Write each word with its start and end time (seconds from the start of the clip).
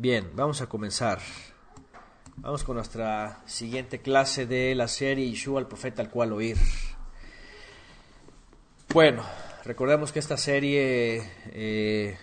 Bien, 0.00 0.30
vamos 0.34 0.62
a 0.62 0.66
comenzar. 0.66 1.18
Vamos 2.36 2.64
con 2.64 2.76
nuestra 2.76 3.42
siguiente 3.44 4.00
clase 4.00 4.46
de 4.46 4.74
la 4.74 4.88
serie 4.88 5.28
Yeshua, 5.28 5.60
el 5.60 5.66
profeta 5.66 6.00
al 6.00 6.08
cual 6.08 6.32
oír. 6.32 6.56
Bueno, 8.94 9.22
recordemos 9.62 10.10
que 10.10 10.18
esta 10.18 10.38
serie 10.38 11.22
eh, 11.52 12.16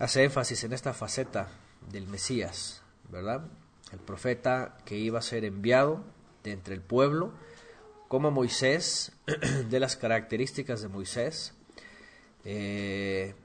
hace 0.00 0.24
énfasis 0.24 0.64
en 0.64 0.72
esta 0.72 0.94
faceta 0.94 1.48
del 1.88 2.08
Mesías, 2.08 2.82
¿verdad? 3.08 3.46
El 3.92 4.00
profeta 4.00 4.78
que 4.84 4.96
iba 4.96 5.20
a 5.20 5.22
ser 5.22 5.44
enviado 5.44 6.02
de 6.42 6.50
entre 6.50 6.74
el 6.74 6.82
pueblo, 6.82 7.34
como 8.08 8.32
Moisés, 8.32 9.12
de 9.70 9.78
las 9.78 9.94
características 9.94 10.82
de 10.82 10.88
Moisés. 10.88 11.54
Eh, 12.44 13.36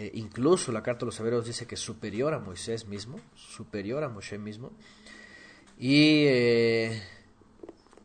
eh, 0.00 0.12
incluso 0.14 0.70
la 0.70 0.80
carta 0.80 1.00
de 1.00 1.06
los 1.06 1.18
Hebreos 1.18 1.44
dice 1.44 1.66
que 1.66 1.74
es 1.74 1.80
superior 1.80 2.32
a 2.32 2.38
Moisés 2.38 2.86
mismo, 2.86 3.18
superior 3.34 4.04
a 4.04 4.08
Moisés 4.08 4.38
mismo. 4.38 4.70
Y, 5.76 6.22
eh, 6.28 7.02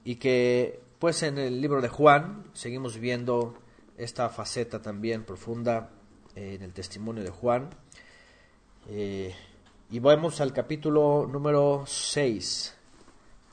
y 0.04 0.16
que 0.16 0.82
pues 0.98 1.22
en 1.22 1.38
el 1.38 1.62
libro 1.62 1.82
de 1.82 1.90
Juan 1.90 2.46
seguimos 2.54 2.98
viendo 2.98 3.60
esta 3.96 4.28
faceta 4.30 4.82
también 4.82 5.24
profunda 5.24 5.92
en 6.34 6.64
el 6.64 6.74
testimonio 6.74 7.24
de 7.24 7.30
Juan. 7.30 7.70
y 8.90 10.00
vamos 10.00 10.42
al 10.42 10.52
capítulo 10.52 11.30
número 11.32 11.84
6. 11.86 12.76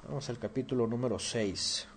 Vamos 0.08 0.30
al 0.30 0.38
capítulo 0.38 0.86
número 0.86 1.18
6. 1.18 1.88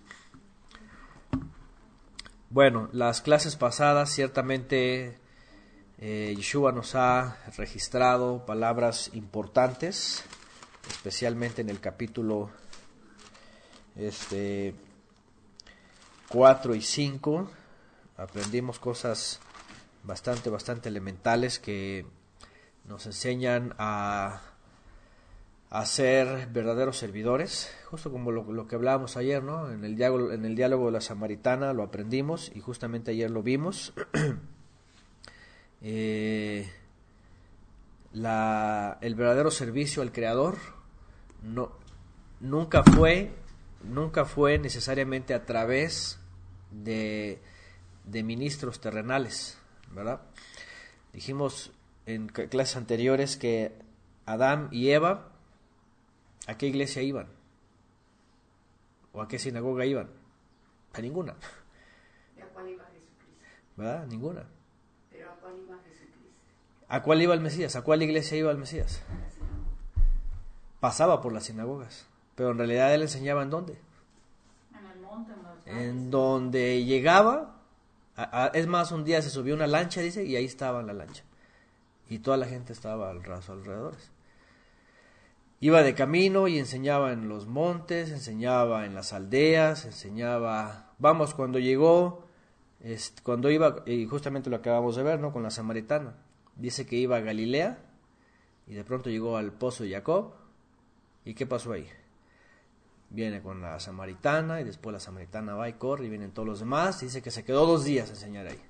Bueno, 2.50 2.90
las 2.92 3.22
clases 3.22 3.56
pasadas 3.56 4.10
ciertamente 4.10 5.23
eh, 5.98 6.34
Yeshua 6.36 6.72
nos 6.72 6.94
ha 6.94 7.38
registrado 7.56 8.44
palabras 8.44 9.10
importantes, 9.14 10.24
especialmente 10.88 11.62
en 11.62 11.70
el 11.70 11.80
capítulo 11.80 12.50
este, 13.96 14.74
4 16.28 16.74
y 16.74 16.80
5. 16.80 17.50
Aprendimos 18.16 18.78
cosas 18.78 19.40
bastante, 20.02 20.50
bastante 20.50 20.88
elementales 20.88 21.58
que 21.58 22.06
nos 22.84 23.06
enseñan 23.06 23.74
a 23.78 24.42
ser 25.84 26.48
verdaderos 26.52 26.98
servidores, 26.98 27.74
justo 27.90 28.12
como 28.12 28.30
lo, 28.30 28.68
que 28.68 28.76
hablábamos 28.76 29.16
ayer, 29.16 29.42
¿no? 29.42 29.70
En 29.70 29.84
el, 29.84 29.96
diálogo, 29.96 30.30
en 30.30 30.44
el 30.44 30.54
diálogo 30.54 30.86
de 30.86 30.92
la 30.92 31.00
samaritana 31.00 31.72
lo 31.72 31.82
aprendimos 31.82 32.52
y 32.54 32.60
justamente 32.60 33.10
ayer 33.10 33.30
lo 33.30 33.42
vimos. 33.42 33.92
Eh, 35.84 36.68
la, 38.12 38.98
el 39.00 39.14
verdadero 39.14 39.50
servicio 39.50 40.02
al 40.02 40.10
Creador 40.10 40.56
no, 41.42 41.72
nunca 42.40 42.82
fue 42.82 43.30
nunca 43.82 44.24
fue 44.24 44.58
necesariamente 44.58 45.34
a 45.34 45.44
través 45.44 46.18
de, 46.70 47.38
de 48.04 48.22
ministros 48.22 48.80
terrenales, 48.80 49.58
¿verdad? 49.92 50.22
Dijimos 51.12 51.70
en 52.06 52.28
clases 52.28 52.76
anteriores 52.76 53.36
que 53.36 53.76
Adán 54.24 54.68
y 54.72 54.88
Eva 54.88 55.34
¿A 56.46 56.58
qué 56.58 56.66
iglesia 56.66 57.02
iban? 57.02 57.28
¿O 59.12 59.22
a 59.22 59.28
qué 59.28 59.38
sinagoga 59.38 59.86
iban? 59.86 60.10
A 60.92 61.00
ninguna. 61.00 61.32
a 61.32 62.46
cuál 62.52 62.68
iba 62.68 62.84
Jesucristo? 62.84 63.44
¿Verdad? 63.76 64.06
Ninguna. 64.06 64.44
¿Pero 65.10 65.30
a 65.30 65.34
cuál 65.36 65.58
iba 65.58 65.78
Jesucristo? 65.78 66.83
¿A 66.94 67.02
cuál 67.02 67.20
iba 67.20 67.34
el 67.34 67.40
Mesías? 67.40 67.74
¿A 67.74 67.82
cuál 67.82 68.04
iglesia 68.04 68.38
iba 68.38 68.52
el 68.52 68.56
Mesías? 68.56 69.02
Pasaba 70.78 71.20
por 71.20 71.32
las 71.32 71.42
sinagogas, 71.42 72.06
pero 72.36 72.52
en 72.52 72.58
realidad 72.58 72.94
él 72.94 73.02
enseñaba 73.02 73.42
en 73.42 73.50
dónde? 73.50 73.80
En 74.72 74.86
el 74.86 75.00
monte, 75.00 75.32
en, 75.66 75.76
en 75.76 76.10
donde 76.12 76.84
llegaba, 76.84 77.56
es 78.52 78.68
más, 78.68 78.92
un 78.92 79.02
día 79.02 79.20
se 79.22 79.30
subió 79.30 79.56
una 79.56 79.66
lancha, 79.66 80.02
dice, 80.02 80.24
y 80.24 80.36
ahí 80.36 80.44
estaba 80.44 80.84
la 80.84 80.92
lancha. 80.92 81.24
Y 82.08 82.20
toda 82.20 82.36
la 82.36 82.46
gente 82.46 82.72
estaba 82.72 83.10
al 83.10 83.24
raso 83.24 83.54
alrededores. 83.54 84.12
Iba 85.58 85.82
de 85.82 85.96
camino 85.96 86.46
y 86.46 86.60
enseñaba 86.60 87.12
en 87.12 87.28
los 87.28 87.48
montes, 87.48 88.12
enseñaba 88.12 88.86
en 88.86 88.94
las 88.94 89.12
aldeas, 89.12 89.84
enseñaba, 89.84 90.92
vamos, 91.00 91.34
cuando 91.34 91.58
llegó, 91.58 92.24
cuando 93.24 93.50
iba, 93.50 93.82
y 93.84 94.06
justamente 94.06 94.48
lo 94.48 94.54
acabamos 94.54 94.94
de 94.94 95.02
ver, 95.02 95.18
¿no? 95.18 95.32
Con 95.32 95.42
la 95.42 95.50
samaritana. 95.50 96.14
Dice 96.56 96.86
que 96.86 96.96
iba 96.96 97.16
a 97.16 97.20
Galilea 97.20 97.78
y 98.66 98.74
de 98.74 98.84
pronto 98.84 99.10
llegó 99.10 99.36
al 99.36 99.52
pozo 99.52 99.84
de 99.84 99.90
Jacob. 99.90 100.32
¿Y 101.24 101.34
qué 101.34 101.46
pasó 101.46 101.72
ahí? 101.72 101.88
Viene 103.10 103.42
con 103.42 103.60
la 103.60 103.78
samaritana 103.80 104.60
y 104.60 104.64
después 104.64 104.92
la 104.92 105.00
samaritana 105.00 105.54
va 105.54 105.68
y 105.68 105.74
corre 105.74 106.06
y 106.06 106.08
vienen 106.08 106.32
todos 106.32 106.48
los 106.48 106.60
demás. 106.60 107.00
dice 107.00 107.22
que 107.22 107.30
se 107.30 107.44
quedó 107.44 107.66
dos 107.66 107.84
días 107.84 108.10
enseñar 108.10 108.46
ahí. 108.46 108.60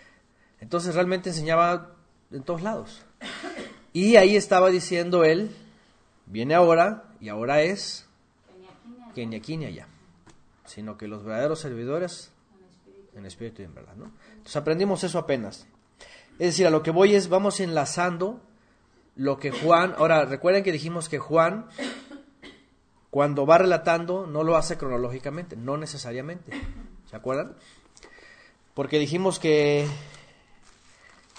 Entonces 0.60 0.94
realmente 0.94 1.30
enseñaba 1.30 1.96
en 2.30 2.42
todos 2.42 2.62
lados. 2.62 3.02
Y 3.92 4.16
ahí 4.16 4.36
estaba 4.36 4.70
diciendo 4.70 5.24
él, 5.24 5.54
viene 6.26 6.54
ahora 6.54 7.04
y 7.20 7.28
ahora 7.28 7.62
es 7.62 8.06
que 9.14 9.26
ni 9.26 9.36
aquí 9.36 9.56
ni 9.56 9.66
allá, 9.66 9.86
sino 10.64 10.98
que 10.98 11.06
los 11.06 11.22
verdaderos 11.22 11.60
servidores 11.60 12.32
en 13.14 13.26
espíritu 13.26 13.62
y 13.62 13.66
en 13.66 13.74
verdad. 13.74 13.94
¿no? 13.96 14.10
Entonces 14.30 14.56
aprendimos 14.56 15.04
eso 15.04 15.18
apenas. 15.18 15.66
Es 16.38 16.48
decir, 16.48 16.66
a 16.66 16.70
lo 16.70 16.82
que 16.82 16.90
voy 16.90 17.14
es, 17.14 17.28
vamos 17.28 17.60
enlazando 17.60 18.40
lo 19.16 19.38
que 19.38 19.50
Juan, 19.50 19.94
ahora 19.96 20.24
recuerden 20.24 20.64
que 20.64 20.72
dijimos 20.72 21.08
que 21.08 21.18
Juan, 21.18 21.66
cuando 23.10 23.46
va 23.46 23.58
relatando, 23.58 24.26
no 24.26 24.42
lo 24.42 24.56
hace 24.56 24.76
cronológicamente, 24.76 25.56
no 25.56 25.76
necesariamente. 25.76 26.52
¿Se 27.08 27.16
acuerdan? 27.16 27.54
Porque 28.74 28.98
dijimos 28.98 29.38
que, 29.38 29.86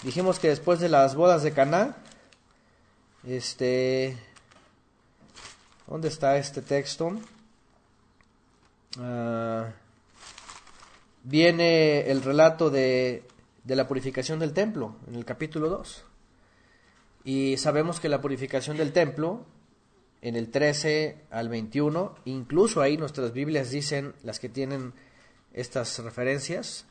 dijimos 0.02 0.38
que 0.38 0.48
después 0.48 0.80
de 0.80 0.88
las 0.88 1.14
bodas 1.14 1.42
de 1.42 1.52
Caná, 1.52 1.96
este, 3.26 4.16
¿Dónde 5.86 6.08
está 6.08 6.36
este 6.36 6.62
texto? 6.62 7.12
Ah, 8.98 9.68
viene 11.22 12.10
el 12.10 12.22
relato 12.22 12.70
de, 12.70 13.22
de, 13.66 13.76
la 13.76 13.86
purificación 13.86 14.38
del 14.38 14.52
templo, 14.52 14.96
en 15.06 15.16
el 15.16 15.24
capítulo 15.24 15.68
2. 15.68 16.04
Y 17.24 17.56
sabemos 17.56 18.00
que 18.00 18.08
la 18.08 18.20
purificación 18.20 18.76
del 18.76 18.92
templo, 18.92 19.44
en 20.22 20.36
el 20.36 20.50
13 20.50 21.24
al 21.30 21.48
21, 21.48 22.14
incluso 22.24 22.80
ahí 22.80 22.96
nuestras 22.96 23.32
Biblias 23.32 23.70
dicen, 23.70 24.14
las 24.22 24.40
que 24.40 24.48
tienen 24.48 24.94
estas 25.52 25.98
referencias, 25.98 26.86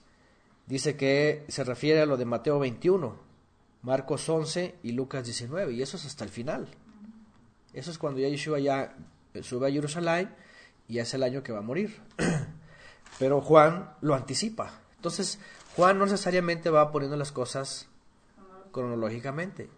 dice 0.68 0.98
que 0.98 1.46
se 1.48 1.64
refiere 1.64 2.02
a 2.02 2.06
lo 2.06 2.18
de 2.18 2.26
Mateo 2.26 2.60
21, 2.60 3.18
Marcos 3.82 4.28
11 4.28 4.76
y 4.84 4.92
Lucas 4.92 5.24
19, 5.26 5.74
y 5.74 5.82
eso 5.82 5.98
es 5.98 6.06
hasta 6.06 6.24
el 6.24 6.30
final. 6.30 6.68
Eso 7.74 7.92
es 7.92 7.98
cuando 7.98 8.20
ya 8.20 8.30
Yeshua 8.30 8.60
ya 8.60 8.96
sube 9.42 9.68
a 9.68 9.72
Jerusalén 9.72 10.34
y 10.88 11.00
es 11.00 11.14
el 11.14 11.24
año 11.24 11.44
que 11.44 11.52
va 11.52 11.60
a 11.60 11.62
morir. 11.62 12.02
Pero 13.20 13.42
Juan 13.42 13.92
lo 14.02 14.16
anticipa. 14.16 14.82
Entonces, 14.96 15.40
Juan 15.76 16.00
no 16.00 16.06
necesariamente 16.06 16.70
va 16.70 16.92
poniendo 16.92 17.18
las 17.18 17.32
cosas 17.32 17.90
cronológicamente, 18.72 19.70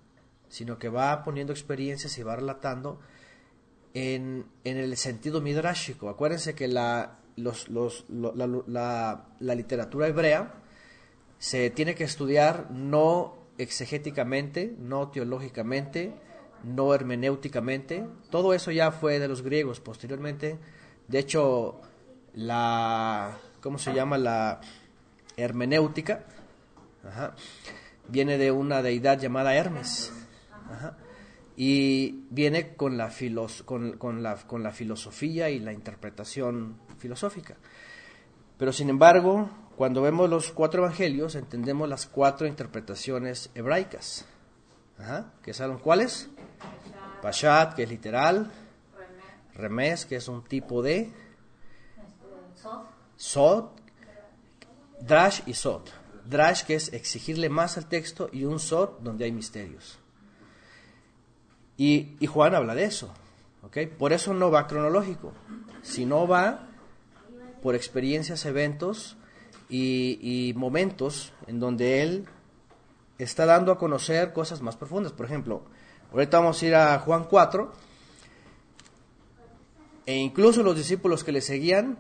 sino 0.48 0.78
que 0.78 0.90
va 0.90 1.24
poniendo 1.24 1.54
experiencias 1.54 2.18
y 2.18 2.24
va 2.24 2.36
relatando 2.36 3.00
en, 3.94 4.46
en 4.64 4.78
el 4.78 4.96
sentido 4.98 5.42
midrashico. 5.42 6.10
Acuérdense 6.10 6.54
que 6.54 6.68
la, 6.68 7.18
los, 7.36 7.70
los, 7.70 8.06
la, 8.10 9.26
la 9.40 9.56
literatura 9.56 10.08
hebrea 10.08 10.54
se 11.40 11.70
tiene 11.72 11.96
que 11.96 12.04
estudiar 12.04 12.70
no 12.72 13.36
exegéticamente, 13.58 14.76
no 14.78 15.10
teológicamente, 15.10 16.14
no 16.64 16.94
hermenéuticamente. 16.94 18.08
Todo 18.30 18.54
eso 18.54 18.72
ya 18.72 18.92
fue 18.92 19.20
de 19.20 19.28
los 19.28 19.42
griegos 19.42 19.80
posteriormente. 19.80 20.60
De 21.08 21.20
hecho, 21.20 21.82
la, 22.34 23.38
¿cómo 23.62 23.80
se 23.80 23.94
llama? 23.94 24.18
La 24.18 24.62
hermenéutica 25.38 26.26
viene 28.08 28.38
de 28.38 28.52
una 28.52 28.82
deidad 28.82 29.20
llamada 29.20 29.56
Hermes. 29.56 30.12
Y 31.56 32.26
viene 32.30 32.76
con 32.76 32.98
la, 32.98 33.10
filos, 33.10 33.64
con, 33.64 33.94
con, 33.98 34.22
la, 34.22 34.36
con 34.36 34.62
la 34.62 34.72
filosofía 34.72 35.50
y 35.50 35.60
la 35.60 35.74
interpretación 35.74 36.78
filosófica. 37.00 37.56
Pero 38.58 38.72
sin 38.72 38.90
embargo, 38.90 39.50
cuando 39.76 40.02
vemos 40.02 40.30
los 40.30 40.52
cuatro 40.52 40.84
evangelios, 40.84 41.36
entendemos 41.36 41.90
las 41.90 42.06
cuatro 42.06 42.46
interpretaciones 42.48 43.50
hebraicas. 43.56 44.26
Ajá, 45.00 45.34
¿Que 45.44 45.54
son 45.54 45.78
cuáles? 45.80 46.30
Pashat, 47.22 47.76
que 47.76 47.84
es 47.84 47.90
literal. 47.90 48.52
Remes, 49.54 50.06
que 50.06 50.18
es 50.18 50.28
un 50.28 50.44
tipo 50.44 50.82
de. 50.82 51.12
Sod. 53.16 53.77
Drash 55.02 55.42
y 55.46 55.54
Sod. 55.54 55.84
Drash, 56.26 56.64
que 56.64 56.76
es 56.76 56.92
exigirle 56.94 57.50
más 57.50 57.78
al 57.78 57.88
texto, 57.88 58.30
y 58.32 58.44
un 58.46 58.60
Sod, 58.60 59.00
donde 59.00 59.26
hay 59.26 59.32
misterios. 59.32 60.00
Y, 61.78 62.16
y 62.20 62.28
Juan 62.28 62.56
habla 62.56 62.76
de 62.76 62.86
eso. 62.86 63.14
¿ok? 63.64 63.78
Por 63.98 64.14
eso 64.14 64.34
no 64.34 64.50
va 64.52 64.68
cronológico, 64.68 65.34
sino 65.82 66.28
va 66.28 66.68
por 67.62 67.76
experiencias, 67.76 68.46
eventos 68.46 69.18
y, 69.70 70.20
y 70.22 70.54
momentos 70.54 71.34
en 71.48 71.60
donde 71.60 72.02
él 72.02 72.26
está 73.18 73.46
dando 73.46 73.72
a 73.72 73.78
conocer 73.78 74.34
cosas 74.34 74.62
más 74.62 74.76
profundas. 74.76 75.12
Por 75.12 75.26
ejemplo, 75.26 75.64
ahorita 76.12 76.40
vamos 76.40 76.62
a 76.62 76.66
ir 76.66 76.76
a 76.76 77.00
Juan 77.00 77.26
4, 77.26 77.74
e 80.06 80.16
incluso 80.16 80.64
los 80.64 80.78
discípulos 80.78 81.24
que 81.24 81.34
le 81.34 81.42
seguían 81.42 81.98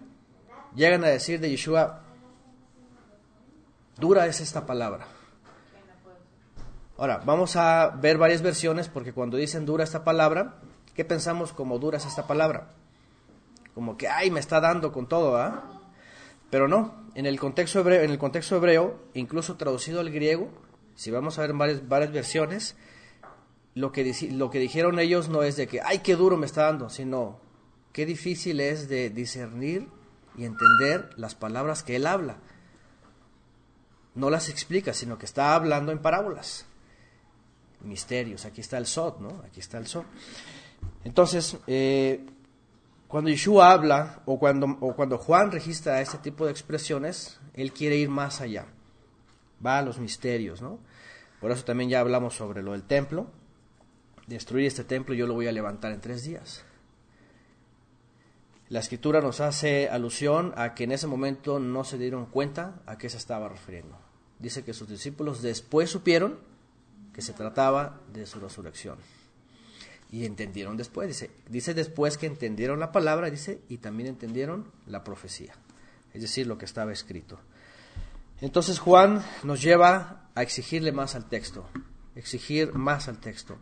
llegan 0.75 1.03
a 1.03 1.07
decir 1.07 1.39
de 1.41 1.49
Yeshua, 1.49 2.03
dura 3.97 4.27
es 4.27 4.41
esta 4.41 4.65
palabra. 4.65 5.07
Ahora, 6.97 7.21
vamos 7.25 7.55
a 7.55 7.89
ver 7.89 8.17
varias 8.17 8.41
versiones 8.41 8.87
porque 8.87 9.13
cuando 9.13 9.37
dicen 9.37 9.65
dura 9.65 9.83
esta 9.83 10.03
palabra, 10.03 10.55
¿qué 10.95 11.05
pensamos 11.05 11.53
como 11.53 11.77
dura 11.77 11.97
es 11.97 12.05
esta 12.05 12.25
palabra? 12.25 12.73
Como 13.75 13.97
que, 13.97 14.07
ay, 14.07 14.31
me 14.31 14.39
está 14.39 14.59
dando 14.59 14.91
con 14.91 15.07
todo, 15.07 15.37
¿ah? 15.37 15.63
Pero 16.49 16.67
no, 16.67 16.95
en 17.13 17.25
el 17.25 17.39
contexto 17.39 17.79
hebreo, 17.79 18.01
en 18.01 18.09
el 18.09 18.17
contexto 18.17 18.55
hebreo 18.55 18.99
incluso 19.13 19.57
traducido 19.57 19.99
al 19.99 20.09
griego, 20.09 20.49
si 20.95 21.11
vamos 21.11 21.37
a 21.37 21.41
ver 21.41 21.53
varias, 21.53 22.11
versiones, 22.11 22.75
lo 23.75 23.91
que, 23.91 24.15
lo 24.31 24.49
que 24.49 24.57
dijeron 24.57 24.97
ellos 24.97 25.29
no 25.29 25.43
es 25.43 25.55
de 25.55 25.67
que, 25.67 25.81
ay, 25.81 25.99
qué 25.99 26.15
duro 26.15 26.37
me 26.37 26.47
está 26.47 26.63
dando, 26.63 26.89
sino 26.89 27.39
qué 27.93 28.07
difícil 28.07 28.59
es 28.59 28.89
de 28.89 29.11
discernir 29.11 29.87
y 30.35 30.45
entender 30.45 31.11
las 31.15 31.35
palabras 31.35 31.83
que 31.83 31.97
él 31.97 32.07
habla. 32.07 32.37
No 34.17 34.31
las 34.31 34.49
explica, 34.49 34.93
sino 34.93 35.19
que 35.19 35.27
está 35.27 35.53
hablando 35.53 35.91
en 35.91 35.99
parábolas 35.99 36.65
misterios. 37.81 38.45
Aquí 38.45 38.61
está 38.61 38.79
el 38.79 38.87
Sot, 38.87 39.19
¿no? 39.19 39.43
Aquí 39.45 39.59
está 39.59 39.77
el 39.77 39.85
Sot. 39.85 40.07
Entonces, 41.03 41.55
eh, 41.67 42.25
cuando 43.07 43.29
Yeshua 43.29 43.71
habla 43.71 44.23
o 44.25 44.39
cuando, 44.39 44.75
o 44.81 44.95
cuando 44.95 45.19
Juan 45.19 45.51
registra 45.51 46.01
este 46.01 46.17
tipo 46.17 46.45
de 46.45 46.51
expresiones, 46.51 47.39
él 47.53 47.71
quiere 47.71 47.95
ir 47.95 48.09
más 48.09 48.41
allá. 48.41 48.65
Va 49.63 49.77
a 49.77 49.83
los 49.83 49.99
misterios, 49.99 50.63
¿no? 50.63 50.79
Por 51.39 51.51
eso 51.51 51.63
también 51.63 51.91
ya 51.91 51.99
hablamos 51.99 52.33
sobre 52.33 52.63
lo 52.63 52.71
del 52.71 52.83
templo. 52.83 53.27
Destruir 54.25 54.65
este 54.65 54.83
templo 54.83 55.13
yo 55.13 55.27
lo 55.27 55.35
voy 55.35 55.45
a 55.45 55.51
levantar 55.51 55.91
en 55.91 56.01
tres 56.01 56.23
días. 56.23 56.65
La 58.69 58.79
escritura 58.79 59.21
nos 59.21 59.41
hace 59.41 59.89
alusión 59.89 60.55
a 60.57 60.73
que 60.73 60.85
en 60.85 60.91
ese 60.91 61.05
momento 61.05 61.59
no 61.59 61.83
se 61.83 61.99
dieron 61.99 62.25
cuenta 62.25 62.81
a 62.87 62.97
qué 62.97 63.09
se 63.09 63.17
estaba 63.17 63.47
refiriendo. 63.47 64.06
Dice 64.39 64.63
que 64.63 64.73
sus 64.73 64.87
discípulos 64.87 65.41
después 65.41 65.89
supieron 65.89 66.39
que 67.13 67.21
se 67.21 67.33
trataba 67.33 67.99
de 68.13 68.25
su 68.25 68.39
resurrección. 68.39 68.97
Y 70.11 70.25
entendieron 70.25 70.77
después, 70.77 71.07
dice, 71.07 71.31
dice 71.49 71.73
después 71.73 72.17
que 72.17 72.27
entendieron 72.27 72.79
la 72.79 72.91
palabra, 72.91 73.29
dice, 73.29 73.59
y 73.67 73.77
también 73.77 74.07
entendieron 74.07 74.71
la 74.85 75.03
profecía, 75.03 75.53
es 76.13 76.21
decir, 76.21 76.47
lo 76.47 76.57
que 76.57 76.65
estaba 76.65 76.93
escrito. 76.93 77.39
Entonces 78.39 78.79
Juan 78.79 79.23
nos 79.43 79.61
lleva 79.61 80.29
a 80.35 80.43
exigirle 80.43 80.91
más 80.91 81.15
al 81.15 81.27
texto, 81.27 81.67
exigir 82.15 82.73
más 82.73 83.07
al 83.07 83.19
texto. 83.19 83.57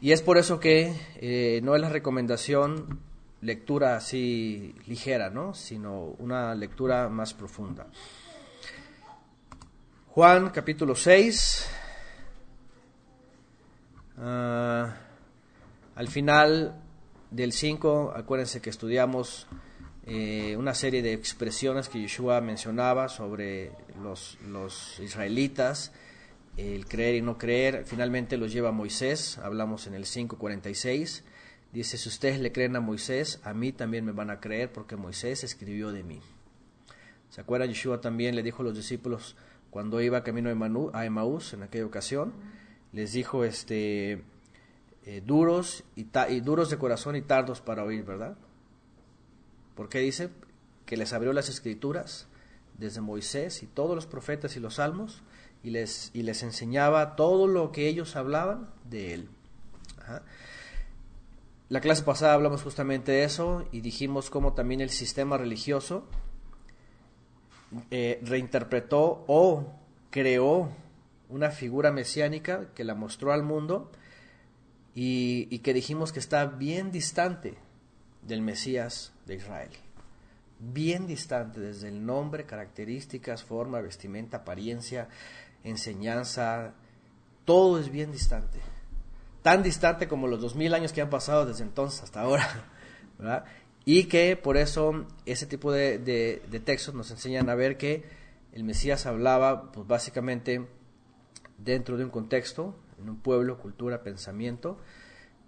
Y 0.00 0.12
es 0.12 0.22
por 0.22 0.38
eso 0.38 0.60
que 0.60 0.94
eh, 1.16 1.60
no 1.64 1.74
es 1.74 1.80
la 1.80 1.88
recomendación 1.88 3.00
lectura 3.40 3.96
así 3.96 4.74
ligera, 4.86 5.30
¿no? 5.30 5.54
sino 5.54 6.14
una 6.18 6.54
lectura 6.54 7.08
más 7.08 7.34
profunda. 7.34 7.86
Juan 10.18 10.50
capítulo 10.50 10.96
6, 10.96 11.68
Ah, 14.18 14.96
al 15.94 16.08
final 16.08 16.82
del 17.30 17.52
5, 17.52 18.14
acuérdense 18.16 18.60
que 18.60 18.68
estudiamos 18.68 19.46
eh, 20.06 20.56
una 20.56 20.74
serie 20.74 21.02
de 21.02 21.12
expresiones 21.12 21.88
que 21.88 22.00
Yeshua 22.00 22.40
mencionaba 22.40 23.08
sobre 23.08 23.70
los, 24.02 24.38
los 24.48 24.98
israelitas, 24.98 25.92
el 26.56 26.86
creer 26.86 27.14
y 27.14 27.22
no 27.22 27.38
creer. 27.38 27.84
Finalmente 27.86 28.38
los 28.38 28.52
lleva 28.52 28.70
a 28.70 28.72
Moisés, 28.72 29.38
hablamos 29.38 29.86
en 29.86 29.94
el 29.94 30.04
5.46. 30.04 31.22
Dice, 31.72 31.96
si 31.96 32.08
ustedes 32.08 32.40
le 32.40 32.50
creen 32.50 32.74
a 32.74 32.80
Moisés, 32.80 33.40
a 33.44 33.54
mí 33.54 33.70
también 33.70 34.04
me 34.04 34.10
van 34.10 34.30
a 34.30 34.40
creer 34.40 34.72
porque 34.72 34.96
Moisés 34.96 35.44
escribió 35.44 35.92
de 35.92 36.02
mí. 36.02 36.20
¿Se 37.30 37.40
acuerdan? 37.40 37.68
Yeshua 37.68 38.00
también 38.00 38.34
le 38.34 38.42
dijo 38.42 38.62
a 38.62 38.64
los 38.64 38.74
discípulos 38.74 39.36
cuando 39.70 40.00
iba 40.00 40.22
camino 40.22 40.50
a 40.92 41.04
Emaús 41.04 41.52
en 41.52 41.62
aquella 41.62 41.86
ocasión 41.86 42.32
les 42.92 43.12
dijo 43.12 43.44
este 43.44 44.24
eh, 45.04 45.22
duros 45.24 45.84
y, 45.96 46.04
duros 46.40 46.70
de 46.70 46.78
corazón 46.78 47.16
y 47.16 47.22
tardos 47.22 47.60
para 47.60 47.84
oír, 47.84 48.04
¿verdad? 48.04 48.36
Porque 49.74 50.00
dice 50.00 50.30
que 50.86 50.96
les 50.96 51.12
abrió 51.12 51.32
las 51.32 51.48
escrituras 51.48 52.28
desde 52.76 53.00
Moisés 53.00 53.62
y 53.62 53.66
todos 53.66 53.94
los 53.94 54.06
profetas 54.06 54.56
y 54.56 54.60
los 54.60 54.74
salmos 54.74 55.22
y 55.62 55.70
les 55.70 56.42
enseñaba 56.42 57.16
todo 57.16 57.46
lo 57.46 57.72
que 57.72 57.88
ellos 57.88 58.16
hablaban 58.16 58.70
de 58.88 59.14
él. 59.14 59.28
La 61.68 61.80
clase 61.80 62.02
pasada 62.02 62.32
hablamos 62.32 62.62
justamente 62.62 63.12
de 63.12 63.24
eso 63.24 63.66
y 63.72 63.82
dijimos 63.82 64.30
cómo 64.30 64.54
también 64.54 64.80
el 64.80 64.90
sistema 64.90 65.36
religioso 65.36 66.06
eh, 67.90 68.20
reinterpretó 68.22 69.24
o 69.26 69.74
creó 70.10 70.70
una 71.28 71.50
figura 71.50 71.92
mesiánica 71.92 72.72
que 72.74 72.84
la 72.84 72.94
mostró 72.94 73.32
al 73.32 73.42
mundo 73.42 73.90
y, 74.94 75.58
que 75.60 75.74
dijimos 75.74 76.12
que 76.12 76.18
está 76.18 76.46
bien 76.46 76.90
distante 76.90 77.56
del 78.22 78.42
Mesías 78.42 79.12
de 79.26 79.36
Israel. 79.36 79.70
Bien 80.58 81.06
distante 81.06 81.60
desde 81.60 81.88
el 81.88 82.04
nombre, 82.04 82.46
características, 82.46 83.44
forma, 83.44 83.80
vestimenta, 83.80 84.38
apariencia, 84.38 85.08
enseñanza, 85.62 86.74
todo 87.44 87.78
es 87.78 87.90
bien 87.90 88.10
distante. 88.10 88.58
Tan 89.42 89.62
distante 89.62 90.08
como 90.08 90.26
los 90.26 90.40
dos 90.40 90.56
mil 90.56 90.74
años 90.74 90.92
que 90.92 91.00
han 91.00 91.10
pasado 91.10 91.46
desde 91.46 91.62
entonces 91.62 92.02
hasta 92.02 92.22
ahora. 92.22 92.48
Y 93.90 94.04
que 94.04 94.36
por 94.36 94.58
eso 94.58 95.06
ese 95.24 95.46
tipo 95.46 95.72
de, 95.72 95.96
de 95.98 96.60
textos 96.60 96.94
nos 96.94 97.10
enseñan 97.10 97.48
a 97.48 97.54
ver 97.54 97.78
que 97.78 98.04
el 98.52 98.62
Mesías 98.62 99.06
hablaba, 99.06 99.72
pues 99.72 99.86
básicamente, 99.86 100.66
dentro 101.56 101.96
de 101.96 102.04
un 102.04 102.10
contexto, 102.10 102.74
en 103.00 103.08
un 103.08 103.16
pueblo, 103.16 103.56
cultura, 103.56 104.02
pensamiento. 104.02 104.76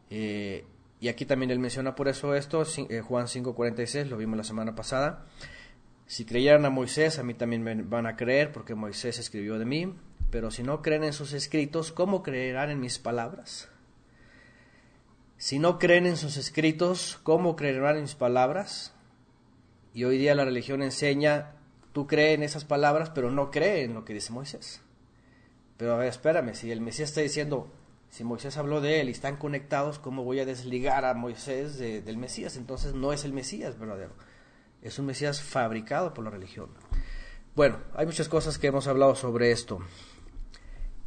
Eh, 0.09 0.65
y 1.01 1.09
aquí 1.09 1.27
también 1.27 1.51
él 1.51 1.59
menciona 1.59 1.95
por 1.95 2.09
eso 2.09 2.35
esto, 2.35 2.63
eh, 2.63 3.03
Juan 3.03 3.29
5:46, 3.29 4.09
lo 4.09 4.17
vimos 4.17 4.39
la 4.39 4.45
semana 4.45 4.75
pasada. 4.75 5.27
Si 6.07 6.25
creyeran 6.25 6.65
a 6.65 6.71
Moisés, 6.71 7.19
a 7.19 7.23
mí 7.23 7.35
también 7.35 7.63
me 7.63 7.75
van 7.83 8.07
a 8.07 8.17
creer, 8.17 8.53
porque 8.53 8.75
Moisés 8.75 9.19
escribió 9.19 9.59
de 9.59 9.67
mí. 9.67 9.95
Pero 10.31 10.51
si 10.51 10.63
no 10.63 10.81
creen 10.81 11.05
en 11.05 11.13
sus 11.13 11.35
escritos, 11.35 11.93
¿cómo 11.93 12.23
creerán 12.23 12.71
en 12.71 12.81
mis 12.81 12.99
palabras? 12.99 13.69
Si 15.41 15.59
no 15.59 15.79
creen 15.79 16.05
en 16.05 16.19
sus 16.19 16.37
escritos, 16.37 17.19
¿cómo 17.23 17.57
creerán 17.57 17.97
en 17.97 18.03
mis 18.03 18.15
palabras? 18.15 18.93
Y 19.95 20.05
hoy 20.05 20.19
día 20.19 20.35
la 20.35 20.45
religión 20.45 20.83
enseña, 20.83 21.53
tú 21.95 22.07
crees 22.07 22.35
en 22.35 22.43
esas 22.43 22.67
palabras, 22.67 23.09
pero 23.15 23.31
no 23.31 23.51
crees 23.51 23.87
en 23.87 23.95
lo 23.95 24.05
que 24.05 24.13
dice 24.13 24.35
Moisés. 24.35 24.83
Pero 25.79 25.95
a 25.95 25.97
ver, 25.97 26.09
espérame, 26.09 26.53
si 26.53 26.71
el 26.71 26.83
Mesías 26.83 27.09
está 27.09 27.23
diciendo, 27.23 27.73
si 28.11 28.23
Moisés 28.23 28.59
habló 28.59 28.83
de 28.83 29.01
él 29.01 29.09
y 29.09 29.13
están 29.13 29.39
conectados, 29.39 29.99
¿cómo 29.99 30.25
voy 30.25 30.41
a 30.41 30.45
desligar 30.45 31.07
a 31.07 31.15
Moisés 31.15 31.79
del 31.79 32.19
Mesías? 32.19 32.59
Entonces 32.59 32.93
no 32.93 33.15
es 33.15 33.25
el 33.25 33.33
Mesías 33.33 33.79
verdadero, 33.79 34.13
es 34.83 34.99
un 34.99 35.07
Mesías 35.07 35.41
fabricado 35.41 36.13
por 36.13 36.23
la 36.23 36.31
religión. 36.31 36.69
Bueno, 37.57 37.79
hay 37.95 38.05
muchas 38.05 38.29
cosas 38.29 38.59
que 38.59 38.67
hemos 38.67 38.89
hablado 38.89 39.15
sobre 39.15 39.53
esto. 39.53 39.79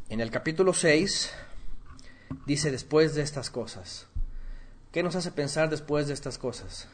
En 0.08 0.20
el 0.20 0.32
capítulo 0.32 0.74
6 0.74 1.32
dice 2.46 2.72
después 2.72 3.14
de 3.14 3.22
estas 3.22 3.48
cosas. 3.48 4.08
¿Qué 4.94 5.02
nos 5.02 5.16
hace 5.16 5.32
pensar 5.32 5.70
después 5.70 6.06
de 6.06 6.14
estas 6.14 6.38
cosas? 6.38 6.86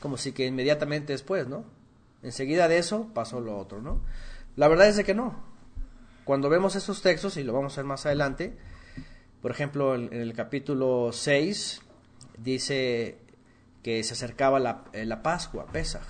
Como 0.00 0.18
si 0.18 0.32
que 0.32 0.44
inmediatamente 0.44 1.14
después, 1.14 1.48
¿no? 1.48 1.64
Enseguida 2.22 2.68
de 2.68 2.76
eso 2.76 3.08
pasó 3.14 3.40
lo 3.40 3.56
otro, 3.56 3.80
¿no? 3.80 4.02
La 4.54 4.68
verdad 4.68 4.86
es 4.86 4.96
de 4.96 5.04
que 5.04 5.14
no. 5.14 5.42
Cuando 6.26 6.50
vemos 6.50 6.76
esos 6.76 7.00
textos, 7.00 7.38
y 7.38 7.42
lo 7.42 7.54
vamos 7.54 7.72
a 7.72 7.80
ver 7.80 7.86
más 7.86 8.04
adelante, 8.04 8.54
por 9.40 9.50
ejemplo, 9.50 9.94
en, 9.94 10.12
el 10.12 10.34
capítulo 10.34 11.08
6 11.10 11.80
dice 12.36 13.16
que 13.82 14.04
se 14.04 14.12
acercaba 14.12 14.60
la, 14.60 14.84
eh, 14.92 15.06
la 15.06 15.22
Pascua, 15.22 15.64
Pesach. 15.72 16.04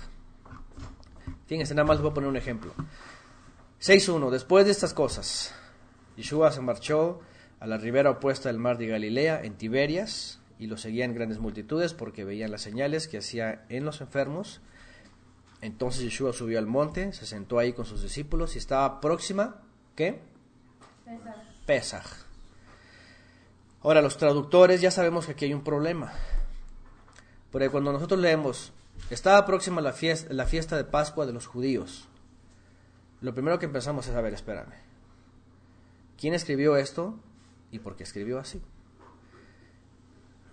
Fíjense, 1.45 1.73
nada 1.73 1.87
más 1.87 1.99
les 1.99 2.01
voy 2.01 2.11
a 2.11 2.15
poner 2.15 2.29
un 2.29 2.35
ejemplo. 2.35 2.73
6.1. 3.79 4.29
Después 4.29 4.65
de 4.65 4.71
estas 4.71 4.93
cosas, 4.93 5.55
Yeshua 6.17 6.51
se 6.51 6.59
marchó 6.59 7.21
a 7.61 7.65
la 7.65 7.77
ribera 7.77 8.09
opuesta 8.09 8.49
del 8.49 8.59
mar 8.59 8.77
de 8.77 8.87
Galilea, 8.87 9.41
en 9.41 9.55
Tiberias, 9.55 10.40
y 10.61 10.67
lo 10.67 10.77
seguían 10.77 11.13
grandes 11.13 11.39
multitudes 11.39 11.93
porque 11.93 12.23
veían 12.23 12.51
las 12.51 12.61
señales 12.61 13.09
que 13.09 13.17
hacía 13.17 13.65
en 13.67 13.83
los 13.83 13.99
enfermos. 13.99 14.61
Entonces 15.59 16.03
Yeshua 16.03 16.31
subió 16.31 16.59
al 16.59 16.67
monte, 16.67 17.11
se 17.11 17.25
sentó 17.25 17.59
ahí 17.59 17.73
con 17.73 17.85
sus 17.85 18.01
discípulos 18.01 18.55
y 18.55 18.59
estaba 18.59 19.01
próxima 19.01 19.61
¿Qué? 19.95 20.19
Pesaj. 21.65 22.05
Ahora, 23.81 24.01
los 24.01 24.17
traductores 24.17 24.81
ya 24.81 24.91
sabemos 24.91 25.25
que 25.25 25.33
aquí 25.33 25.45
hay 25.45 25.53
un 25.53 25.63
problema. 25.63 26.13
Porque 27.51 27.69
cuando 27.69 27.91
nosotros 27.91 28.19
leemos, 28.19 28.71
estaba 29.09 29.45
próxima 29.45 29.81
la 29.81 29.93
fiesta, 29.93 30.33
la 30.33 30.45
fiesta 30.45 30.77
de 30.77 30.83
Pascua 30.83 31.25
de 31.25 31.33
los 31.33 31.47
judíos, 31.47 32.07
lo 33.19 33.33
primero 33.33 33.59
que 33.59 33.65
empezamos 33.65 34.07
es 34.07 34.15
a 34.15 34.21
ver, 34.21 34.33
espérame. 34.33 34.73
¿Quién 36.17 36.33
escribió 36.33 36.77
esto 36.77 37.19
y 37.71 37.79
por 37.79 37.95
qué 37.95 38.03
escribió 38.03 38.39
así? 38.39 38.61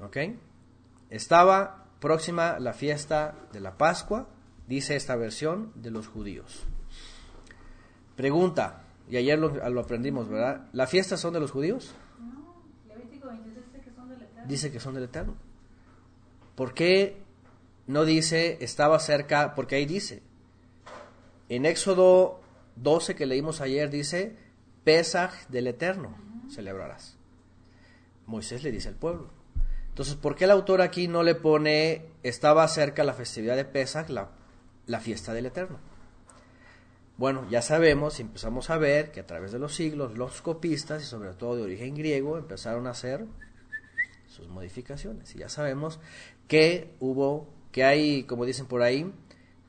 ¿Ok? 0.01 0.17
Estaba 1.11 1.87
próxima 2.01 2.59
la 2.59 2.73
fiesta 2.73 3.35
de 3.53 3.61
la 3.61 3.77
Pascua, 3.77 4.29
dice 4.67 4.97
esta 4.97 5.17
versión, 5.17 5.73
de 5.75 5.91
los 5.91 6.07
judíos. 6.07 6.65
Pregunta, 8.17 8.85
y 9.09 9.17
ayer 9.17 9.39
lo, 9.39 9.49
lo 9.71 9.81
aprendimos, 9.81 10.29
¿verdad? 10.29 10.69
¿La 10.73 10.87
fiesta 10.87 11.17
son 11.17 11.33
de 11.33 11.41
los 11.41 11.51
judíos? 11.51 11.95
No, 12.19 12.63
Levítico 12.87 13.29
26 13.29 13.65
dice 13.65 13.81
que 13.81 13.91
son 13.95 14.09
del 14.09 14.23
Eterno. 14.23 14.45
Dice 14.47 14.73
que 14.73 14.81
son 14.81 14.95
del 14.95 15.05
Eterno. 15.05 15.35
¿Por 16.55 16.75
qué 16.75 17.23
no 17.87 18.05
dice 18.05 18.59
estaba 18.61 18.99
cerca? 18.99 19.55
Porque 19.55 19.77
ahí 19.77 19.87
dice. 19.87 20.23
En 21.49 21.65
Éxodo 21.65 22.41
12 22.77 23.15
que 23.15 23.27
leímos 23.27 23.61
ayer 23.61 23.91
dice 23.91 24.37
Pesaj 24.85 25.47
del 25.49 25.69
Eterno 25.69 26.29
celebrarás. 26.51 27.17
Moisés 28.27 28.63
le 28.63 28.71
dice 28.71 28.89
al 28.89 28.97
pueblo. 28.97 29.31
Entonces, 29.99 30.15
¿por 30.15 30.37
qué 30.37 30.45
el 30.45 30.53
autor 30.53 30.81
aquí 30.81 31.09
no 31.09 31.25
le 31.25 31.35
pone 31.35 32.07
estaba 32.23 32.69
cerca 32.69 33.03
la 33.03 33.15
festividad 33.15 33.57
de 33.57 33.65
Pesaj, 33.65 34.09
la, 34.11 34.29
la 34.87 35.01
fiesta 35.01 35.35
del 35.35 35.47
Eterno? 35.47 35.81
Bueno, 37.17 37.45
ya 37.51 37.63
sabemos 37.63 38.21
y 38.21 38.23
empezamos 38.23 38.71
a 38.71 38.79
ver 38.79 39.11
que 39.11 39.19
a 39.19 39.27
través 39.27 39.51
de 39.51 39.59
los 39.59 39.75
siglos 39.75 40.17
los 40.17 40.41
copistas, 40.41 41.03
y 41.03 41.05
sobre 41.05 41.33
todo 41.35 41.57
de 41.57 41.65
origen 41.65 41.97
griego, 41.97 42.39
empezaron 42.39 42.87
a 42.87 42.91
hacer 42.91 43.27
sus 44.29 44.47
modificaciones. 44.47 45.35
Y 45.35 45.41
ya 45.41 45.49
sabemos 45.49 45.99
que 46.47 46.95
hubo, 47.01 47.53
que 47.73 47.83
hay, 47.83 48.23
como 48.23 48.45
dicen 48.45 48.67
por 48.67 48.83
ahí, 48.83 49.13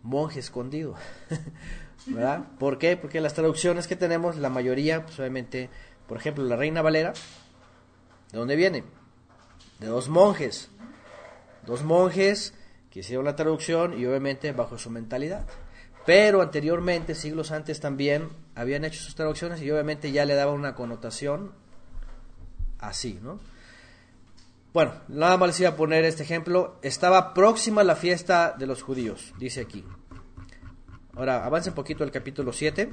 monje 0.03 0.41
escondido. 0.41 0.93
¿Verdad? 2.05 2.45
¿Por 2.59 2.77
qué? 2.77 2.98
Porque 2.98 3.19
las 3.19 3.33
traducciones 3.33 3.88
que 3.88 3.95
tenemos, 3.95 4.36
la 4.36 4.51
mayoría, 4.51 5.07
pues 5.07 5.19
obviamente, 5.19 5.71
por 6.07 6.17
ejemplo, 6.17 6.43
la 6.43 6.55
Reina 6.55 6.83
Valera, 6.83 7.13
¿de 8.31 8.38
dónde 8.38 8.55
viene? 8.55 8.98
De 9.79 9.88
dos 9.88 10.09
monjes. 10.09 10.69
Dos 11.65 11.83
monjes 11.83 12.53
que 12.89 13.00
hicieron 13.00 13.25
la 13.25 13.36
traducción 13.36 14.00
y 14.00 14.05
obviamente 14.05 14.51
bajo 14.51 14.77
su 14.77 14.89
mentalidad. 14.89 15.45
Pero 16.05 16.41
anteriormente, 16.41 17.15
siglos 17.15 17.51
antes 17.51 17.79
también, 17.79 18.29
habían 18.55 18.83
hecho 18.83 19.01
sus 19.01 19.15
traducciones 19.15 19.62
y 19.62 19.69
obviamente 19.69 20.12
ya 20.12 20.25
le 20.25 20.36
daban 20.36 20.55
una 20.55 20.75
connotación 20.75 21.51
así, 22.79 23.19
¿no? 23.21 23.39
Bueno, 24.74 24.93
nada 25.07 25.38
más 25.38 25.50
les 25.50 25.59
iba 25.62 25.69
a 25.69 25.75
poner 25.75 26.05
este 26.05 26.24
ejemplo. 26.24 26.77
Estaba 26.81 27.33
próxima 27.33 27.83
la 27.83 27.95
fiesta 27.95 28.55
de 28.57 28.67
los 28.67 28.83
judíos, 28.83 29.33
dice 29.38 29.62
aquí. 29.62 29.83
Ahora, 31.15 31.45
avance 31.45 31.69
un 31.69 31.75
poquito 31.75 32.03
el 32.03 32.12
capítulo 32.12 32.53
7. 32.53 32.89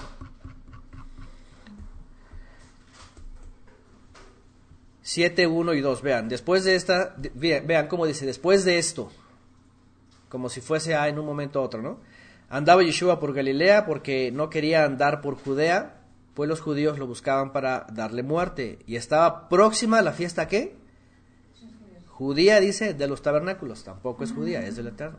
7, 5.06 5.46
1 5.46 5.75
y 5.75 5.80
2, 5.80 6.02
vean, 6.02 6.28
después 6.28 6.64
de 6.64 6.75
esta, 6.75 7.14
vean, 7.36 7.86
cómo 7.86 8.06
dice, 8.06 8.26
después 8.26 8.64
de 8.64 8.76
esto, 8.76 9.12
como 10.28 10.48
si 10.48 10.60
fuese 10.60 10.96
a 10.96 11.06
en 11.06 11.20
un 11.20 11.25
momento 11.25 11.60
a 11.60 11.62
otro, 11.62 11.80
¿no? 11.80 12.00
Andaba 12.48 12.82
Yeshua 12.82 13.20
por 13.20 13.32
Galilea 13.32 13.86
porque 13.86 14.32
no 14.32 14.50
quería 14.50 14.84
andar 14.84 15.20
por 15.20 15.36
Judea, 15.36 16.00
pues 16.34 16.48
los 16.48 16.60
judíos 16.60 16.98
lo 16.98 17.06
buscaban 17.06 17.52
para 17.52 17.86
darle 17.92 18.25
muerte. 18.25 18.80
Y 18.88 18.96
estaba 18.96 19.48
próxima 19.48 20.02
la 20.02 20.12
fiesta, 20.12 20.48
¿qué? 20.48 20.75
Judía, 22.08 22.58
dice, 22.58 22.92
de 22.92 23.06
los 23.06 23.22
tabernáculos, 23.22 23.84
tampoco 23.84 24.25
es 24.25 24.32
judía, 24.32 24.66
es 24.66 24.75
del 24.75 24.88
Eterno. 24.88 25.18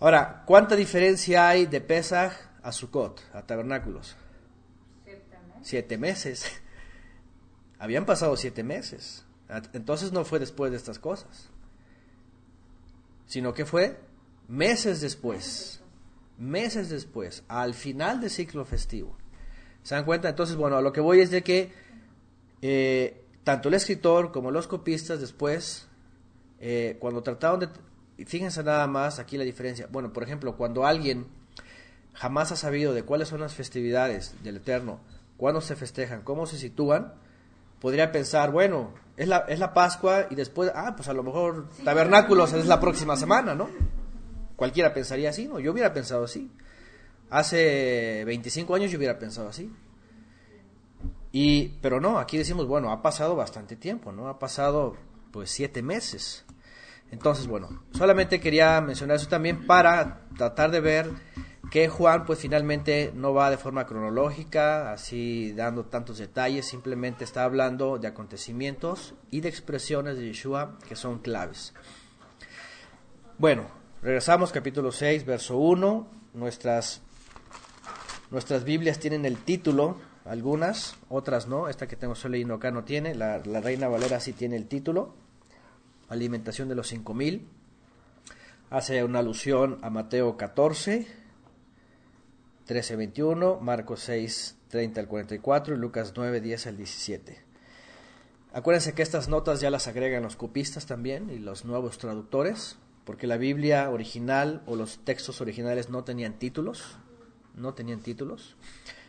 Ahora, 0.00 0.42
¿cuánta 0.44 0.76
diferencia 0.76 1.48
hay 1.48 1.64
de 1.64 1.80
Pesaj 1.80 2.34
a 2.62 2.72
Sukkot, 2.72 3.22
a 3.32 3.40
tabernáculos? 3.40 4.16
Siete 5.62 5.96
meses. 5.96 6.60
Habían 7.80 8.04
pasado 8.04 8.36
siete 8.36 8.62
meses. 8.62 9.24
Entonces 9.72 10.12
no 10.12 10.24
fue 10.24 10.38
después 10.38 10.70
de 10.70 10.76
estas 10.76 10.98
cosas. 10.98 11.48
Sino 13.26 13.54
que 13.54 13.64
fue 13.64 13.98
meses 14.48 15.00
después. 15.00 15.80
Meses 16.36 16.90
después. 16.90 17.42
Al 17.48 17.72
final 17.72 18.20
del 18.20 18.30
ciclo 18.30 18.66
festivo. 18.66 19.16
¿Se 19.82 19.94
dan 19.94 20.04
cuenta? 20.04 20.28
Entonces, 20.28 20.56
bueno, 20.56 20.76
a 20.76 20.82
lo 20.82 20.92
que 20.92 21.00
voy 21.00 21.20
es 21.20 21.30
de 21.30 21.42
que 21.42 21.72
eh, 22.60 23.24
tanto 23.44 23.68
el 23.68 23.74
escritor 23.74 24.30
como 24.30 24.50
los 24.50 24.66
copistas 24.66 25.18
después, 25.20 25.88
eh, 26.60 26.98
cuando 27.00 27.22
trataron 27.22 27.60
de... 27.60 27.68
Fíjense 28.26 28.62
nada 28.62 28.86
más 28.88 29.18
aquí 29.18 29.38
la 29.38 29.44
diferencia. 29.44 29.88
Bueno, 29.90 30.12
por 30.12 30.22
ejemplo, 30.22 30.54
cuando 30.58 30.84
alguien 30.84 31.26
jamás 32.12 32.52
ha 32.52 32.56
sabido 32.56 32.92
de 32.92 33.04
cuáles 33.04 33.28
son 33.28 33.40
las 33.40 33.54
festividades 33.54 34.34
del 34.44 34.58
Eterno, 34.58 35.00
cuándo 35.38 35.62
se 35.62 35.76
festejan, 35.76 36.20
cómo 36.20 36.44
se 36.44 36.58
sitúan, 36.58 37.14
podría 37.80 38.12
pensar, 38.12 38.50
bueno, 38.50 38.92
es 39.16 39.28
la, 39.28 39.38
es 39.48 39.58
la 39.58 39.74
Pascua 39.74 40.26
y 40.30 40.34
después, 40.34 40.70
ah, 40.74 40.94
pues 40.96 41.08
a 41.08 41.12
lo 41.12 41.22
mejor 41.22 41.68
tabernáculos 41.84 42.52
es 42.52 42.66
la 42.66 42.80
próxima 42.80 43.16
semana, 43.16 43.54
¿no? 43.54 43.68
Cualquiera 44.56 44.94
pensaría 44.94 45.30
así, 45.30 45.46
¿no? 45.46 45.58
Yo 45.58 45.72
hubiera 45.72 45.92
pensado 45.92 46.24
así. 46.24 46.50
Hace 47.30 48.24
25 48.24 48.74
años 48.74 48.90
yo 48.90 48.98
hubiera 48.98 49.18
pensado 49.18 49.48
así. 49.48 49.72
Y, 51.32 51.68
pero 51.80 52.00
no, 52.00 52.18
aquí 52.18 52.36
decimos, 52.36 52.66
bueno, 52.66 52.90
ha 52.90 53.02
pasado 53.02 53.36
bastante 53.36 53.76
tiempo, 53.76 54.12
¿no? 54.12 54.28
Ha 54.28 54.38
pasado, 54.38 54.96
pues, 55.32 55.50
siete 55.50 55.82
meses. 55.82 56.44
Entonces, 57.10 57.46
bueno, 57.46 57.82
solamente 57.92 58.40
quería 58.40 58.80
mencionar 58.80 59.16
eso 59.16 59.28
también 59.28 59.66
para 59.66 60.22
tratar 60.36 60.70
de 60.70 60.80
ver 60.80 61.10
que 61.70 61.88
Juan, 61.88 62.26
pues, 62.26 62.40
finalmente 62.40 63.12
no 63.14 63.32
va 63.32 63.48
de 63.48 63.56
forma 63.56 63.86
cronológica, 63.86 64.92
así 64.92 65.52
dando 65.52 65.84
tantos 65.84 66.18
detalles, 66.18 66.66
simplemente 66.66 67.22
está 67.22 67.44
hablando 67.44 67.98
de 67.98 68.08
acontecimientos 68.08 69.14
y 69.30 69.40
de 69.40 69.48
expresiones 69.48 70.16
de 70.16 70.26
Yeshua 70.26 70.78
que 70.88 70.96
son 70.96 71.20
claves. 71.20 71.72
Bueno, 73.38 73.68
regresamos 74.02 74.50
capítulo 74.50 74.90
6, 74.90 75.24
verso 75.24 75.58
1. 75.58 76.08
Nuestras, 76.34 77.02
nuestras 78.32 78.64
Biblias 78.64 78.98
tienen 78.98 79.24
el 79.24 79.38
título, 79.38 79.96
algunas, 80.24 80.96
otras 81.08 81.46
no. 81.46 81.68
Esta 81.68 81.86
que 81.86 81.94
tengo 81.96 82.16
solo 82.16 82.32
leyendo 82.32 82.54
acá 82.54 82.72
no 82.72 82.82
tiene. 82.82 83.14
La, 83.14 83.38
la 83.44 83.60
Reina 83.60 83.86
Valera 83.86 84.18
sí 84.18 84.32
tiene 84.32 84.56
el 84.56 84.66
título. 84.66 85.14
Alimentación 86.08 86.68
de 86.68 86.74
los 86.74 86.88
5000. 86.88 87.46
Hace 88.70 89.04
una 89.04 89.20
alusión 89.20 89.78
a 89.82 89.90
Mateo 89.90 90.36
14, 90.36 91.19
13, 92.70 92.94
21, 92.94 93.58
Marcos 93.60 93.98
6, 94.02 94.56
30 94.68 95.00
al 95.00 95.08
44 95.08 95.74
y 95.74 95.76
Lucas 95.76 96.12
9, 96.14 96.40
10 96.40 96.68
al 96.68 96.76
17. 96.76 97.42
Acuérdense 98.52 98.94
que 98.94 99.02
estas 99.02 99.28
notas 99.28 99.60
ya 99.60 99.70
las 99.70 99.88
agregan 99.88 100.22
los 100.22 100.36
copistas 100.36 100.86
también 100.86 101.30
y 101.30 101.40
los 101.40 101.64
nuevos 101.64 101.98
traductores, 101.98 102.78
porque 103.04 103.26
la 103.26 103.38
Biblia 103.38 103.90
original 103.90 104.62
o 104.66 104.76
los 104.76 105.00
textos 105.04 105.40
originales 105.40 105.90
no 105.90 106.04
tenían 106.04 106.38
títulos, 106.38 106.96
no 107.56 107.74
tenían 107.74 108.02
títulos, 108.02 108.54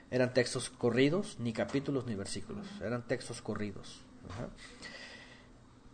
eran 0.09 0.33
textos 0.33 0.71
corridos, 0.71 1.37
ni 1.39 1.53
capítulos 1.53 2.07
ni 2.07 2.15
versículos, 2.15 2.65
eran 2.83 3.03
textos 3.03 3.43
corridos. 3.43 4.01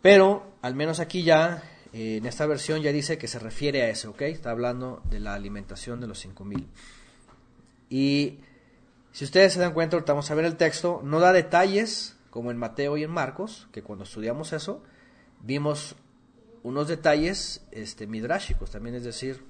Pero 0.00 0.54
al 0.62 0.74
menos 0.74 1.00
aquí 1.00 1.22
ya, 1.22 1.62
eh, 1.92 2.16
en 2.16 2.24
esta 2.24 2.46
versión 2.46 2.80
ya 2.80 2.92
dice 2.92 3.18
que 3.18 3.28
se 3.28 3.38
refiere 3.38 3.82
a 3.82 3.90
eso, 3.90 4.12
¿ok? 4.12 4.22
Está 4.22 4.52
hablando 4.52 5.02
de 5.10 5.20
la 5.20 5.34
alimentación 5.34 6.00
de 6.00 6.06
los 6.06 6.20
5000. 6.20 6.66
Y 7.90 8.40
si 9.12 9.24
ustedes 9.24 9.52
se 9.54 9.60
dan 9.60 9.72
cuenta, 9.72 9.96
ahorita 9.96 10.12
vamos 10.12 10.30
a 10.30 10.34
ver 10.34 10.44
el 10.44 10.56
texto, 10.56 11.00
no 11.04 11.20
da 11.20 11.32
detalles 11.32 12.16
como 12.30 12.50
en 12.50 12.56
Mateo 12.58 12.96
y 12.96 13.04
en 13.04 13.10
Marcos, 13.10 13.68
que 13.72 13.82
cuando 13.82 14.04
estudiamos 14.04 14.52
eso, 14.52 14.82
vimos 15.40 15.96
unos 16.62 16.88
detalles 16.88 17.66
este, 17.70 18.06
midrashicos, 18.06 18.70
también 18.70 18.94
es 18.96 19.04
decir, 19.04 19.42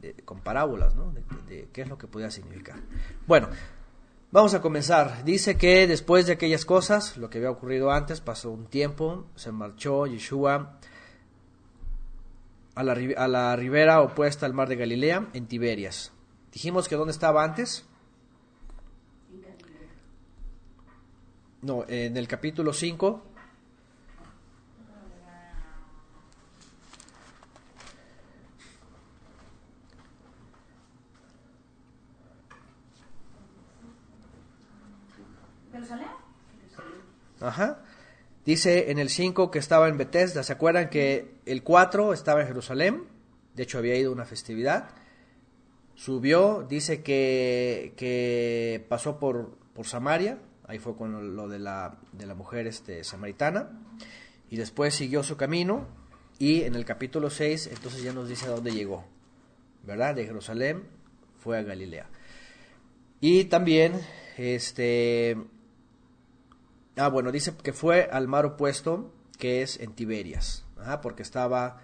de- 0.00 0.14
con 0.24 0.40
parábolas, 0.40 0.94
¿no? 0.94 1.12
De, 1.48 1.68
qué 1.72 1.82
es 1.82 1.88
lo 1.88 1.98
que 1.98 2.06
podía 2.06 2.30
significar. 2.30 2.76
Bueno, 3.26 3.48
vamos 4.30 4.54
a 4.54 4.60
comenzar. 4.60 5.24
Dice 5.24 5.56
que 5.56 5.86
después 5.86 6.26
de 6.26 6.34
aquellas 6.34 6.64
cosas, 6.64 7.16
lo 7.16 7.28
que 7.30 7.38
había 7.38 7.50
ocurrido 7.50 7.90
antes, 7.90 8.20
pasó 8.20 8.50
un 8.50 8.66
tiempo, 8.66 9.26
se 9.34 9.50
marchó 9.50 10.06
Yeshua 10.06 10.78
a 12.74 12.82
la 13.28 13.56
ribera 13.56 14.00
opuesta 14.00 14.46
al 14.46 14.54
mar 14.54 14.68
de 14.68 14.76
Galilea, 14.76 15.28
en 15.34 15.46
Tiberias. 15.46 16.12
Dijimos 16.52 16.86
que 16.86 16.96
dónde 16.96 17.12
estaba 17.12 17.42
antes. 17.42 17.84
No, 21.62 21.84
en 21.88 22.16
el 22.16 22.28
capítulo 22.28 22.72
5. 22.72 23.22
¿Jerusalén? 35.72 36.08
Ajá. 37.40 37.78
Dice 38.44 38.90
en 38.90 38.98
el 38.98 39.08
5 39.08 39.50
que 39.50 39.58
estaba 39.58 39.88
en 39.88 39.96
Bethesda. 39.96 40.42
¿Se 40.42 40.52
acuerdan 40.52 40.90
que 40.90 41.36
el 41.46 41.62
4 41.62 42.12
estaba 42.12 42.40
en 42.42 42.48
Jerusalén? 42.48 43.04
De 43.54 43.62
hecho, 43.62 43.78
había 43.78 43.96
ido 43.96 44.10
a 44.10 44.14
una 44.14 44.24
festividad. 44.24 44.90
Subió, 46.02 46.66
dice 46.68 47.04
que, 47.04 47.92
que 47.96 48.84
pasó 48.88 49.20
por, 49.20 49.56
por 49.72 49.86
Samaria. 49.86 50.40
Ahí 50.66 50.80
fue 50.80 50.96
con 50.96 51.36
lo 51.36 51.48
de 51.48 51.60
la, 51.60 51.96
de 52.10 52.26
la 52.26 52.34
mujer 52.34 52.66
este, 52.66 53.04
samaritana. 53.04 53.70
Y 54.50 54.56
después 54.56 54.94
siguió 54.94 55.22
su 55.22 55.36
camino. 55.36 55.86
Y 56.40 56.62
en 56.62 56.74
el 56.74 56.84
capítulo 56.84 57.30
6, 57.30 57.68
entonces 57.68 58.02
ya 58.02 58.12
nos 58.12 58.28
dice 58.28 58.46
a 58.46 58.50
dónde 58.50 58.72
llegó. 58.72 59.04
¿Verdad? 59.84 60.16
De 60.16 60.24
Jerusalén 60.24 60.82
fue 61.38 61.58
a 61.58 61.62
Galilea. 61.62 62.08
Y 63.20 63.44
también, 63.44 64.00
este, 64.38 65.36
Ah, 66.96 67.08
bueno, 67.08 67.30
dice 67.30 67.54
que 67.62 67.72
fue 67.72 68.08
al 68.10 68.26
mar 68.26 68.44
opuesto, 68.44 69.14
que 69.38 69.62
es 69.62 69.78
en 69.78 69.94
Tiberias, 69.94 70.66
porque 71.00 71.22
estaba 71.22 71.80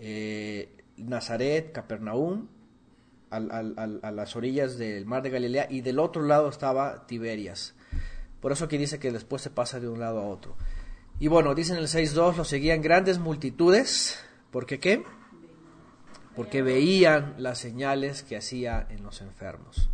eh, 0.00 0.74
Nazaret, 0.96 1.70
Capernaum, 1.70 2.48
a 3.30 4.10
las 4.12 4.36
orillas 4.36 4.78
del 4.78 5.06
mar 5.06 5.22
de 5.22 5.30
Galilea, 5.30 5.66
y 5.70 5.80
del 5.80 5.98
otro 5.98 6.22
lado 6.22 6.48
estaba 6.48 7.06
Tiberias. 7.06 7.74
Por 8.40 8.52
eso 8.52 8.68
que 8.68 8.78
dice 8.78 8.98
que 8.98 9.10
después 9.10 9.42
se 9.42 9.50
pasa 9.50 9.80
de 9.80 9.88
un 9.88 10.00
lado 10.00 10.20
a 10.20 10.26
otro. 10.26 10.56
Y 11.20 11.26
bueno, 11.26 11.54
dice 11.54 11.72
en 11.72 11.78
el 11.78 11.88
6.2, 11.88 12.36
lo 12.36 12.44
seguían 12.44 12.80
grandes 12.80 13.18
multitudes, 13.18 14.24
¿por 14.52 14.66
qué 14.66 14.78
qué? 14.78 15.04
Porque 16.36 16.62
veían 16.62 17.34
las 17.38 17.58
señales 17.58 18.22
que 18.22 18.36
hacía 18.36 18.86
en 18.90 19.02
los 19.02 19.20
enfermos. 19.20 19.90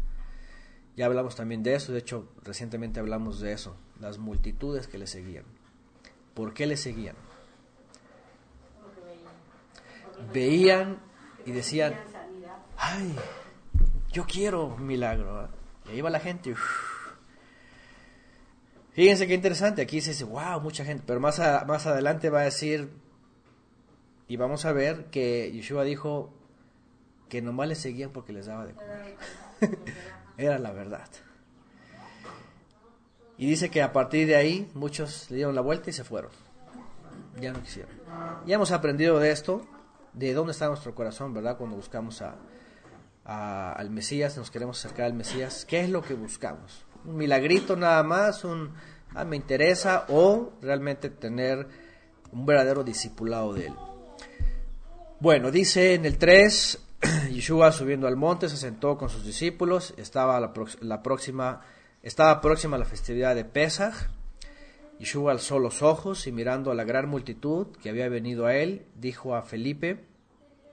Ya 0.97 1.07
hablamos 1.07 1.35
también 1.35 1.63
de 1.63 1.75
eso, 1.75 1.93
de 1.93 2.01
hecho 2.01 2.29
recientemente 2.43 3.01
hablamos 3.01 3.41
de 3.41 3.53
eso, 3.53 3.77
las 3.99 4.19
multitudes 4.19 4.87
que 4.87 4.99
le 4.99 5.07
seguían. 5.07 5.45
¿Por 6.35 6.53
qué 6.53 6.67
le 6.67 6.77
seguían? 6.77 7.17
Veían 10.33 10.99
y 11.47 11.53
decían, 11.53 11.95
ay, 12.85 13.15
yo 14.13 14.25
quiero 14.27 14.67
un 14.67 14.87
milagro. 14.87 15.49
Y 15.87 15.93
ahí 15.93 16.01
va 16.01 16.11
la 16.11 16.21
gente. 16.21 16.55
Fíjense 18.93 19.27
qué 19.27 19.35
interesante, 19.35 19.83
aquí 19.83 20.01
se 20.01 20.11
dice, 20.11 20.25
wow, 20.25 20.61
mucha 20.61 20.85
gente, 20.85 21.03
pero 21.05 21.19
más, 21.19 21.39
más 21.67 21.87
adelante 21.87 22.31
va 22.31 22.43
a 22.43 22.45
decir, 22.45 22.93
y 24.29 24.37
vamos 24.37 24.65
a 24.65 24.73
ver 24.73 25.07
que 25.07 25.51
Yeshua 25.51 25.83
dijo 25.83 26.33
que 27.29 27.43
nomás 27.43 27.67
le 27.67 27.75
seguían 27.75 28.11
porque 28.11 28.33
les 28.33 28.47
daba 28.47 28.67
de 28.67 28.75
comer. 28.75 29.17
Era 30.39 30.61
la 30.61 30.71
verdad. 30.71 31.09
Y 33.37 33.49
dice 33.49 33.69
que 33.69 33.83
a 33.83 33.93
partir 33.93 34.29
de 34.29 34.37
ahí 34.37 34.71
muchos 34.75 35.29
le 35.31 35.37
dieron 35.39 35.57
la 35.57 35.61
vuelta 35.61 35.91
y 35.91 35.93
se 35.93 36.05
fueron. 36.05 36.31
Ya 37.41 37.53
no 37.53 37.61
quisieron. 37.61 37.91
Ya 38.47 38.55
hemos 38.55 38.71
aprendido 38.71 39.19
de 39.19 39.33
esto, 39.33 39.67
de 40.13 40.35
dónde 40.35 40.53
está 40.53 40.69
nuestro 40.69 40.95
corazón, 40.95 41.35
¿verdad? 41.35 41.57
Cuando 41.59 41.75
buscamos 41.75 42.23
a, 42.23 42.37
al 43.25 43.91
Mesías, 43.91 44.37
nos 44.37 44.51
queremos 44.51 44.79
acercar 44.79 45.07
al 45.07 45.15
Mesías. 45.15 45.65
¿Qué 45.65 45.81
es 45.81 45.91
lo 45.91 46.03
que 46.03 46.15
buscamos? 46.15 46.85
¿Un 47.05 47.17
milagrito 47.17 47.77
nada 47.77 48.03
más? 48.03 48.45
¿Un, 48.45 48.73
ah, 49.15 49.25
me 49.25 49.37
interesa? 49.37 50.05
¿O 50.09 50.53
realmente 50.61 51.11
tener 51.11 51.67
un 52.33 52.45
verdadero 52.47 52.85
discipulado 52.85 53.55
de 53.55 53.67
él? 53.67 53.75
Bueno, 55.21 55.51
dice 55.51 55.95
en 55.95 56.05
el 56.05 56.19
3, 56.19 56.79
Yeshua 57.31 57.73
subiendo 57.73 58.07
al 58.07 58.17
monte 58.17 58.49
se 58.49 58.57
sentó 58.57 58.99
con 58.99 59.09
sus 59.09 59.25
discípulos, 59.25 59.95
estaba 59.97 60.39
la, 60.39 60.53
próxima, 61.03 61.63
estaba 62.03 62.41
próxima 62.41 62.79
la 62.79 62.85
festividad 62.85 63.35
de 63.35 63.45
Pesach. 63.45 63.95
Yeshua 64.99 65.33
alzó 65.33 65.59
los 65.59 65.83
ojos 65.83 66.27
y 66.27 66.33
mirando 66.33 66.71
a 66.71 66.75
la 66.75 66.85
gran 66.85 67.09
multitud 67.09 67.69
que 67.83 67.89
había 67.89 68.09
venido 68.09 68.47
a 68.47 68.55
él, 68.55 68.87
dijo 68.95 69.35
a 69.35 69.43
Felipe, 69.43 70.05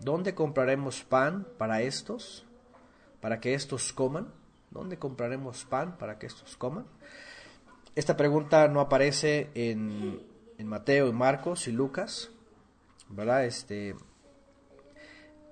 ¿dónde 0.03 0.35
compraremos 0.35 1.03
pan 1.03 1.47
para 1.57 1.81
estos? 1.81 2.45
Para 3.19 3.39
que 3.39 3.53
estos 3.53 3.93
coman. 3.93 4.33
¿Dónde 4.69 4.97
compraremos 4.97 5.65
pan 5.65 5.97
para 5.97 6.17
que 6.17 6.27
estos 6.27 6.57
coman? 6.57 6.85
Esta 7.95 8.15
pregunta 8.15 8.67
no 8.67 8.79
aparece 8.79 9.49
en, 9.53 10.21
en 10.57 10.67
Mateo 10.67 11.07
y 11.07 11.13
Marcos 11.13 11.67
y 11.67 11.71
Lucas, 11.71 12.31
¿verdad? 13.09 13.45
Este, 13.45 13.95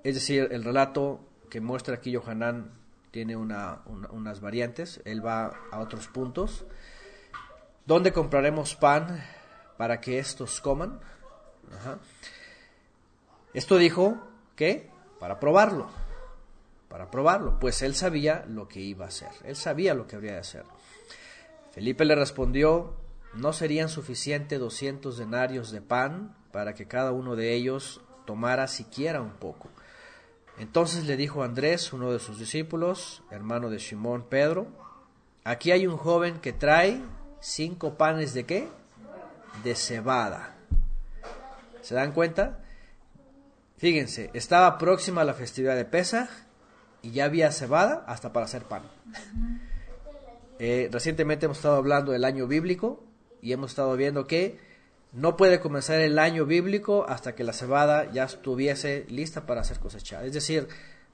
es 0.02 0.14
decir, 0.14 0.48
el 0.50 0.64
relato 0.64 1.20
que 1.50 1.60
muestra 1.60 1.96
aquí 1.96 2.14
Johanán 2.14 2.72
tiene 3.10 3.36
unas 3.36 4.40
variantes, 4.40 5.02
él 5.04 5.24
va 5.24 5.52
a 5.70 5.80
otros 5.80 6.08
puntos. 6.08 6.64
¿Dónde 7.84 8.12
compraremos 8.12 8.76
pan 8.76 9.22
para 9.76 10.00
que 10.00 10.18
estos 10.18 10.60
coman? 10.60 11.00
Esto 13.52 13.76
dijo 13.76 14.29
que 14.60 14.90
para 15.18 15.40
probarlo, 15.40 15.86
para 16.90 17.10
probarlo, 17.10 17.58
pues 17.58 17.80
él 17.80 17.94
sabía 17.94 18.44
lo 18.46 18.68
que 18.68 18.80
iba 18.80 19.06
a 19.06 19.08
hacer, 19.08 19.30
él 19.44 19.56
sabía 19.56 19.94
lo 19.94 20.06
que 20.06 20.16
habría 20.16 20.32
de 20.32 20.40
hacer. 20.40 20.64
Felipe 21.72 22.04
le 22.04 22.14
respondió, 22.14 22.92
¿no 23.32 23.54
serían 23.54 23.88
suficientes 23.88 24.60
200 24.60 25.16
denarios 25.16 25.70
de 25.70 25.80
pan 25.80 26.36
para 26.52 26.74
que 26.74 26.86
cada 26.86 27.10
uno 27.10 27.36
de 27.36 27.54
ellos 27.54 28.02
tomara 28.26 28.68
siquiera 28.68 29.22
un 29.22 29.32
poco? 29.32 29.70
Entonces 30.58 31.06
le 31.06 31.16
dijo 31.16 31.42
Andrés, 31.42 31.94
uno 31.94 32.12
de 32.12 32.18
sus 32.18 32.38
discípulos, 32.38 33.22
hermano 33.30 33.70
de 33.70 33.78
Simón 33.78 34.26
Pedro, 34.28 34.66
aquí 35.42 35.72
hay 35.72 35.86
un 35.86 35.96
joven 35.96 36.38
que 36.38 36.52
trae 36.52 37.00
cinco 37.40 37.94
panes 37.94 38.34
de 38.34 38.44
qué? 38.44 38.68
De 39.64 39.74
cebada. 39.74 40.54
¿Se 41.80 41.94
dan 41.94 42.12
cuenta? 42.12 42.58
Fíjense, 43.80 44.28
estaba 44.34 44.76
próxima 44.76 45.22
a 45.22 45.24
la 45.24 45.32
festividad 45.32 45.74
de 45.74 45.86
Pesach 45.86 46.28
y 47.00 47.12
ya 47.12 47.24
había 47.24 47.50
cebada 47.50 48.04
hasta 48.06 48.30
para 48.30 48.44
hacer 48.44 48.64
pan. 48.64 48.82
Eh, 50.58 50.90
recientemente 50.92 51.46
hemos 51.46 51.56
estado 51.56 51.76
hablando 51.76 52.12
del 52.12 52.26
año 52.26 52.46
bíblico 52.46 53.02
y 53.40 53.52
hemos 53.52 53.70
estado 53.70 53.96
viendo 53.96 54.26
que 54.26 54.58
no 55.14 55.38
puede 55.38 55.60
comenzar 55.60 55.98
el 56.00 56.18
año 56.18 56.44
bíblico 56.44 57.06
hasta 57.08 57.34
que 57.34 57.42
la 57.42 57.54
cebada 57.54 58.12
ya 58.12 58.24
estuviese 58.24 59.06
lista 59.08 59.46
para 59.46 59.64
ser 59.64 59.78
cosechada. 59.78 60.26
Es 60.26 60.34
decir, 60.34 60.68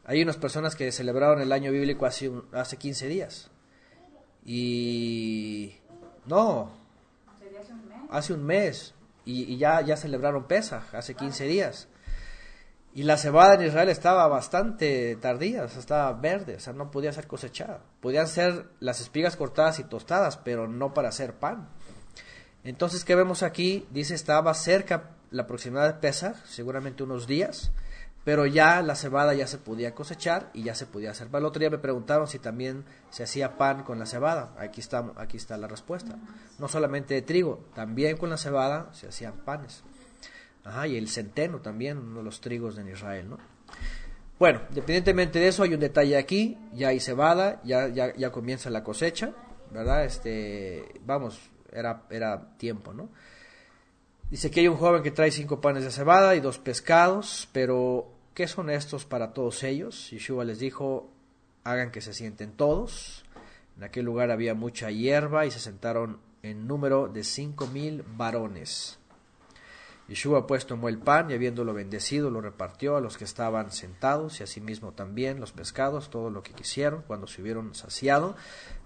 hay 0.05 0.21
unas 0.21 0.37
personas 0.37 0.75
que 0.75 0.91
celebraron 0.91 1.41
el 1.41 1.53
año 1.53 1.71
bíblico 1.71 2.05
hace, 2.05 2.33
hace 2.51 2.79
15 2.79 3.07
días. 3.07 3.49
Y 4.45 5.77
no, 6.27 6.73
hace 8.11 8.33
un 8.33 8.45
mes. 8.45 8.93
Y, 9.25 9.57
ya, 9.57 9.83
ya 9.83 9.97
celebraron 9.97 10.49
Pesaj 10.49 10.93
hace 10.97 11.15
15 11.15 11.47
días. 11.47 11.87
Y 12.97 13.03
la 13.03 13.19
cebada 13.19 13.57
en 13.57 13.67
Israel 13.67 13.91
estaba 13.91 14.27
bastante 14.27 15.17
tardía, 15.17 15.65
o 15.65 15.67
estaba 15.67 16.11
verde, 16.15 16.57
o 16.57 16.61
sea, 16.61 16.73
no 16.73 16.91
podía 16.91 17.13
ser 17.13 17.27
cosechada. 17.27 17.83
Podían 18.01 18.27
ser 18.27 18.71
las 18.81 19.03
espigas 19.03 19.37
cortadas 19.37 19.79
y 19.81 19.85
tostadas, 19.85 20.39
pero 20.39 20.67
no 20.67 20.95
para 20.95 21.11
hacer 21.11 21.35
pan. 21.35 21.69
Entonces, 22.65 23.05
¿qué 23.05 23.15
vemos 23.15 23.43
aquí? 23.43 23.87
Dice, 23.91 24.15
estaba 24.15 24.55
cerca 24.55 25.11
la 25.31 25.47
proximidad 25.47 25.87
de 25.89 26.01
Pesach, 26.01 26.37
seguramente 26.47 27.03
unos 27.03 27.27
días, 27.27 27.71
pero 28.25 28.47
ya 28.47 28.81
la 28.81 28.95
cebada 28.95 29.35
ya 29.35 29.47
se 29.47 29.59
podía 29.59 29.95
cosechar 29.95 30.49
y 30.55 30.63
ya 30.63 30.75
se 30.75 30.87
podía 30.87 31.11
hacer 31.11 31.29
pan. 31.29 31.43
El 31.43 31.49
otro 31.49 31.61
día 31.61 31.69
me 31.69 31.77
preguntaron 31.77 32.27
si 32.27 32.39
también 32.39 32.87
se 33.11 33.25
hacía 33.25 33.59
pan 33.59 33.83
con 33.83 33.99
la 33.99 34.07
cebada. 34.07 34.55
Aquí 34.59 34.81
está, 34.81 35.13
aquí 35.17 35.37
está 35.37 35.59
la 35.59 35.69
respuesta. 35.69 36.17
No 36.59 36.67
solamente 36.67 37.13
de 37.13 37.21
trigo, 37.21 37.63
también 37.75 38.17
con 38.17 38.31
la 38.31 38.39
cebada 38.39 38.89
se 38.95 39.07
hacían 39.07 39.35
panes. 39.45 39.85
Ajá, 40.67 40.89
y 40.89 40.97
el 40.97 41.09
centeno 41.09 41.61
también, 41.61 41.99
uno 41.99 42.19
de 42.19 42.25
los 42.25 42.41
trigos 42.41 42.75
de 42.75 42.91
Israel, 42.91 43.31
¿no? 43.31 43.39
Bueno, 44.37 44.63
independientemente 44.69 45.39
de 45.39 45.49
eso, 45.49 45.63
hay 45.63 45.73
un 45.73 45.81
detalle 45.81 46.17
aquí, 46.17 46.59
ya 46.75 46.89
hay 46.89 46.99
cebada, 46.99 47.63
ya, 47.63 47.89
ya, 47.89 48.13
ya 48.17 48.33
comienza 48.33 48.69
la 48.69 48.83
cosecha, 48.83 49.33
¿verdad? 49.71 50.05
Este, 50.05 50.85
vamos, 51.07 51.41
era, 51.73 52.03
era 52.11 52.57
tiempo, 52.59 52.93
¿no? 52.93 53.11
Dice 54.29 54.51
que 54.51 54.59
hay 54.59 54.67
un 54.67 54.77
joven 54.77 55.05
que 55.05 55.13
trae 55.13 55.31
cinco 55.31 55.61
panes 55.61 55.85
de 55.85 55.93
cebada 55.93 56.35
y 56.35 56.41
dos 56.41 56.59
pescados, 56.59 57.49
pero 57.53 58.11
¿qué 58.35 58.49
son 58.49 58.69
estos 58.69 59.05
para 59.05 59.33
todos 59.33 59.63
ellos? 59.63 60.11
Yeshua 60.11 60.45
les 60.45 60.59
dijo, 60.59 61.09
hagan 61.63 61.93
que 61.93 62.01
se 62.01 62.13
sienten 62.13 62.51
todos. 62.51 63.25
En 63.77 63.85
aquel 63.85 64.05
lugar 64.05 64.33
había 64.33 64.55
mucha 64.55 64.91
hierba 64.91 65.47
y 65.47 65.53
se 65.53 65.61
sentaron 65.61 66.19
en 66.43 66.67
número 66.67 67.07
de 67.07 67.23
cinco 67.23 67.69
mil 67.69 68.03
varones. 68.03 68.99
Yeshua 70.09 70.47
pues 70.47 70.67
tomó 70.67 70.89
el 70.89 70.99
pan 70.99 71.31
y 71.31 71.35
habiéndolo 71.35 71.75
bendecido 71.75 72.31
lo 72.31 72.41
repartió 72.41 72.97
a 72.97 73.01
los 73.01 73.17
que 73.17 73.25
estaban 73.25 73.73
sentados 73.73 74.39
y 74.39 74.45
asimismo 74.45 74.93
también 74.93 75.41
los 75.41 75.53
pescados, 75.53 76.11
todo 76.11 76.31
lo 76.31 76.43
que 76.43 76.53
quisieron. 76.53 77.03
Cuando 77.03 77.27
se 77.27 77.43
hubieron 77.43 77.75
saciado, 77.75 78.37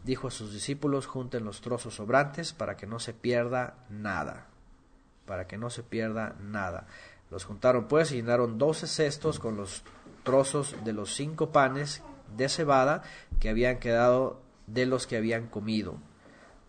dijo 0.02 0.28
a 0.28 0.30
sus 0.30 0.52
discípulos, 0.52 1.06
junten 1.06 1.44
los 1.44 1.60
trozos 1.60 1.94
sobrantes 1.94 2.54
para 2.54 2.76
que 2.76 2.86
no 2.86 2.98
se 2.98 3.12
pierda 3.12 3.74
nada, 3.90 4.46
para 5.26 5.46
que 5.46 5.58
no 5.58 5.68
se 5.68 5.82
pierda 5.82 6.36
nada. 6.40 6.86
Los 7.30 7.44
juntaron 7.44 7.86
pues 7.86 8.12
y 8.12 8.16
llenaron 8.16 8.56
doce 8.56 8.86
cestos 8.86 9.38
con 9.38 9.56
los 9.56 9.82
trozos 10.22 10.74
de 10.84 10.94
los 10.94 11.14
cinco 11.14 11.50
panes 11.50 12.02
de 12.36 12.48
cebada 12.48 13.02
que 13.40 13.50
habían 13.50 13.78
quedado 13.78 14.40
de 14.66 14.86
los 14.86 15.06
que 15.06 15.16
habían 15.16 15.48
comido. 15.48 15.98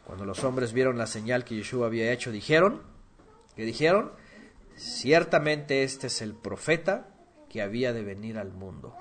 Cuando 0.05 0.25
los 0.25 0.43
hombres 0.43 0.73
vieron 0.73 0.97
la 0.97 1.07
señal 1.07 1.45
que 1.45 1.55
Yeshua 1.55 1.87
había 1.87 2.11
hecho, 2.11 2.31
dijeron, 2.31 2.81
que 3.55 3.63
dijeron, 3.63 4.11
ciertamente 4.75 5.83
este 5.83 6.07
es 6.07 6.21
el 6.21 6.33
profeta 6.33 7.07
que 7.49 7.61
había 7.61 7.93
de 7.93 8.03
venir 8.03 8.37
al 8.37 8.51
mundo. 8.51 8.95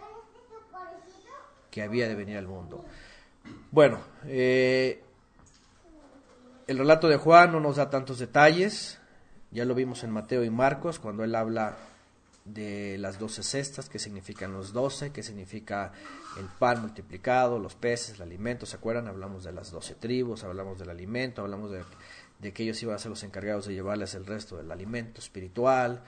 Que 1.70 1.82
había 1.82 2.08
de 2.08 2.14
venir 2.14 2.36
al 2.36 2.48
mundo. 2.48 2.84
Bueno, 3.70 4.00
eh, 4.24 5.02
el 6.66 6.78
relato 6.78 7.08
de 7.08 7.16
Juan 7.16 7.52
no 7.52 7.60
nos 7.60 7.76
da 7.76 7.90
tantos 7.90 8.18
detalles, 8.18 9.00
ya 9.50 9.64
lo 9.64 9.74
vimos 9.74 10.04
en 10.04 10.10
Mateo 10.10 10.44
y 10.44 10.50
Marcos 10.50 10.98
cuando 10.98 11.24
él 11.24 11.34
habla 11.34 11.76
de 12.44 12.96
las 12.98 13.18
doce 13.18 13.42
cestas, 13.42 13.88
que 13.88 13.98
significan 13.98 14.52
los 14.52 14.72
doce, 14.72 15.12
que 15.12 15.22
significa 15.22 15.92
el 16.38 16.46
pan 16.46 16.80
multiplicado, 16.80 17.58
los 17.58 17.74
peces, 17.74 18.16
el 18.16 18.22
alimento, 18.22 18.66
¿se 18.66 18.76
acuerdan? 18.76 19.08
Hablamos 19.08 19.44
de 19.44 19.52
las 19.52 19.70
doce 19.70 19.94
tribus, 19.94 20.44
hablamos 20.44 20.78
del 20.78 20.90
alimento, 20.90 21.42
hablamos 21.42 21.70
de, 21.70 21.82
de 22.40 22.52
que 22.52 22.62
ellos 22.62 22.82
iban 22.82 22.96
a 22.96 22.98
ser 22.98 23.10
los 23.10 23.22
encargados 23.22 23.66
de 23.66 23.74
llevarles 23.74 24.14
el 24.14 24.26
resto 24.26 24.56
del 24.56 24.70
alimento 24.70 25.20
espiritual, 25.20 26.02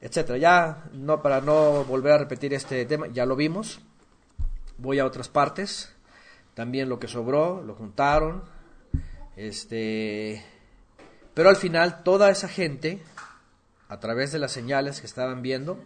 etcétera. 0.00 0.38
Ya, 0.38 0.84
no, 0.92 1.22
para 1.22 1.40
no 1.40 1.84
volver 1.84 2.12
a 2.12 2.18
repetir 2.18 2.52
este 2.54 2.84
tema, 2.86 3.06
ya 3.08 3.24
lo 3.24 3.36
vimos. 3.36 3.80
Voy 4.78 4.98
a 4.98 5.06
otras 5.06 5.28
partes. 5.28 5.94
También 6.54 6.88
lo 6.88 6.98
que 6.98 7.08
sobró, 7.08 7.62
lo 7.62 7.74
juntaron. 7.74 8.44
Este, 9.36 10.44
pero 11.34 11.48
al 11.48 11.56
final 11.56 12.02
toda 12.02 12.30
esa 12.30 12.48
gente 12.48 13.02
a 13.92 14.00
través 14.00 14.32
de 14.32 14.38
las 14.38 14.52
señales 14.52 15.00
que 15.00 15.06
estaban 15.06 15.42
viendo, 15.42 15.78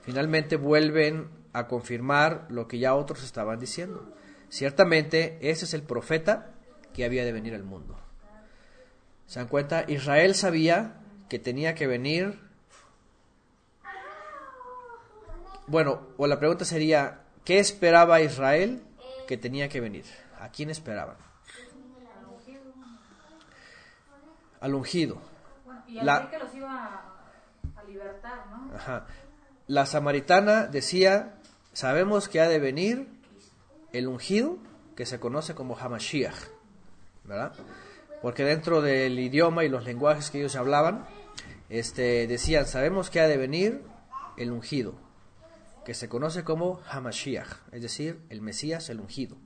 finalmente 0.00 0.56
vuelven 0.56 1.28
a 1.52 1.66
confirmar 1.66 2.46
lo 2.48 2.66
que 2.66 2.78
ya 2.78 2.94
otros 2.94 3.22
estaban 3.22 3.60
diciendo. 3.60 4.14
Ciertamente, 4.48 5.38
ese 5.42 5.66
es 5.66 5.74
el 5.74 5.82
profeta 5.82 6.54
que 6.94 7.04
había 7.04 7.22
de 7.22 7.32
venir 7.32 7.54
al 7.54 7.64
mundo. 7.64 7.98
¿Se 9.30 9.38
dan 9.38 9.46
cuenta? 9.46 9.84
Israel 9.86 10.34
sabía 10.34 10.96
que 11.28 11.38
tenía 11.38 11.76
que 11.76 11.86
venir. 11.86 12.40
Bueno, 15.68 16.08
o 16.16 16.26
la 16.26 16.40
pregunta 16.40 16.64
sería, 16.64 17.20
¿qué 17.44 17.60
esperaba 17.60 18.20
Israel 18.20 18.82
que 19.28 19.36
tenía 19.36 19.68
que 19.68 19.80
venir? 19.80 20.04
¿A 20.40 20.48
quién 20.48 20.68
esperaban? 20.68 21.14
Al 24.60 24.74
ungido. 24.74 25.22
y 25.86 26.00
la... 26.00 26.28
que 26.28 26.36
los 26.36 26.52
iba 26.52 27.04
la 29.68 29.86
samaritana 29.86 30.66
decía, 30.66 31.36
sabemos 31.72 32.28
que 32.28 32.40
ha 32.40 32.48
de 32.48 32.58
venir 32.58 33.06
el 33.92 34.08
ungido, 34.08 34.58
que 34.96 35.06
se 35.06 35.20
conoce 35.20 35.54
como 35.54 35.78
Hamashiach, 35.78 36.48
¿verdad? 37.22 37.52
Porque 38.22 38.44
dentro 38.44 38.82
del 38.82 39.18
idioma 39.18 39.64
y 39.64 39.68
los 39.68 39.84
lenguajes 39.84 40.30
que 40.30 40.38
ellos 40.38 40.56
hablaban, 40.56 41.06
este, 41.68 42.26
decían, 42.26 42.66
sabemos 42.66 43.10
que 43.10 43.20
ha 43.20 43.28
de 43.28 43.36
venir 43.36 43.82
el 44.36 44.52
ungido, 44.52 44.94
que 45.84 45.94
se 45.94 46.08
conoce 46.08 46.44
como 46.44 46.80
Hamashiach, 46.90 47.48
es 47.72 47.82
decir, 47.82 48.20
el 48.28 48.42
Mesías, 48.42 48.90
el 48.90 49.00
ungido. 49.00 49.36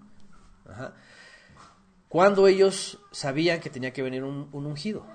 Cuando 2.09 2.47
ellos 2.49 3.01
sabían 3.13 3.61
que 3.61 3.71
tenía 3.71 3.93
que 3.93 4.03
venir 4.03 4.25
un 4.25 4.67
ungido? 4.67 5.07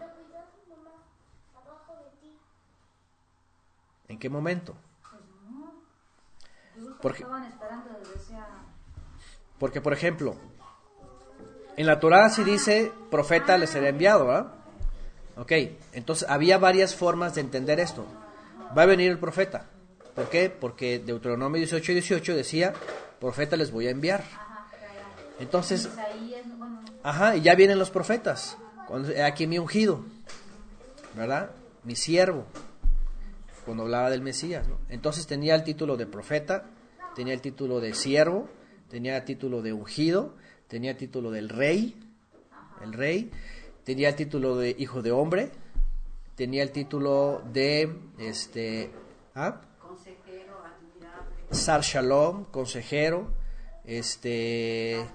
¿En 4.09 4.17
qué 4.17 4.27
momento? 4.27 4.75
Porque, 7.01 7.25
porque, 9.59 9.81
por 9.81 9.93
ejemplo, 9.93 10.35
en 11.79 11.85
la 11.85 12.01
Torah 12.01 12.29
sí 12.29 12.43
dice, 12.43 12.91
profeta 13.09 13.57
les 13.57 13.69
será 13.69 13.87
enviado, 13.87 14.27
¿verdad? 14.27 14.47
Ok, 15.37 15.53
entonces 15.93 16.29
había 16.29 16.57
varias 16.57 16.93
formas 16.93 17.35
de 17.35 17.41
entender 17.41 17.79
esto. 17.79 18.05
Va 18.77 18.81
a 18.81 18.85
venir 18.85 19.09
el 19.09 19.17
profeta. 19.17 19.67
¿Por 20.13 20.27
qué? 20.27 20.49
Porque 20.49 20.99
Deuteronomio 20.99 21.57
18 21.57 21.93
y 21.93 21.95
18 21.95 22.35
decía, 22.35 22.73
profeta 23.21 23.55
les 23.55 23.71
voy 23.71 23.87
a 23.87 23.91
enviar. 23.91 24.25
Entonces, 25.39 25.87
ajá, 27.01 27.37
y 27.37 27.41
ya 27.43 27.55
vienen 27.55 27.79
los 27.79 27.91
profetas. 27.91 28.57
Aquí 29.23 29.47
mi 29.47 29.57
ungido, 29.57 30.03
¿verdad? 31.15 31.51
Mi 31.85 31.95
siervo 31.95 32.43
cuando 33.63 33.83
hablaba 33.83 34.09
del 34.09 34.21
Mesías. 34.21 34.67
Entonces 34.89 35.27
tenía 35.27 35.55
el 35.55 35.63
título 35.63 35.95
de 35.95 36.07
profeta, 36.07 36.65
tenía 37.15 37.33
el 37.33 37.39
título 37.39 37.79
de 37.79 37.93
siervo, 37.93 38.49
tenía 38.89 39.15
el 39.15 39.23
título 39.23 39.61
de 39.61 39.71
ungido, 39.71 40.33
tenía 40.69 40.91
el 40.91 40.97
título 40.97 41.31
del 41.31 41.49
rey, 41.49 41.95
el 42.81 42.93
rey, 42.93 43.29
tenía 43.83 44.07
el 44.07 44.15
título 44.15 44.55
de 44.55 44.73
hijo 44.79 45.01
de 45.01 45.11
hombre, 45.11 45.51
tenía 46.35 46.63
el 46.63 46.71
título 46.71 47.41
de 47.51 47.93
este 48.17 48.91
¿ah? 49.35 49.59
consejero, 49.81 50.53
Sar 51.51 51.81
Shalom, 51.81 52.45
consejero, 52.45 53.33
este 53.83 55.05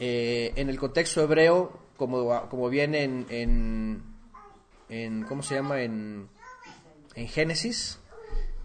eh, 0.00 0.52
en 0.56 0.68
el 0.68 0.78
contexto 0.78 1.22
hebreo, 1.22 1.78
como, 1.96 2.48
como 2.50 2.68
viene 2.68 3.04
en, 3.04 3.26
en, 3.30 4.02
en 4.90 5.22
¿cómo 5.22 5.42
se 5.42 5.54
llama? 5.54 5.80
en 5.80 6.28
en 7.18 7.26
Génesis, 7.26 7.98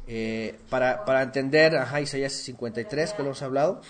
eh, 0.05 0.59
para, 0.69 1.05
para, 1.05 1.23
entender, 1.23 1.75
ajá, 1.75 2.01
Isaías 2.01 2.33
53, 2.33 3.13
que 3.13 3.23
lo 3.23 3.29
hemos 3.29 3.41
hablado, 3.41 3.81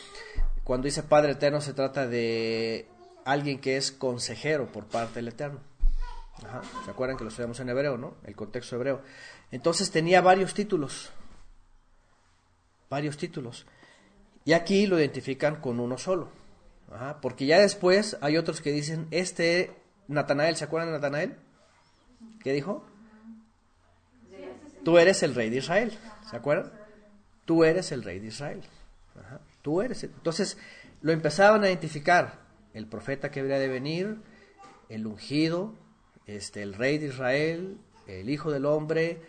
cuando 0.63 0.85
dice 0.85 1.03
Padre 1.03 1.33
Eterno 1.33 1.61
se 1.61 1.73
trata 1.73 2.07
de 2.07 2.87
alguien 3.25 3.59
que 3.59 3.77
es 3.77 3.91
consejero 3.91 4.67
por 4.71 4.85
parte 4.85 5.15
del 5.15 5.29
Eterno. 5.29 5.59
¿Se 6.85 6.91
acuerdan 6.91 7.17
que 7.17 7.23
lo 7.23 7.29
estudiamos 7.29 7.59
en 7.59 7.69
hebreo, 7.69 7.97
no? 7.97 8.15
El 8.23 8.35
contexto 8.35 8.75
hebreo. 8.75 9.01
Entonces 9.51 9.91
tenía 9.91 10.21
varios 10.21 10.53
títulos. 10.53 11.11
Varios 12.89 13.17
títulos. 13.17 13.65
Y 14.45 14.53
aquí 14.53 14.87
lo 14.87 14.99
identifican 14.99 15.57
con 15.57 15.79
uno 15.79 15.97
solo. 15.97 16.29
porque 17.21 17.45
ya 17.45 17.59
después 17.59 18.17
hay 18.21 18.37
otros 18.37 18.61
que 18.61 18.71
dicen, 18.71 19.07
este 19.11 19.71
Natanael, 20.07 20.55
¿se 20.55 20.65
acuerdan 20.65 20.89
de 20.89 20.93
Natanael? 20.93 21.37
¿Qué 22.43 22.53
dijo? 22.53 22.85
Tú 24.83 24.97
eres 24.97 25.23
el 25.23 25.33
rey 25.33 25.49
de 25.49 25.57
Israel. 25.57 25.97
¿Se 26.29 26.35
acuerdan? 26.35 26.71
Tú 27.45 27.63
eres 27.63 27.91
el 27.91 28.03
rey 28.03 28.19
de 28.19 28.27
Israel. 28.27 28.63
Tú 29.63 29.81
eres. 29.81 30.03
Entonces 30.03 30.59
lo 31.01 31.11
empezaban 31.11 31.63
a 31.63 31.69
identificar. 31.69 32.43
El 32.75 32.85
profeta 32.85 33.31
que 33.31 33.39
habría 33.39 33.57
de 33.57 33.67
venir, 33.67 34.17
el 34.89 35.07
ungido, 35.07 35.73
este, 36.27 36.61
el 36.61 36.75
rey 36.75 36.99
de 36.99 37.07
Israel, 37.07 37.77
el 38.05 38.29
hijo 38.29 38.51
del 38.51 38.65
hombre, 38.65 39.21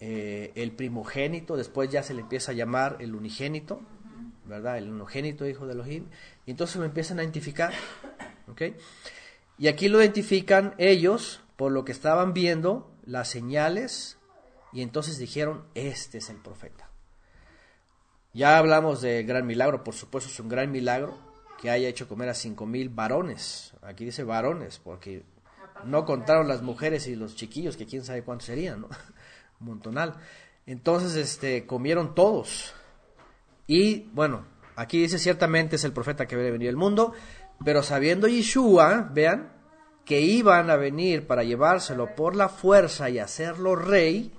eh, 0.00 0.52
el 0.54 0.72
primogénito. 0.72 1.56
Después 1.56 1.90
ya 1.90 2.02
se 2.02 2.14
le 2.14 2.22
empieza 2.22 2.52
a 2.52 2.54
llamar 2.54 2.96
el 3.00 3.14
unigénito, 3.14 3.82
¿verdad? 4.46 4.78
El 4.78 4.90
unigénito 4.90 5.46
hijo 5.46 5.66
de 5.66 5.74
Elohim. 5.74 6.06
Y 6.46 6.52
entonces 6.52 6.76
lo 6.76 6.84
empiezan 6.84 7.18
a 7.18 7.22
identificar. 7.22 7.74
¿Ok? 8.48 8.62
Y 9.58 9.68
aquí 9.68 9.88
lo 9.88 10.00
identifican 10.00 10.74
ellos 10.78 11.42
por 11.56 11.72
lo 11.72 11.84
que 11.84 11.92
estaban 11.92 12.32
viendo, 12.32 12.90
las 13.04 13.28
señales 13.28 14.18
y 14.72 14.82
entonces 14.82 15.18
dijeron, 15.18 15.64
este 15.74 16.18
es 16.18 16.30
el 16.30 16.36
profeta. 16.36 16.91
Ya 18.34 18.56
hablamos 18.56 19.02
de 19.02 19.22
gran 19.24 19.46
milagro, 19.46 19.84
por 19.84 19.94
supuesto 19.94 20.30
es 20.30 20.40
un 20.40 20.48
gran 20.48 20.70
milagro 20.70 21.18
que 21.60 21.70
haya 21.70 21.88
hecho 21.88 22.08
comer 22.08 22.30
a 22.30 22.34
cinco 22.34 22.64
mil 22.64 22.88
varones. 22.88 23.72
Aquí 23.82 24.06
dice 24.06 24.24
varones, 24.24 24.80
porque 24.82 25.24
no 25.84 26.04
contaron 26.06 26.48
las 26.48 26.62
mujeres 26.62 27.06
y 27.08 27.14
los 27.14 27.36
chiquillos, 27.36 27.76
que 27.76 27.86
quién 27.86 28.04
sabe 28.04 28.24
cuántos 28.24 28.46
serían, 28.46 28.80
¿no? 28.82 28.88
montonal. 29.60 30.14
Entonces, 30.66 31.14
este, 31.16 31.66
comieron 31.66 32.14
todos. 32.14 32.74
Y 33.66 34.08
bueno, 34.12 34.46
aquí 34.76 35.00
dice 35.00 35.18
ciertamente 35.18 35.76
es 35.76 35.84
el 35.84 35.92
profeta 35.92 36.26
que 36.26 36.36
debe 36.36 36.52
venir 36.52 36.70
al 36.70 36.76
mundo, 36.76 37.12
pero 37.64 37.82
sabiendo 37.82 38.28
Yeshua, 38.28 39.10
vean, 39.12 39.52
que 40.04 40.20
iban 40.20 40.70
a 40.70 40.76
venir 40.76 41.26
para 41.26 41.44
llevárselo 41.44 42.14
por 42.14 42.34
la 42.34 42.48
fuerza 42.48 43.08
y 43.10 43.18
hacerlo 43.18 43.76
rey, 43.76 44.32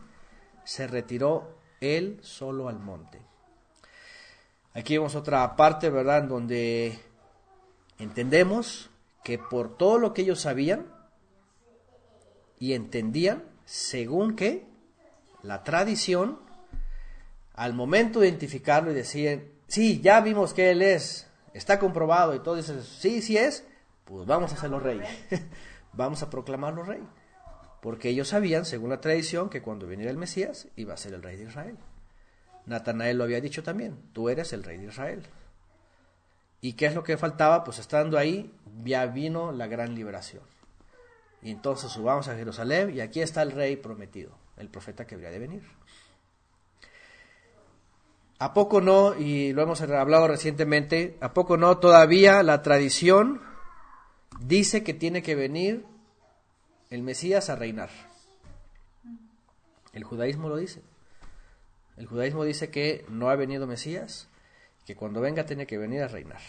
se 0.65 0.87
retiró 0.87 1.57
él 1.79 2.19
solo 2.21 2.67
al 2.67 2.79
monte. 2.79 3.32
Aquí 4.73 4.97
vemos 4.97 5.15
otra 5.15 5.55
parte, 5.55 5.89
¿verdad?, 5.89 6.19
en 6.19 6.27
donde 6.27 6.99
entendemos 7.99 8.89
que 9.23 9.37
por 9.37 9.77
todo 9.77 9.99
lo 9.99 10.13
que 10.13 10.23
ellos 10.23 10.41
sabían 10.41 10.87
y 12.59 12.73
entendían, 12.73 13.43
según 13.65 14.35
que 14.35 14.65
la 15.41 15.63
tradición, 15.63 16.39
al 17.53 17.73
momento 17.73 18.19
de 18.19 18.29
identificarlo 18.29 18.91
y 18.91 18.95
decir, 18.95 19.53
sí, 19.67 20.01
ya 20.01 20.21
vimos 20.21 20.53
que 20.53 20.71
él 20.71 20.81
es, 20.81 21.29
está 21.53 21.79
comprobado 21.79 22.33
y 22.33 22.39
todo 22.39 22.57
eso, 22.57 22.81
sí, 22.81 23.21
sí 23.21 23.37
es, 23.37 23.65
pues 24.05 24.25
vamos 24.25 24.51
a 24.51 24.55
hacerlo 24.55 24.79
rey, 24.79 25.01
vamos 25.93 26.23
a 26.23 26.29
proclamarlo 26.29 26.83
rey 26.83 27.03
porque 27.83 28.07
ellos 28.07 28.29
sabían, 28.29 28.63
según 28.63 28.91
la 28.91 29.01
tradición, 29.01 29.49
que 29.49 29.61
cuando 29.61 29.87
viniera 29.87 30.09
el 30.09 30.17
Mesías 30.17 30.69
iba 30.77 30.93
a 30.93 30.97
ser 30.97 31.13
el 31.15 31.21
rey 31.21 31.35
de 31.35 31.43
Israel. 31.43 31.77
Natanael 32.65 33.17
lo 33.17 33.23
había 33.25 33.41
dicho 33.41 33.63
también, 33.63 33.97
tú 34.13 34.29
eres 34.29 34.53
el 34.53 34.63
rey 34.63 34.77
de 34.77 34.85
Israel. 34.85 35.23
¿Y 36.61 36.73
qué 36.73 36.85
es 36.85 36.95
lo 36.95 37.03
que 37.03 37.17
faltaba? 37.17 37.63
Pues 37.63 37.79
estando 37.79 38.17
ahí 38.17 38.53
ya 38.83 39.05
vino 39.05 39.51
la 39.51 39.67
gran 39.67 39.95
liberación. 39.95 40.43
y 41.41 41.51
entonces 41.51 41.91
subamos 41.91 42.29
a 42.29 42.35
Jerusalén 42.35 42.95
y 42.95 43.01
aquí 43.01 43.19
está 43.21 43.41
el 43.41 43.51
rey 43.51 43.75
prometido, 43.75 44.31
el 44.55 44.69
profeta 44.69 45.05
que 45.05 45.15
habría 45.15 45.29
de 45.29 45.39
venir. 45.39 45.63
¿A 48.39 48.53
poco 48.53 48.81
no, 48.81 49.13
y 49.15 49.51
lo 49.53 49.61
hemos 49.61 49.81
hablado 49.81 50.27
recientemente, 50.27 51.17
a 51.21 51.33
poco 51.33 51.57
no 51.57 51.77
todavía 51.77 52.43
la 52.43 52.61
tradición 52.61 53.41
dice 54.39 54.83
que 54.83 54.93
tiene 54.93 55.21
que 55.21 55.35
venir 55.35 55.85
el 56.89 57.03
Mesías 57.03 57.49
a 57.49 57.55
reinar? 57.55 57.89
El 59.91 60.03
judaísmo 60.03 60.49
lo 60.49 60.57
dice. 60.57 60.81
El 61.97 62.07
judaísmo 62.07 62.43
dice 62.43 62.69
que 62.69 63.05
no 63.09 63.29
ha 63.29 63.35
venido 63.35 63.67
Mesías, 63.67 64.27
que 64.85 64.95
cuando 64.95 65.21
venga 65.21 65.45
tiene 65.45 65.67
que 65.67 65.77
venir 65.77 66.01
a 66.01 66.07
reinar. 66.07 66.41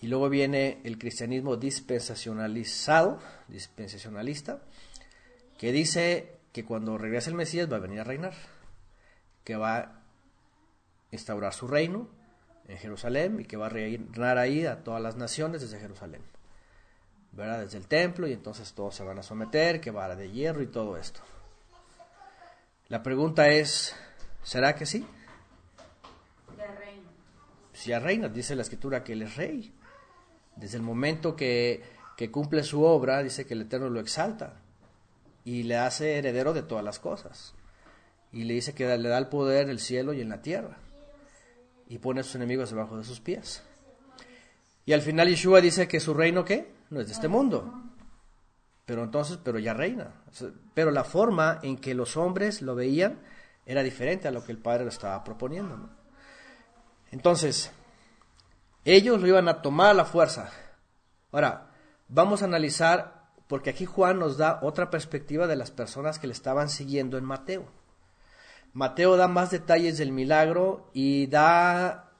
Y 0.00 0.08
luego 0.08 0.28
viene 0.28 0.80
el 0.84 0.98
cristianismo 0.98 1.56
dispensacionalizado, 1.56 3.18
dispensacionalista, 3.48 4.62
que 5.58 5.72
dice 5.72 6.38
que 6.52 6.64
cuando 6.64 6.96
regrese 6.96 7.30
el 7.30 7.36
Mesías 7.36 7.70
va 7.70 7.76
a 7.76 7.80
venir 7.80 8.00
a 8.00 8.04
reinar, 8.04 8.34
que 9.44 9.56
va 9.56 9.76
a 9.76 10.02
instaurar 11.12 11.52
su 11.52 11.68
reino 11.68 12.08
en 12.66 12.78
Jerusalén 12.78 13.40
y 13.40 13.44
que 13.44 13.56
va 13.56 13.66
a 13.66 13.70
reinar 13.70 14.38
ahí 14.38 14.64
a 14.64 14.82
todas 14.82 15.02
las 15.02 15.16
naciones 15.16 15.60
desde 15.60 15.78
Jerusalén, 15.78 16.22
¿verdad? 17.32 17.60
Desde 17.60 17.78
el 17.78 17.86
templo 17.86 18.26
y 18.26 18.32
entonces 18.32 18.72
todos 18.72 18.94
se 18.94 19.04
van 19.04 19.18
a 19.18 19.22
someter, 19.22 19.80
que 19.80 19.90
va 19.90 20.14
de 20.16 20.30
hierro 20.30 20.62
y 20.62 20.66
todo 20.66 20.96
esto. 20.96 21.20
La 22.90 23.04
pregunta 23.04 23.48
es, 23.48 23.94
¿será 24.42 24.74
que 24.74 24.84
sí? 24.84 25.06
Si 27.72 27.90
ya 27.90 28.00
reina, 28.00 28.28
dice 28.28 28.56
la 28.56 28.62
escritura 28.62 29.04
que 29.04 29.12
él 29.12 29.22
es 29.22 29.36
rey. 29.36 29.72
Desde 30.56 30.76
el 30.76 30.82
momento 30.82 31.36
que, 31.36 31.84
que 32.16 32.32
cumple 32.32 32.64
su 32.64 32.82
obra, 32.82 33.22
dice 33.22 33.46
que 33.46 33.54
el 33.54 33.62
Eterno 33.62 33.88
lo 33.90 34.00
exalta 34.00 34.56
y 35.44 35.62
le 35.62 35.76
hace 35.76 36.18
heredero 36.18 36.52
de 36.52 36.62
todas 36.62 36.84
las 36.84 36.98
cosas. 36.98 37.54
Y 38.32 38.42
le 38.42 38.54
dice 38.54 38.74
que 38.74 38.98
le 38.98 39.08
da 39.08 39.18
el 39.18 39.28
poder 39.28 39.62
en 39.62 39.70
el 39.70 39.78
cielo 39.78 40.12
y 40.12 40.20
en 40.20 40.28
la 40.28 40.42
tierra. 40.42 40.76
Y 41.88 41.98
pone 41.98 42.20
a 42.20 42.24
sus 42.24 42.34
enemigos 42.34 42.70
debajo 42.70 42.98
de 42.98 43.04
sus 43.04 43.20
pies. 43.20 43.62
Y 44.84 44.94
al 44.94 45.02
final 45.02 45.28
Yeshua 45.28 45.60
dice 45.60 45.86
que 45.86 46.00
su 46.00 46.12
reino, 46.12 46.44
¿qué? 46.44 46.72
No 46.90 47.00
es 47.00 47.06
de 47.06 47.12
este 47.12 47.28
mundo. 47.28 47.89
Pero 48.90 49.04
entonces, 49.04 49.38
pero 49.44 49.60
ya 49.60 49.72
reina. 49.72 50.14
Pero 50.74 50.90
la 50.90 51.04
forma 51.04 51.60
en 51.62 51.76
que 51.76 51.94
los 51.94 52.16
hombres 52.16 52.60
lo 52.60 52.74
veían 52.74 53.20
era 53.64 53.84
diferente 53.84 54.26
a 54.26 54.32
lo 54.32 54.44
que 54.44 54.50
el 54.50 54.58
Padre 54.58 54.82
le 54.82 54.90
estaba 54.90 55.22
proponiendo. 55.22 55.90
Entonces, 57.12 57.70
ellos 58.84 59.20
lo 59.20 59.28
iban 59.28 59.48
a 59.48 59.62
tomar 59.62 59.90
a 59.90 59.94
la 59.94 60.04
fuerza. 60.04 60.50
Ahora, 61.30 61.70
vamos 62.08 62.42
a 62.42 62.46
analizar, 62.46 63.30
porque 63.46 63.70
aquí 63.70 63.86
Juan 63.86 64.18
nos 64.18 64.36
da 64.36 64.58
otra 64.60 64.90
perspectiva 64.90 65.46
de 65.46 65.54
las 65.54 65.70
personas 65.70 66.18
que 66.18 66.26
le 66.26 66.32
estaban 66.32 66.68
siguiendo 66.68 67.16
en 67.16 67.24
Mateo. 67.24 67.66
Mateo 68.72 69.16
da 69.16 69.28
más 69.28 69.52
detalles 69.52 69.98
del 69.98 70.10
milagro 70.10 70.90
y 70.94 71.28
da, 71.28 72.10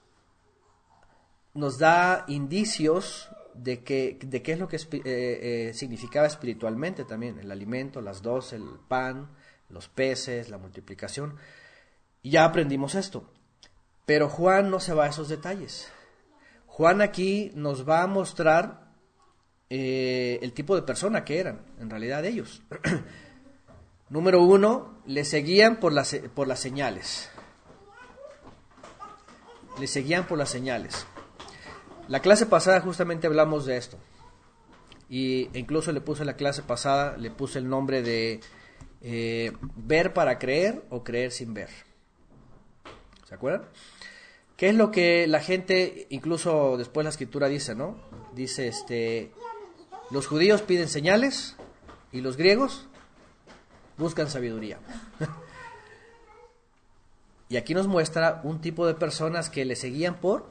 nos 1.53 1.79
da 1.79 2.23
indicios 2.29 3.29
de, 3.53 3.83
que, 3.83 4.17
de 4.21 4.41
qué 4.41 4.53
es 4.53 4.59
lo 4.59 4.67
que 4.67 4.77
eh, 4.77 4.79
eh, 5.03 5.71
significaba 5.73 6.27
espiritualmente 6.27 7.05
también, 7.05 7.39
el 7.39 7.51
alimento, 7.51 8.01
las 8.01 8.21
dos, 8.21 8.53
el 8.53 8.63
pan, 8.87 9.29
los 9.69 9.87
peces, 9.87 10.49
la 10.49 10.57
multiplicación. 10.57 11.35
Y 12.21 12.31
ya 12.31 12.45
aprendimos 12.45 12.95
esto. 12.95 13.29
Pero 14.05 14.29
Juan 14.29 14.69
no 14.69 14.79
se 14.79 14.93
va 14.93 15.05
a 15.05 15.09
esos 15.09 15.29
detalles. 15.29 15.91
Juan 16.65 17.01
aquí 17.01 17.51
nos 17.55 17.87
va 17.87 18.03
a 18.03 18.07
mostrar 18.07 18.91
eh, 19.69 20.39
el 20.41 20.53
tipo 20.53 20.75
de 20.75 20.81
persona 20.81 21.23
que 21.23 21.39
eran, 21.39 21.61
en 21.79 21.89
realidad 21.89 22.25
ellos. 22.25 22.61
Número 24.09 24.43
uno, 24.43 25.01
le 25.05 25.23
seguían 25.23 25.79
por 25.79 25.93
las, 25.93 26.15
por 26.35 26.47
las 26.47 26.59
señales. 26.59 27.29
Le 29.79 29.87
seguían 29.87 30.27
por 30.27 30.37
las 30.37 30.49
señales. 30.49 31.07
La 32.11 32.19
clase 32.19 32.45
pasada 32.45 32.81
justamente 32.81 33.25
hablamos 33.25 33.65
de 33.65 33.77
esto. 33.77 33.97
Y 35.07 35.47
incluso 35.57 35.93
le 35.93 36.01
puse 36.01 36.25
la 36.25 36.35
clase 36.35 36.61
pasada, 36.61 37.15
le 37.15 37.31
puse 37.31 37.57
el 37.57 37.69
nombre 37.69 38.01
de 38.01 38.41
eh, 38.99 39.53
ver 39.77 40.11
para 40.11 40.37
creer 40.37 40.83
o 40.89 41.05
creer 41.05 41.31
sin 41.31 41.53
ver. 41.53 41.69
¿Se 43.29 43.33
acuerdan? 43.33 43.63
¿Qué 44.57 44.67
es 44.67 44.75
lo 44.75 44.91
que 44.91 45.25
la 45.25 45.39
gente, 45.39 46.07
incluso 46.09 46.75
después 46.75 47.05
la 47.05 47.11
escritura 47.11 47.47
dice, 47.47 47.75
¿no? 47.75 47.95
Dice, 48.33 48.67
este, 48.67 49.31
los 50.09 50.27
judíos 50.27 50.63
piden 50.63 50.89
señales 50.89 51.55
y 52.11 52.19
los 52.19 52.35
griegos 52.35 52.89
buscan 53.97 54.29
sabiduría. 54.29 54.79
y 57.47 57.55
aquí 57.55 57.73
nos 57.73 57.87
muestra 57.87 58.41
un 58.43 58.59
tipo 58.59 58.85
de 58.85 58.95
personas 58.95 59.49
que 59.49 59.63
le 59.63 59.77
seguían 59.77 60.19
por 60.19 60.49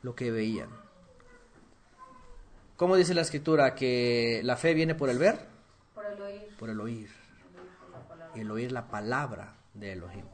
lo 0.00 0.14
que 0.14 0.30
veían. 0.30 0.85
¿Cómo 2.76 2.96
dice 2.96 3.14
la 3.14 3.22
escritura? 3.22 3.74
Que 3.74 4.42
la 4.44 4.56
fe 4.56 4.74
viene 4.74 4.94
por 4.94 5.08
el 5.08 5.18
ver. 5.18 5.38
Por 5.94 6.04
el 6.04 6.20
oír. 6.20 6.48
Por 6.58 6.68
el 6.68 6.80
oír. 6.80 7.10
El 8.34 8.50
oír 8.50 8.70
la 8.70 8.88
palabra 8.88 9.54
de 9.72 9.92
Elohim. 9.92 10.26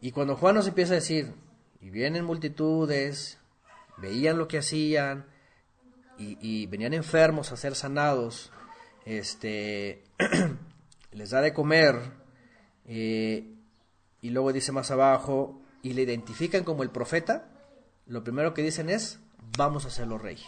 Y 0.00 0.12
cuando 0.12 0.36
Juan 0.36 0.54
nos 0.54 0.68
empieza 0.68 0.92
a 0.92 0.96
decir, 0.96 1.32
y 1.80 1.90
vienen 1.90 2.24
multitudes, 2.24 3.38
veían 3.96 4.38
lo 4.38 4.46
que 4.46 4.58
hacían, 4.58 5.26
y, 6.16 6.66
venían 6.66 6.94
enfermos 6.94 7.50
a 7.50 7.56
ser 7.56 7.74
sanados, 7.74 8.52
este, 9.04 10.04
les 11.10 11.30
da 11.30 11.40
de 11.40 11.52
comer, 11.52 11.96
eh, 12.86 13.52
y 14.20 14.30
luego 14.30 14.52
dice 14.52 14.70
más 14.70 14.92
abajo, 14.92 15.60
y 15.82 15.94
le 15.94 16.02
identifican 16.02 16.62
como 16.62 16.84
el 16.84 16.90
profeta, 16.90 17.48
lo 18.06 18.22
primero 18.22 18.54
que 18.54 18.62
dicen 18.62 18.90
es, 18.90 19.18
vamos 19.56 19.84
a 19.86 19.88
hacerlo 19.88 20.18
rey. 20.18 20.38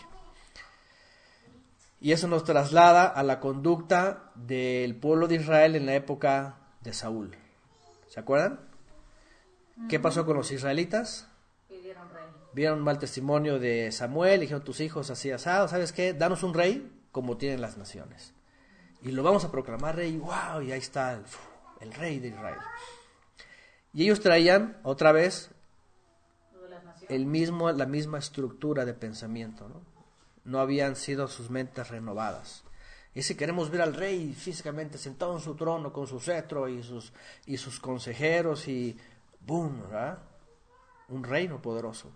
Y 2.00 2.12
eso 2.12 2.28
nos 2.28 2.44
traslada 2.44 3.06
a 3.06 3.22
la 3.22 3.40
conducta 3.40 4.30
del 4.34 4.96
pueblo 4.96 5.28
de 5.28 5.36
Israel 5.36 5.76
en 5.76 5.86
la 5.86 5.94
época 5.94 6.58
de 6.82 6.92
Saúl. 6.92 7.36
¿Se 8.08 8.20
acuerdan? 8.20 8.60
¿Qué 9.88 9.98
pasó 10.00 10.24
con 10.24 10.36
los 10.36 10.50
israelitas? 10.52 11.28
Vieron 12.52 12.82
mal 12.82 12.98
testimonio 12.98 13.58
de 13.58 13.92
Samuel, 13.92 14.40
dijeron 14.40 14.64
tus 14.64 14.80
hijos 14.80 15.10
así 15.10 15.30
asado, 15.30 15.68
¿sabes 15.68 15.92
qué? 15.92 16.14
Danos 16.14 16.42
un 16.42 16.54
rey 16.54 16.90
como 17.12 17.36
tienen 17.36 17.60
las 17.60 17.76
naciones. 17.76 18.34
Y 19.02 19.12
lo 19.12 19.22
vamos 19.22 19.44
a 19.44 19.50
proclamar 19.50 19.96
rey, 19.96 20.16
wow, 20.16 20.62
y 20.62 20.72
ahí 20.72 20.78
está 20.78 21.12
el, 21.12 21.24
el 21.80 21.92
rey 21.92 22.18
de 22.18 22.28
Israel. 22.28 22.58
Y 23.92 24.04
ellos 24.04 24.20
traían 24.20 24.78
otra 24.82 25.12
vez 25.12 25.50
el 27.08 27.26
mismo, 27.26 27.70
la 27.72 27.86
misma 27.86 28.18
estructura 28.18 28.84
de 28.84 28.94
pensamiento, 28.94 29.68
¿no? 29.68 29.95
No 30.46 30.60
habían 30.60 30.96
sido 30.96 31.28
sus 31.28 31.50
mentes 31.50 31.88
renovadas. 31.88 32.62
Y 33.14 33.22
si 33.22 33.34
queremos 33.34 33.70
ver 33.70 33.82
al 33.82 33.94
rey 33.94 34.34
físicamente 34.34 34.98
sentado 34.98 35.34
en 35.34 35.42
su 35.42 35.54
trono 35.54 35.92
con 35.92 36.06
su 36.06 36.20
cetro 36.20 36.68
y 36.68 36.82
sus, 36.82 37.12
y 37.46 37.56
sus 37.56 37.80
consejeros 37.80 38.68
y 38.68 38.96
¡boom! 39.40 39.82
Un 41.08 41.24
reino 41.24 41.60
poderoso. 41.60 42.12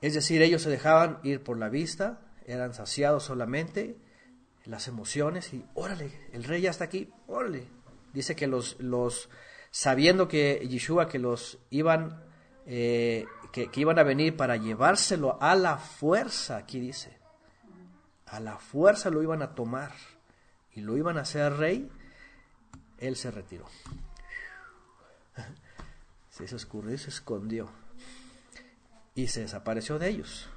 Es 0.00 0.14
decir, 0.14 0.42
ellos 0.42 0.62
se 0.62 0.70
dejaban 0.70 1.18
ir 1.24 1.42
por 1.42 1.58
la 1.58 1.68
vista, 1.68 2.20
eran 2.46 2.74
saciados 2.74 3.24
solamente 3.24 3.96
las 4.64 4.88
emociones 4.88 5.52
y 5.52 5.64
órale, 5.74 6.12
el 6.32 6.44
rey 6.44 6.62
ya 6.62 6.70
está 6.70 6.84
aquí, 6.84 7.10
órale. 7.26 7.66
Dice 8.12 8.36
que 8.36 8.46
los, 8.46 8.76
los 8.80 9.28
sabiendo 9.70 10.28
que 10.28 10.66
Yeshua 10.68 11.08
que 11.08 11.18
los 11.18 11.58
iban 11.70 12.22
eh, 12.66 13.26
que, 13.64 13.80
iban 13.80 13.98
a 13.98 14.02
venir 14.02 14.36
para 14.36 14.56
llevárselo 14.56 15.38
a 15.40 15.54
la 15.54 15.78
fuerza, 15.78 16.58
aquí 16.58 16.78
dice. 16.78 17.16
A 18.26 18.40
la 18.40 18.58
fuerza 18.58 19.08
lo 19.08 19.22
iban 19.22 19.40
a 19.40 19.54
tomar 19.54 19.92
y 20.74 20.82
lo 20.82 20.96
iban 20.96 21.16
a 21.16 21.22
hacer 21.22 21.54
rey, 21.54 21.90
él 22.98 23.16
se 23.16 23.30
retiró. 23.30 23.64
Se 26.28 26.44
escurrió 26.44 26.98
se 26.98 27.08
escondió 27.08 27.70
y 29.14 29.28
se 29.28 29.40
desapareció 29.40 29.98
de 29.98 30.10
ellos. 30.10 30.50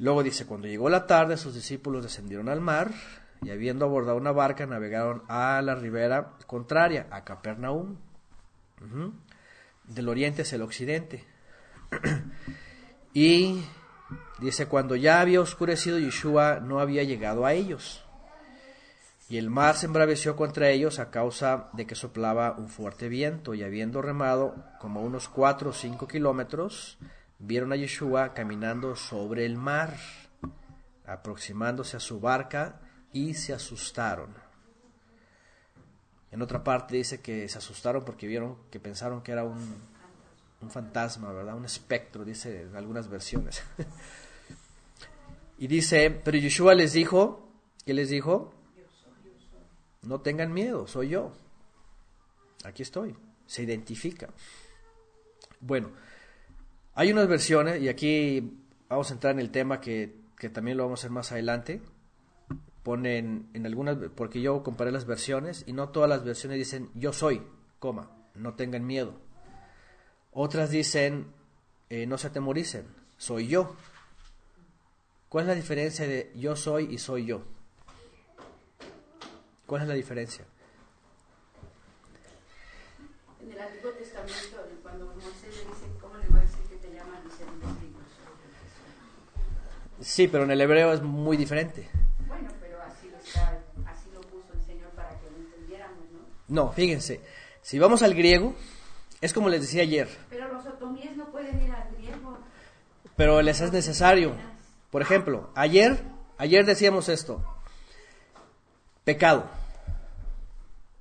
Luego 0.00 0.24
dice, 0.24 0.44
cuando 0.44 0.66
llegó 0.66 0.88
la 0.88 1.06
tarde, 1.06 1.36
sus 1.36 1.54
discípulos 1.54 2.02
descendieron 2.02 2.48
al 2.48 2.60
mar 2.60 2.90
y 3.42 3.50
habiendo 3.50 3.84
abordado 3.84 4.16
una 4.16 4.32
barca, 4.32 4.66
navegaron 4.66 5.22
a 5.28 5.62
la 5.62 5.76
ribera 5.76 6.32
contraria, 6.48 7.06
a 7.12 7.22
Capernaum, 7.22 7.96
del 9.84 10.08
oriente 10.08 10.42
hacia 10.42 10.56
el 10.56 10.62
occidente. 10.62 11.24
y 13.14 13.64
dice, 14.40 14.66
cuando 14.66 14.96
ya 14.96 15.20
había 15.20 15.40
oscurecido, 15.40 15.98
Yeshua 15.98 16.60
no 16.60 16.80
había 16.80 17.02
llegado 17.04 17.46
a 17.46 17.52
ellos. 17.52 18.04
Y 19.28 19.38
el 19.38 19.48
mar 19.48 19.76
se 19.76 19.86
embraveció 19.86 20.36
contra 20.36 20.68
ellos 20.68 20.98
a 20.98 21.10
causa 21.10 21.70
de 21.72 21.86
que 21.86 21.94
soplaba 21.94 22.52
un 22.58 22.68
fuerte 22.68 23.08
viento, 23.08 23.54
y 23.54 23.62
habiendo 23.62 24.02
remado 24.02 24.54
como 24.78 25.02
unos 25.02 25.28
cuatro 25.28 25.70
o 25.70 25.72
cinco 25.72 26.06
kilómetros, 26.06 26.98
vieron 27.38 27.72
a 27.72 27.76
Yeshua 27.76 28.34
caminando 28.34 28.96
sobre 28.96 29.46
el 29.46 29.56
mar. 29.56 29.96
aproximándose 31.06 31.98
a 31.98 32.00
su 32.00 32.18
barca 32.18 32.80
y 33.12 33.34
se 33.34 33.52
asustaron. 33.52 34.34
En 36.30 36.42
otra 36.42 36.64
parte 36.64 36.96
dice 36.96 37.20
que 37.20 37.48
se 37.48 37.58
asustaron 37.58 38.04
porque 38.04 38.26
vieron 38.26 38.56
que 38.70 38.80
pensaron 38.80 39.22
que 39.22 39.32
era 39.32 39.44
un, 39.44 39.76
un 40.64 40.70
fantasma, 40.70 41.32
¿verdad? 41.32 41.56
Un 41.56 41.64
espectro, 41.64 42.24
dice 42.24 42.62
en 42.62 42.76
algunas 42.76 43.08
versiones. 43.08 43.62
y 45.58 45.66
dice, 45.66 46.10
pero 46.10 46.38
Yeshua 46.38 46.74
les 46.74 46.92
dijo, 46.92 47.48
¿qué 47.84 47.94
les 47.94 48.08
dijo? 48.08 48.52
No 50.02 50.20
tengan 50.20 50.52
miedo, 50.52 50.86
soy 50.86 51.10
yo. 51.10 51.32
Aquí 52.64 52.82
estoy. 52.82 53.14
Se 53.46 53.62
identifica. 53.62 54.28
Bueno, 55.60 55.90
hay 56.94 57.12
unas 57.12 57.28
versiones, 57.28 57.82
y 57.82 57.88
aquí 57.88 58.58
vamos 58.88 59.10
a 59.10 59.14
entrar 59.14 59.34
en 59.34 59.40
el 59.40 59.50
tema 59.50 59.80
que, 59.80 60.14
que 60.36 60.48
también 60.48 60.76
lo 60.76 60.84
vamos 60.84 61.00
a 61.00 61.02
hacer 61.02 61.10
más 61.10 61.32
adelante, 61.32 61.82
ponen 62.82 63.48
en 63.54 63.66
algunas, 63.66 63.96
porque 64.14 64.40
yo 64.40 64.62
comparé 64.62 64.92
las 64.92 65.06
versiones 65.06 65.64
y 65.66 65.72
no 65.72 65.88
todas 65.88 66.08
las 66.08 66.24
versiones 66.24 66.58
dicen 66.58 66.90
yo 66.94 67.12
soy, 67.12 67.42
coma, 67.78 68.10
no 68.34 68.54
tengan 68.54 68.86
miedo. 68.86 69.23
Otras 70.34 70.70
dicen 70.70 71.32
eh, 71.88 72.06
no 72.06 72.18
se 72.18 72.26
atemoricen, 72.26 72.86
soy 73.16 73.46
yo. 73.46 73.76
¿Cuál 75.28 75.44
es 75.44 75.48
la 75.48 75.54
diferencia 75.54 76.06
de 76.08 76.32
yo 76.34 76.56
soy 76.56 76.92
y 76.92 76.98
soy 76.98 77.26
yo? 77.26 77.42
¿Cuál 79.66 79.82
es 79.82 79.88
la 79.88 79.94
diferencia? 79.94 80.44
En 83.40 83.52
el 83.52 83.60
Antiguo 83.60 83.92
Testamento, 83.92 84.68
cuando 84.82 85.06
Moisés 85.06 85.42
le 85.42 85.50
dice, 85.50 85.86
¿cómo 86.00 86.16
le 86.16 86.28
va 86.28 86.38
a 86.38 86.42
decir 86.42 86.64
que 86.68 86.76
te 86.76 86.94
llaman? 86.94 87.22
Dice, 87.24 87.44
Sí, 90.00 90.28
pero 90.28 90.44
en 90.44 90.50
el 90.50 90.60
hebreo 90.60 90.92
es 90.92 91.02
muy 91.02 91.36
diferente. 91.36 91.88
No, 96.48 96.72
fíjense, 96.72 97.20
si 97.62 97.78
vamos 97.78 98.02
al 98.02 98.14
griego, 98.14 98.54
es 99.24 99.32
como 99.32 99.48
les 99.48 99.62
decía 99.62 99.80
ayer. 99.80 100.06
Pero 100.28 100.52
los 100.52 100.66
otomíes 100.66 101.16
no 101.16 101.30
pueden 101.30 101.58
ir 101.62 101.70
al 101.70 101.90
griego. 101.96 102.36
Pero 103.16 103.40
les 103.40 103.58
es 103.62 103.72
necesario. 103.72 104.34
Por 104.90 105.00
ejemplo, 105.00 105.50
ayer, 105.54 106.02
ayer 106.36 106.66
decíamos 106.66 107.08
esto. 107.08 107.42
Pecado. 109.02 109.46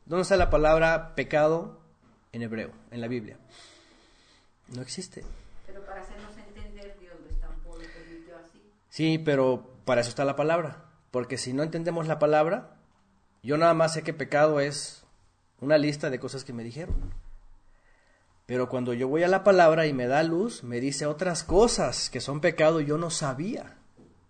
¿Dónde 0.05 0.21
está 0.21 0.37
la 0.37 0.49
palabra 0.49 1.15
pecado 1.15 1.81
en 2.31 2.43
hebreo, 2.43 2.71
en 2.91 3.01
la 3.01 3.09
Biblia? 3.09 3.37
No 4.69 4.81
existe. 4.81 5.25
Pero 5.67 5.83
para 5.85 5.99
hacernos 5.99 6.37
entender, 6.37 6.97
Dios 7.01 7.15
lo 7.19 7.77
permitió 7.77 8.37
así. 8.37 8.63
Sí, 8.87 9.17
pero 9.17 9.69
para 9.83 9.99
eso 9.99 10.09
está 10.11 10.23
la 10.23 10.37
palabra. 10.37 10.85
Porque 11.11 11.37
si 11.37 11.51
no 11.51 11.61
entendemos 11.61 12.07
la 12.07 12.19
palabra, 12.19 12.77
yo 13.41 13.57
nada 13.57 13.73
más 13.73 13.95
sé 13.95 14.01
que 14.01 14.13
pecado 14.13 14.61
es 14.61 15.03
una 15.59 15.77
lista 15.77 16.09
de 16.09 16.21
cosas 16.21 16.45
que 16.45 16.53
me 16.53 16.63
dijeron. 16.63 17.21
Pero 18.45 18.67
cuando 18.67 18.93
yo 18.93 19.07
voy 19.07 19.23
a 19.23 19.27
la 19.27 19.43
palabra 19.43 19.87
y 19.87 19.93
me 19.93 20.07
da 20.07 20.21
luz, 20.23 20.63
me 20.63 20.79
dice 20.81 21.05
otras 21.05 21.43
cosas 21.43 22.09
que 22.09 22.19
son 22.19 22.41
pecado 22.41 22.81
y 22.81 22.85
yo 22.85 22.97
no 22.97 23.09
sabía, 23.09 23.77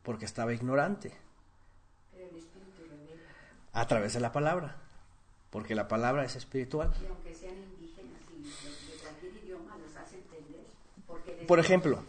porque 0.04 0.26
estaba 0.26 0.54
ignorante. 0.54 1.12
A 3.73 3.88
través 3.88 4.13
de 4.13 4.19
la 4.19 4.32
palabra, 4.32 4.78
porque 5.49 5.73
la 5.73 5.88
palabra 5.88 6.26
es 6.26 6.36
espiritual. 6.36 6.93
Por 11.47 11.60
ejemplo, 11.60 12.04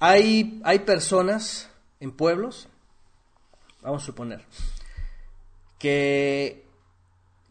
hay, 0.00 0.60
hay 0.64 0.80
personas 0.80 1.70
en 2.00 2.10
pueblos, 2.10 2.68
vamos 3.82 4.02
a 4.02 4.06
suponer, 4.06 4.44
que 5.78 6.66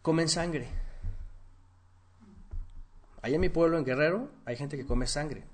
comen 0.02 0.28
sangre. 0.28 0.83
Allá 3.24 3.36
en 3.36 3.42
mi 3.42 3.50
pueblo, 3.50 3.80
en 3.80 3.86
Guerrero, 3.86 4.30
hay 4.46 4.56
gente 4.56 4.78
que 4.78 4.86
come 4.86 5.08
sangre. 5.08 5.46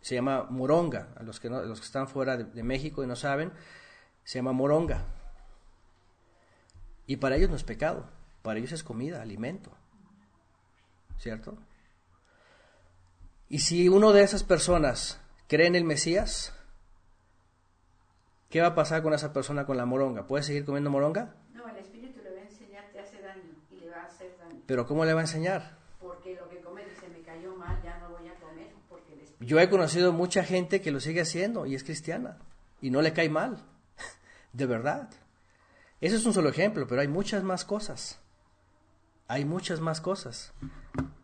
Se 0.00 0.14
llama 0.14 0.44
moronga. 0.44 1.08
A 1.16 1.24
los 1.24 1.40
que, 1.40 1.50
no, 1.50 1.60
los 1.62 1.80
que 1.80 1.86
están 1.86 2.06
fuera 2.06 2.36
de, 2.36 2.62
México 2.62 3.02
y 3.02 3.08
no 3.08 3.16
saben, 3.16 3.52
se 4.22 4.38
llama 4.38 4.52
moronga. 4.52 5.04
Y 7.06 7.16
para 7.16 7.34
ellos 7.34 7.50
no 7.50 7.56
es 7.56 7.64
pecado. 7.64 8.08
Para 8.42 8.60
ellos 8.60 8.70
es 8.70 8.84
comida, 8.84 9.20
alimento. 9.20 9.72
¿Cierto? 11.18 11.58
Y 13.48 13.58
si 13.58 13.88
uno 13.88 14.12
de 14.12 14.22
esas 14.22 14.44
personas 14.44 15.20
cree 15.48 15.66
en 15.66 15.74
el 15.74 15.84
Mesías, 15.84 16.54
¿qué 18.50 18.60
va 18.60 18.68
a 18.68 18.74
pasar 18.76 19.02
con 19.02 19.14
esa 19.14 19.32
persona 19.32 19.66
con 19.66 19.76
la 19.76 19.86
moronga? 19.86 20.28
¿Puede 20.28 20.44
seguir 20.44 20.64
comiendo 20.64 20.90
moronga? 20.90 21.34
Pero 24.66 24.86
¿cómo 24.86 25.04
le 25.04 25.12
va 25.12 25.20
a 25.20 25.24
enseñar? 25.24 25.76
Porque 26.00 26.34
lo 26.36 26.48
que 26.48 26.60
come 26.60 26.84
dice, 26.84 27.08
me 27.08 27.20
cayó 27.22 27.54
mal, 27.56 27.82
ya 27.82 27.98
no 27.98 28.10
voy 28.10 28.28
a 28.28 28.34
comer. 28.36 28.72
Porque 28.88 29.14
Yo 29.44 29.60
he 29.60 29.68
conocido 29.68 30.12
mucha 30.12 30.44
gente 30.44 30.80
que 30.80 30.90
lo 30.90 31.00
sigue 31.00 31.20
haciendo 31.20 31.66
y 31.66 31.74
es 31.74 31.84
cristiana 31.84 32.38
y 32.80 32.90
no 32.90 33.02
le 33.02 33.12
cae 33.12 33.28
mal, 33.28 33.64
de 34.52 34.66
verdad. 34.66 35.10
Ese 36.00 36.16
es 36.16 36.26
un 36.26 36.34
solo 36.34 36.48
ejemplo, 36.48 36.86
pero 36.86 37.00
hay 37.00 37.08
muchas 37.08 37.42
más 37.42 37.64
cosas. 37.64 38.20
Hay 39.26 39.44
muchas 39.44 39.80
más 39.80 40.00
cosas. 40.00 40.52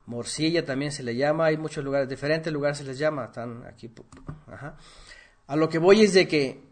Morcilla 0.07 0.65
también 0.65 0.91
se 0.91 1.03
le 1.03 1.15
llama, 1.15 1.47
hay 1.47 1.57
muchos 1.57 1.85
lugares, 1.85 2.09
diferentes 2.09 2.53
lugares 2.53 2.79
se 2.79 2.85
les 2.85 2.99
llama, 2.99 3.27
están 3.27 3.65
aquí. 3.67 3.93
A 5.47 5.57
lo 5.57 5.69
que 5.69 5.79
voy 5.79 6.03
es 6.03 6.15
de 6.15 6.27
que, 6.27 6.65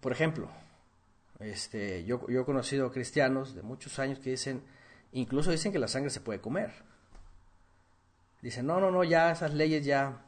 por 0.00 0.12
ejemplo, 0.12 0.48
este, 1.38 2.04
yo, 2.04 2.26
yo 2.28 2.42
he 2.42 2.44
conocido 2.44 2.90
cristianos 2.90 3.54
de 3.54 3.62
muchos 3.62 3.98
años 3.98 4.18
que 4.18 4.30
dicen, 4.30 4.62
Incluso 5.14 5.52
dicen 5.52 5.70
que 5.70 5.78
la 5.78 5.86
sangre 5.86 6.10
se 6.10 6.20
puede 6.20 6.40
comer. 6.40 6.72
Dicen, 8.42 8.66
no, 8.66 8.80
no, 8.80 8.90
no, 8.90 9.04
ya 9.04 9.30
esas 9.30 9.54
leyes 9.54 9.84
ya... 9.84 10.20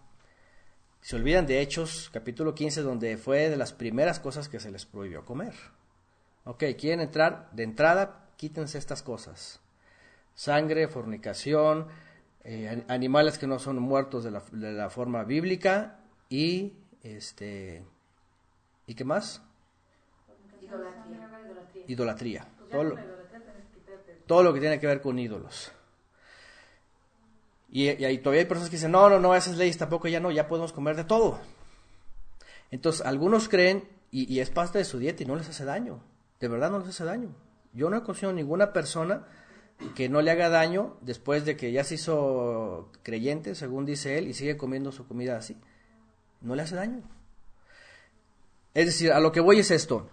Se 1.07 1.15
olvidan 1.15 1.47
de 1.47 1.61
Hechos, 1.61 2.11
capítulo 2.13 2.53
15, 2.53 2.83
donde 2.83 3.17
fue 3.17 3.49
de 3.49 3.57
las 3.57 3.73
primeras 3.73 4.19
cosas 4.19 4.49
que 4.49 4.59
se 4.59 4.73
les 4.73 4.87
prohibió 4.87 5.25
comer. 5.25 5.55
Ok, 6.43 6.65
quieren 6.77 7.01
entrar, 7.01 7.49
de 7.53 7.63
entrada, 7.63 8.29
quítense 8.37 8.77
estas 8.77 9.05
cosas. 9.05 9.61
Sangre, 10.35 10.89
fornicación, 10.89 11.87
eh, 12.43 12.85
animales 12.89 13.39
que 13.39 13.47
no 13.47 13.61
son 13.61 13.79
muertos 13.79 14.25
de 14.25 14.33
la, 14.33 14.43
de 14.51 14.73
la 14.73 14.91
forma 14.91 15.23
bíblica 15.23 16.01
y, 16.29 16.73
este, 17.05 17.85
¿y 18.89 18.95
qué 18.97 19.05
más? 19.05 19.41
Idolatría. 20.61 21.85
Idolatría. 21.87 22.49
Todo 22.69 22.97
todo 24.27 24.43
lo 24.43 24.53
que 24.53 24.59
tiene 24.59 24.81
que 24.81 24.89
ver 24.89 25.01
con 25.01 25.21
ídolos. 25.21 25.71
Y, 27.69 27.91
y, 27.91 28.19
todavía 28.19 28.43
hay 28.43 28.47
personas 28.47 28.71
que 28.71 28.77
dicen, 28.77 28.93
no, 28.93 29.09
no, 29.11 29.19
no, 29.19 29.35
esas 29.35 29.57
leyes 29.57 29.77
tampoco 29.77 30.09
ya 30.09 30.21
no, 30.21 30.31
ya 30.31 30.49
podemos 30.49 30.73
comer 30.73 30.97
de 30.97 31.05
todo. 31.05 31.41
Entonces, 32.71 33.05
algunos 33.05 33.49
creen, 33.49 33.89
y, 34.11 34.39
es 34.41 34.51
parte 34.51 34.79
de 34.79 34.85
su 34.85 34.99
dieta 34.99 35.23
y 35.23 35.27
no 35.27 35.37
les 35.37 35.49
hace 35.49 35.65
daño, 35.65 36.01
de 36.41 36.49
verdad 36.49 36.71
no 36.71 36.79
les 36.79 36.89
hace 36.89 37.05
daño. 37.05 37.35
Yo 37.73 37.91
no 37.91 37.97
he 37.97 38.03
conocido 38.03 38.33
ninguna 38.33 38.73
persona 38.73 39.27
que 39.95 40.09
no 40.09 40.23
le 40.23 40.31
haga 40.31 40.49
daño 40.49 40.97
después 41.03 41.45
de 41.45 41.57
que 41.57 41.73
ya 41.73 41.85
se 41.85 41.97
hizo 41.97 42.91
creyente, 43.03 43.55
según 43.55 43.85
dice 43.85 44.17
él, 44.17 44.29
y 44.29 44.35
sigue 44.35 44.57
comiendo 44.57 44.93
su 44.93 45.07
comida 45.07 45.37
así. 45.37 45.59
No 46.41 46.55
le 46.55 46.63
hace 46.63 46.77
daño. 46.77 47.03
Es 48.73 48.87
decir, 48.87 49.13
a 49.13 49.21
lo 49.21 49.33
que 49.33 49.41
voy 49.41 49.59
es 49.59 49.71
esto. 49.71 50.09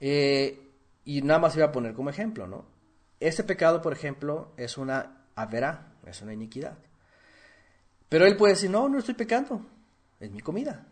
Eh, 0.00 0.68
y 1.04 1.22
nada 1.22 1.40
más 1.40 1.56
iba 1.56 1.66
a 1.66 1.72
poner 1.72 1.94
como 1.94 2.10
ejemplo, 2.10 2.46
¿no? 2.46 2.66
Este 3.18 3.42
pecado, 3.42 3.82
por 3.82 3.92
ejemplo, 3.92 4.52
es 4.56 4.78
una 4.78 5.24
avera, 5.34 5.87
es 6.10 6.22
una 6.22 6.32
iniquidad. 6.32 6.78
Pero 8.08 8.26
él 8.26 8.36
puede 8.36 8.54
decir, 8.54 8.70
no, 8.70 8.88
no 8.88 8.98
estoy 8.98 9.14
pecando, 9.14 9.66
es 10.20 10.30
mi 10.30 10.40
comida. 10.40 10.86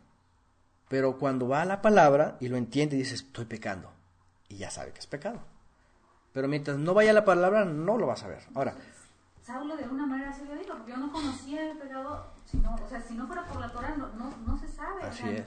Pero 0.89 1.19
cuando 1.19 1.49
va 1.49 1.63
a 1.63 1.65
la 1.65 1.83
palabra 1.83 2.37
y 2.41 2.49
lo 2.49 2.57
entiende, 2.57 2.97
dice, 2.97 3.15
estoy 3.15 3.47
pecando. 3.47 3.91
Y 4.49 4.57
ya 4.57 4.71
sabe 4.71 4.93
que 4.93 5.01
es 5.01 5.07
pecado. 5.07 5.41
Pero 6.33 6.49
mientras 6.49 6.79
no 6.79 6.95
vaya 6.95 7.11
a 7.11 7.15
la 7.15 7.25
palabra, 7.25 7.65
no 7.65 7.97
lo 7.97 8.07
va 8.07 8.13
a 8.13 8.19
saber. 8.19 8.43
Ahora. 8.55 8.75
Saulo 9.43 9.77
de 9.77 9.85
alguna 9.85 10.07
manera 10.07 10.33
se 10.33 10.45
lo 10.45 10.55
dijo, 10.55 10.75
porque 10.75 10.93
yo 10.93 10.99
no 10.99 11.13
conocía 11.13 11.71
el 11.71 11.79
pecado. 11.79 12.27
Si 12.45 12.59
no, 12.59 12.75
o 12.75 12.89
sea, 12.89 13.01
si 13.01 13.15
no 13.15 13.27
fuera 13.27 13.47
por 13.47 13.61
la 13.61 13.73
Torah, 13.73 13.97
no, 13.97 14.37
no, 14.47 14.59
se 14.59 14.69
sabe 14.69 15.01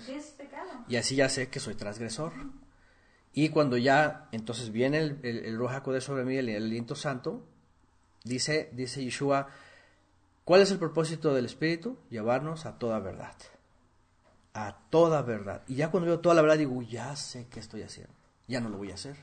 qué 0.06 0.16
es 0.16 0.26
pecado. 0.32 0.70
Y 0.88 0.96
así 0.96 1.16
ya 1.16 1.30
sé 1.30 1.50
que 1.50 1.60
soy 1.60 1.76
transgresor. 1.76 2.34
Y 3.34 3.50
cuando 3.50 3.78
ya 3.78 4.28
entonces 4.32 4.72
viene 4.72 4.98
el, 4.98 5.20
el, 5.24 5.46
el 5.46 6.02
sobre 6.02 6.26
mí, 6.26 6.38
el, 6.38 6.50
aliento 6.56 6.96
santo, 6.96 7.46
dice, 8.24 8.70
dice 8.74 9.04
Yeshua, 9.04 9.48
¿cuál 10.46 10.62
es 10.62 10.72
el 10.72 10.80
propósito 10.80 11.34
del 11.34 11.46
Espíritu? 11.46 11.98
Llevarnos 12.10 12.66
a 12.66 12.78
toda 12.78 13.00
verdad. 13.00 13.36
A 14.54 14.78
toda 14.90 15.22
verdad. 15.22 15.64
Y 15.68 15.76
ya 15.76 15.92
cuando 15.92 16.08
veo 16.08 16.20
toda 16.20 16.36
la 16.36 16.42
verdad 16.42 16.58
digo, 16.58 16.82
ya 16.82 17.16
sé 17.16 17.48
qué 17.50 17.60
estoy 17.60 17.84
haciendo. 17.84 18.14
Ya 18.48 18.60
no 18.60 18.70
lo 18.70 18.78
voy 18.78 18.92
a 18.92 18.96
hacer. 18.96 19.16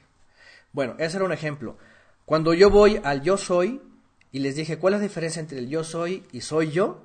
Bueno, 0.73 0.95
ese 0.99 1.17
era 1.17 1.27
un 1.27 1.33
ejemplo. 1.33 1.77
Cuando 2.25 2.55
yo 2.55 2.71
voy 2.71 3.01
al 3.03 3.23
yo 3.23 3.37
soy 3.37 3.81
y 4.33 4.41
les 4.41 4.57
dije, 4.57 4.79
¿cuál 4.79 4.95
es 4.95 5.01
la 5.01 5.05
diferencia 5.05 5.41
entre 5.41 5.59
el 5.59 5.69
yo 5.69 5.85
soy 5.85 6.27
y 6.33 6.41
soy 6.41 6.71
yo? 6.71 7.03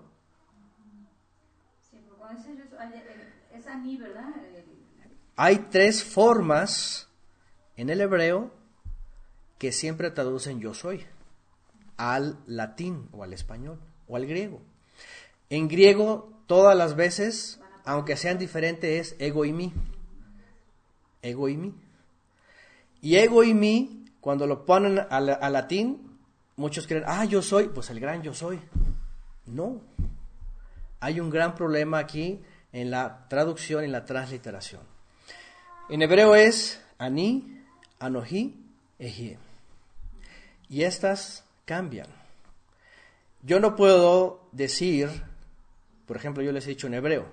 Sí, 1.89 1.97
porque 2.07 2.35
ese, 2.35 3.57
es 3.57 3.67
a 3.67 3.77
mí, 3.77 3.97
¿verdad? 3.97 4.33
hay 5.35 5.57
tres 5.71 6.03
formas 6.03 7.07
en 7.75 7.89
el 7.89 8.01
hebreo 8.01 8.51
que 9.57 9.71
siempre 9.71 10.11
traducen 10.11 10.59
yo 10.59 10.73
soy 10.73 11.05
al 12.01 12.39
latín 12.47 13.07
o 13.11 13.23
al 13.23 13.31
español 13.31 13.79
o 14.07 14.15
al 14.15 14.25
griego. 14.25 14.59
En 15.51 15.67
griego 15.67 16.33
todas 16.47 16.75
las 16.75 16.95
veces, 16.95 17.59
aunque 17.85 18.17
sean 18.17 18.39
diferentes, 18.39 19.11
es 19.11 19.15
ego 19.19 19.45
y 19.45 19.53
mí. 19.53 19.71
Ego 21.21 21.47
y 21.47 21.57
mí. 21.57 21.75
Y 23.01 23.17
ego 23.17 23.43
y 23.43 23.53
mí, 23.53 24.05
cuando 24.19 24.47
lo 24.47 24.65
ponen 24.65 24.99
al, 25.11 25.27
latín, 25.53 26.17
muchos 26.55 26.87
creen, 26.87 27.03
ah, 27.05 27.23
yo 27.25 27.43
soy, 27.43 27.67
pues 27.67 27.91
el 27.91 27.99
gran 27.99 28.23
yo 28.23 28.33
soy. 28.33 28.59
No. 29.45 29.79
Hay 31.01 31.19
un 31.19 31.29
gran 31.29 31.53
problema 31.53 31.99
aquí 31.99 32.41
en 32.73 32.89
la 32.89 33.27
traducción 33.27 33.83
y 33.83 33.85
en 33.85 33.91
la 33.91 34.05
transliteración. 34.05 34.81
En 35.87 36.01
hebreo 36.01 36.33
es 36.33 36.81
ani, 36.97 37.61
anoji, 37.99 38.55
ejie. 38.97 39.37
Y 40.67 40.81
estas 40.81 41.43
cambian. 41.71 42.07
Yo 43.43 43.61
no 43.61 43.77
puedo 43.77 44.49
decir, 44.51 45.07
por 46.05 46.17
ejemplo, 46.17 46.43
yo 46.43 46.51
les 46.51 46.65
he 46.65 46.71
dicho 46.71 46.87
en 46.87 46.95
hebreo, 46.95 47.27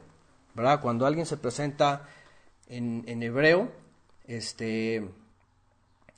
¿verdad? 0.54 0.80
Cuando 0.80 1.06
alguien 1.06 1.26
se 1.26 1.38
presenta 1.38 2.08
en, 2.68 3.02
en 3.08 3.20
hebreo, 3.24 3.72
este, 4.28 5.10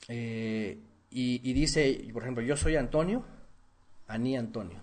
eh, 0.07 0.77
y, 1.09 1.53
dice, 1.53 2.09
por 2.13 2.21
ejemplo, 2.21 2.43
yo 2.43 2.55
soy 2.55 2.75
Antonio, 2.75 3.23
Ani 4.07 4.37
Antonio. 4.37 4.77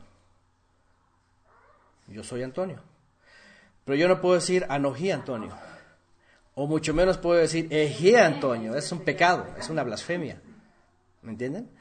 Yo 2.09 2.25
soy 2.25 2.43
Antonio. 2.43 2.83
Pero 3.85 3.95
yo 3.95 4.09
no 4.09 4.21
puedo 4.21 4.35
decir 4.35 4.67
Anojí 4.69 5.13
Antonio. 5.13 5.57
O 6.57 6.67
mucho 6.67 6.93
menos 6.93 7.19
puedo 7.19 7.39
decir 7.39 7.73
Ejí 7.73 8.17
Antonio. 8.17 8.75
Es 8.75 8.91
un 8.91 9.05
pecado, 9.05 9.47
es 9.57 9.71
una 9.71 9.85
blasfemia. 9.85 10.43
¿Me 11.23 11.31
entienden? 11.31 11.78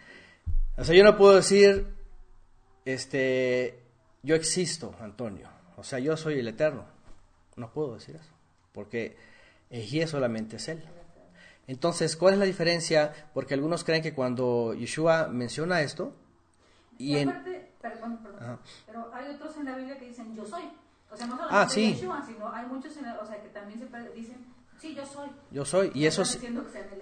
O 0.77 0.83
sea, 0.83 0.95
yo 0.95 1.03
no 1.03 1.17
puedo 1.17 1.35
decir, 1.35 1.87
este, 2.85 3.83
yo 4.21 4.35
existo, 4.35 4.95
Antonio. 4.99 5.49
O 5.75 5.83
sea, 5.83 5.99
yo 5.99 6.15
soy 6.15 6.39
el 6.39 6.47
eterno. 6.47 6.85
No 7.55 7.71
puedo 7.71 7.95
decir 7.95 8.15
eso. 8.15 8.31
Porque 8.71 9.17
Ejí 9.69 10.05
solamente 10.07 10.57
es 10.57 10.67
él. 10.67 10.83
Entonces, 11.65 12.15
¿cuál 12.15 12.35
es 12.35 12.39
la 12.39 12.45
diferencia? 12.45 13.13
Porque 13.33 13.53
algunos 13.53 13.83
creen 13.83 14.01
que 14.01 14.13
cuando 14.13 14.73
Yeshua 14.73 15.27
menciona 15.27 15.81
esto, 15.81 16.13
y, 16.97 17.17
en... 17.17 17.29
perdón, 17.81 18.23
perdón, 18.23 18.59
pero 18.85 19.13
hay 19.13 19.35
otros 19.35 19.57
en 19.57 19.65
la 19.65 19.75
Biblia 19.75 19.99
que 19.99 20.07
dicen 20.07 20.35
yo 20.35 20.45
soy. 20.45 20.63
O 21.11 21.17
sea, 21.17 21.27
no 21.27 21.35
solamente 21.35 21.65
ah, 21.65 21.69
sí. 21.69 21.93
Yeshua, 21.95 22.23
sino 22.25 22.51
hay 22.51 22.65
muchos 22.67 22.95
en 22.97 23.03
la, 23.03 23.19
o 23.19 23.25
sea, 23.25 23.41
que 23.41 23.49
también 23.49 23.79
se 23.79 23.85
dicen 24.13 24.45
sí, 24.79 24.95
yo 24.95 25.05
soy. 25.05 25.29
Yo 25.51 25.65
soy. 25.65 25.91
Y, 25.93 26.05
eso 26.05 26.23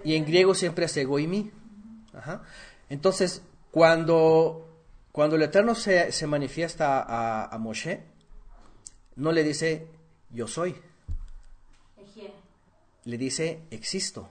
y 0.04 0.16
en 0.16 0.24
griego 0.24 0.54
siempre 0.54 0.86
es 0.86 0.96
ego 0.96 1.18
y 1.18 1.26
mí. 1.26 1.52
Ajá. 2.12 2.42
Entonces, 2.88 3.42
cuando, 3.76 4.66
cuando 5.12 5.36
el 5.36 5.42
Eterno 5.42 5.74
se, 5.74 6.10
se 6.10 6.26
manifiesta 6.26 7.02
a, 7.02 7.44
a 7.44 7.58
Moshe, 7.58 8.00
no 9.16 9.32
le 9.32 9.44
dice 9.44 9.86
yo 10.30 10.48
soy. 10.48 10.74
Le 13.04 13.18
dice 13.18 13.64
existo. 13.70 14.30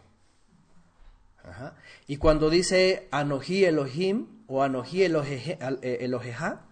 Y 2.08 2.18
cuando 2.18 2.50
dice 2.50 3.08
Anoji 3.12 3.66
Elohim 3.66 4.46
o 4.48 4.64
Anoji 4.64 5.04
eh, 5.04 5.98
Eloheja, 6.02 6.66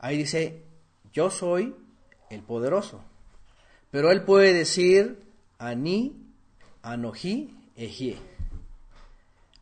ahí 0.00 0.18
dice 0.18 0.64
yo 1.12 1.30
soy 1.30 1.76
el 2.28 2.42
poderoso. 2.42 3.04
Pero 3.92 4.10
él 4.10 4.24
puede 4.24 4.52
decir 4.52 5.22
Ani, 5.58 6.26
Anoji, 6.82 7.56
Ejie. 7.76 8.18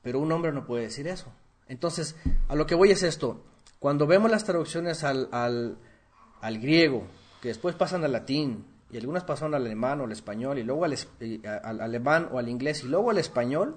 Pero 0.00 0.18
un 0.18 0.32
hombre 0.32 0.52
no 0.52 0.64
puede 0.64 0.84
decir 0.84 1.08
eso. 1.08 1.30
Entonces, 1.68 2.16
a 2.48 2.54
lo 2.54 2.66
que 2.66 2.74
voy 2.74 2.90
es 2.90 3.02
esto. 3.02 3.42
Cuando 3.78 4.06
vemos 4.06 4.30
las 4.30 4.44
traducciones 4.44 5.04
al, 5.04 5.28
al, 5.32 5.78
al 6.40 6.58
griego, 6.58 7.06
que 7.40 7.48
después 7.48 7.74
pasan 7.74 8.04
al 8.04 8.12
latín, 8.12 8.64
y 8.90 8.96
algunas 8.96 9.24
pasan 9.24 9.54
al 9.54 9.62
alemán 9.62 10.00
o 10.00 10.04
al 10.04 10.12
español, 10.12 10.58
y 10.58 10.62
luego 10.62 10.84
al, 10.84 10.96
al 11.62 11.80
alemán 11.80 12.28
o 12.32 12.38
al 12.38 12.48
inglés, 12.48 12.84
y 12.84 12.88
luego 12.88 13.10
al 13.10 13.18
español, 13.18 13.76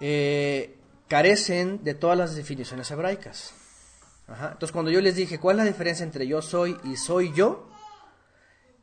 eh, 0.00 0.76
carecen 1.08 1.84
de 1.84 1.94
todas 1.94 2.18
las 2.18 2.34
definiciones 2.34 2.90
hebraicas. 2.90 3.54
Entonces, 4.26 4.72
cuando 4.72 4.90
yo 4.90 5.00
les 5.00 5.16
dije, 5.16 5.38
¿cuál 5.38 5.58
es 5.58 5.64
la 5.64 5.70
diferencia 5.70 6.04
entre 6.04 6.26
yo 6.26 6.40
soy 6.40 6.76
y 6.84 6.96
soy 6.96 7.32
yo? 7.34 7.68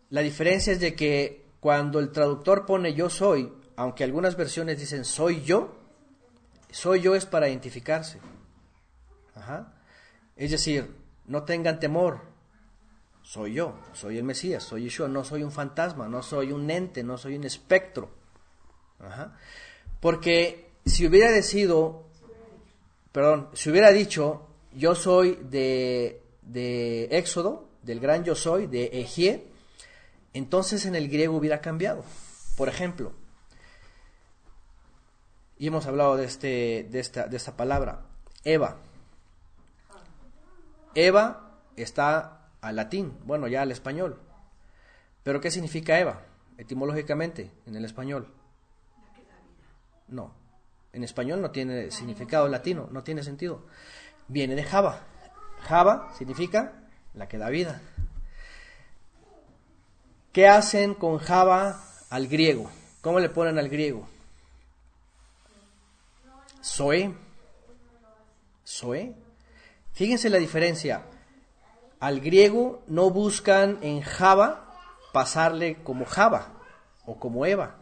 La 0.09 0.21
diferencia 0.21 0.71
es 0.71 0.79
de 0.79 0.93
que 0.93 1.45
cuando 1.59 1.99
el 1.99 2.11
traductor 2.11 2.65
pone 2.65 2.93
yo 2.93 3.09
soy, 3.09 3.51
aunque 3.75 4.03
algunas 4.03 4.35
versiones 4.35 4.79
dicen 4.79 5.03
soy 5.03 5.41
yo, 5.41 5.80
soy 6.71 7.01
yo 7.01 7.15
es 7.15 7.25
para 7.25 7.49
identificarse. 7.49 8.19
Es 10.35 10.51
decir, 10.51 10.95
no 11.25 11.43
tengan 11.43 11.79
temor, 11.79 12.21
soy 13.23 13.53
yo, 13.53 13.79
soy 13.93 14.17
el 14.17 14.23
Mesías, 14.23 14.63
soy 14.63 14.89
yo, 14.89 15.07
no 15.07 15.23
soy 15.23 15.43
un 15.43 15.51
fantasma, 15.51 16.07
no 16.07 16.23
soy 16.23 16.51
un 16.51 16.69
ente, 16.69 17.03
no 17.03 17.17
soy 17.17 17.35
un 17.35 17.43
espectro. 17.43 18.09
Porque 19.99 20.71
si 20.85 21.05
hubiera 21.05 21.31
decido, 21.31 22.07
perdón, 23.11 23.49
si 23.53 23.69
hubiera 23.69 23.91
dicho, 23.91 24.47
yo 24.73 24.95
soy 24.95 25.37
de, 25.43 26.21
de 26.41 27.05
Éxodo, 27.11 27.69
del 27.83 27.99
gran 27.99 28.23
yo 28.23 28.35
soy, 28.35 28.67
de 28.67 28.85
Egie, 28.85 29.47
entonces 30.33 30.85
en 30.85 30.95
el 30.95 31.09
griego 31.09 31.35
hubiera 31.35 31.61
cambiado. 31.61 32.03
Por 32.57 32.69
ejemplo, 32.69 33.13
y 35.61 35.67
hemos 35.67 35.85
hablado 35.85 36.17
de, 36.17 36.25
este, 36.25 36.87
de, 36.89 36.99
esta, 36.99 37.27
de 37.27 37.37
esta 37.37 37.55
palabra, 37.55 38.01
Eva. 38.43 38.77
Eva 40.95 41.51
está 41.75 42.47
al 42.61 42.77
latín, 42.77 43.15
bueno, 43.25 43.47
ya 43.47 43.61
al 43.61 43.71
español. 43.71 44.19
Pero 45.21 45.39
¿qué 45.39 45.51
significa 45.51 45.99
Eva? 45.99 46.23
Etimológicamente, 46.57 47.51
en 47.67 47.75
el 47.75 47.85
español. 47.85 48.33
No, 50.07 50.33
en 50.93 51.03
español 51.03 51.43
no 51.43 51.51
tiene 51.51 51.91
significado 51.91 52.47
latino, 52.47 52.89
no 52.89 53.03
tiene 53.03 53.21
sentido. 53.21 53.67
Viene 54.29 54.55
de 54.55 54.63
Java. 54.63 55.01
Java 55.59 56.11
significa 56.17 56.73
la 57.13 57.27
que 57.27 57.37
da 57.37 57.49
vida. 57.51 57.79
¿Qué 60.31 60.47
hacen 60.47 60.95
con 60.95 61.19
Java 61.19 61.83
al 62.09 62.27
griego? 62.27 62.71
¿Cómo 63.01 63.19
le 63.19 63.29
ponen 63.29 63.59
al 63.59 63.69
griego? 63.69 64.07
Zoe. 66.63 67.15
Zoe. 68.65 69.15
Fíjense 69.93 70.29
la 70.29 70.37
diferencia. 70.37 71.03
Al 71.99 72.19
griego 72.19 72.83
no 72.87 73.09
buscan 73.09 73.79
en 73.81 74.01
Java 74.01 74.75
pasarle 75.13 75.83
como 75.83 76.05
Java 76.05 76.53
o 77.05 77.19
como 77.19 77.45
Eva 77.45 77.81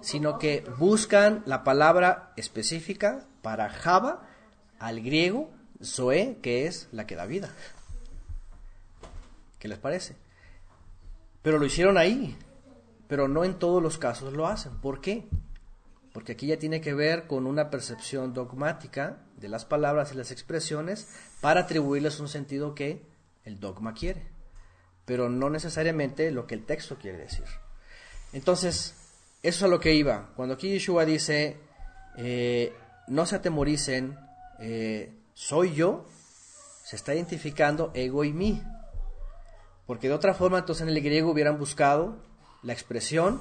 sino 0.00 0.38
que 0.38 0.64
buscan 0.78 1.42
la 1.46 1.64
palabra 1.64 2.32
específica 2.36 3.26
para 3.42 3.68
Java 3.68 4.22
al 4.78 5.00
griego 5.00 5.50
Zoe, 5.82 6.38
que 6.42 6.66
es 6.66 6.88
la 6.92 7.06
que 7.06 7.16
da 7.16 7.26
vida. 7.26 7.50
¿Qué 9.58 9.68
les 9.68 9.78
parece? 9.78 10.16
Pero 11.42 11.58
lo 11.58 11.66
hicieron 11.66 11.98
ahí, 11.98 12.36
pero 13.08 13.28
no 13.28 13.44
en 13.44 13.58
todos 13.58 13.82
los 13.82 13.98
casos 13.98 14.32
lo 14.32 14.46
hacen. 14.46 14.76
¿Por 14.80 15.00
qué? 15.00 15.28
Porque 16.18 16.32
aquí 16.32 16.48
ya 16.48 16.58
tiene 16.58 16.80
que 16.80 16.94
ver 16.94 17.28
con 17.28 17.46
una 17.46 17.70
percepción 17.70 18.34
dogmática 18.34 19.18
de 19.36 19.48
las 19.48 19.64
palabras 19.64 20.10
y 20.12 20.16
las 20.16 20.32
expresiones 20.32 21.06
para 21.40 21.60
atribuirles 21.60 22.18
un 22.18 22.26
sentido 22.26 22.74
que 22.74 23.02
el 23.44 23.60
dogma 23.60 23.94
quiere, 23.94 24.26
pero 25.04 25.28
no 25.28 25.48
necesariamente 25.48 26.32
lo 26.32 26.48
que 26.48 26.56
el 26.56 26.66
texto 26.66 26.98
quiere 26.98 27.18
decir. 27.18 27.44
Entonces, 28.32 28.96
eso 29.44 29.58
es 29.58 29.62
a 29.62 29.68
lo 29.68 29.78
que 29.78 29.94
iba. 29.94 30.32
Cuando 30.34 30.56
aquí 30.56 30.68
Yeshua 30.70 31.04
dice, 31.04 31.58
eh, 32.16 32.72
no 33.06 33.24
se 33.24 33.36
atemoricen, 33.36 34.18
eh, 34.58 35.12
soy 35.34 35.72
yo, 35.72 36.04
se 36.82 36.96
está 36.96 37.14
identificando 37.14 37.92
ego 37.94 38.24
y 38.24 38.32
mí. 38.32 38.60
Porque 39.86 40.08
de 40.08 40.14
otra 40.14 40.34
forma, 40.34 40.58
entonces 40.58 40.82
en 40.82 40.88
el 40.88 41.00
griego 41.00 41.30
hubieran 41.30 41.60
buscado 41.60 42.16
la 42.64 42.72
expresión 42.72 43.40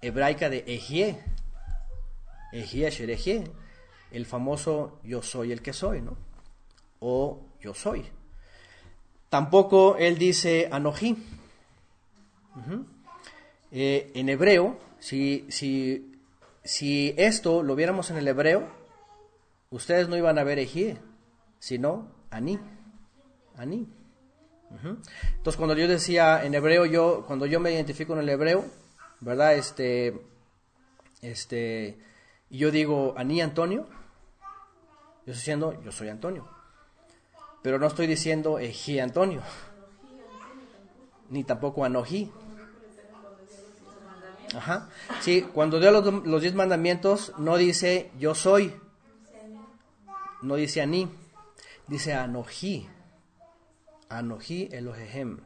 hebraica 0.00 0.48
de 0.50 0.64
ejie, 0.66 1.22
sherejie, 2.52 3.44
el 4.10 4.26
famoso 4.26 5.00
yo 5.04 5.22
soy 5.22 5.52
el 5.52 5.62
que 5.62 5.72
soy, 5.72 6.00
¿no? 6.00 6.16
O 7.00 7.46
yo 7.60 7.74
soy. 7.74 8.04
Tampoco 9.28 9.96
él 9.98 10.18
dice 10.18 10.68
anojí. 10.70 11.16
Eh, 13.70 14.10
en 14.14 14.28
hebreo, 14.28 14.78
si, 14.98 15.46
si, 15.48 16.12
si 16.64 17.14
esto 17.16 17.62
lo 17.62 17.76
viéramos 17.76 18.10
en 18.10 18.16
el 18.16 18.26
hebreo, 18.26 18.66
ustedes 19.70 20.08
no 20.08 20.16
iban 20.16 20.38
a 20.38 20.44
ver 20.44 20.58
Ejie, 20.58 20.98
sino 21.58 22.10
Ani. 22.30 22.58
Ani. 23.56 23.86
Entonces, 24.70 25.56
cuando 25.56 25.76
yo 25.76 25.88
decía 25.88 26.44
en 26.44 26.54
hebreo, 26.54 26.84
yo, 26.86 27.24
cuando 27.26 27.46
yo 27.46 27.60
me 27.60 27.72
identifico 27.72 28.12
en 28.12 28.20
el 28.20 28.28
hebreo, 28.28 28.64
¿verdad? 29.20 29.54
Este, 29.54 30.20
este, 31.22 31.98
y 32.50 32.58
yo 32.58 32.70
digo, 32.70 33.14
Aní 33.16 33.40
Antonio, 33.42 33.86
yo 35.26 35.32
estoy 35.32 35.34
diciendo, 35.34 35.82
yo 35.82 35.92
soy 35.92 36.08
Antonio. 36.08 36.48
Pero 37.62 37.78
no 37.78 37.86
estoy 37.86 38.06
diciendo 38.06 38.58
Eji 38.58 39.00
Antonio, 39.00 39.42
ni 41.28 41.44
tampoco 41.44 41.84
Anoji. 41.84 42.32
Ajá. 44.54 44.88
Sí, 45.20 45.42
cuando 45.42 45.78
dio 45.78 45.90
los, 45.90 46.24
los, 46.24 46.40
diez 46.40 46.54
mandamientos, 46.54 47.34
no 47.36 47.58
dice 47.58 48.10
yo 48.18 48.34
soy, 48.34 48.74
no 50.40 50.54
dice 50.54 50.80
Aní, 50.80 51.10
dice 51.86 52.14
Anoji. 52.14 52.88
Anoji 54.08 54.70
Elohehem. 54.72 55.40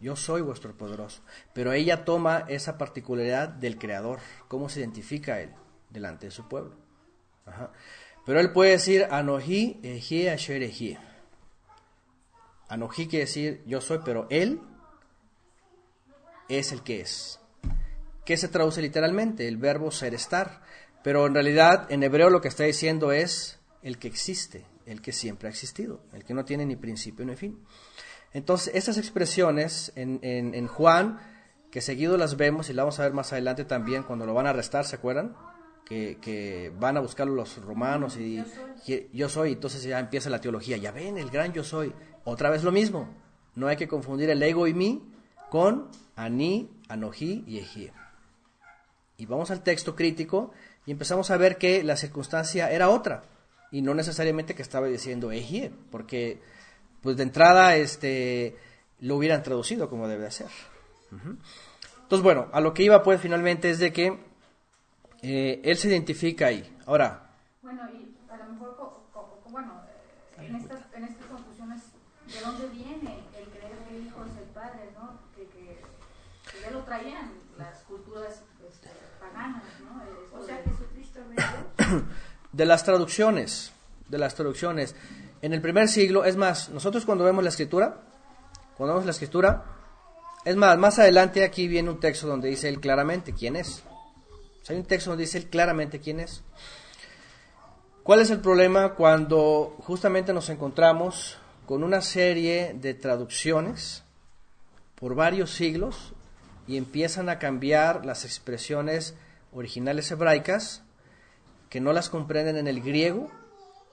Yo 0.00 0.14
soy 0.14 0.42
vuestro 0.42 0.72
poderoso. 0.76 1.22
Pero 1.52 1.72
ella 1.72 2.04
toma 2.04 2.44
esa 2.46 2.78
particularidad 2.78 3.48
del 3.48 3.76
Creador. 3.76 4.20
¿Cómo 4.46 4.68
se 4.68 4.78
identifica 4.78 5.40
él 5.40 5.50
delante 5.90 6.26
de 6.26 6.32
su 6.32 6.48
pueblo? 6.48 6.76
Pero 8.26 8.40
él 8.40 8.52
puede 8.52 8.72
decir 8.72 9.06
Anoji 9.10 9.80
Eji 9.82 10.28
Asher 10.28 10.62
Eji. 10.62 10.98
Anoji 12.68 13.08
quiere 13.08 13.24
decir 13.24 13.62
yo 13.66 13.80
soy, 13.80 14.00
pero 14.04 14.26
él 14.30 14.60
es 16.48 16.72
el 16.72 16.82
que 16.82 17.00
es. 17.00 17.40
¿Qué 18.24 18.36
se 18.36 18.48
traduce 18.48 18.82
literalmente? 18.82 19.48
El 19.48 19.56
verbo 19.56 19.90
ser 19.90 20.14
estar. 20.14 20.60
Pero 21.02 21.26
en 21.26 21.34
realidad 21.34 21.90
en 21.90 22.02
hebreo 22.02 22.28
lo 22.28 22.40
que 22.40 22.48
está 22.48 22.64
diciendo 22.64 23.12
es 23.12 23.58
el 23.82 23.98
que 23.98 24.08
existe, 24.08 24.66
el 24.84 25.00
que 25.00 25.12
siempre 25.12 25.48
ha 25.48 25.50
existido, 25.50 26.02
el 26.12 26.24
que 26.24 26.34
no 26.34 26.44
tiene 26.44 26.66
ni 26.66 26.76
principio 26.76 27.24
ni 27.24 27.36
fin. 27.36 27.64
Entonces, 28.32 28.74
esas 28.74 28.98
expresiones 28.98 29.92
en, 29.94 30.20
en, 30.22 30.66
Juan, 30.66 31.18
que 31.70 31.80
seguido 31.80 32.18
las 32.18 32.36
vemos 32.36 32.68
y 32.68 32.74
las 32.74 32.84
vamos 32.84 33.00
a 33.00 33.04
ver 33.04 33.12
más 33.12 33.32
adelante 33.32 33.64
también 33.64 34.02
cuando 34.02 34.26
lo 34.26 34.34
van 34.34 34.46
a 34.46 34.50
arrestar, 34.50 34.84
¿se 34.84 34.96
acuerdan? 34.96 35.34
Que, 35.88 36.18
que 36.20 36.70
van 36.78 36.98
a 36.98 37.00
buscarlo 37.00 37.34
los 37.34 37.64
romanos 37.64 38.18
y 38.18 38.44
yo 39.14 39.28
soy. 39.30 39.52
entonces 39.52 39.82
ya 39.82 39.98
empieza 39.98 40.28
la 40.28 40.38
teología, 40.38 40.76
ya 40.76 40.92
ven, 40.92 41.16
el 41.16 41.30
gran 41.30 41.54
yo 41.54 41.64
soy. 41.64 41.94
Otra 42.24 42.50
vez 42.50 42.62
lo 42.62 42.72
mismo, 42.72 43.08
no 43.54 43.68
hay 43.68 43.76
que 43.76 43.88
confundir 43.88 44.28
el 44.28 44.42
ego 44.42 44.66
y 44.66 44.74
mí 44.74 45.10
con 45.48 45.88
Aní, 46.14 46.70
Anojí 46.88 47.44
y 47.46 47.58
Ejí. 47.58 47.90
Y 49.16 49.26
vamos 49.26 49.50
al 49.50 49.62
texto 49.62 49.96
crítico 49.96 50.52
y 50.84 50.92
empezamos 50.92 51.30
a 51.30 51.36
ver 51.38 51.56
que 51.56 51.82
la 51.82 51.96
circunstancia 51.96 52.70
era 52.70 52.90
otra 52.90 53.22
y 53.70 53.82
no 53.82 53.94
necesariamente 53.94 54.54
que 54.54 54.62
estaba 54.62 54.86
diciendo 54.86 55.32
Ejí, 55.32 55.70
porque 55.90 56.40
pues 57.00 57.16
de 57.16 57.22
entrada 57.22 57.76
este, 57.76 58.56
lo 59.00 59.16
hubieran 59.16 59.42
traducido 59.42 59.88
como 59.88 60.08
debe 60.08 60.30
ser. 60.30 60.48
Entonces, 61.10 62.22
bueno, 62.22 62.48
a 62.52 62.60
lo 62.60 62.74
que 62.74 62.82
iba 62.82 63.02
pues 63.02 63.20
finalmente 63.20 63.70
es 63.70 63.78
de 63.78 63.92
que 63.92 64.18
eh, 65.22 65.60
él 65.64 65.76
se 65.76 65.88
identifica 65.88 66.46
ahí. 66.46 66.76
Ahora. 66.86 67.30
Bueno, 67.62 67.82
y 67.90 68.16
a 68.30 68.36
lo 68.36 68.52
mejor, 68.52 69.02
bueno, 69.50 69.82
eh, 70.38 70.46
en 70.46 70.56
estas, 70.56 70.80
en 70.94 71.04
estas 71.04 71.26
conclusiones, 71.26 71.82
¿de 72.26 72.40
dónde 72.40 72.68
viene 72.68 73.18
el 73.36 73.48
creer 73.48 73.78
que 73.88 73.96
el 73.96 74.06
Hijo 74.06 74.24
es 74.24 74.36
el 74.36 74.48
Padre, 74.54 74.90
no? 74.94 75.18
Que, 75.34 75.46
que, 75.48 75.80
ya 76.62 76.70
lo 76.70 76.80
traían 76.84 77.32
las 77.56 77.80
culturas 77.82 78.42
este, 78.68 78.88
paganas, 79.20 79.64
¿no? 79.84 80.38
O 80.38 80.44
sea, 80.44 80.62
Jesucristo 80.64 81.20
De 82.52 82.64
las 82.64 82.84
traducciones, 82.84 83.72
de 84.08 84.18
las 84.18 84.34
traducciones. 84.34 84.94
En 85.42 85.52
el 85.52 85.60
primer 85.60 85.88
siglo, 85.88 86.24
es 86.24 86.36
más, 86.36 86.70
nosotros 86.70 87.04
cuando 87.04 87.24
vemos 87.24 87.44
la 87.44 87.50
escritura, 87.50 88.00
cuando 88.76 88.94
vemos 88.94 89.04
la 89.04 89.12
escritura, 89.12 89.64
es 90.44 90.56
más, 90.56 90.78
más 90.78 90.98
adelante 90.98 91.44
aquí 91.44 91.68
viene 91.68 91.90
un 91.90 92.00
texto 92.00 92.26
donde 92.26 92.48
dice 92.48 92.68
él 92.68 92.80
claramente 92.80 93.32
quién 93.34 93.56
es. 93.56 93.84
Hay 94.68 94.76
un 94.76 94.84
texto 94.84 95.10
donde 95.10 95.24
dice 95.24 95.38
él 95.38 95.48
claramente 95.48 96.00
quién 96.00 96.20
es. 96.20 96.42
¿Cuál 98.02 98.20
es 98.20 98.30
el 98.30 98.40
problema 98.40 98.94
cuando 98.94 99.76
justamente 99.80 100.32
nos 100.32 100.48
encontramos 100.48 101.38
con 101.66 101.84
una 101.84 102.00
serie 102.00 102.72
de 102.74 102.94
traducciones 102.94 104.02
por 104.94 105.14
varios 105.14 105.50
siglos 105.50 106.14
y 106.66 106.76
empiezan 106.76 107.28
a 107.28 107.38
cambiar 107.38 108.06
las 108.06 108.24
expresiones 108.24 109.14
originales 109.52 110.10
hebraicas 110.10 110.82
que 111.68 111.80
no 111.80 111.92
las 111.92 112.08
comprenden 112.08 112.56
en 112.56 112.66
el 112.66 112.82
griego 112.82 113.30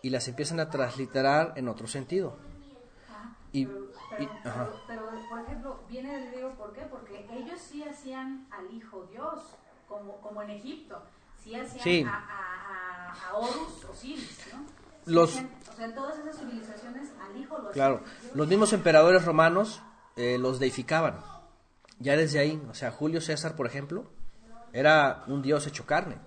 y 0.02 0.10
las 0.10 0.28
empiezan 0.28 0.60
a 0.60 0.70
transliterar 0.70 1.54
en 1.56 1.68
otro 1.68 1.88
sentido. 1.88 2.38
y, 3.52 3.66
pero, 4.88 5.10
por 5.30 5.40
ejemplo, 5.40 5.80
viene 5.90 6.18
del 6.18 6.32
griego, 6.32 6.52
¿por 6.52 6.74
qué? 6.74 6.82
Porque 6.84 7.26
ellos 7.32 7.60
sí 7.60 7.84
hacían 7.84 8.48
al 8.52 8.74
Hijo 8.74 9.08
Dios, 9.12 9.55
como, 9.88 10.20
como 10.22 10.42
en 10.42 10.52
Egipto. 10.52 11.02
Sí 11.44 11.56
hacían 11.56 12.08
A, 12.08 12.14
a, 12.14 13.14
a, 13.30 13.36
Horus, 13.36 13.86
Osiris, 13.86 14.40
¿no? 14.54 14.66
los, 15.06 15.36
o 15.36 15.76
sea, 15.76 15.94
todas 15.94 16.18
esas 16.18 16.40
civilizaciones 16.40 17.10
al 17.22 17.38
Hijo 17.38 17.60
lo 17.60 17.72
Claro, 17.72 18.02
los 18.34 18.48
mismos 18.48 18.74
emperadores 18.74 19.24
romanos 19.26 19.82
eh, 20.16 20.38
los 20.40 20.60
deificaban. 20.60 21.20
Ya 22.00 22.18
desde 22.18 22.40
ahí, 22.40 22.62
o 22.70 22.74
sea, 22.74 22.92
Julio 22.92 23.22
César, 23.22 23.56
por 23.56 23.68
ejemplo, 23.68 24.06
era 24.74 25.24
un 25.28 25.42
dios 25.42 25.68
hecho 25.68 25.86
carne. 25.86 26.18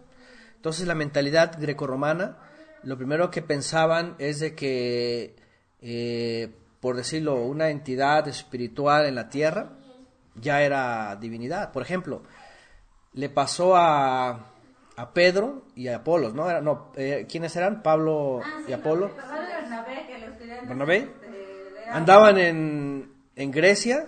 Entonces 0.57 0.87
la 0.87 0.95
mentalidad 0.95 1.61
grecorromana 1.61 2.39
lo 2.83 2.97
primero 2.97 3.31
que 3.31 3.43
pensaban 3.43 4.15
es 4.19 4.41
de 4.41 4.55
que, 4.55 5.37
eh, 5.81 6.55
por 6.81 6.97
decirlo, 6.97 7.37
una 7.43 7.71
entidad 7.71 8.29
espiritual 8.29 9.07
en 9.07 9.15
la 9.15 9.29
tierra 9.29 9.73
ya 10.35 10.63
era 10.63 11.17
divinidad. 11.17 11.73
Por 11.73 11.83
ejemplo, 11.83 12.23
le 13.13 13.29
pasó 13.29 13.77
a, 13.77 14.53
a 14.97 15.13
Pedro 15.13 15.65
y 15.75 15.89
a 15.89 15.97
Apolos, 15.97 16.35
¿no? 16.35 16.49
Era, 16.49 16.61
no 16.61 16.93
eh, 16.97 17.27
¿Quiénes 17.29 17.55
eran? 17.57 17.83
Pablo 17.83 18.41
ah, 18.45 18.63
y 18.67 18.73
Apolo. 18.73 19.11
Bernabé, 20.67 21.09
Andaban 21.91 22.39
en, 22.39 23.13
en 23.35 23.51
Grecia 23.51 24.07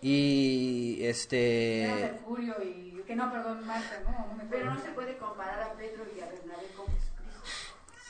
y 0.00 0.98
este... 1.02 2.20
y... 2.62 2.90
Que 3.06 3.16
no, 3.16 3.28
perdón, 3.32 3.66
Marta, 3.66 4.00
¿no? 4.04 4.40
Pero 4.48 4.72
no 4.72 4.80
se 4.80 4.90
puede 4.90 5.18
comparar 5.18 5.62
a 5.62 5.72
Pedro 5.72 6.04
y 6.16 6.20
a 6.20 6.26
Bernabé 6.26 6.68
con 6.76 6.86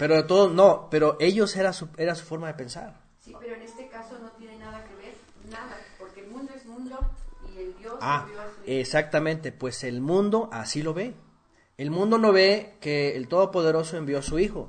pero 0.01 0.15
de 0.15 0.23
todo, 0.23 0.49
no, 0.49 0.89
pero 0.91 1.19
ellos 1.21 1.55
era 1.57 1.75
su, 1.75 1.91
era 1.99 2.15
su 2.15 2.25
forma 2.25 2.47
de 2.47 2.55
pensar. 2.55 2.99
Sí, 3.23 3.37
pero 3.39 3.55
en 3.55 3.61
este 3.61 3.87
caso 3.89 4.19
no 4.19 4.31
tiene 4.31 4.57
nada 4.57 4.83
que 4.87 4.95
ver, 4.95 5.15
nada, 5.51 5.77
porque 5.99 6.21
el 6.21 6.31
mundo 6.31 6.55
es 6.57 6.65
mundo 6.65 6.99
y 7.53 7.59
el 7.59 7.77
Dios 7.77 7.99
ah, 8.01 8.27
Exactamente, 8.67 9.53
pues 9.53 9.85
el 9.85 10.01
mundo 10.01 10.49
así 10.53 10.83
lo 10.83 10.95
ve. 10.95 11.15
El 11.77 11.91
mundo 11.91 12.19
no 12.19 12.33
ve 12.33 12.77
que 12.81 13.17
el 13.17 13.29
Todopoderoso 13.29 13.97
envió 13.97 14.19
a 14.19 14.23
su 14.23 14.39
Hijo. 14.39 14.69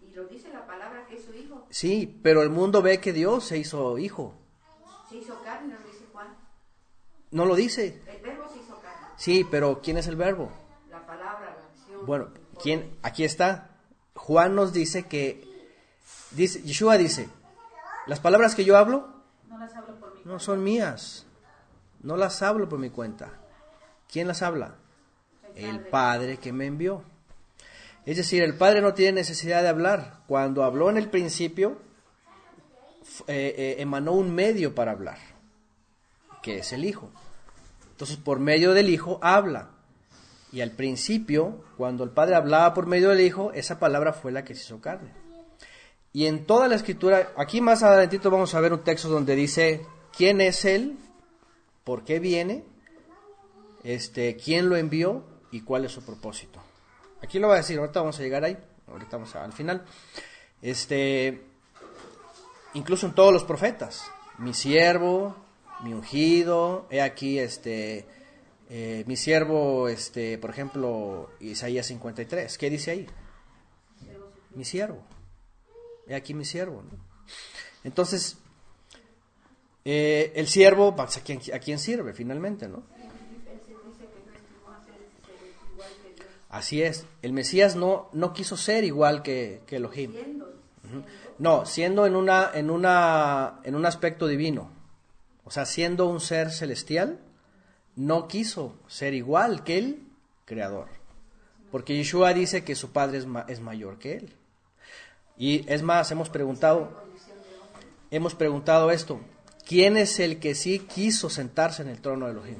Y 0.00 0.12
lo 0.14 0.26
dice 0.26 0.50
la 0.52 0.66
palabra 0.66 1.06
que 1.06 1.16
es 1.16 1.24
su 1.24 1.34
Hijo. 1.34 1.66
Sí, 1.70 2.20
pero 2.22 2.42
el 2.42 2.50
mundo 2.50 2.82
ve 2.82 3.00
que 3.00 3.12
Dios 3.12 3.44
se 3.44 3.58
hizo 3.58 3.98
Hijo. 3.98 4.34
Se 5.08 5.16
hizo 5.16 5.40
carne, 5.42 5.74
lo 5.74 5.90
dice 5.90 6.04
Juan. 6.12 6.36
No 7.30 7.44
lo 7.44 7.54
dice. 7.54 8.02
El 8.06 8.22
verbo 8.22 8.48
se 8.48 8.58
hizo 8.58 8.80
carne. 8.80 9.06
Sí, 9.16 9.46
pero 9.50 9.80
¿quién 9.82 9.98
es 9.98 10.06
el 10.06 10.16
verbo? 10.16 10.50
La 10.90 11.06
palabra, 11.06 11.56
la 11.58 11.66
acción. 11.66 12.06
Bueno, 12.06 12.28
¿quién? 12.62 12.96
Aquí 13.02 13.24
está. 13.24 13.70
Juan 14.14 14.54
nos 14.54 14.72
dice 14.72 15.06
que, 15.06 15.44
dice, 16.32 16.62
Yeshua 16.62 16.96
dice, 16.96 17.28
las 18.06 18.20
palabras 18.20 18.54
que 18.54 18.64
yo 18.64 18.76
hablo 18.76 19.08
no, 19.48 19.58
las 19.58 19.74
hablo 19.74 19.98
por 19.98 20.14
mi 20.14 20.20
no 20.24 20.38
son 20.38 20.62
mías, 20.62 21.26
no 22.02 22.16
las 22.16 22.42
hablo 22.42 22.68
por 22.68 22.78
mi 22.78 22.90
cuenta. 22.90 23.32
¿Quién 24.10 24.28
las 24.28 24.42
habla? 24.42 24.76
El 25.54 25.80
Padre 25.80 26.38
que 26.38 26.52
me 26.52 26.66
envió. 26.66 27.02
Es 28.06 28.16
decir, 28.16 28.42
el 28.42 28.54
Padre 28.54 28.80
no 28.80 28.94
tiene 28.94 29.12
necesidad 29.12 29.62
de 29.62 29.68
hablar. 29.68 30.22
Cuando 30.26 30.64
habló 30.64 30.90
en 30.90 30.96
el 30.96 31.10
principio, 31.10 31.78
eh, 33.26 33.54
eh, 33.56 33.76
emanó 33.78 34.12
un 34.12 34.34
medio 34.34 34.74
para 34.74 34.92
hablar, 34.92 35.18
que 36.42 36.58
es 36.58 36.72
el 36.72 36.84
Hijo. 36.84 37.10
Entonces, 37.90 38.16
por 38.16 38.40
medio 38.40 38.72
del 38.72 38.88
Hijo 38.88 39.18
habla. 39.22 39.70
Y 40.52 40.62
al 40.62 40.72
principio, 40.72 41.64
cuando 41.76 42.02
el 42.02 42.10
Padre 42.10 42.34
hablaba 42.34 42.74
por 42.74 42.86
medio 42.86 43.10
del 43.10 43.20
Hijo, 43.20 43.52
esa 43.52 43.78
palabra 43.78 44.12
fue 44.12 44.32
la 44.32 44.44
que 44.44 44.54
se 44.54 44.64
hizo 44.64 44.80
carne. 44.80 45.12
Y 46.12 46.26
en 46.26 46.44
toda 46.44 46.66
la 46.66 46.74
escritura, 46.74 47.32
aquí 47.36 47.60
más 47.60 47.82
adelantito 47.82 48.30
vamos 48.30 48.54
a 48.54 48.60
ver 48.60 48.72
un 48.72 48.82
texto 48.82 49.08
donde 49.08 49.36
dice 49.36 49.86
quién 50.16 50.40
es 50.40 50.64
Él, 50.64 50.98
por 51.84 52.04
qué 52.04 52.18
viene, 52.18 52.64
este, 53.82 54.36
quién 54.36 54.68
lo 54.68 54.76
envió 54.76 55.24
y 55.50 55.62
cuál 55.62 55.84
es 55.84 55.92
su 55.92 56.02
propósito. 56.02 56.60
Aquí 57.22 57.38
lo 57.38 57.48
va 57.48 57.54
a 57.54 57.58
decir, 57.58 57.78
ahorita 57.78 58.00
vamos 58.00 58.18
a 58.18 58.22
llegar 58.22 58.44
ahí, 58.44 58.56
ahorita 58.86 59.16
vamos 59.16 59.34
al 59.36 59.52
final. 59.52 59.84
Este, 60.62 61.42
incluso 62.74 63.06
en 63.06 63.14
todos 63.14 63.32
los 63.32 63.44
profetas, 63.44 64.04
mi 64.38 64.54
siervo, 64.54 65.36
mi 65.82 65.92
ungido, 65.92 66.86
he 66.90 67.00
aquí 67.00 67.38
este 67.38 68.06
eh, 68.72 69.02
mi 69.08 69.16
siervo, 69.16 69.88
este, 69.88 70.38
por 70.38 70.50
ejemplo, 70.50 71.30
Isaías 71.40 71.86
53, 71.86 72.56
¿qué 72.56 72.70
dice 72.70 72.92
ahí? 72.92 73.06
Mi 74.54 74.64
siervo. 74.64 75.02
He 76.06 76.14
aquí 76.14 76.34
mi 76.34 76.44
siervo. 76.44 76.84
Entonces, 77.82 78.38
eh, 79.84 80.32
el 80.34 80.46
siervo, 80.46 80.94
¿a 80.98 81.06
quién, 81.24 81.40
¿a 81.54 81.58
quién 81.58 81.78
sirve 81.78 82.12
finalmente? 82.12 82.68
¿no? 82.68 82.82
Así 86.50 86.82
es, 86.82 87.06
el 87.22 87.32
Mesías 87.32 87.76
no, 87.76 88.08
no 88.12 88.32
quiso 88.32 88.56
ser 88.56 88.82
igual 88.82 89.22
que, 89.22 89.62
que 89.66 89.76
Elohim. 89.76 90.12
No, 91.38 91.64
siendo 91.64 92.06
en, 92.06 92.16
una, 92.16 92.50
en, 92.52 92.70
una, 92.70 93.60
en 93.62 93.76
un 93.76 93.86
aspecto 93.86 94.26
divino, 94.26 94.70
o 95.44 95.50
sea, 95.52 95.64
siendo 95.64 96.06
un 96.06 96.20
ser 96.20 96.50
celestial, 96.50 97.20
no 97.94 98.26
quiso 98.26 98.74
ser 98.88 99.14
igual 99.14 99.62
que 99.62 99.78
el 99.78 100.02
Creador. 100.44 100.88
Porque 101.70 101.96
Yeshua 101.96 102.34
dice 102.34 102.64
que 102.64 102.74
su 102.74 102.90
Padre 102.90 103.18
es, 103.18 103.26
es 103.46 103.60
mayor 103.60 103.98
que 103.98 104.16
él. 104.16 104.34
Y 105.38 105.64
es 105.72 105.82
más, 105.82 106.10
hemos 106.10 106.28
preguntado, 106.28 107.04
hemos 108.10 108.34
preguntado 108.34 108.90
esto, 108.90 109.20
¿quién 109.70 109.96
es 109.96 110.18
el 110.18 110.40
que 110.40 110.56
sí 110.56 110.80
quiso 110.80 111.30
sentarse 111.30 111.82
en 111.82 111.88
el 111.90 112.00
trono 112.00 112.26
de 112.26 112.32
Elohim? 112.32 112.58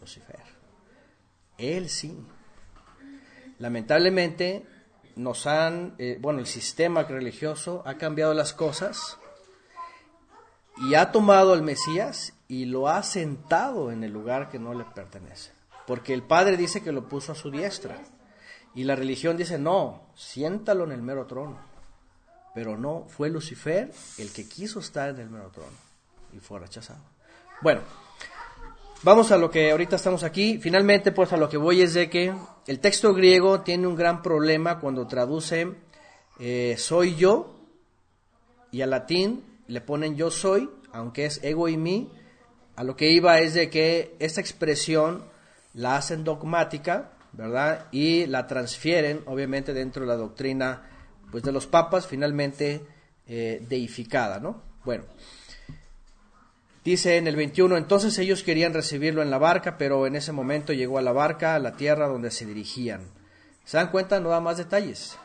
Lucifer. 0.00 0.38
Él 1.58 1.88
sí. 1.88 2.16
Lamentablemente 3.58 4.64
nos 5.16 5.48
han, 5.48 5.96
eh, 5.98 6.18
bueno, 6.20 6.38
el 6.38 6.46
sistema 6.46 7.02
religioso 7.02 7.82
ha 7.86 7.94
cambiado 7.94 8.34
las 8.34 8.52
cosas 8.52 9.18
y 10.76 10.94
ha 10.94 11.10
tomado 11.10 11.54
al 11.54 11.62
Mesías 11.62 12.34
y 12.46 12.66
lo 12.66 12.88
ha 12.88 13.02
sentado 13.02 13.90
en 13.90 14.04
el 14.04 14.12
lugar 14.12 14.48
que 14.48 14.60
no 14.60 14.74
le 14.74 14.84
pertenece. 14.84 15.50
Porque 15.88 16.14
el 16.14 16.22
Padre 16.22 16.56
dice 16.56 16.84
que 16.84 16.92
lo 16.92 17.08
puso 17.08 17.32
a 17.32 17.34
su 17.34 17.50
diestra. 17.50 18.00
Y 18.76 18.84
la 18.84 18.94
religión 18.94 19.36
dice, 19.36 19.58
no, 19.58 20.02
siéntalo 20.14 20.84
en 20.84 20.92
el 20.92 21.02
mero 21.02 21.26
trono. 21.26 21.58
Pero 22.54 22.78
no, 22.78 23.06
fue 23.08 23.28
Lucifer 23.28 23.92
el 24.18 24.32
que 24.32 24.48
quiso 24.48 24.78
estar 24.78 25.08
en 25.08 25.18
el 25.18 25.28
mero 25.28 25.50
trono 25.50 25.91
y 26.32 26.38
fue 26.38 26.58
rechazado. 26.58 27.00
Bueno, 27.60 27.80
vamos 29.02 29.30
a 29.32 29.36
lo 29.36 29.50
que 29.50 29.70
ahorita 29.70 29.96
estamos 29.96 30.22
aquí. 30.24 30.58
Finalmente, 30.58 31.12
pues 31.12 31.32
a 31.32 31.36
lo 31.36 31.48
que 31.48 31.56
voy 31.56 31.82
es 31.82 31.94
de 31.94 32.10
que 32.10 32.34
el 32.66 32.80
texto 32.80 33.14
griego 33.14 33.60
tiene 33.60 33.86
un 33.86 33.96
gran 33.96 34.22
problema 34.22 34.78
cuando 34.80 35.06
traduce 35.06 35.74
eh, 36.38 36.76
soy 36.78 37.14
yo 37.14 37.54
y 38.70 38.82
al 38.82 38.90
latín 38.90 39.44
le 39.68 39.80
ponen 39.80 40.16
yo 40.16 40.30
soy, 40.30 40.68
aunque 40.92 41.26
es 41.26 41.42
ego 41.44 41.68
y 41.68 41.76
mí. 41.76 42.10
A 42.74 42.84
lo 42.84 42.96
que 42.96 43.12
iba 43.12 43.38
es 43.38 43.54
de 43.54 43.68
que 43.68 44.16
esta 44.18 44.40
expresión 44.40 45.24
la 45.74 45.96
hacen 45.96 46.24
dogmática, 46.24 47.12
¿verdad? 47.32 47.86
Y 47.92 48.26
la 48.26 48.46
transfieren, 48.46 49.22
obviamente, 49.26 49.72
dentro 49.74 50.02
de 50.02 50.08
la 50.08 50.16
doctrina 50.16 50.88
pues, 51.30 51.42
de 51.42 51.52
los 51.52 51.66
papas, 51.66 52.06
finalmente 52.06 52.84
eh, 53.26 53.64
deificada, 53.68 54.40
¿no? 54.40 54.62
Bueno, 54.84 55.04
dice 56.84 57.16
en 57.16 57.26
el 57.26 57.36
21, 57.36 57.76
entonces 57.76 58.18
ellos 58.18 58.42
querían 58.42 58.74
recibirlo 58.74 59.22
en 59.22 59.30
la 59.30 59.38
barca, 59.38 59.78
pero 59.78 60.06
en 60.06 60.16
ese 60.16 60.32
momento 60.32 60.72
llegó 60.72 60.98
a 60.98 61.02
la 61.02 61.12
barca, 61.12 61.54
a 61.54 61.58
la 61.58 61.72
tierra 61.72 62.08
donde 62.08 62.30
se 62.30 62.46
dirigían. 62.46 63.02
¿Se 63.64 63.76
dan 63.76 63.90
cuenta? 63.90 64.20
No 64.20 64.30
da 64.30 64.40
más 64.40 64.58
detalles. 64.58 65.16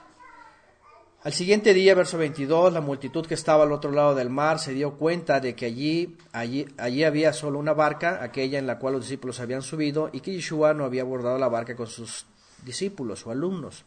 Al 1.24 1.34
siguiente 1.34 1.74
día, 1.74 1.96
verso 1.96 2.18
22, 2.18 2.72
la 2.72 2.80
multitud 2.80 3.26
que 3.26 3.34
estaba 3.34 3.64
al 3.64 3.72
otro 3.72 3.92
lado 3.92 4.14
del 4.16 4.30
mar 4.30 4.60
se 4.60 4.74
dio 4.74 4.94
cuenta 4.94 5.40
de 5.40 5.56
que 5.56 5.66
allí, 5.66 6.16
allí, 6.32 6.68
allí 6.78 7.04
había 7.04 7.34
solo 7.34 7.60
una 7.60 7.74
barca, 7.74 8.24
aquella 8.24 8.60
en 8.60 8.68
la 8.68 8.78
cual 8.78 8.94
los 8.94 9.02
discípulos 9.02 9.40
habían 9.40 9.64
subido, 9.64 10.10
y 10.14 10.22
que 10.22 10.32
Yeshua 10.32 10.74
no 10.74 10.86
había 10.86 11.02
abordado 11.02 11.38
la 11.38 11.50
barca 11.50 11.76
con 11.76 11.88
sus 11.88 12.28
discípulos 12.64 13.26
o 13.26 13.32
alumnos. 13.32 13.84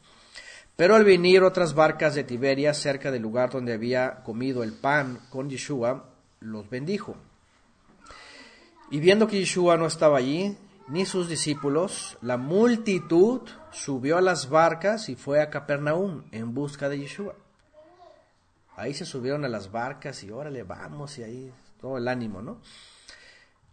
Pero 0.77 0.97
al 0.97 1.05
venir 1.05 1.43
otras 1.43 1.75
barcas 1.75 2.15
de 2.15 2.25
Tiberias 2.25 2.79
cerca 2.79 3.11
del 3.11 3.23
lugar 3.23 3.51
donde 3.51 3.75
había 3.75 4.23
comido 4.25 4.63
el 4.63 4.73
pan 4.73 5.21
con 5.31 5.49
Yeshua, 5.49 6.11
los 6.41 6.69
bendijo. 6.69 7.17
Y 8.91 8.99
viendo 8.99 9.29
que 9.29 9.39
Yeshua 9.39 9.77
no 9.77 9.87
estaba 9.87 10.19
allí, 10.19 10.57
ni 10.89 11.07
sus 11.07 11.29
discípulos, 11.29 12.19
la 12.21 12.37
multitud 12.37 13.43
subió 13.71 14.19
a 14.19 14.21
las 14.21 14.51
barcas 14.51 15.09
y 15.09 15.15
fue 15.15 15.41
a 15.41 15.49
Capernaum 15.49 16.25
en 16.33 16.53
busca 16.53 16.89
de 16.89 16.99
Yeshua. 16.99 17.37
Ahí 18.77 18.93
se 18.93 19.05
subieron 19.05 19.45
a 19.45 19.49
las 19.49 19.71
barcas 19.71 20.25
y 20.25 20.31
órale, 20.33 20.65
vamos, 20.65 21.17
y 21.19 21.23
ahí 21.23 21.53
todo 21.81 21.99
el 21.99 22.09
ánimo, 22.09 22.43
¿no? 22.43 22.61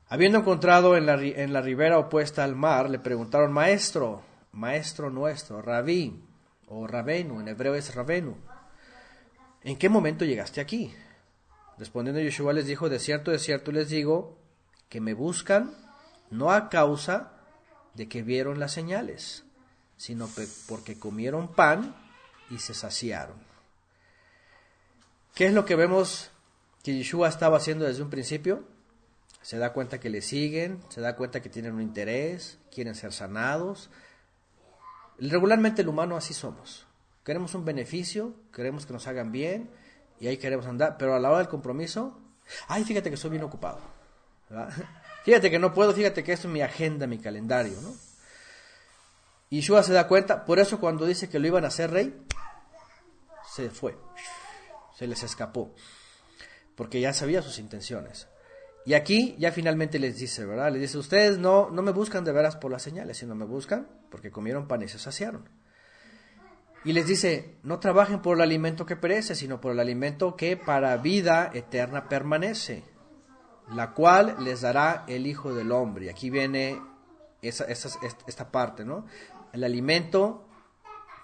Habiendo 0.10 0.38
encontrado 0.38 0.96
en 0.96 1.08
la, 1.08 1.16
en 1.16 1.52
la 1.52 1.62
ribera 1.62 1.98
opuesta 1.98 2.44
al 2.44 2.56
mar, 2.56 2.90
le 2.90 3.00
preguntaron, 3.00 3.52
maestro, 3.52 4.22
maestro 4.52 5.10
nuestro, 5.10 5.62
rabí, 5.62 6.24
o 6.68 6.86
rabenu, 6.86 7.40
en 7.40 7.48
hebreo 7.48 7.74
es 7.74 7.96
rabenu, 7.96 8.36
¿en 9.64 9.78
qué 9.78 9.90
momento 9.90 10.26
llegaste 10.26 10.62
aquí? 10.62 10.94
Respondiendo 11.78 12.22
Yeshua 12.22 12.54
les 12.54 12.68
dijo, 12.68 12.90
de 12.90 13.00
cierto, 13.00 13.32
de 13.32 13.40
cierto 13.40 13.72
les 13.72 13.90
digo, 13.90 14.37
que 14.90 15.02
me 15.02 15.14
buscan 15.14 15.74
no 16.30 16.52
a 16.52 16.70
causa 16.70 17.32
de 17.94 18.08
que 18.08 18.22
vieron 18.22 18.60
las 18.60 18.74
señales, 18.74 19.44
sino 19.96 20.30
porque 20.68 21.00
comieron 21.00 21.54
pan 21.54 21.96
y 22.50 22.60
se 22.60 22.74
saciaron. 22.74 23.38
¿Qué 25.34 25.48
es 25.48 25.54
lo 25.54 25.66
que 25.66 25.76
vemos 25.76 26.32
que 26.84 26.96
Yeshua 26.96 27.28
estaba 27.28 27.58
haciendo 27.58 27.86
desde 27.86 28.04
un 28.04 28.10
principio? 28.10 28.64
Se 29.42 29.58
da 29.58 29.74
cuenta 29.74 30.00
que 30.00 30.10
le 30.10 30.22
siguen, 30.22 30.80
se 30.90 31.02
da 31.02 31.16
cuenta 31.16 31.42
que 31.42 31.50
tienen 31.50 31.74
un 31.74 31.82
interés, 31.82 32.60
quieren 32.72 32.96
ser 32.96 33.14
sanados. 33.14 33.90
Regularmente 35.20 35.82
el 35.82 35.90
humano 35.90 36.18
así 36.18 36.34
somos. 36.34 36.86
Queremos 37.24 37.54
un 37.56 37.66
beneficio, 37.66 38.36
queremos 38.54 38.86
que 38.86 38.94
nos 38.94 39.08
hagan 39.08 39.32
bien 39.32 39.70
y 40.20 40.28
ahí 40.28 40.38
queremos 40.38 40.66
andar, 40.66 40.98
pero 40.98 41.16
a 41.16 41.20
la 41.20 41.30
hora 41.30 41.40
del 41.40 41.50
compromiso, 41.50 42.20
ay, 42.68 42.84
fíjate 42.84 43.10
que 43.10 43.16
estoy 43.16 43.32
bien 43.32 43.44
ocupado. 43.44 43.97
Fíjate 45.24 45.52
que 45.52 45.60
no 45.60 45.74
puedo, 45.74 45.94
fíjate 45.94 46.24
que 46.24 46.32
esto 46.32 46.48
es 46.48 46.54
mi 46.54 46.62
agenda, 46.62 47.06
mi 47.06 47.20
calendario, 47.20 47.82
¿no? 47.82 47.94
Y 49.50 49.58
Yeshua 49.58 49.84
se 49.84 49.94
da 49.94 50.08
cuenta, 50.08 50.46
por 50.46 50.60
eso 50.60 50.80
cuando 50.80 51.06
dice 51.06 51.28
que 51.28 51.40
lo 51.40 51.48
iban 51.48 51.66
a 51.66 51.68
hacer 51.68 51.92
rey, 51.92 52.18
se 53.54 53.70
fue, 53.70 53.98
se 54.98 55.08
les 55.08 55.24
escapó, 55.24 55.74
porque 56.76 57.02
ya 57.02 57.14
sabía 57.14 57.42
sus 57.42 57.60
intenciones. 57.60 58.28
Y 58.86 58.94
aquí 58.94 59.36
ya 59.38 59.52
finalmente 59.52 60.00
les 60.00 60.18
dice, 60.18 60.46
¿verdad? 60.46 60.72
Les 60.72 60.82
dice, 60.82 60.98
ustedes 60.98 61.38
no, 61.38 61.70
no 61.70 61.82
me 61.82 61.92
buscan 61.92 62.24
de 62.24 62.32
veras 62.32 62.56
por 62.56 62.72
las 62.72 62.84
señales, 62.84 63.18
sino 63.18 63.36
me 63.36 63.44
buscan 63.44 63.90
porque 64.10 64.32
comieron 64.32 64.68
pan 64.70 64.82
y 64.82 64.88
se 64.88 64.98
saciaron. 64.98 65.50
Y 66.86 66.94
les 66.94 67.06
dice, 67.06 67.58
no 67.64 67.80
trabajen 67.80 68.22
por 68.22 68.38
el 68.38 68.44
alimento 68.44 68.86
que 68.86 68.96
perece, 68.96 69.36
sino 69.36 69.60
por 69.60 69.74
el 69.74 69.82
alimento 69.82 70.38
que 70.38 70.56
para 70.56 70.96
vida 70.96 71.52
eterna 71.54 72.08
permanece, 72.08 72.86
la 73.74 73.92
cual 73.92 74.36
les 74.40 74.62
dará 74.62 75.04
el 75.08 75.28
Hijo 75.28 75.54
del 75.54 75.72
Hombre. 75.72 76.06
Y 76.06 76.10
aquí 76.10 76.30
viene 76.30 76.82
esa, 77.42 77.66
esa- 77.66 78.00
esta 78.28 78.52
parte, 78.52 78.86
¿no? 78.86 79.06
El 79.54 79.64
alimento 79.64 80.44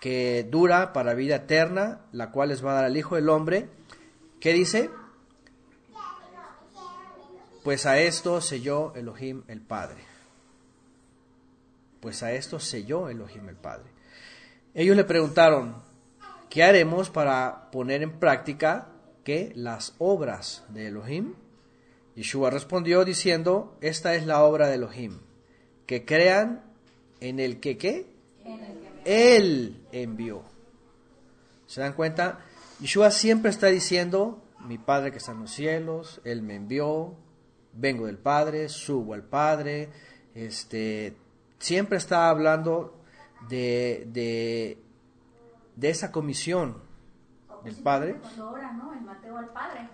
que 0.02 0.48
dura 0.50 0.92
para 0.94 1.14
vida 1.14 1.36
eterna, 1.38 2.02
la 2.12 2.32
cual 2.32 2.50
les 2.50 2.64
va 2.66 2.72
a 2.72 2.76
dar 2.76 2.86
el 2.86 2.98
Hijo 2.98 3.16
del 3.16 3.30
Hombre. 3.30 3.70
¿Qué 4.40 4.52
dice? 4.54 4.90
Pues 7.64 7.86
a 7.86 7.98
esto 7.98 8.42
selló 8.42 8.94
Elohim 8.96 9.44
el 9.48 9.62
Padre. 9.62 10.04
Pues 12.02 12.22
a 12.24 12.34
esto 12.34 12.60
selló 12.60 13.08
Elohim 13.10 13.48
el 13.48 13.56
Padre. 13.56 13.90
Ellos 14.74 14.98
le 14.98 15.06
preguntaron, 15.06 15.82
¿qué 16.50 16.64
haremos 16.64 17.10
para 17.10 17.70
poner 17.72 18.02
en 18.04 18.20
práctica 18.20 18.90
que 19.24 19.54
las 19.56 19.96
obras 20.00 20.66
de 20.68 20.88
Elohim? 20.88 21.36
Yeshua 22.16 22.50
respondió 22.50 23.04
diciendo, 23.06 23.78
esta 23.82 24.16
es 24.16 24.26
la 24.26 24.44
obra 24.44 24.68
de 24.68 24.76
Elohim, 24.76 25.20
que 25.86 26.06
crean 26.06 26.64
en 27.20 27.40
el 27.40 27.60
que 27.60 27.78
qué? 27.78 28.06
Él 29.06 29.86
envió. 29.92 30.44
¿Se 31.66 31.82
dan 31.82 31.94
cuenta? 31.94 32.40
Yeshua 32.80 33.12
siempre 33.12 33.50
está 33.50 33.68
diciendo, 33.68 34.42
mi 34.60 34.78
Padre 34.78 35.12
que 35.12 35.18
está 35.18 35.32
en 35.32 35.42
los 35.42 35.52
cielos, 35.52 36.22
Él 36.24 36.42
me 36.42 36.56
envió, 36.56 37.16
vengo 37.74 38.06
del 38.06 38.18
Padre, 38.18 38.70
subo 38.70 39.14
al 39.14 39.24
Padre, 39.24 39.90
este, 40.36 41.16
siempre 41.60 41.98
está 41.98 42.30
hablando 42.30 43.00
de, 43.50 44.08
de, 44.08 44.78
de 45.76 45.90
esa 45.90 46.12
comisión 46.12 46.82
del 47.64 47.76
Padre. 47.76 48.18
Cuando 48.22 48.52
ora, 48.52 48.72
¿no? 48.74 48.94
Mateo 49.02 49.38
al 49.38 49.50
Padre, 49.50 49.90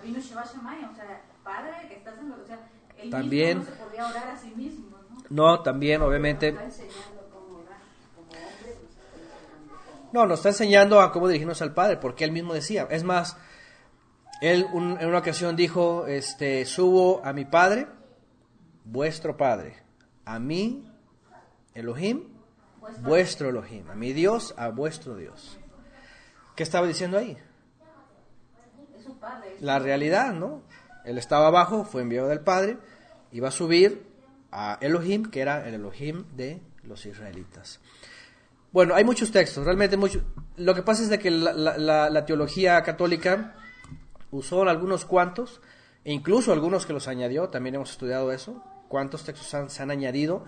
o 0.00 0.02
sea, 0.02 0.10
Abinu 0.10 0.20
Sheba 0.20 0.44
Shammai, 0.44 0.84
o 0.84 0.94
sea, 0.94 1.22
Padre 1.44 1.72
que 1.88 1.94
estás 1.96 2.18
en 2.18 2.28
lo, 2.28 2.36
o 2.42 2.46
sea, 2.46 2.58
él 2.98 3.10
También- 3.10 3.58
mismo 3.58 3.70
no 3.72 3.76
se 3.76 3.82
podía 3.84 4.06
orar 4.08 4.28
a 4.30 4.36
sí 4.36 4.52
mismo, 4.56 4.96
¿no? 5.30 5.46
No, 5.48 5.62
también 5.62 6.02
obviamente... 6.02 6.54
Cómo 6.54 6.70
No, 10.12 10.26
nos 10.26 10.40
está 10.40 10.48
enseñando 10.48 11.00
a 11.00 11.12
cómo 11.12 11.28
dirigirnos 11.28 11.62
al 11.62 11.72
Padre, 11.72 11.96
porque 11.96 12.24
él 12.24 12.32
mismo 12.32 12.52
decía. 12.52 12.88
Es 12.90 13.04
más, 13.04 13.36
él 14.40 14.66
un- 14.72 14.98
en 15.00 15.08
una 15.08 15.18
ocasión 15.18 15.54
dijo, 15.54 16.06
este, 16.08 16.64
subo 16.66 17.24
a 17.24 17.32
mi 17.32 17.44
Padre, 17.44 17.86
vuestro 18.84 19.36
Padre, 19.36 19.76
a 20.24 20.40
mí, 20.40 20.90
Elohim, 21.74 22.24
vuestro 23.02 23.50
Elohim, 23.50 23.88
a 23.88 23.94
mi 23.94 24.12
Dios, 24.12 24.52
a 24.58 24.68
vuestro 24.70 25.14
Dios. 25.16 25.58
¿Qué 26.56 26.64
estaba 26.64 26.88
diciendo 26.88 27.16
ahí? 27.16 27.38
La 29.60 29.78
realidad, 29.78 30.32
¿no? 30.32 30.62
Él 31.04 31.18
estaba 31.18 31.48
abajo, 31.48 31.84
fue 31.84 32.02
enviado 32.02 32.28
del 32.28 32.40
Padre, 32.40 32.78
iba 33.32 33.48
a 33.48 33.52
subir 33.52 34.06
a 34.52 34.78
Elohim, 34.80 35.30
que 35.30 35.40
era 35.40 35.66
el 35.66 35.74
Elohim 35.74 36.24
de 36.36 36.60
los 36.82 37.06
israelitas. 37.06 37.80
Bueno, 38.72 38.94
hay 38.94 39.04
muchos 39.04 39.30
textos, 39.32 39.64
realmente 39.64 39.96
mucho. 39.96 40.22
Lo 40.56 40.74
que 40.74 40.82
pasa 40.82 41.02
es 41.02 41.08
de 41.08 41.18
que 41.18 41.30
la, 41.30 42.24
teología 42.26 42.82
católica 42.82 43.54
usó 44.30 44.62
algunos 44.62 45.04
cuantos, 45.04 45.60
e 46.04 46.12
incluso 46.12 46.52
algunos 46.52 46.86
que 46.86 46.92
los 46.92 47.08
añadió, 47.08 47.48
también 47.48 47.74
hemos 47.74 47.90
estudiado 47.90 48.32
eso, 48.32 48.62
cuántos 48.88 49.24
textos 49.24 49.72
se 49.72 49.82
han 49.82 49.90
añadido 49.90 50.44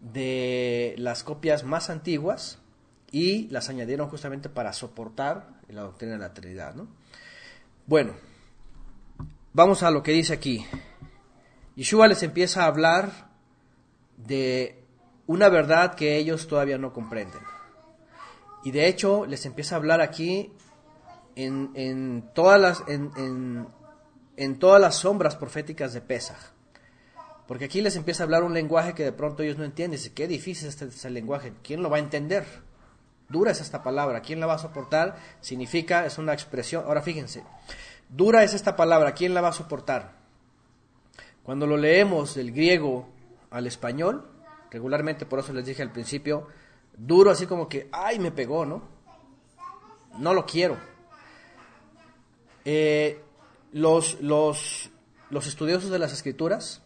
de 0.00 0.94
las 0.98 1.22
copias 1.22 1.64
más 1.64 1.88
antiguas 1.88 2.58
y 3.10 3.48
las 3.48 3.68
añadieron 3.68 4.08
justamente 4.08 4.48
para 4.48 4.72
soportar 4.72 5.60
la 5.68 5.82
doctrina 5.82 6.14
de 6.14 6.18
la 6.18 6.34
Trinidad. 6.34 6.74
¿no? 6.74 6.88
Bueno, 7.86 8.14
vamos 9.52 9.82
a 9.82 9.90
lo 9.90 10.02
que 10.02 10.12
dice 10.12 10.32
aquí. 10.32 10.64
Yeshua 11.76 12.06
les 12.08 12.22
empieza 12.22 12.62
a 12.62 12.66
hablar 12.66 13.30
de 14.16 14.84
una 15.26 15.48
verdad 15.48 15.94
que 15.94 16.16
ellos 16.16 16.46
todavía 16.46 16.78
no 16.78 16.92
comprenden. 16.92 17.42
Y 18.64 18.70
de 18.70 18.86
hecho 18.86 19.26
les 19.26 19.44
empieza 19.46 19.74
a 19.74 19.78
hablar 19.78 20.00
aquí 20.00 20.52
en, 21.34 21.70
en 21.74 22.30
todas, 22.34 22.60
las, 22.60 22.84
en, 22.88 23.10
en- 23.16 23.66
en 24.36 24.58
todas 24.58 24.80
las 24.80 24.96
sombras 24.96 25.36
proféticas 25.36 25.92
de 25.92 26.00
Pesaj. 26.00 26.38
Porque 27.48 27.64
aquí 27.66 27.80
les 27.80 27.96
empieza 27.96 28.22
a 28.22 28.24
hablar 28.24 28.44
un 28.44 28.54
lenguaje 28.54 28.94
que 28.94 29.02
de 29.04 29.12
pronto 29.12 29.42
ellos 29.42 29.58
no 29.58 29.64
entienden. 29.64 29.98
Dice, 29.98 30.12
qué 30.14 30.28
difícil 30.28 30.68
es 30.68 30.74
este, 30.74 30.86
este 30.86 31.10
lenguaje. 31.10 31.52
¿Quién 31.62 31.82
lo 31.82 31.90
va 31.90 31.96
a 31.96 32.00
entender? 32.00 32.44
Dura 33.32 33.50
es 33.50 33.62
esta 33.62 33.82
palabra. 33.82 34.20
¿Quién 34.20 34.40
la 34.40 34.46
va 34.46 34.54
a 34.54 34.58
soportar? 34.58 35.16
Significa, 35.40 36.04
es 36.04 36.18
una 36.18 36.34
expresión. 36.34 36.84
Ahora 36.86 37.00
fíjense, 37.00 37.42
dura 38.10 38.44
es 38.44 38.52
esta 38.52 38.76
palabra. 38.76 39.14
¿Quién 39.14 39.32
la 39.32 39.40
va 39.40 39.48
a 39.48 39.52
soportar? 39.52 40.12
Cuando 41.42 41.66
lo 41.66 41.78
leemos 41.78 42.34
del 42.34 42.52
griego 42.52 43.08
al 43.50 43.66
español, 43.66 44.28
regularmente, 44.70 45.24
por 45.24 45.38
eso 45.38 45.52
les 45.54 45.64
dije 45.64 45.82
al 45.82 45.90
principio, 45.90 46.46
duro 46.96 47.30
así 47.30 47.46
como 47.46 47.68
que, 47.68 47.88
ay, 47.90 48.18
me 48.18 48.30
pegó, 48.30 48.66
¿no? 48.66 48.82
No 50.18 50.34
lo 50.34 50.44
quiero. 50.44 50.76
Eh, 52.66 53.18
los, 53.72 54.20
los, 54.20 54.90
los 55.30 55.46
estudiosos 55.46 55.90
de 55.90 55.98
las 55.98 56.12
escrituras, 56.12 56.82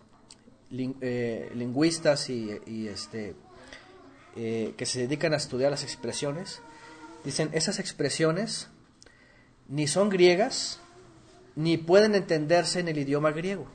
eh, 0.71 1.51
lingüistas 1.55 2.31
y, 2.31 2.51
y, 2.67 2.87
este, 2.87 3.35
eh, 4.37 4.75
que 4.77 4.87
se 4.87 5.01
dedican 5.01 5.33
a 5.33 5.37
estudiar 5.37 5.71
las 5.71 5.83
expresiones, 5.83 6.61
dicen, 7.25 7.51
esas 7.53 7.79
expresiones 7.79 8.69
ni 9.69 9.87
son 9.87 10.11
griegas, 10.11 10.81
ni 11.55 11.77
pueden 11.79 12.15
entenderse 12.15 12.81
en 12.81 12.89
el 12.89 12.99
idioma 12.99 13.31
griego. 13.33 13.67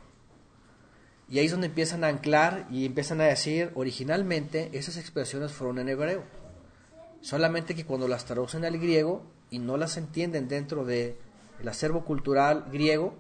Y 1.30 1.39
ahí 1.39 1.45
es 1.45 1.51
donde 1.51 1.68
empiezan 1.68 2.03
a 2.03 2.07
anclar 2.07 2.68
y 2.70 2.86
empiezan 2.86 3.22
a 3.22 3.26
decir, 3.26 3.72
originalmente 3.76 4.70
esas 4.74 4.97
expresiones 4.97 5.51
fueron 5.51 5.80
en 5.80 5.89
hebreo. 5.89 6.24
Solamente 7.22 7.74
que 7.74 7.86
cuando 7.86 8.07
las 8.07 8.26
traducen 8.26 8.66
al 8.66 8.78
griego 8.78 9.24
y 9.49 9.59
no 9.59 9.78
las 9.78 9.97
entienden 9.97 10.47
dentro 10.47 10.86
del 10.86 11.16
acervo 11.66 12.03
cultural 12.03 12.66
griego, 12.72 13.16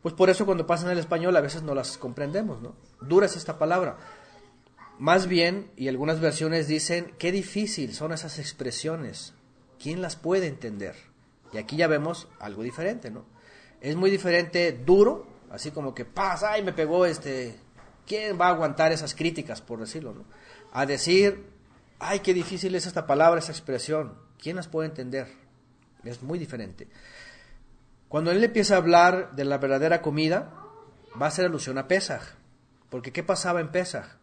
pues 0.00 0.14
por 0.14 0.30
eso 0.30 0.46
cuando 0.46 0.66
pasan 0.66 0.88
al 0.88 0.98
español 0.98 1.36
a 1.36 1.40
veces 1.40 1.62
no 1.62 1.74
las 1.74 1.98
comprendemos, 1.98 2.60
¿no? 2.60 2.74
Dura 3.00 3.26
es 3.26 3.36
esta 3.36 3.58
palabra. 3.58 3.98
Más 4.98 5.26
bien, 5.26 5.70
y 5.76 5.88
algunas 5.88 6.20
versiones 6.20 6.68
dicen, 6.68 7.14
qué 7.18 7.32
difícil 7.32 7.94
son 7.94 8.12
esas 8.12 8.38
expresiones. 8.38 9.34
¿Quién 9.82 10.00
las 10.00 10.16
puede 10.16 10.46
entender? 10.46 10.94
Y 11.52 11.58
aquí 11.58 11.76
ya 11.76 11.88
vemos 11.88 12.28
algo 12.38 12.62
diferente, 12.62 13.10
¿no? 13.10 13.24
Es 13.80 13.96
muy 13.96 14.10
diferente 14.10 14.72
duro, 14.72 15.26
así 15.50 15.70
como 15.70 15.94
que 15.94 16.04
pasa, 16.04 16.52
ay, 16.52 16.62
me 16.62 16.72
pegó 16.72 17.04
este. 17.04 17.56
¿Quién 18.06 18.40
va 18.40 18.46
a 18.46 18.50
aguantar 18.50 18.92
esas 18.92 19.14
críticas, 19.14 19.60
por 19.60 19.80
decirlo, 19.80 20.14
no? 20.14 20.24
A 20.72 20.86
decir, 20.86 21.46
ay, 21.98 22.20
qué 22.20 22.32
difícil 22.32 22.74
es 22.74 22.86
esta 22.86 23.06
palabra, 23.06 23.40
esa 23.40 23.52
expresión. 23.52 24.14
¿Quién 24.38 24.56
las 24.56 24.68
puede 24.68 24.88
entender? 24.88 25.28
Es 26.04 26.22
muy 26.22 26.38
diferente. 26.38 26.88
Cuando 28.08 28.30
él 28.30 28.42
empieza 28.42 28.74
a 28.74 28.78
hablar 28.78 29.34
de 29.34 29.44
la 29.44 29.58
verdadera 29.58 30.02
comida, 30.02 30.52
va 31.20 31.26
a 31.26 31.28
hacer 31.28 31.46
alusión 31.46 31.78
a 31.78 31.88
Pesaj. 31.88 32.22
Porque 32.90 33.12
¿qué 33.12 33.22
pasaba 33.22 33.60
en 33.60 33.70
Pesaj? 33.70 34.16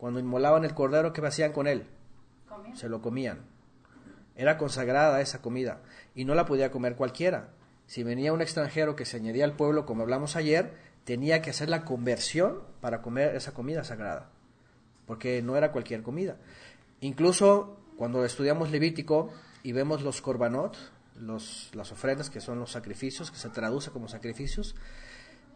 Cuando 0.00 0.18
inmolaban 0.18 0.64
el 0.64 0.72
cordero, 0.72 1.12
¿qué 1.12 1.20
hacían 1.26 1.52
con 1.52 1.66
él? 1.66 1.84
¿Comían? 2.48 2.74
Se 2.74 2.88
lo 2.88 3.02
comían. 3.02 3.40
Era 4.34 4.56
consagrada 4.56 5.20
esa 5.20 5.42
comida 5.42 5.82
y 6.14 6.24
no 6.24 6.34
la 6.34 6.46
podía 6.46 6.70
comer 6.70 6.96
cualquiera. 6.96 7.50
Si 7.86 8.02
venía 8.02 8.32
un 8.32 8.40
extranjero 8.40 8.96
que 8.96 9.04
se 9.04 9.18
añadía 9.18 9.44
al 9.44 9.56
pueblo, 9.56 9.84
como 9.84 10.02
hablamos 10.02 10.36
ayer, 10.36 10.72
tenía 11.04 11.42
que 11.42 11.50
hacer 11.50 11.68
la 11.68 11.84
conversión 11.84 12.62
para 12.80 13.02
comer 13.02 13.36
esa 13.36 13.52
comida 13.52 13.84
sagrada, 13.84 14.30
porque 15.06 15.42
no 15.42 15.54
era 15.56 15.70
cualquier 15.70 16.02
comida. 16.02 16.38
Incluso 17.02 17.76
cuando 17.98 18.24
estudiamos 18.24 18.70
Levítico 18.70 19.30
y 19.62 19.72
vemos 19.72 20.00
los 20.00 20.22
korbanot, 20.22 20.78
los, 21.16 21.68
las 21.74 21.92
ofrendas 21.92 22.30
que 22.30 22.40
son 22.40 22.58
los 22.58 22.72
sacrificios, 22.72 23.30
que 23.30 23.36
se 23.36 23.50
traduce 23.50 23.90
como 23.90 24.08
sacrificios, 24.08 24.76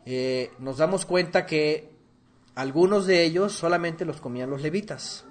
eh, 0.05 0.51
nos 0.59 0.77
damos 0.77 1.07
cuenta 1.07 1.47
que 1.47 1.94
algunos 2.55 3.07
de 3.07 3.25
ellos 3.25 3.53
solamente 3.53 4.05
los 4.05 4.21
comían 4.21 4.51
los 4.51 4.63
levitas. 4.63 5.25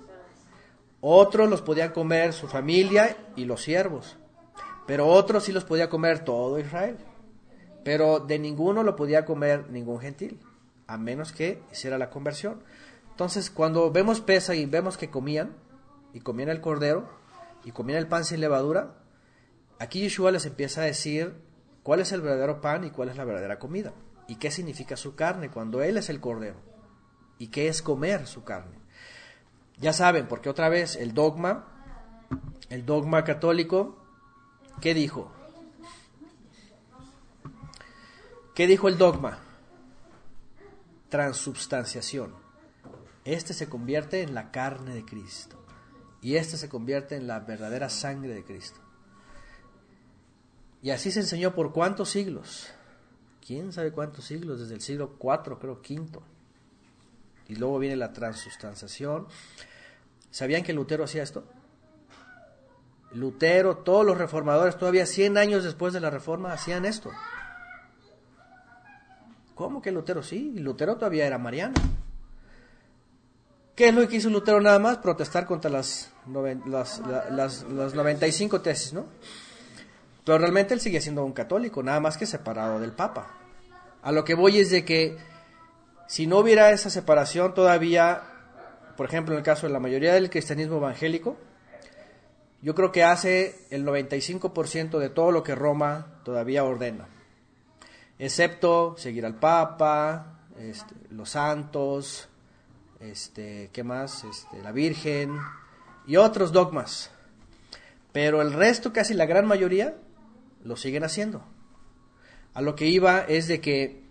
Otros 1.00 1.50
los 1.50 1.62
podían 1.62 1.92
comer 1.92 2.34
su 2.34 2.48
familia 2.48 3.18
y 3.36 3.46
los 3.46 3.62
siervos. 3.62 4.18
Pero 4.86 5.08
otros 5.08 5.44
sí 5.44 5.52
los 5.52 5.64
podía 5.64 5.90
comer 5.90 6.24
todo 6.24 6.60
Israel. 6.60 6.98
Pero 7.84 8.20
de 8.20 8.40
ninguno 8.40 8.84
lo 8.84 8.96
podía 8.96 9.26
comer 9.26 9.70
ningún 9.70 10.00
gentil, 10.00 10.40
a 10.88 10.98
menos 10.98 11.32
que 11.32 11.62
hiciera 11.72 11.98
la 11.98 12.10
conversión. 12.10 12.64
Entonces, 13.12 13.50
cuando 13.50 13.92
vemos 13.92 14.22
pesa 14.22 14.56
y 14.56 14.66
vemos 14.66 14.98
que 14.98 15.10
comían, 15.10 15.56
y 16.14 16.22
comían 16.22 16.50
el 16.50 16.62
cordero, 16.62 17.10
y 17.64 17.72
comían 17.72 18.00
el 18.00 18.08
pan 18.08 18.26
sin 18.26 18.40
levadura, 18.40 18.96
aquí 19.80 20.02
Yeshua 20.02 20.32
les 20.32 20.46
empieza 20.46 20.82
a 20.82 20.86
decir 20.86 21.36
cuál 21.84 22.00
es 22.00 22.12
el 22.12 22.22
verdadero 22.22 22.62
pan 22.62 22.84
y 22.86 22.92
cuál 22.92 23.10
es 23.10 23.18
la 23.18 23.26
verdadera 23.26 23.60
comida, 23.60 23.94
y 24.28 24.36
qué 24.36 24.52
significa 24.52 24.96
su 24.96 25.16
carne 25.16 25.50
cuando 25.50 25.82
Él 25.82 25.98
es 25.98 26.10
el 26.10 26.20
cordero, 26.20 26.56
y 27.38 27.48
qué 27.48 27.68
es 27.68 27.82
comer 27.82 28.28
su 28.28 28.44
carne. 28.44 28.78
Ya 29.80 29.94
saben, 29.94 30.28
porque 30.28 30.50
otra 30.50 30.70
vez 30.70 30.96
el 30.96 31.14
dogma, 31.14 31.68
el 32.70 32.86
dogma 32.86 33.24
católico, 33.24 33.98
¿qué 34.82 34.94
dijo? 34.94 35.32
¿Qué 38.56 38.68
dijo 38.68 38.88
el 38.88 38.98
dogma? 38.98 39.40
Transubstanciación. 41.10 42.34
Este 43.26 43.54
se 43.54 43.70
convierte 43.70 44.22
en 44.22 44.34
la 44.34 44.52
carne 44.52 44.94
de 44.94 45.06
Cristo 45.06 45.64
y 46.22 46.36
este 46.36 46.58
se 46.58 46.70
convierte 46.70 47.16
en 47.16 47.28
la 47.28 47.40
verdadera 47.40 47.90
sangre 47.90 48.34
de 48.34 48.44
Cristo. 48.44 48.80
Y 50.82 50.92
así 50.92 51.12
se 51.12 51.22
enseñó 51.22 51.54
por 51.54 51.74
cuántos 51.74 52.10
siglos. 52.10 52.70
¿Quién 53.46 53.74
sabe 53.74 53.92
cuántos 53.92 54.26
siglos? 54.26 54.60
Desde 54.60 54.76
el 54.76 54.82
siglo 54.82 55.18
IV, 55.22 55.58
creo, 55.60 55.82
quinto. 55.82 56.24
Y 57.48 57.56
luego 57.56 57.80
viene 57.80 57.96
la 57.96 58.14
transubstanciación. 58.14 59.28
¿Sabían 60.32 60.64
que 60.64 60.74
Lutero 60.74 61.04
hacía 61.04 61.24
esto? 61.24 61.44
Lutero, 63.12 63.78
todos 63.78 64.06
los 64.06 64.18
reformadores, 64.18 64.78
todavía 64.78 65.06
100 65.06 65.38
años 65.38 65.64
después 65.64 65.94
de 65.94 66.00
la 66.00 66.10
reforma, 66.10 66.52
hacían 66.54 66.86
esto. 66.86 67.12
¿Cómo 69.56 69.82
que 69.82 69.92
Lutero? 69.92 70.24
Sí, 70.24 70.54
Lutero 70.58 70.96
todavía 70.96 71.28
era 71.28 71.38
mariano. 71.38 71.76
¿Qué 73.76 73.90
es 73.90 73.94
lo 73.96 74.08
que 74.08 74.16
hizo 74.18 74.30
Lutero 74.30 74.60
nada 74.62 74.80
más? 74.80 74.98
Protestar 74.98 75.46
contra 75.46 75.70
las, 75.70 76.12
noven- 76.28 76.64
las, 76.66 77.00
la- 77.00 77.30
las, 77.30 77.64
las 77.64 77.94
95 77.94 78.62
tesis, 78.62 78.94
¿no? 78.94 79.06
Pero 80.26 80.38
realmente 80.38 80.74
él 80.74 80.80
sigue 80.80 81.02
siendo 81.02 81.24
un 81.26 81.34
católico, 81.34 81.84
nada 81.84 82.00
más 82.00 82.18
que 82.18 82.26
separado 82.26 82.80
del 82.80 82.94
Papa. 82.94 83.28
A 84.02 84.12
lo 84.12 84.24
que 84.24 84.36
voy 84.36 84.60
es 84.60 84.70
de 84.72 84.86
que 84.86 85.18
si 86.14 86.28
no 86.28 86.38
hubiera 86.38 86.70
esa 86.70 86.92
separación 86.92 87.56
todavía, 87.56 88.22
por 88.96 89.08
ejemplo, 89.08 89.34
en 89.34 89.40
el 89.40 89.44
caso 89.44 89.66
de 89.66 89.74
la 89.74 89.80
mayoría 89.80 90.14
del 90.14 90.30
cristianismo 90.30 90.78
evangélico, 90.78 91.38
yo 92.62 92.76
creo 92.76 92.92
que 92.92 93.04
hace 93.04 93.66
el 93.72 93.84
95% 93.84 95.00
de 95.00 95.10
todo 95.10 95.32
lo 95.32 95.42
que 95.42 95.56
Roma 95.56 96.22
todavía 96.24 96.66
ordena, 96.66 97.08
excepto 98.20 98.94
seguir 98.96 99.26
al 99.26 99.40
Papa, 99.40 100.42
este, 100.60 100.94
los 101.10 101.32
santos, 101.32 102.30
este, 103.00 103.72
¿qué 103.74 103.84
más? 103.84 104.24
Este, 104.24 104.62
la 104.62 104.72
Virgen 104.72 105.36
y 106.06 106.18
otros 106.18 106.52
dogmas. 106.52 107.10
Pero 108.12 108.44
el 108.44 108.54
resto, 108.54 108.94
casi 108.94 109.16
la 109.16 109.26
gran 109.26 109.48
mayoría, 109.48 109.96
lo 110.64 110.76
siguen 110.76 111.06
haciendo. 111.06 111.44
A 112.54 112.62
lo 112.62 112.76
que 112.76 112.86
iba 112.86 113.22
es 113.22 113.48
de 113.48 113.62
que, 113.62 114.03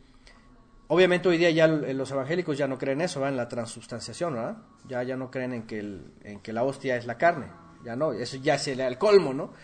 obviamente 0.93 1.27
hoy 1.27 1.39
día 1.39 1.51
ya 1.51 1.67
los 1.67 2.11
evangélicos 2.11 2.59
ya 2.59 2.69
no 2.69 2.77
creen 2.77 3.01
eso, 3.01 3.19
¿va? 3.19 3.31
en 3.31 3.37
la 3.39 3.49
transubstanciación, 3.49 4.35
¿verdad? 4.35 4.59
Ya, 4.87 5.03
ya 5.03 5.17
no 5.17 5.31
creen 5.31 5.55
en 5.55 5.63
que, 5.63 5.79
en 6.23 6.41
que 6.41 6.53
la 6.53 6.65
hostia 6.65 6.97
es 6.97 7.07
la 7.07 7.17
carne, 7.17 7.47
ya 7.83 7.97
no, 7.97 8.13
eso 8.13 8.37
ya 8.37 8.57
es 8.57 8.69
el, 8.69 8.79
el 8.79 8.99
colmo, 8.99 9.33
¿no? 9.33 9.55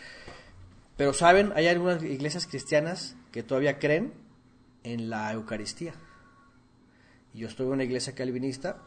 Pero 0.97 1.13
saben, 1.13 1.53
hay 1.55 1.67
algunas 1.67 2.03
iglesias 2.03 2.47
cristianas 2.47 3.15
que 3.31 3.43
todavía 3.43 3.79
creen 3.79 4.15
en 4.85 5.11
la 5.11 5.31
Eucaristía. 5.35 5.93
Yo 7.35 7.47
estuve 7.47 7.67
en 7.67 7.73
una 7.75 7.85
iglesia 7.85 8.15
calvinista 8.15 8.79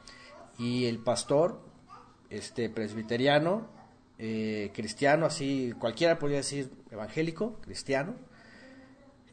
y 0.57 0.85
el 0.85 0.97
pastor 0.97 1.61
este, 2.31 2.71
presbiteriano, 2.71 3.67
eh, 4.17 4.71
cristiano, 4.73 5.27
así, 5.27 5.73
cualquiera 5.79 6.17
podría 6.17 6.37
decir 6.37 6.71
evangélico, 6.89 7.59
cristiano, 7.61 8.15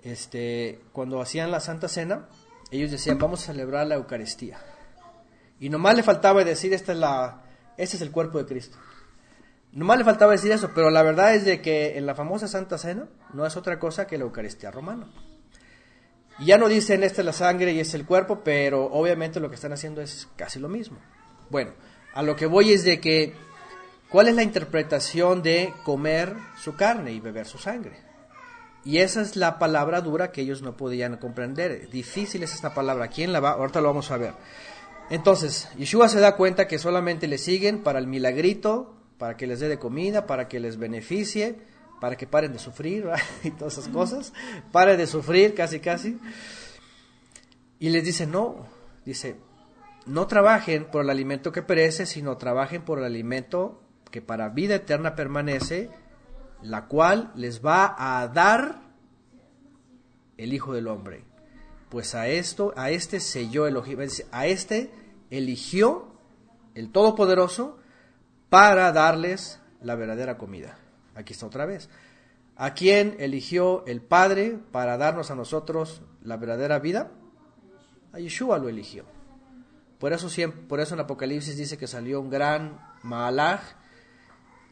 este, 0.02 0.82
cuando 0.92 1.22
hacían 1.22 1.50
la 1.50 1.61
Santa 1.61 1.88
Cena, 1.88 2.28
ellos 2.70 2.90
decían, 2.90 3.18
vamos 3.18 3.42
a 3.42 3.52
celebrar 3.52 3.86
la 3.86 3.94
Eucaristía. 3.94 4.58
Y 5.60 5.70
nomás 5.70 5.96
le 5.96 6.02
faltaba 6.02 6.44
decir, 6.44 6.72
esta 6.72 6.92
es 6.92 6.98
la, 6.98 7.42
este 7.76 7.96
es 7.96 8.02
el 8.02 8.10
cuerpo 8.10 8.38
de 8.38 8.46
Cristo. 8.46 8.78
Nomás 9.72 9.98
le 9.98 10.04
faltaba 10.04 10.32
decir 10.32 10.52
eso, 10.52 10.70
pero 10.74 10.90
la 10.90 11.02
verdad 11.02 11.34
es 11.34 11.44
de 11.44 11.60
que 11.60 11.98
en 11.98 12.06
la 12.06 12.14
famosa 12.14 12.48
Santa 12.48 12.78
Cena 12.78 13.08
no 13.32 13.46
es 13.46 13.56
otra 13.56 13.78
cosa 13.78 14.06
que 14.06 14.18
la 14.18 14.24
Eucaristía 14.24 14.70
romana. 14.70 15.06
Y 16.38 16.46
ya 16.46 16.58
no 16.58 16.68
dicen 16.68 17.02
esta 17.02 17.22
es 17.22 17.26
la 17.26 17.32
sangre 17.32 17.72
y 17.72 17.80
es 17.80 17.94
el 17.94 18.06
cuerpo, 18.06 18.40
pero 18.44 18.84
obviamente 18.84 19.40
lo 19.40 19.48
que 19.48 19.56
están 19.56 19.72
haciendo 19.72 20.00
es 20.00 20.28
casi 20.36 20.58
lo 20.58 20.68
mismo. 20.68 20.98
Bueno, 21.50 21.72
a 22.14 22.22
lo 22.22 22.36
que 22.36 22.46
voy 22.46 22.72
es 22.72 22.84
de 22.84 23.00
que, 23.00 23.34
¿cuál 24.08 24.28
es 24.28 24.36
la 24.36 24.42
interpretación 24.42 25.42
de 25.42 25.72
comer 25.84 26.34
su 26.62 26.76
carne 26.76 27.12
y 27.12 27.20
beber 27.20 27.46
su 27.46 27.58
sangre? 27.58 28.07
Y 28.89 29.01
esa 29.01 29.20
es 29.20 29.36
la 29.36 29.59
palabra 29.59 30.01
dura 30.01 30.32
que 30.32 30.41
ellos 30.41 30.62
no 30.62 30.74
podían 30.74 31.18
comprender. 31.18 31.91
Difícil 31.91 32.43
es 32.43 32.55
esta 32.55 32.72
palabra. 32.72 33.09
¿Quién 33.09 33.34
la 33.34 33.41
va? 33.41 33.51
Ahorita 33.51 33.82
lo 33.82 33.89
vamos 33.89 34.11
a 34.11 34.16
ver. 34.16 34.32
Entonces, 35.11 35.68
Yeshua 35.76 36.09
se 36.09 36.20
da 36.20 36.36
cuenta 36.36 36.66
que 36.66 36.78
solamente 36.78 37.28
le 37.28 37.36
siguen 37.36 37.82
para 37.82 37.99
el 37.99 38.07
milagrito, 38.07 38.95
para 39.18 39.36
que 39.36 39.47
les 39.47 39.61
dé 39.61 39.68
de 39.68 39.78
comida, 39.78 40.26
para 40.26 40.49
que 40.49 40.59
les 40.59 40.78
beneficie, 40.78 41.59
para 42.01 42.16
que 42.16 42.26
paren 42.26 42.55
de 42.55 42.59
sufrir 42.59 43.05
y 43.45 43.51
todas 43.51 43.76
esas 43.76 43.89
cosas. 43.93 44.32
Paren 44.72 44.97
de 44.97 45.07
sufrir 45.07 45.55
casi, 45.55 45.80
casi. 45.80 46.18
Y 47.78 47.91
les 47.91 48.03
dice, 48.03 48.26
no, 48.26 48.68
dice, 49.05 49.36
no 50.07 50.26
trabajen 50.26 50.86
por 50.86 51.03
el 51.03 51.11
alimento 51.11 51.53
que 51.53 51.61
perece, 51.61 52.07
sino 52.07 52.39
trabajen 52.39 52.80
por 52.80 53.01
el 53.01 53.05
alimento 53.05 53.82
que 54.11 54.22
para 54.22 54.49
vida 54.49 54.76
eterna 54.76 55.14
permanece, 55.14 55.91
la 56.62 56.86
cual 56.86 57.32
les 57.34 57.64
va 57.64 57.94
a 57.98 58.28
dar 58.28 58.80
el 60.36 60.52
Hijo 60.52 60.72
del 60.72 60.88
Hombre. 60.88 61.24
Pues 61.88 62.14
a 62.14 62.28
esto, 62.28 62.72
a 62.76 62.90
este 62.90 63.20
selló 63.20 63.66
Elohim, 63.66 63.98
a 64.30 64.46
este 64.46 64.90
eligió 65.30 66.12
el 66.74 66.92
Todopoderoso 66.92 67.78
para 68.48 68.92
darles 68.92 69.61
la 69.80 69.94
verdadera 69.94 70.38
comida. 70.38 70.78
Aquí 71.14 71.32
está 71.32 71.46
otra 71.46 71.66
vez. 71.66 71.88
¿A 72.56 72.74
quién 72.74 73.16
eligió 73.18 73.84
el 73.86 74.00
Padre 74.02 74.59
para 74.72 74.96
darnos 74.96 75.30
a 75.30 75.34
nosotros 75.34 76.02
la 76.22 76.36
verdadera 76.36 76.78
vida? 76.78 77.11
A 78.12 78.18
Yeshua 78.18 78.59
lo 78.59 78.68
eligió. 78.68 79.04
Por 79.98 80.12
eso, 80.12 80.28
por 80.68 80.80
eso 80.80 80.94
en 80.94 81.00
Apocalipsis 81.00 81.56
dice 81.56 81.78
que 81.78 81.86
salió 81.86 82.20
un 82.20 82.30
gran 82.30 82.78
Maalaj 83.02 83.61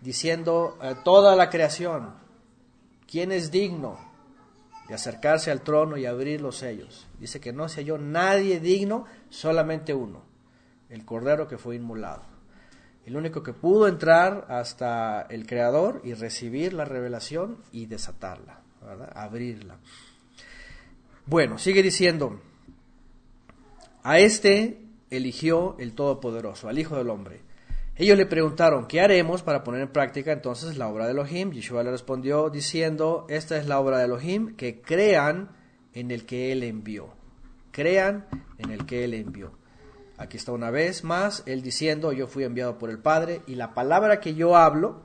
diciendo 0.00 0.78
a 0.80 1.02
toda 1.02 1.36
la 1.36 1.50
creación, 1.50 2.14
¿quién 3.10 3.32
es 3.32 3.50
digno 3.50 3.98
de 4.88 4.94
acercarse 4.94 5.50
al 5.50 5.62
trono 5.62 5.96
y 5.96 6.06
abrir 6.06 6.40
los 6.40 6.56
sellos? 6.56 7.06
Dice 7.18 7.40
que 7.40 7.52
no 7.52 7.68
se 7.68 7.80
halló 7.80 7.98
nadie 7.98 8.60
digno, 8.60 9.06
solamente 9.30 9.94
uno, 9.94 10.22
el 10.88 11.04
Cordero 11.04 11.48
que 11.48 11.58
fue 11.58 11.76
inmolado. 11.76 12.22
El 13.04 13.16
único 13.16 13.42
que 13.42 13.52
pudo 13.52 13.86
entrar 13.86 14.46
hasta 14.48 15.22
el 15.22 15.46
Creador 15.46 16.00
y 16.04 16.14
recibir 16.14 16.72
la 16.72 16.84
revelación 16.84 17.58
y 17.70 17.86
desatarla, 17.86 18.62
abrirla. 19.14 19.78
Bueno, 21.24 21.58
sigue 21.58 21.82
diciendo, 21.82 22.40
a 24.02 24.18
este 24.18 24.80
eligió 25.10 25.76
el 25.78 25.94
Todopoderoso, 25.94 26.68
al 26.68 26.78
Hijo 26.78 26.96
del 26.96 27.10
Hombre. 27.10 27.40
Ellos 27.98 28.18
le 28.18 28.26
preguntaron, 28.26 28.86
¿qué 28.86 29.00
haremos 29.00 29.42
para 29.42 29.64
poner 29.64 29.80
en 29.80 29.88
práctica 29.88 30.30
entonces 30.30 30.76
la 30.76 30.88
obra 30.88 31.06
de 31.06 31.12
Elohim? 31.12 31.50
Yeshua 31.50 31.82
le 31.82 31.90
respondió 31.90 32.50
diciendo, 32.50 33.24
esta 33.30 33.56
es 33.56 33.66
la 33.66 33.80
obra 33.80 33.98
de 33.98 34.04
Elohim, 34.04 34.54
que 34.54 34.82
crean 34.82 35.56
en 35.94 36.10
el 36.10 36.26
que 36.26 36.52
Él 36.52 36.62
envió. 36.62 37.14
Crean 37.70 38.26
en 38.58 38.70
el 38.70 38.84
que 38.84 39.04
Él 39.04 39.14
envió. 39.14 39.52
Aquí 40.18 40.36
está 40.36 40.52
una 40.52 40.70
vez 40.70 41.04
más, 41.04 41.42
Él 41.46 41.62
diciendo, 41.62 42.12
yo 42.12 42.26
fui 42.26 42.44
enviado 42.44 42.76
por 42.76 42.90
el 42.90 42.98
Padre, 42.98 43.40
y 43.46 43.54
la 43.54 43.72
palabra 43.72 44.20
que 44.20 44.34
yo 44.34 44.56
hablo, 44.56 45.00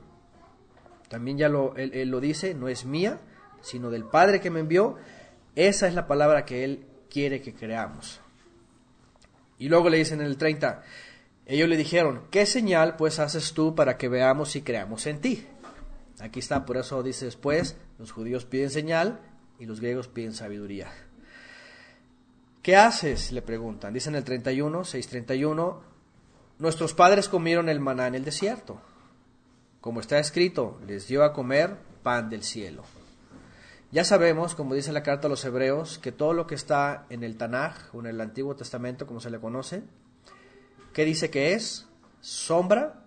también 1.08 1.38
ya 1.38 1.48
lo, 1.48 1.74
él, 1.76 1.92
él 1.94 2.10
lo 2.10 2.20
dice, 2.20 2.52
no 2.52 2.68
es 2.68 2.84
mía, 2.84 3.20
sino 3.62 3.90
del 3.90 4.04
Padre 4.04 4.38
que 4.40 4.50
me 4.50 4.60
envió, 4.60 4.96
esa 5.54 5.88
es 5.88 5.94
la 5.94 6.06
palabra 6.06 6.44
que 6.44 6.64
Él 6.64 6.86
quiere 7.10 7.40
que 7.40 7.54
creamos. 7.54 8.20
Y 9.58 9.68
luego 9.68 9.88
le 9.88 9.98
dicen 9.98 10.20
en 10.20 10.26
el 10.26 10.36
30, 10.36 10.82
ellos 11.46 11.68
le 11.68 11.76
dijeron, 11.76 12.22
¿qué 12.30 12.46
señal 12.46 12.96
pues 12.96 13.18
haces 13.18 13.52
tú 13.52 13.74
para 13.74 13.96
que 13.96 14.08
veamos 14.08 14.54
y 14.56 14.62
creamos 14.62 15.06
en 15.06 15.20
ti? 15.20 15.46
Aquí 16.20 16.38
está, 16.38 16.64
por 16.64 16.76
eso 16.76 17.02
dice 17.02 17.24
después, 17.24 17.76
los 17.98 18.12
judíos 18.12 18.44
piden 18.44 18.70
señal 18.70 19.20
y 19.58 19.66
los 19.66 19.80
griegos 19.80 20.08
piden 20.08 20.34
sabiduría. 20.34 20.92
¿Qué 22.62 22.76
haces? 22.76 23.32
le 23.32 23.42
preguntan. 23.42 23.92
Dicen 23.92 24.14
el 24.14 24.22
31, 24.22 24.84
631, 24.84 25.82
nuestros 26.58 26.94
padres 26.94 27.28
comieron 27.28 27.68
el 27.68 27.80
maná 27.80 28.06
en 28.06 28.14
el 28.14 28.24
desierto. 28.24 28.80
Como 29.80 29.98
está 29.98 30.20
escrito, 30.20 30.78
les 30.86 31.08
dio 31.08 31.24
a 31.24 31.32
comer 31.32 31.76
pan 32.04 32.30
del 32.30 32.44
cielo. 32.44 32.84
Ya 33.90 34.04
sabemos, 34.04 34.54
como 34.54 34.74
dice 34.74 34.92
la 34.92 35.02
carta 35.02 35.26
a 35.26 35.30
los 35.30 35.44
hebreos, 35.44 35.98
que 35.98 36.12
todo 36.12 36.34
lo 36.34 36.46
que 36.46 36.54
está 36.54 37.04
en 37.10 37.24
el 37.24 37.36
Tanaj 37.36 37.92
o 37.92 38.00
en 38.00 38.06
el 38.06 38.20
Antiguo 38.20 38.54
Testamento, 38.54 39.08
como 39.08 39.18
se 39.18 39.30
le 39.30 39.40
conoce, 39.40 39.82
¿qué 40.92 41.04
dice 41.04 41.30
que 41.30 41.54
es? 41.54 41.88
Sombra 42.20 43.04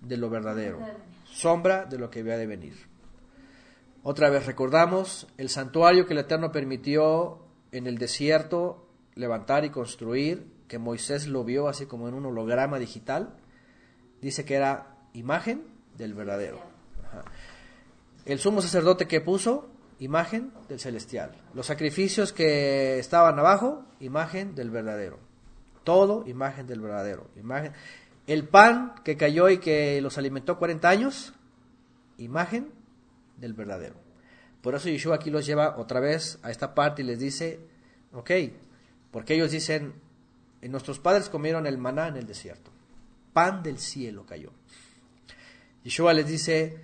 de 0.00 0.16
lo 0.16 0.30
verdadero, 0.30 0.78
sombra 1.24 1.84
de 1.84 1.98
lo 1.98 2.10
que 2.10 2.20
había 2.20 2.36
de 2.36 2.46
venir. 2.46 2.74
Otra 4.02 4.30
vez 4.30 4.46
recordamos 4.46 5.28
el 5.38 5.48
santuario 5.48 6.06
que 6.06 6.12
el 6.12 6.20
Eterno 6.20 6.50
permitió 6.50 7.46
en 7.70 7.86
el 7.86 7.98
desierto 7.98 8.88
levantar 9.14 9.64
y 9.64 9.70
construir, 9.70 10.50
que 10.68 10.78
Moisés 10.78 11.26
lo 11.26 11.44
vio 11.44 11.68
así 11.68 11.86
como 11.86 12.08
en 12.08 12.14
un 12.14 12.26
holograma 12.26 12.78
digital, 12.78 13.36
dice 14.20 14.44
que 14.44 14.54
era 14.54 14.96
imagen 15.12 15.64
del 15.96 16.14
verdadero. 16.14 16.60
El 18.24 18.38
sumo 18.38 18.62
sacerdote 18.62 19.06
que 19.06 19.20
puso 19.20 19.68
imagen 19.98 20.52
del 20.68 20.80
celestial. 20.80 21.32
Los 21.54 21.66
sacrificios 21.66 22.32
que 22.32 22.98
estaban 22.98 23.38
abajo, 23.38 23.84
imagen 24.00 24.54
del 24.54 24.70
verdadero. 24.70 25.18
Todo 25.84 26.26
imagen 26.26 26.66
del 26.66 26.80
verdadero. 26.80 27.28
Imagen. 27.36 27.72
El 28.26 28.48
pan 28.48 28.94
que 29.04 29.16
cayó 29.16 29.48
y 29.48 29.58
que 29.58 30.00
los 30.00 30.18
alimentó 30.18 30.58
40 30.58 30.88
años, 30.88 31.34
imagen 32.18 32.72
del 33.36 33.52
verdadero. 33.54 33.96
Por 34.62 34.74
eso 34.74 34.88
Yeshua 34.88 35.16
aquí 35.16 35.30
los 35.30 35.44
lleva 35.44 35.76
otra 35.76 35.98
vez 35.98 36.38
a 36.42 36.50
esta 36.50 36.74
parte 36.74 37.02
y 37.02 37.04
les 37.04 37.18
dice, 37.18 37.60
ok, 38.12 38.30
porque 39.10 39.34
ellos 39.34 39.50
dicen, 39.50 39.94
nuestros 40.62 41.00
padres 41.00 41.28
comieron 41.28 41.66
el 41.66 41.78
maná 41.78 42.08
en 42.08 42.16
el 42.16 42.26
desierto. 42.26 42.70
Pan 43.32 43.62
del 43.62 43.78
cielo 43.78 44.24
cayó. 44.24 44.52
Yeshua 45.82 46.14
les 46.14 46.28
dice, 46.28 46.78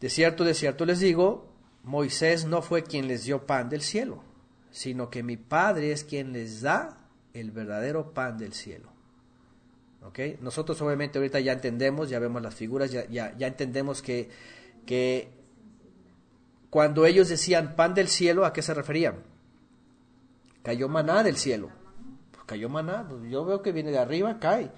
de 0.00 0.08
cierto, 0.08 0.44
de 0.44 0.54
cierto 0.54 0.86
les 0.86 1.00
digo, 1.00 1.52
Moisés 1.84 2.46
no 2.46 2.62
fue 2.62 2.84
quien 2.84 3.06
les 3.06 3.24
dio 3.24 3.46
pan 3.46 3.68
del 3.68 3.82
cielo, 3.82 4.22
sino 4.70 5.10
que 5.10 5.22
mi 5.22 5.36
Padre 5.36 5.92
es 5.92 6.04
quien 6.04 6.32
les 6.32 6.62
da 6.62 7.01
el 7.34 7.50
verdadero 7.50 8.12
pan 8.12 8.38
del 8.38 8.52
cielo. 8.52 8.92
Nosotros 10.40 10.80
obviamente 10.82 11.18
ahorita 11.18 11.38
ya 11.40 11.52
entendemos, 11.52 12.10
ya 12.10 12.18
vemos 12.18 12.42
las 12.42 12.54
figuras, 12.54 12.90
ya, 12.90 13.06
ya, 13.08 13.36
ya 13.36 13.46
entendemos 13.46 14.02
que, 14.02 14.28
que 14.84 15.28
cuando 16.70 17.06
ellos 17.06 17.28
decían 17.28 17.76
pan 17.76 17.94
del 17.94 18.08
cielo, 18.08 18.44
¿a 18.44 18.52
qué 18.52 18.62
se 18.62 18.74
referían? 18.74 19.22
Cayó 20.62 20.88
maná 20.88 21.22
del 21.22 21.36
cielo. 21.36 21.70
Pues 22.32 22.44
cayó 22.46 22.68
maná, 22.68 23.06
pues 23.08 23.30
yo 23.30 23.44
veo 23.44 23.62
que 23.62 23.72
viene 23.72 23.90
de 23.90 23.98
arriba, 23.98 24.38
cae. 24.40 24.72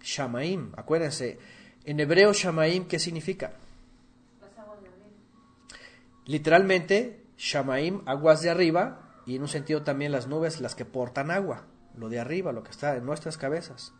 Shamaim, 0.00 0.72
acuérdense, 0.76 1.38
en 1.84 1.98
hebreo 1.98 2.32
Shamaim, 2.32 2.86
¿qué 2.86 2.98
significa? 2.98 3.54
Literalmente, 6.26 7.24
Shamaim, 7.36 8.02
aguas 8.06 8.42
de 8.42 8.50
arriba, 8.50 9.05
y 9.26 9.36
en 9.36 9.42
un 9.42 9.48
sentido 9.48 9.82
también 9.82 10.12
las 10.12 10.28
nubes, 10.28 10.60
las 10.60 10.74
que 10.74 10.84
portan 10.84 11.30
agua, 11.30 11.66
lo 11.96 12.08
de 12.08 12.20
arriba, 12.20 12.52
lo 12.52 12.62
que 12.62 12.70
está 12.70 12.96
en 12.96 13.04
nuestras 13.04 13.36
cabezas. 13.36 13.92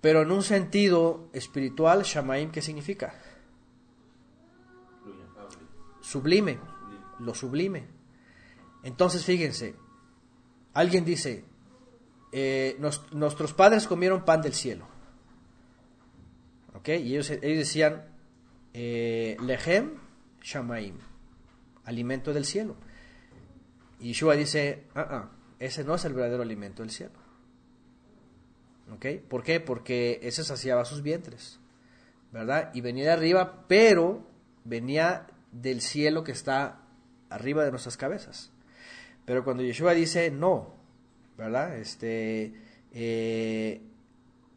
Pero 0.00 0.22
en 0.22 0.30
un 0.30 0.42
sentido 0.42 1.28
espiritual, 1.32 2.02
Shamaim, 2.02 2.50
¿qué 2.50 2.62
significa? 2.62 3.14
Sublime, 6.00 6.58
lo 7.18 7.34
sublime. 7.34 7.86
Entonces, 8.82 9.24
fíjense, 9.24 9.74
alguien 10.74 11.04
dice, 11.04 11.44
eh, 12.32 12.78
nuestros 13.12 13.54
padres 13.54 13.86
comieron 13.86 14.24
pan 14.24 14.42
del 14.42 14.52
cielo. 14.54 14.86
¿Ok? 16.74 16.88
Y 16.88 17.14
ellos, 17.14 17.30
ellos 17.30 17.58
decían, 17.58 18.04
eh, 18.72 19.36
Lehem 19.40 19.98
Shamaim 20.42 20.98
alimento 21.84 22.32
del 22.32 22.44
cielo. 22.44 22.76
Y 24.04 24.08
Yeshua 24.08 24.36
dice, 24.36 24.84
ah, 24.94 25.08
ah, 25.10 25.30
ese 25.58 25.82
no 25.82 25.94
es 25.94 26.04
el 26.04 26.12
verdadero 26.12 26.42
alimento 26.42 26.82
del 26.82 26.90
cielo. 26.90 27.14
¿Ok? 28.92 29.06
¿Por 29.26 29.42
qué? 29.42 29.60
Porque 29.60 30.20
ese 30.22 30.44
saciaba 30.44 30.84
sus 30.84 31.00
vientres, 31.00 31.58
¿verdad? 32.30 32.70
Y 32.74 32.82
venía 32.82 33.04
de 33.04 33.12
arriba, 33.12 33.64
pero 33.66 34.28
venía 34.62 35.26
del 35.52 35.80
cielo 35.80 36.22
que 36.22 36.32
está 36.32 36.82
arriba 37.30 37.64
de 37.64 37.70
nuestras 37.70 37.96
cabezas. 37.96 38.52
Pero 39.24 39.42
cuando 39.42 39.62
Yeshua 39.62 39.94
dice 39.94 40.30
no, 40.30 40.74
¿verdad? 41.38 41.78
Este, 41.78 42.52
eh, 42.92 43.80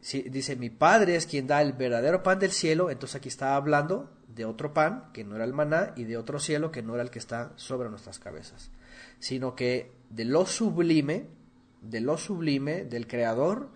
si, 0.02 0.24
dice, 0.24 0.56
mi 0.56 0.68
Padre 0.68 1.16
es 1.16 1.24
quien 1.24 1.46
da 1.46 1.62
el 1.62 1.72
verdadero 1.72 2.22
pan 2.22 2.38
del 2.38 2.52
cielo, 2.52 2.90
entonces 2.90 3.16
aquí 3.16 3.30
está 3.30 3.56
hablando 3.56 4.10
de 4.28 4.44
otro 4.44 4.74
pan, 4.74 5.08
que 5.14 5.24
no 5.24 5.36
era 5.36 5.46
el 5.46 5.54
maná, 5.54 5.94
y 5.96 6.04
de 6.04 6.18
otro 6.18 6.38
cielo, 6.38 6.70
que 6.70 6.82
no 6.82 6.92
era 6.92 7.02
el 7.02 7.10
que 7.10 7.18
está 7.18 7.54
sobre 7.56 7.88
nuestras 7.88 8.18
cabezas, 8.18 8.70
sino 9.18 9.54
que 9.54 9.92
de 10.10 10.24
lo 10.24 10.46
sublime, 10.46 11.26
de 11.82 12.00
lo 12.00 12.16
sublime 12.16 12.84
del 12.84 13.06
Creador, 13.06 13.70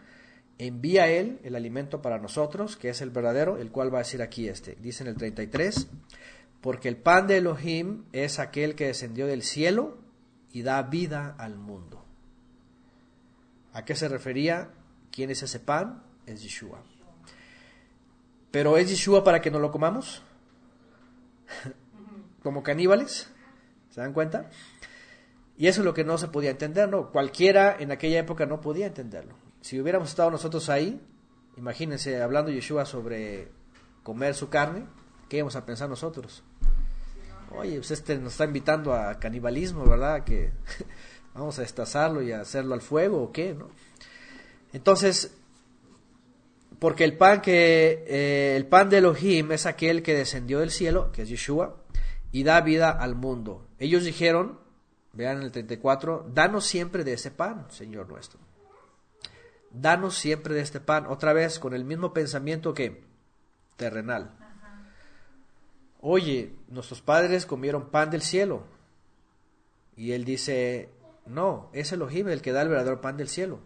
envía 0.59 1.09
Él 1.09 1.41
el 1.43 1.57
alimento 1.57 2.03
para 2.03 2.19
nosotros, 2.19 2.77
que 2.77 2.89
es 2.89 3.01
el 3.01 3.11
verdadero, 3.11 3.59
el 3.59 3.71
cual 3.71 3.93
va 3.93 3.99
a 3.99 4.03
decir 4.03 4.23
aquí 4.23 4.49
este. 4.49 4.77
Dice 4.81 5.03
en 5.03 5.09
el 5.09 5.17
33, 5.17 5.89
porque 6.61 6.89
el 6.89 6.97
pan 6.97 7.27
de 7.27 7.39
Elohim 7.39 8.05
es 8.13 8.39
aquel 8.39 8.75
que 8.75 8.87
descendió 8.87 9.27
del 9.27 9.43
cielo 9.43 9.99
y 10.53 10.63
da 10.63 10.83
vida 10.83 11.35
al 11.39 11.57
mundo. 11.57 12.05
¿A 13.73 13.85
qué 13.85 13.95
se 13.95 14.09
refería? 14.09 14.71
¿Quién 15.11 15.31
es 15.31 15.43
ese 15.43 15.59
pan? 15.59 16.03
Es 16.27 16.43
Yeshua. 16.43 16.83
Pero 18.51 18.77
¿es 18.77 18.91
Yeshua 18.91 19.25
para 19.25 19.41
que 19.41 19.51
no 19.51 19.59
lo 19.59 19.73
comamos? 19.73 20.23
¿Como 22.43 22.63
caníbales? 22.63 23.31
¿Se 23.91 24.01
dan 24.01 24.13
cuenta? 24.13 24.51
Y 25.57 25.67
eso 25.67 25.81
es 25.81 25.85
lo 25.85 25.95
que 25.95 26.05
no 26.05 26.19
se 26.19 26.29
podía 26.29 26.51
entender, 26.51 26.89
¿no? 26.89 27.11
Cualquiera 27.11 27.77
en 27.79 27.93
aquella 27.93 28.19
época 28.19 28.47
no 28.47 28.61
podía 28.61 28.87
entenderlo. 28.87 29.35
Si 29.61 29.81
hubiéramos 29.81 30.09
estado 30.09 30.31
nosotros 30.31 30.69
ahí, 30.69 31.01
imagínense 31.57 32.21
hablando 32.21 32.51
Yeshua 32.51 32.85
sobre 32.85 33.49
comer 34.03 34.35
su 34.35 34.49
carne, 34.49 34.87
¿qué 35.29 35.39
íbamos 35.39 35.57
a 35.57 35.65
pensar 35.65 35.89
nosotros? 35.89 36.43
Oye, 37.51 37.77
pues 37.77 37.91
este 37.91 38.17
nos 38.19 38.33
está 38.33 38.45
invitando 38.45 38.95
a 38.95 39.19
canibalismo, 39.19 39.85
¿verdad? 39.85 40.25
Que 40.25 40.53
vamos 41.35 41.59
a 41.59 41.63
destazarlo 41.63 42.23
y 42.23 42.33
a 42.33 42.41
hacerlo 42.41 42.75
al 42.75 42.81
fuego 42.81 43.23
o 43.23 43.33
qué, 43.33 43.55
¿no? 43.55 43.71
Entonces, 44.73 45.35
porque 46.79 47.05
el 47.05 47.17
pan 47.17 47.43
que 47.43 48.05
eh, 48.09 48.57
el 48.57 48.67
pan 48.67 48.89
de 48.89 48.99
Elohim 48.99 49.53
es 49.53 49.67
aquel 49.67 50.03
que 50.03 50.15
descendió 50.15 50.61
del 50.61 50.71
cielo, 50.71 51.13
que 51.13 51.23
es 51.23 51.29
Yeshua, 51.29 51.77
y 52.33 52.43
da 52.43 52.61
vida 52.63 52.91
al 52.91 53.15
mundo. 53.15 53.67
Ellos 53.79 54.05
dijeron, 54.05 54.59
vean 55.13 55.43
el 55.43 55.53
34, 55.53 56.31
danos 56.33 56.65
siempre 56.65 57.05
de 57.05 57.15
ese 57.15 57.31
pan, 57.31 57.67
Señor 57.71 58.09
nuestro. 58.09 58.41
Danos 59.71 60.17
siempre 60.17 60.55
de 60.55 60.61
este 60.61 60.81
pan, 60.81 61.07
otra 61.07 61.33
vez 61.33 61.59
con 61.59 61.75
el 61.75 61.85
mismo 61.85 62.13
pensamiento 62.13 62.75
que 62.75 63.05
terrenal. 63.77 64.37
Oye, 66.01 66.55
nuestros 66.69 67.01
padres 67.01 67.47
comieron 67.47 67.91
pan 67.91 68.11
del 68.11 68.23
cielo. 68.23 68.65
Y 69.97 70.13
él 70.13 70.25
dice, 70.25 70.91
no, 71.27 71.71
es 71.73 71.93
Elohim 71.93 72.29
el 72.29 72.43
que 72.43 72.53
da 72.53 72.63
el 72.63 72.69
verdadero 72.69 73.01
pan 73.01 73.17
del 73.17 73.29
cielo. 73.29 73.61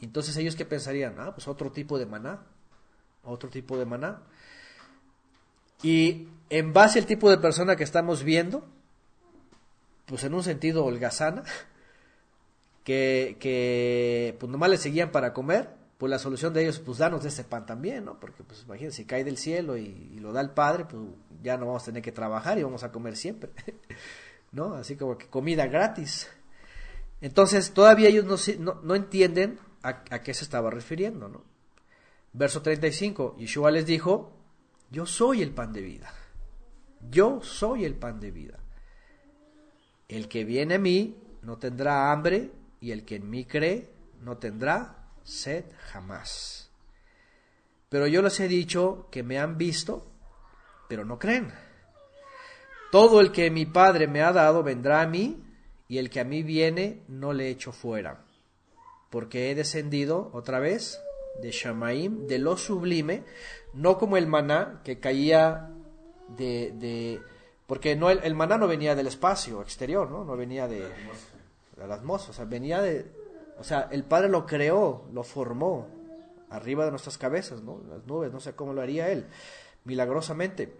Entonces 0.00 0.36
ellos 0.36 0.56
qué 0.56 0.64
pensarían, 0.64 1.16
ah, 1.18 1.34
pues 1.34 1.46
otro 1.46 1.70
tipo 1.70 1.98
de 1.98 2.06
maná, 2.06 2.42
otro 3.22 3.50
tipo 3.50 3.78
de 3.78 3.86
maná. 3.86 4.22
Y 5.82 6.28
en 6.48 6.72
base 6.72 6.98
al 6.98 7.06
tipo 7.06 7.30
de 7.30 7.38
persona 7.38 7.76
que 7.76 7.84
estamos 7.84 8.24
viendo, 8.24 8.66
pues 10.10 10.24
en 10.24 10.34
un 10.34 10.42
sentido 10.42 10.84
holgazana, 10.84 11.44
que, 12.84 13.36
que 13.38 14.36
pues 14.40 14.50
nomás 14.50 14.70
le 14.70 14.76
seguían 14.76 15.12
para 15.12 15.32
comer, 15.32 15.70
pues 15.98 16.10
la 16.10 16.18
solución 16.18 16.52
de 16.52 16.62
ellos, 16.62 16.80
pues 16.80 16.98
danos 16.98 17.22
de 17.22 17.28
ese 17.28 17.44
pan 17.44 17.64
también, 17.64 18.06
¿no? 18.06 18.18
Porque 18.18 18.42
pues 18.42 18.64
imagínense, 18.64 18.96
si 18.96 19.04
cae 19.04 19.22
del 19.22 19.36
cielo 19.36 19.76
y, 19.76 20.18
lo 20.18 20.32
da 20.32 20.40
el 20.40 20.50
Padre, 20.50 20.84
pues 20.86 21.00
ya 21.42 21.56
no 21.56 21.66
vamos 21.66 21.82
a 21.82 21.86
tener 21.86 22.02
que 22.02 22.10
trabajar 22.10 22.58
y 22.58 22.64
vamos 22.64 22.82
a 22.82 22.90
comer 22.90 23.16
siempre, 23.16 23.52
¿no? 24.52 24.74
Así 24.74 24.96
como 24.96 25.16
que 25.16 25.28
comida 25.28 25.68
gratis. 25.68 26.28
Entonces 27.20 27.70
todavía 27.72 28.08
ellos 28.08 28.58
no, 28.58 28.80
no 28.82 28.94
entienden 28.96 29.60
a, 29.82 30.02
qué 30.02 30.34
se 30.34 30.42
estaba 30.42 30.70
refiriendo, 30.70 31.28
¿no? 31.28 31.44
Verso 32.32 32.62
35, 32.62 33.36
Yeshua 33.38 33.70
les 33.70 33.86
dijo, 33.86 34.32
yo 34.90 35.06
soy 35.06 35.42
el 35.42 35.52
pan 35.52 35.72
de 35.72 35.82
vida, 35.82 36.12
yo 37.10 37.40
soy 37.42 37.84
el 37.84 37.94
pan 37.94 38.18
de 38.18 38.32
vida. 38.32 38.58
El 40.10 40.28
que 40.28 40.44
viene 40.44 40.74
a 40.74 40.78
mí 40.78 41.16
no 41.42 41.58
tendrá 41.58 42.12
hambre 42.12 42.50
y 42.80 42.90
el 42.90 43.04
que 43.04 43.16
en 43.16 43.30
mí 43.30 43.44
cree 43.44 43.88
no 44.20 44.36
tendrá 44.36 45.08
sed 45.22 45.64
jamás. 45.92 46.70
Pero 47.88 48.06
yo 48.06 48.20
les 48.20 48.38
he 48.40 48.48
dicho 48.48 49.08
que 49.10 49.22
me 49.22 49.38
han 49.38 49.56
visto, 49.56 50.06
pero 50.88 51.04
no 51.04 51.18
creen. 51.18 51.52
Todo 52.92 53.20
el 53.20 53.32
que 53.32 53.50
mi 53.50 53.66
Padre 53.66 54.06
me 54.06 54.22
ha 54.22 54.32
dado 54.32 54.62
vendrá 54.62 55.00
a 55.00 55.06
mí, 55.06 55.42
y 55.88 55.98
el 55.98 56.10
que 56.10 56.20
a 56.20 56.24
mí 56.24 56.42
viene 56.42 57.02
no 57.08 57.32
le 57.32 57.48
echo 57.48 57.72
fuera 57.72 58.24
porque 59.10 59.50
he 59.50 59.54
descendido 59.54 60.30
otra 60.32 60.60
vez 60.60 61.02
de 61.42 61.50
Shamaim, 61.50 62.26
de 62.26 62.38
lo 62.38 62.56
sublime, 62.56 63.24
no 63.74 63.98
como 63.98 64.16
el 64.16 64.26
maná 64.26 64.80
que 64.84 65.00
caía 65.00 65.70
de... 66.28 66.72
de 66.76 67.20
porque 67.70 67.94
no 67.94 68.10
el, 68.10 68.34
maná 68.34 68.58
no 68.58 68.66
venía 68.66 68.96
del 68.96 69.06
espacio 69.06 69.62
exterior, 69.62 70.10
¿no? 70.10 70.24
No 70.24 70.36
venía 70.36 70.66
de, 70.66 70.80
de 70.80 71.86
la 71.86 71.94
atmósfera, 71.94 72.32
o 72.32 72.34
sea, 72.34 72.44
venía 72.44 72.82
de... 72.82 73.06
O 73.60 73.62
sea, 73.62 73.86
el 73.92 74.02
Padre 74.02 74.28
lo 74.28 74.44
creó, 74.44 75.04
lo 75.12 75.22
formó 75.22 75.86
arriba 76.48 76.84
de 76.84 76.90
nuestras 76.90 77.16
cabezas, 77.16 77.62
¿no? 77.62 77.80
Las 77.88 78.04
nubes, 78.08 78.32
no 78.32 78.40
sé 78.40 78.54
cómo 78.54 78.72
lo 78.72 78.82
haría 78.82 79.08
Él, 79.10 79.24
milagrosamente. 79.84 80.74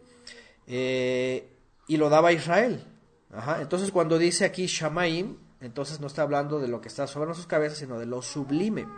Eh, 0.66 1.52
y 1.86 1.96
lo 1.96 2.08
daba 2.08 2.30
a 2.30 2.32
Israel. 2.32 2.84
Ajá. 3.32 3.62
Entonces 3.62 3.92
cuando 3.92 4.18
dice 4.18 4.44
aquí 4.44 4.66
Shamaim, 4.66 5.36
entonces 5.60 6.00
no 6.00 6.08
está 6.08 6.22
hablando 6.22 6.58
de 6.58 6.66
lo 6.66 6.80
que 6.80 6.88
está 6.88 7.06
sobre 7.06 7.26
nuestras 7.26 7.46
cabezas, 7.46 7.78
sino 7.78 8.00
de 8.00 8.06
lo 8.06 8.20
sublime. 8.20 8.88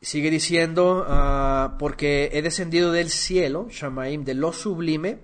Sigue 0.00 0.30
diciendo, 0.30 1.04
ah, 1.08 1.76
porque 1.78 2.30
he 2.32 2.42
descendido 2.42 2.92
del 2.92 3.10
cielo, 3.10 3.66
Shamaim, 3.70 4.24
de 4.24 4.34
lo 4.34 4.52
sublime, 4.52 5.20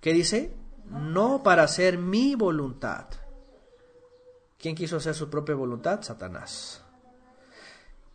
¿qué 0.00 0.12
dice? 0.12 0.52
No 0.90 1.42
para 1.42 1.62
hacer 1.62 1.98
mi 1.98 2.34
voluntad. 2.34 3.06
¿Quién 4.58 4.74
quiso 4.74 4.96
hacer 4.96 5.14
su 5.14 5.30
propia 5.30 5.54
voluntad? 5.54 6.02
Satanás. 6.02 6.82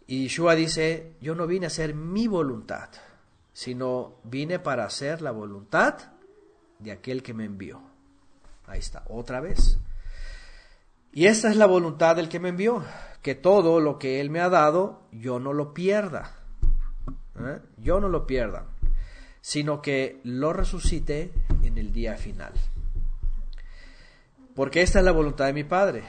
Y 0.08 0.28
Shua 0.28 0.56
dice, 0.56 1.14
yo 1.22 1.36
no 1.36 1.48
vine 1.48 1.66
a 1.66 1.68
hacer 1.68 1.96
mi 1.96 2.28
voluntad, 2.28 2.90
sino 3.54 4.16
vine 4.24 4.60
para 4.60 4.86
hacer 4.86 5.22
la 5.22 5.32
voluntad 5.32 5.96
de 6.80 6.92
aquel 6.92 7.24
que 7.24 7.34
me 7.34 7.46
envió. 7.46 7.82
Ahí 8.66 8.80
está, 8.80 9.04
otra 9.08 9.40
vez. 9.40 9.80
Y 11.14 11.28
esta 11.28 11.50
es 11.50 11.56
la 11.56 11.66
voluntad 11.66 12.16
del 12.16 12.30
que 12.30 12.40
me 12.40 12.50
envió, 12.50 12.84
que 13.22 13.36
todo 13.36 13.80
lo 13.80 14.00
que 14.00 14.20
Él 14.20 14.30
me 14.30 14.40
ha 14.40 14.50
dado, 14.50 15.02
yo 15.12 15.40
no 15.40 15.54
lo 15.54 15.74
pierda. 15.74 16.36
¿eh? 17.40 17.60
Yo 17.78 18.00
no 18.00 18.10
lo 18.10 18.26
pierda, 18.26 18.66
sino 19.42 19.82
que 19.82 20.20
lo 20.24 20.54
resucite 20.54 21.32
en 21.64 21.78
el 21.78 21.94
día 21.94 22.18
final. 22.18 22.54
Porque 24.56 24.82
esta 24.82 25.00
es 25.00 25.06
la 25.06 25.12
voluntad 25.12 25.46
de 25.46 25.54
mi 25.54 25.64
Padre, 25.64 26.04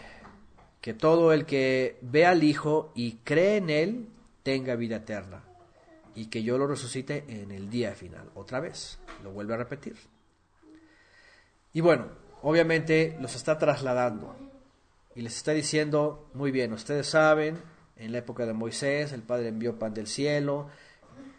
que 0.80 0.94
todo 0.94 1.32
el 1.32 1.46
que 1.46 1.98
ve 2.00 2.26
al 2.26 2.42
Hijo 2.42 2.92
y 2.94 3.16
cree 3.18 3.56
en 3.56 3.70
Él 3.70 4.08
tenga 4.42 4.74
vida 4.74 4.96
eterna, 4.96 5.44
y 6.14 6.26
que 6.26 6.42
yo 6.42 6.58
lo 6.58 6.66
resucite 6.66 7.24
en 7.28 7.52
el 7.52 7.70
día 7.70 7.94
final. 7.94 8.30
Otra 8.34 8.58
vez, 8.60 8.98
lo 9.22 9.32
vuelve 9.32 9.54
a 9.54 9.58
repetir. 9.58 9.96
Y 11.74 11.80
bueno, 11.80 12.08
obviamente 12.42 13.16
los 13.20 13.34
está 13.36 13.58
trasladando 13.58 14.34
y 15.14 15.22
les 15.22 15.36
está 15.36 15.52
diciendo, 15.52 16.30
muy 16.34 16.50
bien, 16.50 16.72
ustedes 16.72 17.06
saben, 17.06 17.58
en 17.96 18.12
la 18.12 18.18
época 18.18 18.46
de 18.46 18.52
Moisés 18.52 19.12
el 19.12 19.22
Padre 19.22 19.48
envió 19.48 19.78
pan 19.78 19.94
del 19.94 20.06
cielo 20.06 20.68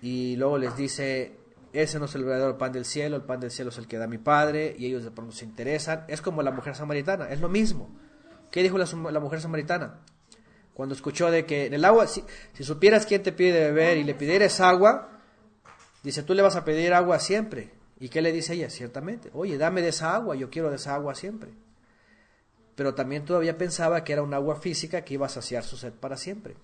y 0.02 0.36
luego 0.36 0.58
les 0.58 0.76
dice, 0.78 1.38
ese 1.74 2.00
no 2.00 2.06
es 2.06 2.16
el 2.16 2.24
verdadero 2.24 2.58
pan 2.58 2.72
del 2.72 2.86
cielo, 2.86 3.16
el 3.16 3.24
pan 3.24 3.40
del 3.40 3.52
cielo 3.52 3.72
es 3.72 3.78
el 3.78 3.88
que 3.88 3.98
da 3.98 4.08
mi 4.08 4.18
Padre 4.18 4.76
y 4.78 4.86
ellos 4.86 5.04
de 5.04 5.12
pronto 5.12 5.34
se 5.34 5.46
interesan. 5.46 6.06
Es 6.08 6.22
como 6.22 6.44
la 6.44 6.52
mujer 6.52 6.76
samaritana, 6.76 7.30
es 7.30 7.42
lo 7.42 7.50
mismo. 7.50 7.90
¿Qué 8.52 8.62
dijo 8.62 8.78
la, 8.78 9.20
mujer 9.20 9.42
samaritana? 9.42 10.02
Cuando 10.74 10.94
escuchó 10.94 11.32
de 11.32 11.46
que 11.46 11.66
en 11.66 11.74
el 11.74 11.86
agua, 11.86 12.06
si, 12.08 12.24
si 12.54 12.64
supieras 12.64 13.06
quién 13.06 13.24
te 13.24 13.32
pide 13.32 13.72
beber 13.72 13.98
y 13.98 14.04
le 14.04 14.14
pidieras 14.14 14.60
agua, 14.60 15.10
dice, 16.04 16.22
tú 16.22 16.34
le 16.34 16.44
vas 16.44 16.56
a 16.56 16.64
pedir 16.64 16.94
agua 16.94 17.20
siempre. 17.20 17.72
¿Y 18.00 18.10
qué 18.10 18.22
le 18.22 18.32
dice 18.32 18.54
ella? 18.54 18.70
Ciertamente, 18.70 19.30
oye, 19.34 19.58
dame 19.58 19.82
de 19.82 19.90
esa 19.90 20.14
agua, 20.14 20.36
yo 20.36 20.50
quiero 20.50 20.70
de 20.70 20.76
esa 20.76 20.94
agua 20.94 21.16
siempre. 21.16 21.52
Pero 22.76 22.96
también 22.96 23.26
todavía 23.26 23.58
pensaba 23.58 24.04
que 24.04 24.14
era 24.14 24.24
un 24.24 24.34
agua 24.34 24.56
física 24.56 25.04
que 25.04 25.14
iba 25.14 25.26
a 25.26 25.30
saciar 25.30 25.64
su 25.64 25.78
sed 25.78 25.94
para 25.94 26.18
siempre. 26.18 26.56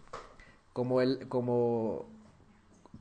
Como, 0.74 1.02
el, 1.02 1.28
como 1.28 2.08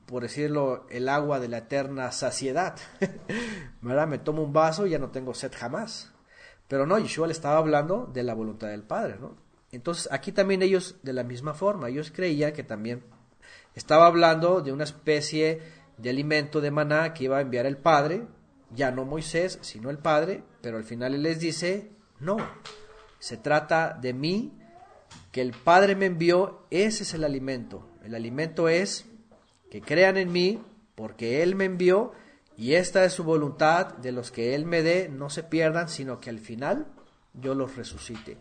por 0.05 0.23
decirlo, 0.23 0.85
el 0.89 1.09
agua 1.09 1.39
de 1.39 1.47
la 1.47 1.59
eterna 1.59 2.11
saciedad. 2.11 2.75
¿Verdad? 3.81 4.07
Me 4.07 4.19
tomo 4.19 4.43
un 4.43 4.53
vaso 4.53 4.85
y 4.85 4.91
ya 4.91 4.99
no 4.99 5.09
tengo 5.09 5.33
sed 5.33 5.51
jamás. 5.55 6.11
Pero 6.67 6.85
no, 6.85 6.99
Yeshua 6.99 7.27
le 7.27 7.33
estaba 7.33 7.57
hablando 7.57 8.09
de 8.13 8.23
la 8.23 8.35
voluntad 8.35 8.67
del 8.67 8.83
Padre. 8.83 9.17
Entonces 9.71 10.07
aquí 10.11 10.31
también 10.31 10.61
ellos 10.61 10.97
de 11.03 11.13
la 11.13 11.23
misma 11.23 11.53
forma, 11.53 11.89
ellos 11.89 12.11
creían 12.11 12.53
que 12.53 12.63
también 12.63 13.03
estaba 13.75 14.07
hablando 14.07 14.61
de 14.61 14.71
una 14.71 14.83
especie 14.83 15.61
de 15.97 16.09
alimento 16.09 16.61
de 16.61 16.71
maná 16.71 17.13
que 17.13 17.25
iba 17.25 17.37
a 17.37 17.41
enviar 17.41 17.65
el 17.65 17.77
Padre, 17.77 18.27
ya 18.73 18.91
no 18.91 19.05
Moisés, 19.05 19.59
sino 19.61 19.89
el 19.89 19.97
Padre, 19.97 20.43
pero 20.61 20.77
al 20.77 20.83
final 20.83 21.15
él 21.15 21.23
les 21.23 21.39
dice, 21.39 21.91
no, 22.19 22.37
se 23.19 23.37
trata 23.37 23.97
de 23.99 24.13
mí, 24.13 24.53
que 25.31 25.41
el 25.41 25.51
Padre 25.51 25.95
me 25.95 26.07
envió, 26.07 26.63
ese 26.71 27.03
es 27.03 27.13
el 27.13 27.23
alimento. 27.23 27.87
El 28.03 28.15
alimento 28.15 28.69
es 28.69 29.05
que 29.69 29.81
crean 29.81 30.17
en 30.17 30.31
mí, 30.31 30.61
porque 30.95 31.43
Él 31.43 31.55
me 31.55 31.65
envió, 31.65 32.13
y 32.57 32.73
esta 32.73 33.05
es 33.05 33.13
su 33.13 33.23
voluntad, 33.23 33.95
de 33.97 34.11
los 34.11 34.31
que 34.31 34.55
Él 34.55 34.65
me 34.65 34.81
dé, 34.81 35.09
no 35.09 35.29
se 35.29 35.43
pierdan, 35.43 35.89
sino 35.89 36.19
que 36.19 36.29
al 36.29 36.39
final 36.39 36.87
yo 37.33 37.55
los 37.55 37.75
resucite. 37.75 38.37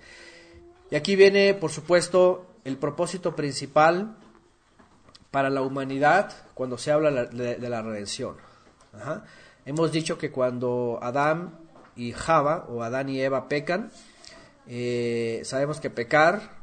Y 0.90 0.96
aquí 0.96 1.16
viene, 1.16 1.54
por 1.54 1.70
supuesto, 1.70 2.46
el 2.64 2.78
propósito 2.78 3.36
principal 3.36 4.16
para 5.30 5.50
la 5.50 5.62
humanidad 5.62 6.32
cuando 6.54 6.78
se 6.78 6.90
habla 6.90 7.26
de, 7.26 7.58
la 7.68 7.82
redención. 7.82 8.36
Hemos 9.66 9.92
dicho 9.92 10.16
que 10.16 10.30
cuando 10.30 10.98
Adán 11.02 11.58
y 11.94 12.12
Java, 12.12 12.66
o 12.68 12.82
Adán 12.82 13.08
y 13.08 13.20
Eva 13.20 13.48
pecan, 13.48 13.90
eh, 14.68 15.40
sabemos 15.44 15.80
que 15.80 15.88
pecar, 15.88 16.58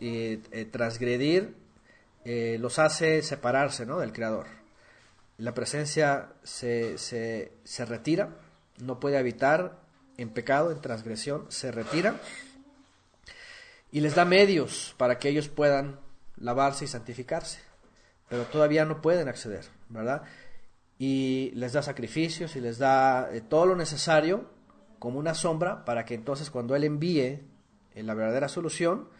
y 0.00 0.40
eh, 0.50 0.66
transgredir, 0.70 1.54
eh, 2.24 2.56
los 2.58 2.78
hace 2.78 3.22
separarse 3.22 3.84
del 3.84 4.12
Creador. 4.12 4.46
La 5.36 5.52
presencia 5.52 6.32
se, 6.42 6.96
se, 6.96 7.52
se 7.64 7.84
retira, 7.84 8.30
no 8.80 8.98
puede 8.98 9.18
habitar 9.18 9.78
en 10.16 10.30
pecado, 10.30 10.70
en 10.70 10.80
transgresión, 10.80 11.46
se 11.50 11.70
retira 11.70 12.20
y 13.92 14.00
les 14.00 14.14
da 14.14 14.24
medios 14.24 14.94
para 14.96 15.18
que 15.18 15.28
ellos 15.28 15.48
puedan 15.48 16.00
lavarse 16.36 16.84
y 16.84 16.88
santificarse, 16.88 17.60
pero 18.28 18.44
todavía 18.44 18.84
no 18.84 19.02
pueden 19.02 19.28
acceder, 19.28 19.66
¿verdad? 19.88 20.22
Y 20.98 21.50
les 21.54 21.72
da 21.72 21.82
sacrificios 21.82 22.56
y 22.56 22.60
les 22.60 22.78
da 22.78 23.28
todo 23.48 23.66
lo 23.66 23.76
necesario 23.76 24.48
como 25.04 25.18
una 25.18 25.34
sombra 25.34 25.84
para 25.84 26.06
que 26.06 26.14
entonces 26.14 26.48
cuando 26.48 26.74
Él 26.74 26.82
envíe 26.82 27.26
en 27.26 27.42
eh, 27.94 28.02
la 28.04 28.14
verdadera 28.14 28.48
solución, 28.48 29.10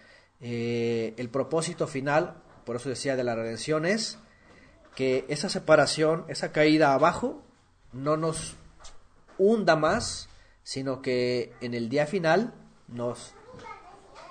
eh, 0.40 1.12
el 1.18 1.28
propósito 1.28 1.86
final, 1.86 2.38
por 2.64 2.76
eso 2.76 2.88
decía 2.88 3.16
de 3.16 3.22
la 3.22 3.34
redención, 3.34 3.84
es 3.84 4.18
que 4.96 5.26
esa 5.28 5.50
separación, 5.50 6.24
esa 6.28 6.52
caída 6.52 6.94
abajo, 6.94 7.42
no 7.92 8.16
nos 8.16 8.54
hunda 9.36 9.76
más, 9.76 10.30
sino 10.62 11.02
que 11.02 11.52
en 11.60 11.74
el 11.74 11.90
día 11.90 12.06
final 12.06 12.54
nos 12.88 13.34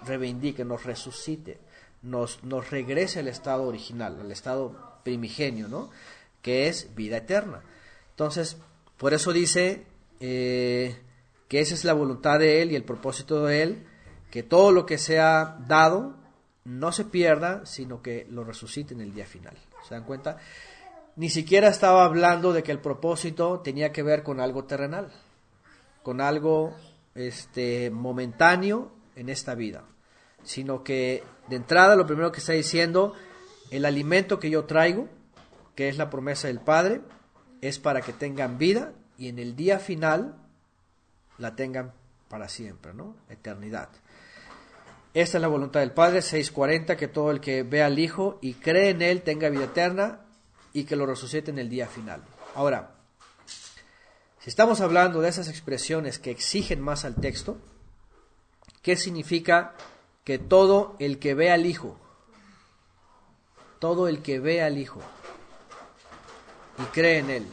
reivindique, 0.03 0.65
nos 0.65 0.85
resucite, 0.85 1.59
nos, 2.01 2.43
nos 2.43 2.71
regrese 2.71 3.19
al 3.19 3.27
estado 3.27 3.67
original, 3.67 4.19
al 4.19 4.31
estado 4.31 4.75
primigenio, 5.03 5.67
¿no? 5.67 5.91
Que 6.41 6.67
es 6.67 6.95
vida 6.95 7.17
eterna. 7.17 7.61
Entonces, 8.09 8.57
por 8.97 9.13
eso 9.13 9.31
dice 9.33 9.85
eh, 10.19 10.97
que 11.53 11.59
esa 11.59 11.75
es 11.75 11.85
la 11.85 11.93
voluntad 11.93 12.39
de 12.39 12.63
Él 12.63 12.71
y 12.71 12.75
el 12.75 12.83
propósito 12.83 13.45
de 13.45 13.61
Él, 13.61 13.87
que 14.31 14.41
todo 14.41 14.71
lo 14.71 14.87
que 14.87 14.97
sea 14.97 15.59
dado 15.67 16.15
no 16.63 16.91
se 16.91 17.05
pierda, 17.05 17.63
sino 17.67 18.01
que 18.01 18.25
lo 18.31 18.43
resucite 18.43 18.95
en 18.95 19.01
el 19.01 19.13
día 19.13 19.27
final. 19.27 19.55
¿Se 19.87 19.93
dan 19.93 20.03
cuenta? 20.03 20.37
Ni 21.15 21.29
siquiera 21.29 21.67
estaba 21.67 22.05
hablando 22.05 22.53
de 22.53 22.63
que 22.63 22.71
el 22.71 22.79
propósito 22.79 23.59
tenía 23.59 23.91
que 23.91 24.01
ver 24.01 24.23
con 24.23 24.39
algo 24.39 24.63
terrenal, 24.63 25.11
con 26.01 26.21
algo 26.21 26.75
este, 27.13 27.91
momentáneo 27.91 28.91
en 29.15 29.29
esta 29.29 29.53
vida 29.53 29.83
sino 30.43 30.83
que 30.83 31.23
de 31.47 31.55
entrada 31.55 31.95
lo 31.95 32.05
primero 32.05 32.31
que 32.31 32.39
está 32.39 32.53
diciendo, 32.53 33.13
el 33.71 33.85
alimento 33.85 34.39
que 34.39 34.49
yo 34.49 34.65
traigo, 34.65 35.07
que 35.75 35.87
es 35.87 35.97
la 35.97 36.09
promesa 36.09 36.47
del 36.47 36.59
Padre, 36.59 37.01
es 37.61 37.79
para 37.79 38.01
que 38.01 38.11
tengan 38.11 38.57
vida 38.57 38.93
y 39.17 39.29
en 39.29 39.39
el 39.39 39.55
día 39.55 39.79
final 39.79 40.35
la 41.43 41.55
tengan 41.55 41.93
para 42.29 42.49
siempre, 42.49 42.93
¿no? 42.93 43.15
Eternidad. 43.29 43.89
Esta 45.13 45.37
es 45.37 45.41
la 45.41 45.47
voluntad 45.47 45.81
del 45.81 45.91
Padre, 45.91 46.21
6.40, 46.21 46.95
que 46.95 47.07
todo 47.07 47.29
el 47.29 47.39
que 47.39 47.61
vea 47.61 47.85
al 47.85 47.99
Hijo 47.99 48.39
y 48.41 48.55
cree 48.55 48.89
en 48.89 49.03
Él 49.03 49.21
tenga 49.21 49.49
vida 49.49 49.65
eterna 49.65 50.21
y 50.71 50.85
que 50.85 50.95
lo 50.95 51.05
resucite 51.05 51.51
en 51.51 51.59
el 51.59 51.69
día 51.69 51.87
final. 51.87 52.23
Ahora, 52.55 52.95
si 54.39 54.49
estamos 54.49 54.81
hablando 54.81 55.21
de 55.21 55.29
esas 55.29 55.49
expresiones 55.49 56.17
que 56.17 56.31
exigen 56.31 56.81
más 56.81 57.05
al 57.05 57.15
texto, 57.15 57.57
¿qué 58.81 58.95
significa 58.95 59.75
que 60.23 60.39
todo 60.39 60.95
el 60.99 61.19
que 61.19 61.35
ve 61.35 61.51
al 61.51 61.65
Hijo, 61.65 61.97
todo 63.79 64.07
el 64.07 64.21
que 64.21 64.39
ve 64.39 64.63
al 64.63 64.77
Hijo 64.77 65.01
y 66.79 66.83
cree 66.93 67.19
en 67.19 67.29
Él. 67.29 67.45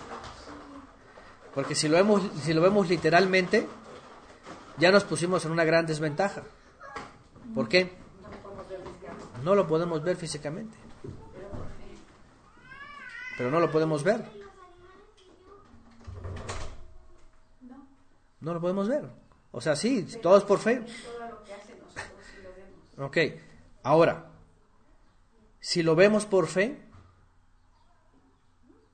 Porque 1.54 1.74
si 1.74 1.88
lo 1.88 1.98
si 2.42 2.52
lo 2.52 2.62
vemos 2.62 2.88
literalmente, 2.88 3.66
ya 4.80 4.90
nos 4.90 5.04
pusimos 5.04 5.44
en 5.44 5.52
una 5.52 5.64
gran 5.64 5.86
desventaja. 5.86 6.42
¿Por 7.54 7.68
qué? 7.68 7.92
No 9.44 9.54
lo 9.54 9.66
podemos 9.66 10.02
ver 10.02 10.16
físicamente. 10.16 10.76
Pero 13.36 13.50
no 13.50 13.60
lo 13.60 13.70
podemos 13.70 14.02
ver. 14.02 14.24
No 18.40 18.54
lo 18.54 18.60
podemos 18.60 18.88
ver. 18.88 19.08
O 19.52 19.60
sea, 19.60 19.76
sí, 19.76 20.02
todo 20.22 20.38
es 20.38 20.44
por 20.44 20.58
fe. 20.58 20.84
Ok, 22.96 23.16
ahora, 23.82 24.30
si 25.58 25.82
lo 25.82 25.94
vemos 25.94 26.26
por 26.26 26.46
fe, 26.46 26.82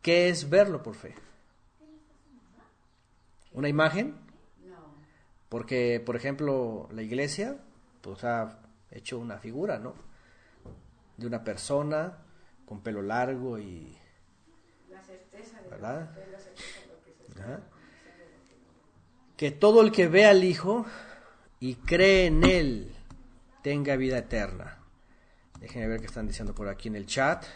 ¿qué 0.02 0.28
es 0.28 0.48
verlo 0.48 0.82
por 0.82 0.94
fe? 0.94 1.14
¿Una 3.52 3.68
imagen? 3.68 4.25
Porque, 5.56 6.02
por 6.04 6.16
ejemplo, 6.16 6.86
la 6.92 7.00
iglesia 7.00 7.56
pues, 8.02 8.22
ha 8.24 8.58
hecho 8.90 9.18
una 9.18 9.38
figura, 9.38 9.78
¿no? 9.78 9.94
De 11.16 11.26
una 11.26 11.42
persona 11.44 12.18
con 12.66 12.82
pelo 12.82 13.00
largo 13.00 13.58
y... 13.58 13.96
La 14.90 15.02
certeza 15.02 15.62
de 15.62 15.70
¿verdad? 15.70 16.10
Que 19.38 19.50
todo 19.50 19.80
el 19.80 19.92
que 19.92 20.08
ve 20.08 20.26
al 20.26 20.44
Hijo 20.44 20.84
y 21.58 21.76
cree 21.76 22.26
en 22.26 22.44
Él 22.44 22.94
tenga 23.62 23.96
vida 23.96 24.18
eterna. 24.18 24.76
Déjenme 25.58 25.88
ver 25.88 26.00
qué 26.00 26.06
están 26.06 26.28
diciendo 26.28 26.54
por 26.54 26.68
aquí 26.68 26.88
en 26.88 26.96
el 26.96 27.06
chat. 27.06 27.46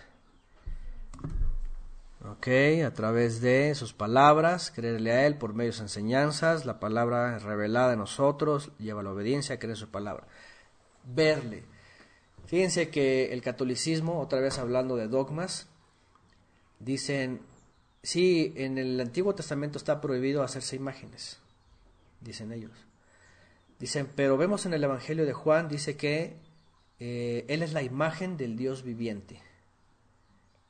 Ok, 2.22 2.48
a 2.84 2.92
través 2.92 3.40
de 3.40 3.74
sus 3.74 3.94
palabras, 3.94 4.70
creerle 4.70 5.12
a 5.12 5.26
Él 5.26 5.38
por 5.38 5.55
medio 5.55 5.72
de 5.72 5.78
enseñanzas, 5.78 6.66
la 6.66 6.78
palabra 6.78 7.38
revelada 7.38 7.94
en 7.94 8.01
nosotros 8.01 8.72
lleva 8.78 9.02
la 9.02 9.12
obediencia, 9.12 9.59
creer 9.59 9.78
su 9.78 9.88
palabra. 9.88 10.26
Verle. 11.05 11.64
Fíjense 12.44 12.90
que 12.90 13.32
el 13.32 13.40
catolicismo, 13.40 14.20
otra 14.20 14.40
vez 14.40 14.59
hablando 14.59 14.97
de 14.97 15.09
dogmas, 15.09 15.68
dicen, 16.78 17.40
sí, 18.02 18.52
en 18.55 18.76
el 18.76 19.01
Antiguo 19.01 19.34
Testamento 19.34 19.78
está 19.78 20.02
prohibido 20.02 20.42
hacerse 20.42 20.76
imágenes, 20.76 21.38
dicen 22.20 22.52
ellos. 22.52 22.72
Dicen, 23.78 24.10
pero 24.14 24.36
vemos 24.36 24.66
en 24.66 24.74
el 24.74 24.84
Evangelio 24.84 25.24
de 25.24 25.32
Juan, 25.32 25.68
dice 25.68 25.97
que 25.97 26.36
eh, 26.98 27.47
Él 27.48 27.62
es 27.62 27.72
la 27.72 27.82
imagen 27.82 28.36
del 28.36 28.56
Dios 28.59 28.82
viviente. 28.82 29.40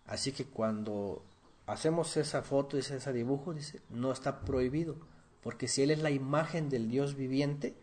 Así 0.06 0.30
que 0.30 0.44
cuando 0.44 1.24
hacemos 1.70 2.16
esa 2.16 2.42
foto, 2.42 2.76
ese, 2.76 2.96
ese 2.96 3.12
dibujo, 3.12 3.54
dice, 3.54 3.80
no 3.90 4.12
está 4.12 4.40
prohibido, 4.40 4.96
porque 5.42 5.68
si 5.68 5.82
Él 5.82 5.90
es 5.90 6.00
la 6.00 6.10
imagen 6.10 6.68
del 6.68 6.88
Dios 6.88 7.14
viviente, 7.14 7.76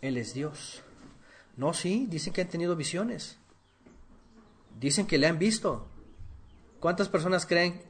Él 0.00 0.16
es 0.16 0.34
Dios. 0.34 0.82
No, 1.56 1.72
sí, 1.72 2.06
dicen 2.08 2.32
que 2.32 2.42
han 2.42 2.48
tenido 2.48 2.76
visiones. 2.76 3.38
Dicen 4.78 5.06
que 5.06 5.18
le 5.18 5.26
han 5.26 5.38
visto. 5.38 5.88
¿Cuántas 6.80 7.08
personas 7.08 7.46
creen, 7.46 7.82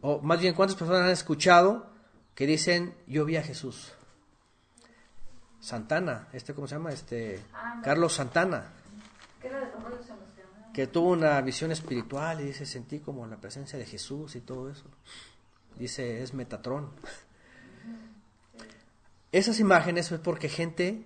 o 0.00 0.20
más 0.20 0.40
bien 0.40 0.54
cuántas 0.54 0.76
personas 0.76 1.02
han 1.02 1.10
escuchado 1.10 1.90
que 2.34 2.46
dicen, 2.46 2.94
yo 3.06 3.24
vi 3.24 3.36
a 3.36 3.42
Jesús? 3.42 3.92
Santana, 5.60 6.28
este 6.32 6.54
cómo 6.54 6.66
se 6.66 6.74
llama, 6.74 6.90
este 6.90 7.40
ah, 7.52 7.80
Carlos 7.84 8.14
Santana, 8.14 8.72
que 10.72 10.86
tuvo 10.86 11.10
una 11.10 11.40
visión 11.40 11.70
espiritual 11.72 12.40
y 12.40 12.44
dice 12.44 12.66
sentí 12.66 13.00
como 13.00 13.26
la 13.26 13.36
presencia 13.36 13.78
de 13.78 13.86
Jesús 13.86 14.36
y 14.36 14.40
todo 14.40 14.70
eso. 14.70 14.84
Dice 15.78 16.22
es 16.22 16.34
Metatrón. 16.34 16.90
Esas 19.32 19.60
imágenes 19.60 20.12
es 20.12 20.20
porque 20.20 20.48
gente 20.48 21.04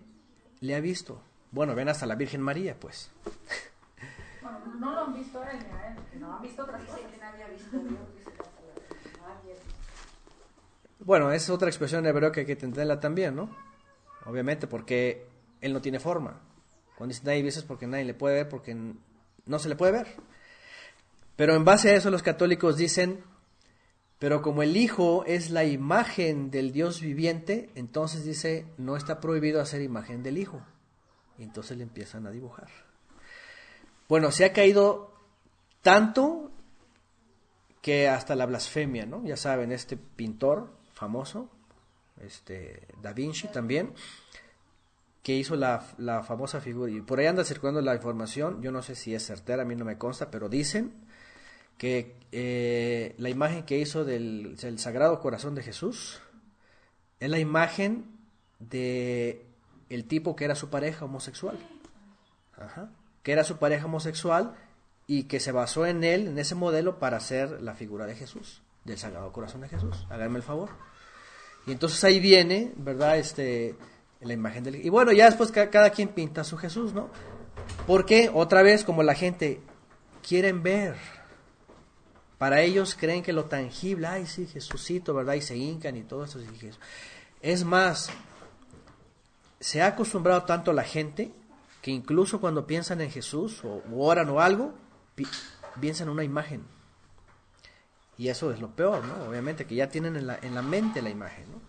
le 0.61 0.75
ha 0.75 0.81
visto. 0.81 1.23
Bueno, 1.53 1.75
ven 1.75 1.89
hasta 1.89 2.07
la 2.07 2.17
Virgen 2.17 2.43
María, 2.43 2.79
pues. 2.79 3.11
Bueno, 4.43 4.59
no 4.79 4.93
lo 4.93 5.01
han 5.07 5.15
visto 5.15 5.43
él, 5.43 5.59
no 6.21 6.37
han 6.37 6.43
visto 6.43 6.63
otras 6.63 6.83
cosas 6.85 7.01
que 7.11 7.19
nadie 7.19 7.45
ha 7.45 7.49
visto. 7.49 7.79
Bueno, 11.01 11.31
esa 11.31 11.45
es 11.45 11.51
otra 11.51 11.69
expresión 11.69 12.03
de 12.03 12.11
hebreo 12.11 12.33
que 12.33 12.41
hay 12.41 12.47
que 12.47 12.53
entenderla 12.53 12.99
también, 12.99 13.37
¿no? 13.37 13.49
obviamente, 14.27 14.67
porque 14.67 15.27
Él 15.61 15.73
no 15.73 15.81
tiene 15.81 15.99
forma. 15.99 16.41
Cuando 16.97 17.13
dice 17.13 17.25
nadie 17.25 17.43
vio 17.43 17.49
es 17.49 17.63
porque 17.63 17.87
nadie 17.87 18.05
le 18.05 18.15
puede 18.15 18.37
ver, 18.37 18.49
porque 18.49 18.77
no 19.47 19.59
se 19.59 19.69
le 19.69 19.77
puede 19.77 19.93
ver. 19.93 20.09
Pero 21.37 21.55
en 21.55 21.65
base 21.65 21.91
a 21.91 21.95
eso 21.95 22.11
los 22.11 22.23
católicos 22.23 22.77
dicen, 22.77 23.23
pero 24.19 24.43
como 24.43 24.63
el 24.63 24.77
Hijo 24.77 25.25
es 25.27 25.51
la 25.51 25.65
imagen 25.65 26.51
del 26.51 26.73
Dios 26.73 27.01
viviente, 27.01 27.71
entonces 27.75 28.25
dice, 28.25 28.67
no 28.79 28.97
está 28.97 29.21
prohibido 29.21 29.61
hacer 29.61 29.83
imagen 29.83 30.23
del 30.23 30.39
Hijo. 30.39 30.63
Y 31.39 31.43
entonces 31.43 31.77
le 31.77 31.83
empiezan 31.83 32.27
a 32.27 32.31
dibujar. 32.31 32.69
Bueno, 34.09 34.31
se 34.31 34.45
ha 34.45 34.53
caído 34.53 35.13
tanto 35.83 36.51
que 37.83 38.09
hasta 38.09 38.35
la 38.35 38.47
blasfemia, 38.47 39.05
¿no? 39.05 39.25
Ya 39.25 39.37
saben, 39.37 39.71
este 39.71 39.97
pintor 39.97 40.73
famoso, 40.95 41.51
este 42.21 42.89
Da 43.03 43.13
Vinci 43.13 43.49
también, 43.49 43.93
que 45.27 45.35
hizo 45.35 45.57
la, 45.57 45.85
la 45.99 46.23
famosa 46.23 46.61
figura, 46.61 46.93
y 46.93 47.01
por 47.01 47.19
ahí 47.19 47.27
anda 47.27 47.43
circulando 47.43 47.81
la 47.81 47.97
información, 47.97 48.63
yo 48.63 48.71
no 48.71 48.81
sé 48.81 48.95
si 48.95 49.13
es 49.13 49.27
certera, 49.27 49.63
a 49.63 49.65
mí 49.65 49.75
no 49.75 49.85
me 49.85 49.99
consta, 49.99 50.31
pero 50.31 50.49
dicen 50.49 50.93
que 51.79 52.15
eh, 52.31 53.13
la 53.19 53.29
imagen 53.29 53.65
que 53.65 53.77
hizo 53.77 54.05
del, 54.05 54.57
Sagrado 54.79 55.19
Corazón 55.19 55.57
de 55.57 55.65
Jesús 55.65 56.21
es 57.19 57.29
la 57.29 57.41
imagen 57.41 58.05
de 58.61 59.45
el 59.91 60.05
tipo 60.05 60.37
que 60.37 60.45
era 60.45 60.55
su 60.55 60.71
pareja 60.71 61.07
homosexual. 61.07 61.59
Que 63.25 63.33
era 63.33 63.43
su 63.43 63.57
pareja 63.57 63.87
homosexual 63.87 64.55
y 65.09 65.25
que 65.25 65.41
se 65.41 65.51
basó 65.51 65.87
en 65.87 66.05
él, 66.05 66.29
en 66.29 66.39
ese 66.39 66.55
modelo, 66.55 67.01
para 67.01 67.17
hacer 67.17 67.63
la 67.63 67.75
figura 67.75 68.07
de 68.07 68.15
Jesús, 68.15 68.63
del 68.85 68.97
Sagrado 68.97 69.33
Corazón 69.33 69.63
de 69.63 69.71
Jesús. 69.71 70.07
Háganme 70.09 70.37
el 70.37 70.45
favor. 70.45 70.71
Y 71.67 71.73
entonces 71.73 72.05
ahí 72.05 72.21
viene, 72.21 72.73
¿verdad? 72.77 73.19
Este, 73.19 73.75
la 74.27 74.35
imagen 74.35 74.65
del... 74.65 74.85
Y 74.85 74.89
bueno, 74.89 75.13
ya 75.13 75.27
después 75.27 75.51
cada 75.53 75.91
quien 75.91 76.09
pinta 76.09 76.45
su 76.45 76.57
Jesús, 76.57 76.93
¿no? 76.93 77.09
Porque 77.87 78.31
otra 78.33 78.63
vez, 78.63 78.85
como 78.85 79.03
la 79.03 79.15
gente 79.15 79.61
quieren 80.27 80.63
ver, 80.63 80.97
para 82.39 82.61
ellos 82.61 82.97
creen 82.99 83.23
que 83.23 83.33
lo 83.33 83.47
tangible, 83.47 84.07
ay, 84.07 84.27
sí, 84.27 84.47
Jesucito, 84.47 85.15
¿verdad? 85.15 85.35
Y 85.35 85.41
se 85.41 85.57
hincan 85.57 85.97
y 85.97 86.03
todo 86.03 86.25
eso. 86.25 86.39
Es 87.41 87.65
más, 87.65 88.11
se 89.61 89.83
ha 89.83 89.89
acostumbrado 89.89 90.43
tanto 90.45 90.73
la 90.73 90.85
gente 90.85 91.33
que 91.81 91.91
incluso 91.91 92.41
cuando 92.41 92.67
piensan 92.67 93.01
en 93.01 93.11
Jesús 93.11 93.63
o 93.65 93.83
oran 93.97 94.29
o 94.29 94.41
algo, 94.41 94.75
piensan 95.81 96.09
en 96.09 96.13
una 96.13 96.25
imagen. 96.25 96.65
Y 98.19 98.29
eso 98.29 98.51
es 98.51 98.61
lo 98.61 98.71
peor, 98.75 99.05
¿no? 99.05 99.29
Obviamente, 99.29 99.67
que 99.67 99.75
ya 99.75 99.89
tienen 99.89 100.17
en 100.17 100.27
la, 100.27 100.39
en 100.41 100.55
la 100.55 100.63
mente 100.63 101.03
la 101.03 101.11
imagen, 101.11 101.45
¿no? 101.53 101.61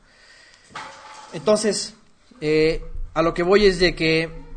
Entonces, 1.34 1.94
eh, 2.42 2.84
a 3.14 3.22
lo 3.22 3.34
que 3.34 3.44
voy 3.44 3.66
es 3.66 3.80
de 3.80 3.96
que 3.96 4.48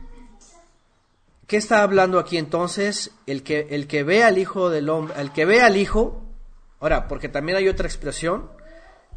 ¿Qué 1.51 1.57
está 1.57 1.83
hablando 1.83 2.21
aquí 2.21 2.37
entonces? 2.37 3.11
El 3.27 3.43
que, 3.43 3.67
el 3.71 3.89
que 3.89 4.05
ve 4.05 4.23
al 4.23 4.39
Hijo 4.39 4.71
del 4.71 4.89
Hombre, 4.89 5.21
el 5.21 5.33
que 5.33 5.45
ve 5.45 5.61
al 5.61 5.77
Hijo, 5.77 6.23
ahora, 6.79 7.09
porque 7.09 7.29
también 7.29 7.59
hay 7.59 7.67
otra 7.67 7.89
expresión 7.89 8.49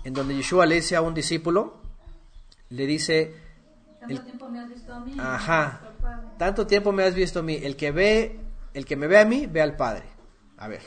en 0.03 0.15
donde 0.15 0.35
Yeshua 0.35 0.65
le 0.65 0.73
dice 0.73 0.95
a 0.95 1.01
un 1.01 1.13
discípulo, 1.13 1.79
le 2.69 2.87
dice, 2.87 3.35
tanto 3.99 4.23
tiempo 4.23 4.49
me 4.49 4.59
has 4.61 4.67
visto 4.67 4.91
a 4.91 4.99
mí. 5.01 5.15
Ajá, 5.19 5.81
tanto 6.39 6.65
tiempo 6.65 6.91
me 6.91 7.03
has 7.03 7.13
visto 7.13 7.41
a 7.41 7.43
mí, 7.43 7.59
el 7.61 7.75
que 7.75 7.91
ve, 7.91 8.39
el 8.73 8.83
que 8.87 8.95
me 8.95 9.05
ve 9.05 9.19
a 9.19 9.25
mí, 9.25 9.45
ve 9.45 9.61
al 9.61 9.75
Padre. 9.75 10.05
A 10.57 10.67
ver, 10.67 10.81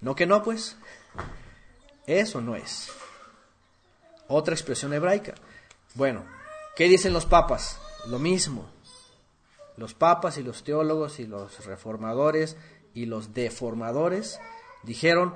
no 0.00 0.16
que 0.16 0.26
no, 0.26 0.42
pues, 0.42 0.76
eso 2.04 2.40
no 2.40 2.56
es. 2.56 2.90
Otra 4.26 4.54
expresión 4.54 4.92
hebraica. 4.92 5.34
Bueno, 5.94 6.24
¿qué 6.76 6.88
dicen 6.88 7.12
los 7.12 7.26
papas? 7.26 7.80
Lo 8.06 8.20
mismo 8.20 8.70
los 9.76 9.94
papas 9.94 10.38
y 10.38 10.42
los 10.42 10.64
teólogos 10.64 11.20
y 11.20 11.26
los 11.26 11.64
reformadores 11.66 12.56
y 12.94 13.06
los 13.06 13.34
deformadores 13.34 14.40
dijeron, 14.82 15.34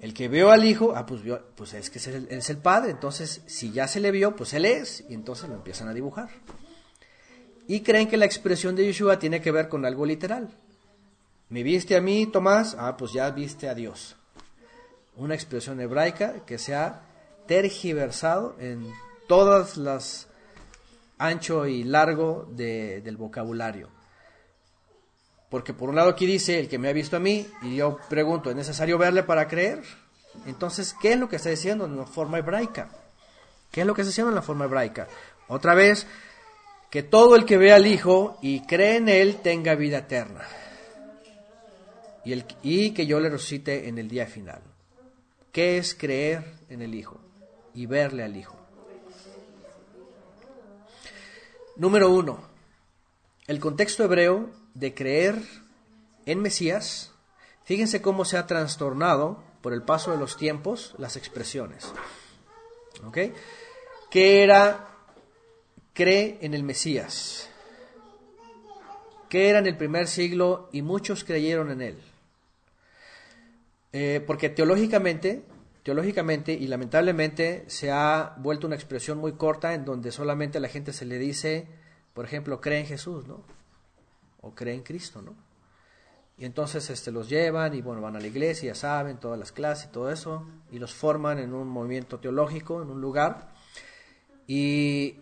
el 0.00 0.14
que 0.14 0.28
vio 0.28 0.50
al 0.50 0.64
hijo, 0.64 0.94
ah, 0.96 1.06
pues, 1.06 1.22
pues 1.54 1.74
es 1.74 1.90
que 1.90 1.98
es 1.98 2.06
el, 2.06 2.28
es 2.30 2.50
el 2.50 2.58
padre, 2.58 2.90
entonces 2.90 3.42
si 3.46 3.72
ya 3.72 3.86
se 3.88 4.00
le 4.00 4.10
vio, 4.10 4.34
pues 4.34 4.54
él 4.54 4.64
es, 4.64 5.04
y 5.08 5.14
entonces 5.14 5.48
lo 5.48 5.54
empiezan 5.54 5.88
a 5.88 5.94
dibujar. 5.94 6.30
Y 7.66 7.80
creen 7.80 8.08
que 8.08 8.16
la 8.16 8.26
expresión 8.26 8.74
de 8.74 8.84
Yeshua 8.84 9.18
tiene 9.18 9.40
que 9.40 9.52
ver 9.52 9.68
con 9.68 9.84
algo 9.86 10.04
literal. 10.04 10.50
¿Me 11.48 11.62
viste 11.62 11.96
a 11.96 12.00
mí, 12.00 12.26
Tomás? 12.26 12.76
Ah, 12.78 12.96
pues 12.96 13.12
ya 13.12 13.30
viste 13.30 13.68
a 13.68 13.74
Dios. 13.74 14.16
Una 15.16 15.34
expresión 15.34 15.80
hebraica 15.80 16.44
que 16.44 16.58
se 16.58 16.74
ha 16.74 17.02
tergiversado 17.46 18.56
en 18.58 18.86
todas 19.26 19.76
las 19.76 20.28
ancho 21.18 21.66
y 21.66 21.84
largo 21.84 22.46
del 22.50 23.16
vocabulario. 23.16 23.88
Porque 25.48 25.72
por 25.72 25.88
un 25.88 25.96
lado 25.96 26.10
aquí 26.10 26.26
dice 26.26 26.58
el 26.58 26.68
que 26.68 26.78
me 26.78 26.88
ha 26.88 26.92
visto 26.92 27.16
a 27.16 27.20
mí, 27.20 27.46
y 27.62 27.76
yo 27.76 27.98
pregunto, 28.08 28.50
¿es 28.50 28.56
necesario 28.56 28.98
verle 28.98 29.22
para 29.22 29.46
creer? 29.46 29.82
Entonces, 30.46 30.94
¿qué 31.00 31.12
es 31.12 31.18
lo 31.18 31.28
que 31.28 31.36
está 31.36 31.50
diciendo 31.50 31.84
en 31.84 31.96
la 31.96 32.06
forma 32.06 32.38
hebraica? 32.38 32.88
¿Qué 33.70 33.82
es 33.82 33.86
lo 33.86 33.94
que 33.94 34.02
está 34.02 34.10
diciendo 34.10 34.30
en 34.30 34.36
la 34.36 34.42
forma 34.42 34.64
hebraica? 34.64 35.06
Otra 35.48 35.74
vez, 35.74 36.06
que 36.90 37.02
todo 37.02 37.36
el 37.36 37.44
que 37.44 37.56
ve 37.56 37.72
al 37.72 37.86
Hijo 37.86 38.38
y 38.42 38.60
cree 38.66 38.96
en 38.96 39.08
Él 39.08 39.36
tenga 39.42 39.74
vida 39.74 39.98
eterna. 39.98 40.46
Y, 42.24 42.32
el, 42.32 42.44
y 42.62 42.92
que 42.92 43.06
yo 43.06 43.20
le 43.20 43.30
resucite 43.30 43.88
en 43.88 43.98
el 43.98 44.08
día 44.08 44.26
final. 44.26 44.62
¿Qué 45.52 45.78
es 45.78 45.94
creer 45.94 46.44
en 46.68 46.82
el 46.82 46.94
Hijo 46.94 47.20
y 47.74 47.86
verle 47.86 48.24
al 48.24 48.36
Hijo? 48.36 48.63
Número 51.76 52.08
uno, 52.08 52.40
el 53.48 53.58
contexto 53.58 54.04
hebreo 54.04 54.48
de 54.74 54.94
creer 54.94 55.42
en 56.24 56.40
Mesías, 56.40 57.10
fíjense 57.64 58.00
cómo 58.00 58.24
se 58.24 58.38
ha 58.38 58.46
trastornado 58.46 59.42
por 59.60 59.72
el 59.72 59.82
paso 59.82 60.12
de 60.12 60.18
los 60.18 60.36
tiempos 60.36 60.94
las 60.98 61.16
expresiones. 61.16 61.92
¿Ok? 63.04 63.18
¿Qué 64.08 64.44
era 64.44 64.88
cree 65.92 66.38
en 66.42 66.54
el 66.54 66.62
Mesías? 66.62 67.50
¿Qué 69.28 69.48
era 69.48 69.58
en 69.58 69.66
el 69.66 69.76
primer 69.76 70.06
siglo 70.06 70.68
y 70.70 70.82
muchos 70.82 71.24
creyeron 71.24 71.72
en 71.72 71.82
él? 71.82 72.02
Eh, 73.92 74.22
porque 74.24 74.48
teológicamente 74.48 75.42
teológicamente 75.84 76.52
y 76.52 76.66
lamentablemente 76.66 77.64
se 77.68 77.92
ha 77.92 78.34
vuelto 78.38 78.66
una 78.66 78.74
expresión 78.74 79.18
muy 79.18 79.34
corta 79.34 79.74
en 79.74 79.84
donde 79.84 80.10
solamente 80.10 80.58
a 80.58 80.60
la 80.60 80.68
gente 80.68 80.92
se 80.92 81.04
le 81.04 81.18
dice, 81.18 81.68
por 82.14 82.24
ejemplo, 82.24 82.60
cree 82.60 82.80
en 82.80 82.86
Jesús, 82.86 83.26
¿no? 83.26 83.42
O 84.40 84.54
cree 84.54 84.74
en 84.74 84.82
Cristo, 84.82 85.20
¿no? 85.20 85.36
Y 86.38 86.46
entonces 86.46 86.88
este, 86.88 87.12
los 87.12 87.28
llevan 87.28 87.74
y 87.74 87.82
bueno, 87.82 88.00
van 88.00 88.16
a 88.16 88.20
la 88.20 88.26
iglesia, 88.26 88.72
ya 88.72 88.74
saben, 88.74 89.18
todas 89.18 89.38
las 89.38 89.52
clases 89.52 89.88
y 89.88 89.92
todo 89.92 90.10
eso, 90.10 90.46
y 90.72 90.78
los 90.78 90.94
forman 90.94 91.38
en 91.38 91.52
un 91.52 91.68
movimiento 91.68 92.18
teológico, 92.18 92.82
en 92.82 92.88
un 92.88 93.00
lugar, 93.02 93.52
y 94.46 95.18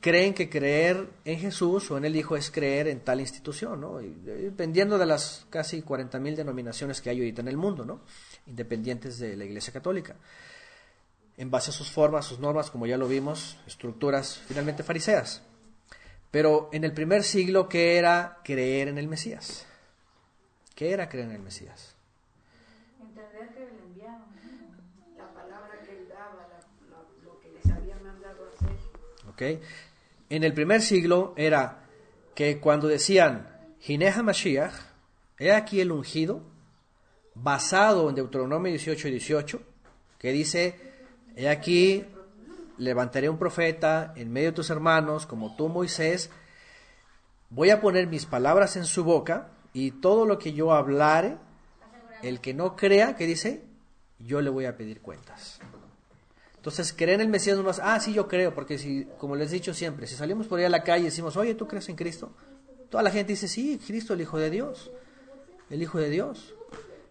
creen 0.00 0.32
que 0.32 0.48
creer 0.48 1.10
en 1.26 1.38
Jesús 1.38 1.90
o 1.90 1.98
en 1.98 2.06
el 2.06 2.16
Hijo 2.16 2.34
es 2.34 2.50
creer 2.50 2.88
en 2.88 3.00
tal 3.00 3.20
institución, 3.20 3.80
¿no? 3.80 3.98
dependiendo 3.98 4.96
de 4.96 5.06
las 5.06 5.46
casi 5.50 5.82
40.000 5.82 6.34
denominaciones 6.34 7.02
que 7.02 7.10
hay 7.10 7.18
ahorita 7.18 7.42
en 7.42 7.48
el 7.48 7.56
mundo, 7.58 7.84
¿no? 7.84 8.00
Independientes 8.48 9.18
de 9.18 9.36
la 9.36 9.44
Iglesia 9.44 9.72
Católica. 9.72 10.16
En 11.36 11.50
base 11.50 11.70
a 11.70 11.72
sus 11.72 11.90
formas, 11.90 12.26
sus 12.26 12.40
normas, 12.40 12.70
como 12.70 12.86
ya 12.86 12.96
lo 12.96 13.06
vimos, 13.06 13.58
estructuras 13.66 14.40
finalmente 14.48 14.82
fariseas. 14.82 15.42
Pero 16.30 16.68
en 16.72 16.84
el 16.84 16.92
primer 16.92 17.22
siglo, 17.22 17.68
¿qué 17.68 17.96
era 17.96 18.38
creer 18.42 18.88
en 18.88 18.98
el 18.98 19.08
Mesías? 19.08 19.66
¿Qué 20.74 20.92
era 20.92 21.08
creer 21.08 21.28
en 21.28 21.36
el 21.36 21.42
Mesías? 21.42 21.94
Entender 23.00 23.48
que 23.54 23.60
le 23.60 23.82
enviaban. 23.84 24.26
La 25.16 25.32
palabra 25.32 25.80
que 25.84 25.92
él 25.96 26.08
daba, 26.08 26.48
lo 27.24 27.40
que 27.40 27.50
les 27.50 27.70
había 27.70 27.96
mandado 27.96 28.48
hacer. 28.48 28.76
¿Ok? 29.28 29.62
En 30.30 30.44
el 30.44 30.52
primer 30.52 30.82
siglo 30.82 31.32
era 31.36 31.84
que 32.34 32.60
cuando 32.60 32.88
decían, 32.88 33.48
Jineja 33.80 34.22
Mashiach, 34.22 34.74
he 35.38 35.52
aquí 35.52 35.80
el 35.80 35.92
ungido, 35.92 36.42
basado 37.42 38.08
en 38.08 38.14
Deuteronomio 38.14 38.70
18 38.70 39.08
y 39.08 39.10
18, 39.12 39.62
que 40.18 40.32
dice, 40.32 40.80
he 41.36 41.48
aquí, 41.48 42.04
levantaré 42.78 43.28
un 43.28 43.38
profeta 43.38 44.12
en 44.16 44.32
medio 44.32 44.48
de 44.48 44.56
tus 44.56 44.70
hermanos, 44.70 45.26
como 45.26 45.54
tú, 45.56 45.68
Moisés, 45.68 46.30
voy 47.50 47.70
a 47.70 47.80
poner 47.80 48.06
mis 48.06 48.26
palabras 48.26 48.76
en 48.76 48.84
su 48.84 49.04
boca, 49.04 49.48
y 49.72 49.92
todo 49.92 50.26
lo 50.26 50.38
que 50.38 50.52
yo 50.52 50.72
hablare, 50.72 51.36
el 52.22 52.40
que 52.40 52.54
no 52.54 52.74
crea, 52.74 53.14
que 53.14 53.26
dice, 53.26 53.62
yo 54.18 54.40
le 54.40 54.50
voy 54.50 54.64
a 54.64 54.76
pedir 54.76 55.00
cuentas. 55.00 55.60
Entonces, 56.56 56.92
creer 56.92 57.14
en 57.14 57.20
el 57.20 57.28
Mesías 57.28 57.56
no 57.56 57.62
más, 57.62 57.80
ah, 57.82 58.00
sí, 58.00 58.12
yo 58.12 58.26
creo, 58.26 58.52
porque 58.52 58.78
si, 58.78 59.06
como 59.18 59.36
les 59.36 59.50
he 59.52 59.54
dicho 59.54 59.72
siempre, 59.72 60.06
si 60.08 60.16
salimos 60.16 60.48
por 60.48 60.58
ahí 60.58 60.64
a 60.64 60.68
la 60.70 60.82
calle 60.82 61.02
y 61.02 61.04
decimos, 61.06 61.36
oye, 61.36 61.54
¿tú 61.54 61.68
crees 61.68 61.88
en 61.88 61.94
Cristo? 61.94 62.32
Toda 62.90 63.04
la 63.04 63.10
gente 63.10 63.34
dice, 63.34 63.46
sí, 63.46 63.80
Cristo, 63.86 64.14
el 64.14 64.22
Hijo 64.22 64.38
de 64.38 64.50
Dios, 64.50 64.90
el 65.70 65.80
Hijo 65.82 65.98
de 65.98 66.10
Dios 66.10 66.54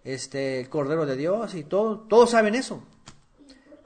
este, 0.08 0.62
el 0.62 0.70
Cordero 0.70 1.06
de 1.06 1.18
Dios 1.18 1.54
y 1.54 1.66
todo, 1.66 2.00
todos 2.00 2.32
saben 2.32 2.56
eso. 2.56 2.82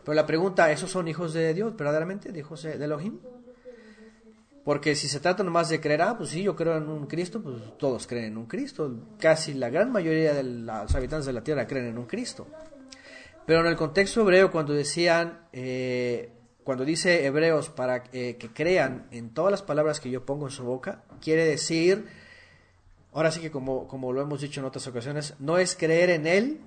Pero 0.06 0.14
la 0.14 0.28
pregunta, 0.28 0.72
¿esos 0.72 0.92
son 0.92 1.08
hijos 1.08 1.34
de 1.34 1.54
Dios 1.54 1.76
verdaderamente? 1.76 2.32
¿De 2.32 2.40
hijos 2.40 2.62
de 2.62 2.74
Elohim? 2.74 3.20
Porque 4.64 4.96
si 4.96 5.08
se 5.08 5.20
trata 5.20 5.44
nomás 5.44 5.70
de 5.70 5.82
creer, 5.82 6.04
ah, 6.04 6.16
pues 6.16 6.30
sí, 6.30 6.44
yo 6.44 6.56
creo 6.56 6.78
en 6.78 6.88
un 6.88 7.08
Cristo, 7.08 7.42
pues 7.42 7.56
todos 7.80 8.06
creen 8.06 8.26
en 8.26 8.38
un 8.38 8.46
Cristo. 8.46 8.94
Casi 9.20 9.56
la 9.56 9.72
gran 9.72 9.92
mayoría 9.92 10.36
de 10.36 10.44
los 10.44 10.94
habitantes 10.94 11.26
de 11.26 11.34
la 11.34 11.44
tierra 11.44 11.66
creen 11.66 11.88
en 11.88 11.98
un 11.98 12.06
Cristo. 12.06 12.48
Pero 13.48 13.62
en 13.62 13.66
el 13.66 13.76
contexto 13.76 14.22
hebreo, 14.22 14.52
cuando 14.52 14.74
decían, 14.74 15.48
eh, 15.52 16.32
cuando 16.64 16.86
dice 16.86 17.26
hebreos 17.26 17.70
para 17.70 18.04
eh, 18.14 18.38
que 18.38 18.54
crean 18.54 19.08
en 19.10 19.34
todas 19.34 19.50
las 19.50 19.64
palabras 19.64 20.00
que 20.00 20.12
yo 20.12 20.24
pongo 20.24 20.46
en 20.46 20.52
su 20.52 20.64
boca, 20.64 21.04
quiere 21.20 21.46
decir, 21.46 22.06
ahora 23.14 23.32
sí 23.32 23.42
que 23.42 23.52
como, 23.52 23.88
como 23.88 24.14
lo 24.14 24.22
hemos 24.22 24.42
dicho 24.42 24.60
en 24.60 24.66
otras 24.66 24.88
ocasiones, 24.88 25.36
no 25.40 25.58
es 25.58 25.76
creer 25.76 26.10
en 26.10 26.28
Él, 26.28 26.62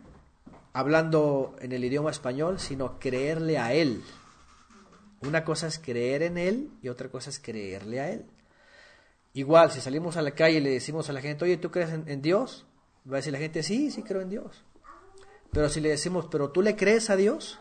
hablando 0.72 1.56
en 1.60 1.72
el 1.72 1.84
idioma 1.84 2.10
español, 2.10 2.58
sino 2.58 2.98
creerle 2.98 3.58
a 3.58 3.72
Él. 3.72 4.02
Una 5.22 5.44
cosa 5.44 5.66
es 5.66 5.78
creer 5.78 6.22
en 6.22 6.36
Él 6.36 6.70
y 6.82 6.88
otra 6.88 7.08
cosa 7.08 7.30
es 7.30 7.38
creerle 7.38 8.00
a 8.00 8.10
Él. 8.10 8.26
Igual, 9.32 9.70
si 9.72 9.80
salimos 9.80 10.16
a 10.16 10.22
la 10.22 10.32
calle 10.32 10.58
y 10.58 10.60
le 10.60 10.70
decimos 10.70 11.08
a 11.08 11.12
la 11.12 11.20
gente, 11.20 11.44
oye, 11.44 11.56
¿tú 11.56 11.70
crees 11.70 11.90
en, 11.90 12.22
Dios? 12.22 12.66
Va 13.10 13.14
a 13.14 13.16
decir 13.16 13.32
la 13.32 13.38
gente, 13.38 13.62
sí, 13.62 13.90
sí 13.90 14.02
creo 14.02 14.20
en 14.20 14.30
Dios. 14.30 14.64
Pero 15.50 15.68
si 15.68 15.80
le 15.80 15.88
decimos, 15.88 16.26
¿pero 16.30 16.50
tú 16.50 16.62
le 16.62 16.76
crees 16.76 17.10
a 17.10 17.16
Dios? 17.16 17.58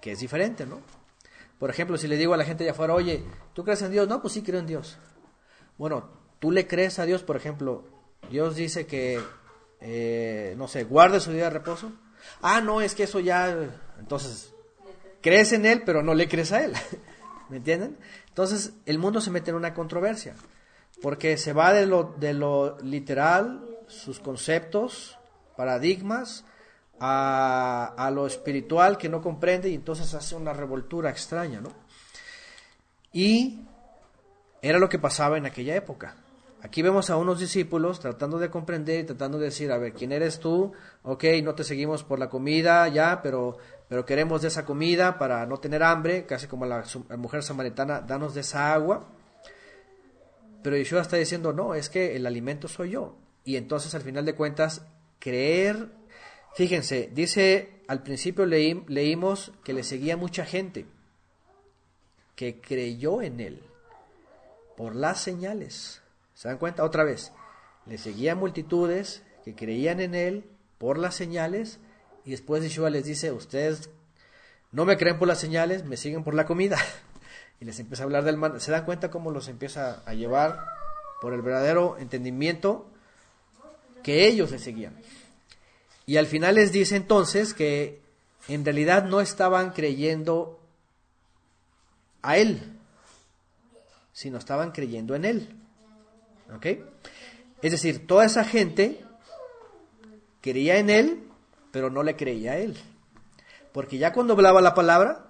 Que 0.00 0.12
es 0.12 0.20
diferente, 0.20 0.64
¿no? 0.64 0.80
Por 1.58 1.70
ejemplo, 1.70 1.96
si 1.96 2.06
le 2.06 2.16
digo 2.16 2.34
a 2.34 2.36
la 2.36 2.44
gente 2.44 2.62
de 2.62 2.70
afuera, 2.70 2.94
oye, 2.94 3.24
¿tú 3.54 3.64
crees 3.64 3.82
en 3.82 3.90
Dios? 3.90 4.06
No, 4.06 4.20
pues 4.20 4.34
sí 4.34 4.42
creo 4.42 4.60
en 4.60 4.66
Dios. 4.66 4.96
Bueno, 5.78 6.08
¿tú 6.38 6.50
le 6.50 6.66
crees 6.66 6.98
a 6.98 7.06
Dios? 7.06 7.22
Por 7.22 7.36
ejemplo, 7.36 7.84
Dios 8.30 8.56
dice 8.56 8.86
que, 8.86 9.20
eh, 9.80 10.54
no 10.56 10.68
sé, 10.68 10.84
guarde 10.84 11.20
su 11.20 11.32
día 11.32 11.44
de 11.44 11.50
reposo. 11.50 11.92
Ah, 12.42 12.60
no, 12.60 12.80
es 12.80 12.94
que 12.94 13.04
eso 13.04 13.20
ya, 13.20 13.56
entonces, 13.98 14.52
crees 15.20 15.52
en 15.52 15.66
Él, 15.66 15.82
pero 15.84 16.02
no 16.02 16.14
le 16.14 16.28
crees 16.28 16.52
a 16.52 16.64
Él. 16.64 16.72
¿Me 17.48 17.58
entienden? 17.58 17.96
Entonces 18.28 18.74
el 18.86 18.98
mundo 18.98 19.20
se 19.20 19.30
mete 19.30 19.50
en 19.50 19.56
una 19.56 19.72
controversia, 19.72 20.34
porque 21.00 21.36
se 21.38 21.52
va 21.52 21.72
de 21.72 21.86
lo, 21.86 22.14
de 22.18 22.34
lo 22.34 22.78
literal, 22.80 23.64
sus 23.86 24.18
conceptos, 24.18 25.18
paradigmas, 25.56 26.44
a, 26.98 27.94
a, 27.96 28.10
lo 28.10 28.26
espiritual 28.26 28.96
que 28.98 29.08
no 29.08 29.20
comprende 29.20 29.68
y 29.68 29.74
entonces 29.74 30.14
hace 30.14 30.34
una 30.34 30.54
revoltura 30.54 31.10
extraña, 31.10 31.60
¿no? 31.60 31.70
Y 33.12 33.66
era 34.62 34.78
lo 34.78 34.88
que 34.88 34.98
pasaba 34.98 35.38
en 35.38 35.46
aquella 35.46 35.74
época. 35.76 36.16
Aquí 36.66 36.82
vemos 36.82 37.10
a 37.10 37.16
unos 37.16 37.38
discípulos 37.38 38.00
tratando 38.00 38.40
de 38.40 38.50
comprender 38.50 38.98
y 38.98 39.04
tratando 39.04 39.38
de 39.38 39.44
decir, 39.44 39.70
a 39.70 39.78
ver, 39.78 39.92
¿quién 39.92 40.10
eres 40.10 40.40
tú? 40.40 40.72
Ok, 41.04 41.22
no 41.44 41.54
te 41.54 41.62
seguimos 41.62 42.02
por 42.02 42.18
la 42.18 42.28
comida 42.28 42.88
ya, 42.88 43.22
pero 43.22 43.56
pero 43.88 44.04
queremos 44.04 44.42
de 44.42 44.48
esa 44.48 44.64
comida 44.64 45.16
para 45.16 45.46
no 45.46 45.58
tener 45.58 45.84
hambre, 45.84 46.26
casi 46.26 46.48
como 46.48 46.66
la, 46.66 46.84
mujer 47.16 47.44
samaritana, 47.44 48.00
danos 48.00 48.34
de 48.34 48.40
esa 48.40 48.74
agua. 48.74 49.06
Pero 50.64 50.76
Yeshua 50.76 51.02
está 51.02 51.16
diciendo, 51.16 51.52
no, 51.52 51.72
es 51.72 51.88
que 51.88 52.16
el 52.16 52.26
alimento 52.26 52.66
soy 52.66 52.90
yo. 52.90 53.16
Y 53.44 53.54
entonces 53.54 53.94
al 53.94 54.02
final 54.02 54.24
de 54.24 54.34
cuentas, 54.34 54.84
creer, 55.20 55.90
fíjense, 56.56 57.10
dice, 57.14 57.80
al 57.86 58.02
principio 58.02 58.44
leí, 58.44 58.82
leímos 58.88 59.52
que 59.62 59.72
le 59.72 59.84
seguía 59.84 60.16
mucha 60.16 60.44
gente, 60.44 60.86
que 62.34 62.60
creyó 62.60 63.22
en 63.22 63.38
él, 63.38 63.62
por 64.76 64.96
las 64.96 65.20
señales. 65.20 66.02
¿Se 66.36 66.48
dan 66.48 66.58
cuenta? 66.58 66.84
Otra 66.84 67.02
vez, 67.02 67.32
le 67.86 67.96
seguían 67.96 68.36
multitudes 68.36 69.22
que 69.42 69.54
creían 69.56 70.00
en 70.00 70.14
él 70.14 70.44
por 70.76 70.98
las 70.98 71.14
señales 71.14 71.78
y 72.26 72.30
después 72.32 72.62
Yeshua 72.62 72.90
les 72.90 73.06
dice, 73.06 73.32
ustedes 73.32 73.88
no 74.70 74.84
me 74.84 74.98
creen 74.98 75.18
por 75.18 75.28
las 75.28 75.40
señales, 75.40 75.84
me 75.84 75.96
siguen 75.96 76.22
por 76.22 76.34
la 76.34 76.46
comida. 76.46 76.78
Y 77.58 77.64
les 77.64 77.80
empieza 77.80 78.02
a 78.02 78.04
hablar 78.04 78.22
del 78.24 78.36
man. 78.36 78.60
¿Se 78.60 78.70
dan 78.70 78.84
cuenta 78.84 79.10
cómo 79.10 79.30
los 79.30 79.48
empieza 79.48 80.02
a 80.04 80.12
llevar 80.12 80.62
por 81.22 81.32
el 81.32 81.40
verdadero 81.40 81.96
entendimiento 81.96 82.86
que 84.02 84.26
ellos 84.26 84.50
le 84.50 84.58
seguían? 84.58 84.94
Y 86.04 86.18
al 86.18 86.26
final 86.26 86.56
les 86.56 86.70
dice 86.70 86.96
entonces 86.96 87.54
que 87.54 88.02
en 88.48 88.62
realidad 88.62 89.04
no 89.04 89.22
estaban 89.22 89.70
creyendo 89.70 90.60
a 92.20 92.36
Él, 92.36 92.78
sino 94.12 94.36
estaban 94.36 94.72
creyendo 94.72 95.14
en 95.14 95.24
Él. 95.24 95.65
¿Ok? 96.54 96.66
Es 97.62 97.72
decir, 97.72 98.06
toda 98.06 98.24
esa 98.24 98.44
gente 98.44 99.04
creía 100.40 100.78
en 100.78 100.90
Él, 100.90 101.26
pero 101.76 101.90
no 101.90 102.02
le 102.02 102.16
creía 102.16 102.52
a 102.52 102.56
él. 102.56 102.74
Porque 103.70 103.98
ya 103.98 104.14
cuando 104.14 104.32
hablaba 104.32 104.62
la 104.62 104.72
palabra, 104.72 105.26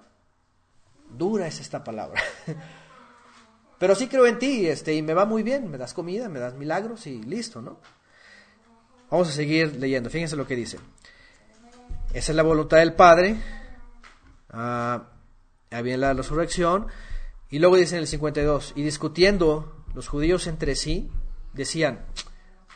dura 1.09 1.45
es 1.45 1.59
esta 1.59 1.83
palabra. 1.83 2.21
pero 3.79 3.95
sí 3.95 4.07
creo 4.07 4.25
en 4.25 4.39
ti, 4.39 4.65
este, 4.65 4.93
y 4.93 5.01
me 5.01 5.13
va 5.13 5.25
muy 5.25 5.43
bien, 5.43 5.69
me 5.69 5.77
das 5.77 5.93
comida, 5.93 6.29
me 6.29 6.39
das 6.39 6.55
milagros 6.55 7.05
y 7.05 7.21
listo, 7.21 7.61
¿no? 7.61 7.81
Vamos 9.11 9.27
a 9.27 9.33
seguir 9.33 9.75
leyendo, 9.75 10.09
fíjense 10.09 10.37
lo 10.37 10.47
que 10.47 10.55
dice. 10.55 10.79
Esa 12.13 12.31
es 12.31 12.35
la 12.37 12.43
voluntad 12.43 12.77
del 12.77 12.93
Padre, 12.93 13.35
ah, 14.49 15.09
había 15.69 15.97
la 15.97 16.13
resurrección, 16.13 16.87
y 17.49 17.59
luego 17.59 17.75
dice 17.75 17.95
en 17.95 18.03
el 18.03 18.07
52, 18.07 18.71
y 18.77 18.83
discutiendo 18.83 19.76
los 19.97 20.09
judíos 20.09 20.45
entre 20.45 20.75
sí, 20.75 21.09
decían, 21.53 22.05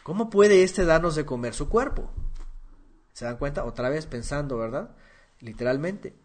¿cómo 0.01 0.31
puede 0.31 0.63
éste 0.63 0.85
darnos 0.85 1.13
de 1.13 1.23
comer 1.23 1.53
su 1.53 1.69
cuerpo? 1.69 2.11
¿Se 3.13 3.25
dan 3.25 3.37
cuenta? 3.37 3.63
Otra 3.63 3.89
vez 3.89 4.07
pensando, 4.07 4.57
¿verdad? 4.57 4.95
Literalmente. 5.39 6.15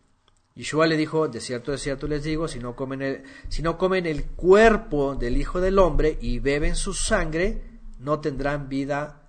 Yeshua 0.55 0.87
le 0.87 0.97
dijo, 0.97 1.29
de 1.29 1.43
cierto, 1.43 1.71
de 1.71 1.77
cierto 1.77 2.09
les 2.09 2.25
digo, 2.25 2.49
si 2.49 2.61
no 2.61 2.75
comen 2.75 3.03
el, 3.03 3.25
si 3.51 3.61
no 3.61 3.77
comen 3.77 4.07
el 4.07 4.25
cuerpo 4.25 5.17
del 5.17 5.37
Hijo 5.37 5.61
del 5.61 5.79
Hombre 5.79 6.17
y 6.19 6.39
beben 6.39 6.75
su 6.75 6.95
sangre, 6.95 7.79
no 7.99 8.21
tendrán 8.21 8.71
vida, 8.71 9.29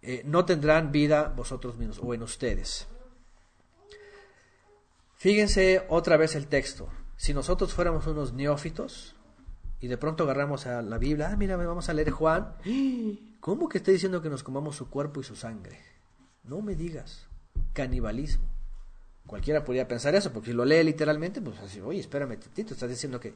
eh, 0.00 0.22
no 0.24 0.44
tendrán 0.44 0.92
vida 0.92 1.34
vosotros 1.36 1.76
mismos 1.76 1.98
o 2.00 2.14
en 2.14 2.22
ustedes. 2.22 2.86
Fíjense 5.16 5.84
otra 5.88 6.16
vez 6.16 6.36
el 6.36 6.46
texto. 6.46 6.88
Si 7.16 7.34
nosotros 7.34 7.74
fuéramos 7.74 8.06
unos 8.06 8.32
neófitos 8.32 9.16
y 9.82 9.88
de 9.88 9.98
pronto 9.98 10.22
agarramos 10.22 10.66
a 10.66 10.80
la 10.80 10.96
Biblia, 10.96 11.30
ah, 11.32 11.36
mira, 11.36 11.56
vamos 11.56 11.88
a 11.88 11.92
leer 11.92 12.10
Juan, 12.10 12.54
¿Cómo 13.40 13.68
que 13.68 13.78
está 13.78 13.90
diciendo 13.90 14.22
que 14.22 14.30
nos 14.30 14.44
comamos 14.44 14.76
su 14.76 14.88
cuerpo 14.88 15.20
y 15.20 15.24
su 15.24 15.34
sangre? 15.34 15.80
No 16.44 16.62
me 16.62 16.76
digas. 16.76 17.26
Canibalismo. 17.72 18.46
Cualquiera 19.26 19.64
podría 19.64 19.88
pensar 19.88 20.14
eso, 20.14 20.32
porque 20.32 20.50
si 20.50 20.56
lo 20.56 20.64
lee 20.64 20.84
literalmente, 20.84 21.42
pues 21.42 21.58
así, 21.58 21.80
oye, 21.80 21.98
espérame, 21.98 22.38
tito, 22.38 22.74
estás 22.74 22.88
diciendo 22.88 23.18
que... 23.18 23.34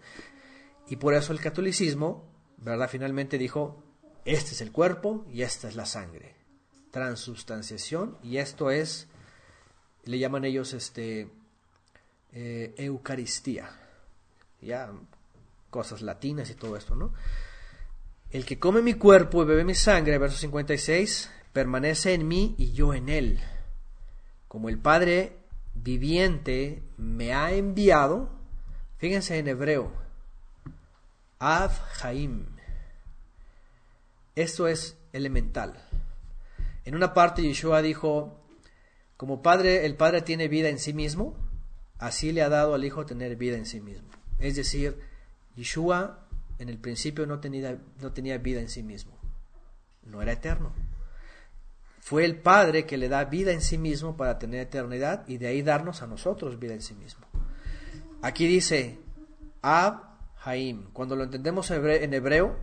Y 0.87 0.95
por 0.95 1.15
eso 1.15 1.33
el 1.33 1.41
catolicismo, 1.41 2.25
¿verdad? 2.59 2.89
Finalmente 2.89 3.37
dijo, 3.37 3.83
este 4.25 4.53
es 4.53 4.61
el 4.61 4.71
cuerpo 4.71 5.27
y 5.29 5.43
esta 5.43 5.69
es 5.69 5.75
la 5.75 5.87
sangre. 5.87 6.37
Transubstanciación, 6.93 8.19
y 8.23 8.37
esto 8.37 8.71
es, 8.71 9.09
le 10.05 10.21
llaman 10.21 10.45
ellos 10.45 10.73
este, 10.73 11.29
eh, 12.31 12.75
Eucaristía. 12.77 13.69
Ya, 14.61 14.93
cosas 15.77 16.01
latinas 16.01 16.49
y 16.49 16.55
todo 16.55 16.75
esto, 16.75 16.95
¿no? 16.95 17.13
El 18.31 18.47
que 18.47 18.59
come 18.59 18.81
mi 18.81 18.95
cuerpo 18.95 19.43
y 19.43 19.47
bebe 19.47 19.63
mi 19.63 19.75
sangre, 19.75 20.17
verso 20.17 20.39
56, 20.39 21.31
permanece 21.53 22.15
en 22.15 22.27
mí 22.27 22.55
y 22.57 22.73
yo 22.73 22.95
en 22.95 23.11
él. 23.11 23.41
Como 24.49 24.71
el 24.71 24.79
Padre 24.79 25.37
viviente 25.75 26.83
me 26.97 27.35
ha 27.35 27.53
enviado, 27.53 28.31
fíjense 28.97 29.39
en 29.39 29.49
hebreo, 29.49 29.93
Av 31.39 31.73
Haim. 32.03 32.47
Esto 34.35 34.67
es 34.67 34.97
elemental. 35.13 35.85
En 36.87 36.95
una 36.95 37.13
parte 37.13 37.43
Yeshua 37.43 37.83
dijo, 37.83 38.41
como 39.19 39.43
padre, 39.43 39.85
el 39.85 39.95
Padre 39.95 40.23
tiene 40.23 40.49
vida 40.49 40.71
en 40.71 40.79
sí 40.79 40.95
mismo, 40.95 41.37
así 41.99 42.33
le 42.33 42.41
ha 42.41 42.49
dado 42.49 42.75
al 42.75 42.85
Hijo 42.85 43.05
tener 43.05 43.37
vida 43.37 43.59
en 43.59 43.67
sí 43.67 43.81
mismo. 43.81 44.09
Es 44.39 44.57
decir, 44.57 44.99
Yeshua 45.57 46.27
en 46.59 46.69
el 46.69 46.79
principio 46.79 47.27
no 47.27 47.41
tenía, 47.41 47.79
no 48.01 48.13
tenía 48.13 48.39
vida 48.39 48.61
en 48.61 48.69
sí 48.69 48.83
mismo, 48.83 49.19
no 50.05 50.23
era 50.23 50.33
eterno. 50.33 50.73
Fue 52.01 52.25
el 52.25 52.39
Padre 52.39 52.87
que 52.87 52.97
le 52.97 53.09
da 53.09 53.25
vida 53.25 53.53
en 53.53 53.61
sí 53.61 53.79
mismo 53.79 54.17
para 54.17 54.39
tener 54.39 54.61
eternidad 54.61 55.27
y 55.27 55.39
de 55.39 55.49
ahí 55.49 55.63
darnos 55.63 56.03
a 56.03 56.07
nosotros 56.07 56.59
vida 56.59 56.75
en 56.75 56.83
sí 56.83 56.95
mismo. 56.95 57.27
Aquí 58.23 58.47
dice 58.47 59.01
Ab 59.61 60.03
Haim. 60.45 60.93
Cuando 60.93 61.17
lo 61.17 61.25
entendemos 61.25 61.71
en 61.73 62.15
hebreo, 62.15 62.57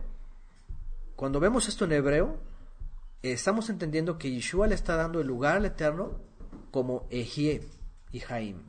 cuando 1.16 1.40
vemos 1.40 1.68
esto 1.68 1.84
en 1.84 1.92
hebreo, 1.92 2.40
estamos 3.22 3.68
entendiendo 3.68 4.16
que 4.16 4.30
Yeshua 4.30 4.66
le 4.66 4.74
está 4.74 4.96
dando 4.96 5.20
el 5.20 5.26
lugar 5.26 5.56
al 5.56 5.66
eterno 5.66 6.18
como 6.70 7.06
Ejie 7.10 7.68
y 8.10 8.20
Jaim. 8.20 8.62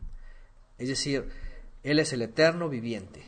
Es 0.78 0.90
decir, 0.90 1.30
Él 1.84 2.00
es 2.00 2.12
el 2.14 2.22
eterno 2.22 2.68
viviente, 2.68 3.24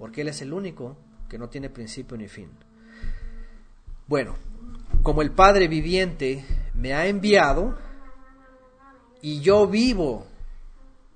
porque 0.00 0.22
Él 0.22 0.28
es 0.28 0.40
el 0.40 0.54
único 0.54 0.96
que 1.28 1.36
no 1.36 1.50
tiene 1.50 1.68
principio 1.68 2.16
ni 2.16 2.26
fin. 2.26 2.48
Bueno, 4.06 4.34
como 5.02 5.20
el 5.20 5.30
Padre 5.30 5.68
viviente 5.68 6.42
me 6.72 6.94
ha 6.94 7.06
enviado 7.06 7.76
y 9.20 9.40
yo 9.40 9.66
vivo 9.66 10.26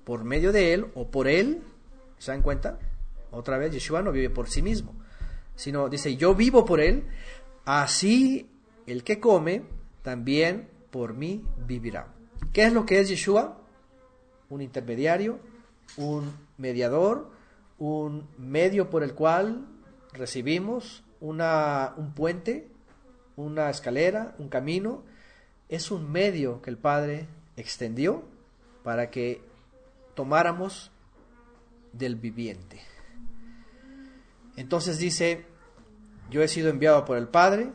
por 0.03 0.23
medio 0.23 0.51
de 0.51 0.75
Él 0.75 0.85
o 0.93 1.09
por 1.09 1.27
Él, 1.27 1.63
¿se 2.19 2.31
dan 2.31 2.43
cuenta? 2.43 2.77
Otra 3.31 3.57
vez, 3.57 3.73
Yeshua 3.73 4.03
no 4.03 4.11
vive 4.11 4.29
por 4.29 4.47
sí 4.47 4.61
mismo, 4.61 4.93
sino 5.55 5.89
dice, 5.89 6.15
yo 6.15 6.35
vivo 6.35 6.63
por 6.63 6.79
él, 6.79 7.07
así 7.65 8.49
el 8.85 9.03
que 9.03 9.19
come 9.19 9.63
también 10.03 10.69
por 10.91 11.15
mí 11.15 11.43
vivirá. 11.65 12.13
¿Qué 12.53 12.65
es 12.65 12.71
lo 12.71 12.85
que 12.85 12.99
es 12.99 13.09
Yeshua? 13.09 13.59
Un 14.49 14.61
intermediario, 14.61 15.39
un 15.97 16.31
mediador, 16.57 17.34
un 17.77 18.27
medio 18.37 18.89
por 18.89 19.03
el 19.03 19.13
cual 19.13 19.65
recibimos 20.13 21.03
una, 21.19 21.93
un 21.97 22.13
puente, 22.13 22.69
una 23.35 23.69
escalera, 23.69 24.35
un 24.37 24.49
camino. 24.49 25.03
Es 25.69 25.91
un 25.91 26.11
medio 26.11 26.61
que 26.61 26.69
el 26.69 26.77
Padre 26.77 27.27
extendió 27.57 28.23
para 28.83 29.09
que 29.09 29.41
tomáramos 30.13 30.91
del 31.91 32.15
viviente. 32.15 32.81
Entonces 34.55 34.97
dice, 34.97 35.45
yo 36.29 36.41
he 36.41 36.47
sido 36.47 36.69
enviado 36.69 37.03
por 37.05 37.17
el 37.17 37.27
Padre, 37.27 37.71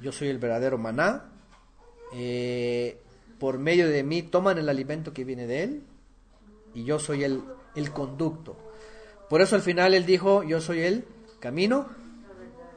yo 0.00 0.10
soy 0.10 0.28
el 0.28 0.38
verdadero 0.38 0.78
maná, 0.78 1.30
eh, 2.12 3.00
por 3.38 3.58
medio 3.58 3.88
de 3.88 4.02
mí 4.02 4.22
toman 4.22 4.58
el 4.58 4.68
alimento 4.68 5.12
que 5.12 5.24
viene 5.24 5.46
de 5.46 5.62
Él 5.62 5.82
y 6.72 6.84
yo 6.84 6.98
soy 6.98 7.24
el, 7.24 7.42
el 7.74 7.90
conducto. 7.90 8.56
Por 9.28 9.40
eso 9.40 9.56
al 9.56 9.62
final 9.62 9.94
Él 9.94 10.06
dijo, 10.06 10.42
yo 10.42 10.60
soy 10.60 10.80
el 10.80 11.06
camino, 11.40 11.88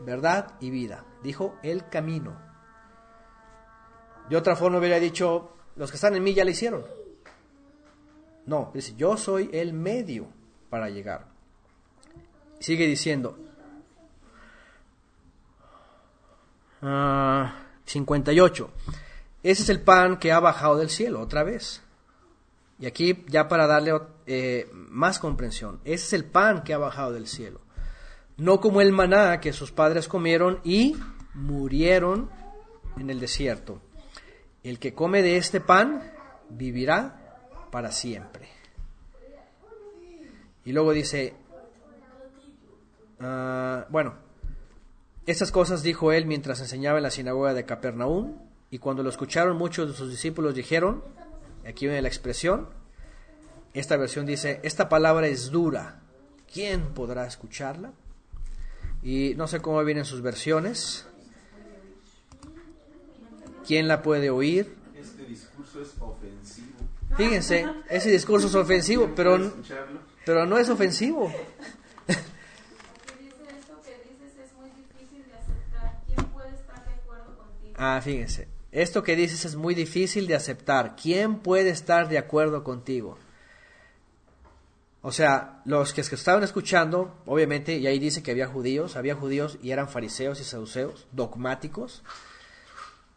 verdad 0.02 0.56
y 0.60 0.70
vida. 0.70 1.06
Dijo 1.24 1.58
el 1.64 1.90
camino. 1.90 2.38
De 4.30 4.36
otra 4.36 4.56
forma 4.56 4.80
hubiera 4.80 5.00
dicho, 5.00 5.52
los 5.76 5.90
que 5.90 5.96
están 5.96 6.16
en 6.16 6.24
mí 6.24 6.34
ya 6.34 6.44
lo 6.44 6.52
hicieron. 6.52 6.84
No, 8.46 8.72
dice, 8.74 8.94
yo 8.96 9.18
soy 9.18 9.50
el 9.54 9.74
medio 9.74 10.28
para 10.70 10.90
llegar. 10.90 11.28
Sigue 12.60 12.88
diciendo, 12.88 13.38
58. 16.82 18.70
Ah, 18.70 18.92
Ese 19.44 19.64
es 19.64 19.70
el 19.70 19.82
pan 19.82 20.18
que 20.18 20.32
ha 20.32 20.40
bajado 20.40 20.78
del 20.78 20.90
cielo 20.90 21.22
otra 21.22 21.44
vez. 21.44 21.82
Y 22.80 22.86
aquí 22.86 23.26
ya 23.28 23.48
para 23.48 23.68
darle 23.68 23.94
eh, 24.26 24.70
más 24.74 25.20
comprensión, 25.20 25.80
es 25.84 26.14
el 26.14 26.26
pan 26.26 26.64
que 26.64 26.74
ha 26.74 26.78
bajado 26.78 27.12
del 27.12 27.28
cielo. 27.28 27.62
No 28.38 28.60
como 28.60 28.82
el 28.82 28.92
maná 28.92 29.40
que 29.40 29.52
sus 29.52 29.72
padres 29.72 30.08
comieron 30.08 30.60
y 30.64 30.96
murieron 31.34 32.30
en 32.98 33.10
el 33.10 33.20
desierto. 33.20 33.82
El 34.64 34.80
que 34.80 34.94
come 34.94 35.24
de 35.24 35.38
este 35.38 35.60
pan 35.60 36.12
vivirá 36.50 37.40
para 37.72 37.92
siempre. 37.92 38.48
Y 40.66 40.74
luego 40.74 40.92
dice, 40.92 41.34
ah, 43.20 43.86
bueno, 43.90 44.16
estas 45.26 45.52
cosas 45.52 45.82
dijo 45.82 46.12
él 46.12 46.26
mientras 46.26 46.60
enseñaba 46.60 46.98
en 46.98 47.04
la 47.04 47.12
sinagoga 47.12 47.54
de 47.54 47.66
Capernaum, 47.66 48.38
y 48.70 48.80
cuando 48.80 49.02
lo 49.02 49.10
escucharon 49.10 49.58
muchos 49.58 49.88
de 49.90 49.96
sus 49.96 50.10
discípulos 50.10 50.54
dijeron, 50.54 51.04
aquí 51.68 51.86
viene 51.86 52.02
la 52.02 52.08
expresión, 52.08 52.68
esta 53.74 53.98
versión 53.98 54.26
dice, 54.26 54.60
esta 54.64 54.90
palabra 54.90 55.28
es 55.28 55.52
dura, 55.52 56.00
¿quién 56.52 56.94
podrá 56.94 57.28
escucharla? 57.28 57.92
Y 59.04 59.34
no 59.36 59.48
sé 59.48 59.60
cómo 59.60 59.84
vienen 59.84 60.06
sus 60.06 60.22
versiones. 60.22 61.06
¿Quién 63.66 63.88
la 63.88 64.02
puede 64.02 64.30
oír? 64.30 64.76
Este 64.96 65.24
discurso 65.26 65.82
es 65.82 65.94
ofensivo. 66.00 66.68
Fíjense, 67.16 67.68
ese 67.90 68.10
discurso 68.10 68.48
es 68.48 68.56
ofensivo, 68.56 69.14
pero, 69.16 69.54
pero 70.26 70.46
no 70.46 70.58
es 70.58 70.70
ofensivo. 70.70 71.32
Ah, 77.80 78.02
fíjense. 78.04 78.48
Esto 78.72 79.04
que 79.04 79.16
dices 79.16 79.46
es 79.46 79.56
muy 79.56 79.76
difícil 79.76 80.28
de 80.28 80.36
aceptar. 80.36 80.96
¿Quién 80.96 81.40
puede 81.40 81.70
estar 81.70 82.10
de 82.10 82.18
acuerdo 82.18 82.64
contigo? 82.64 83.18
O 85.02 85.12
sea, 85.12 85.62
los 85.64 85.94
que 85.94 86.02
estaban 86.02 86.44
escuchando, 86.44 87.16
obviamente, 87.26 87.78
y 87.78 87.88
ahí 87.88 87.98
dice 87.98 88.22
que 88.22 88.32
había 88.32 88.48
judíos, 88.48 88.96
había 88.96 89.16
judíos 89.16 89.58
y 89.62 89.72
eran 89.72 89.88
fariseos 89.88 90.42
y 90.42 90.44
saduceos, 90.44 91.08
dogmáticos, 91.14 92.04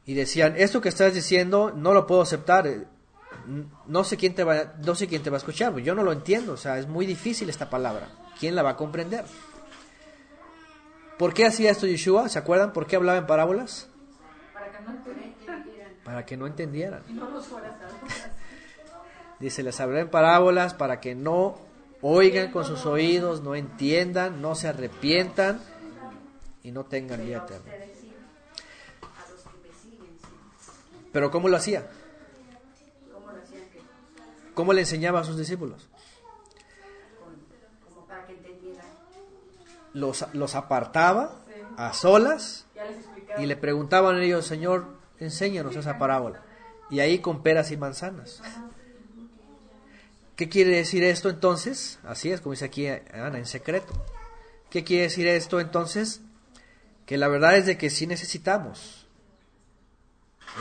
y 0.07 0.15
decían, 0.15 0.55
esto 0.57 0.81
que 0.81 0.89
estás 0.89 1.15
diciendo 1.15 1.73
no 1.75 1.93
lo 1.93 2.07
puedo 2.07 2.23
aceptar, 2.23 2.87
no 3.87 4.05
sé 4.05 4.17
quién 4.17 4.35
te 4.35 4.45
va, 4.45 4.75
no 4.85 4.95
sé 4.95 5.09
quién 5.09 5.23
te 5.23 5.31
va 5.31 5.37
a 5.37 5.39
escuchar, 5.39 5.77
yo 5.79 5.95
no 5.95 6.05
lo 6.05 6.13
entiendo, 6.13 6.53
o 6.53 6.57
sea, 6.57 6.79
es 6.79 6.87
muy 6.87 7.07
difícil 7.07 7.51
esta 7.51 7.71
palabra, 7.71 8.09
¿quién 8.39 8.55
la 8.55 8.63
va 8.63 8.71
a 8.71 8.77
comprender? 8.77 9.25
¿Por 11.19 11.35
qué 11.35 11.45
hacía 11.45 11.71
esto 11.71 11.87
Yeshua? 11.87 12.29
¿Se 12.29 12.39
acuerdan? 12.39 12.73
¿Por 12.73 12.87
qué 12.87 12.97
hablaba 12.97 13.19
en 13.19 13.27
parábolas? 13.27 13.89
Para 14.55 14.71
que 14.71 14.81
no 14.81 14.91
entendieran. 16.47 17.03
Dice, 19.41 19.63
les 19.63 19.81
hablé 19.81 20.01
en 20.01 20.11
parábolas 20.11 20.75
para 20.75 21.01
que 21.01 21.15
no 21.15 21.57
oigan 22.03 22.51
con 22.51 22.65
sus 22.65 22.87
oídos, 22.87 23.43
no 23.43 23.55
entiendan, 23.55 24.43
no 24.43 24.55
se 24.55 24.69
arrepientan 24.69 25.61
y 26.63 26.73
no 26.73 26.85
tengan 26.85 27.25
vida 27.25 27.39
eterna. 27.39 27.73
Pero 31.13 31.31
¿cómo 31.31 31.49
lo 31.49 31.57
hacía? 31.57 31.89
¿Cómo 34.55 34.73
le 34.73 34.83
enseñaba 34.83 35.21
a 35.21 35.25
sus 35.25 35.39
discípulos? 35.39 35.89
Los, 39.93 40.25
los 40.35 40.55
apartaba 40.55 41.35
a 41.77 41.93
solas 41.93 42.67
y 43.39 43.47
le 43.47 43.57
preguntaban 43.57 44.17
a 44.17 44.23
ellos, 44.23 44.47
Señor, 44.47 45.00
enséñanos 45.21 45.77
esa 45.77 45.99
parábola. 45.99 46.43
Y 46.91 47.01
ahí 47.01 47.21
con 47.21 47.43
peras 47.43 47.71
y 47.71 47.77
manzanas. 47.77 48.43
¿Qué 50.37 50.49
quiere 50.49 50.77
decir 50.77 51.05
esto 51.05 51.29
entonces? 51.29 51.99
Así 52.03 52.33
es, 52.33 52.41
como 52.41 52.53
dice 52.53 52.65
aquí 52.65 52.87
Ana, 52.89 53.39
en 53.39 53.47
secreto. 53.47 53.93
¿Qué 54.71 54.85
quiere 54.85 55.05
decir 55.05 55.27
esto 55.27 55.61
entonces? 55.61 56.23
Que 57.07 57.19
la 57.19 57.29
verdad 57.29 57.57
es 57.57 57.67
de 57.67 57.77
que 57.77 57.91
sí 57.91 58.07
necesitamos 58.07 59.07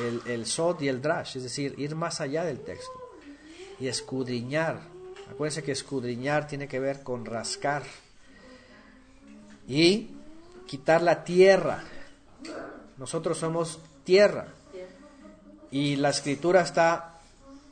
el, 0.01 0.21
el 0.27 0.45
sod 0.45 0.81
y 0.81 0.87
el 0.87 1.01
drash, 1.01 1.37
es 1.37 1.43
decir, 1.43 1.75
ir 1.77 1.95
más 1.95 2.21
allá 2.21 2.43
del 2.43 2.59
texto 2.59 2.91
y 3.79 3.87
escudriñar. 3.87 4.81
Acuérdense 5.31 5.63
que 5.63 5.71
escudriñar 5.71 6.47
tiene 6.47 6.67
que 6.67 6.79
ver 6.79 7.03
con 7.03 7.25
rascar 7.25 7.83
y 9.67 10.09
quitar 10.67 11.01
la 11.01 11.23
tierra. 11.23 11.83
Nosotros 12.97 13.37
somos 13.37 13.79
tierra 14.09 14.47
y 15.69 15.97
la 15.97 16.09
escritura 16.09 16.61
está 16.61 17.19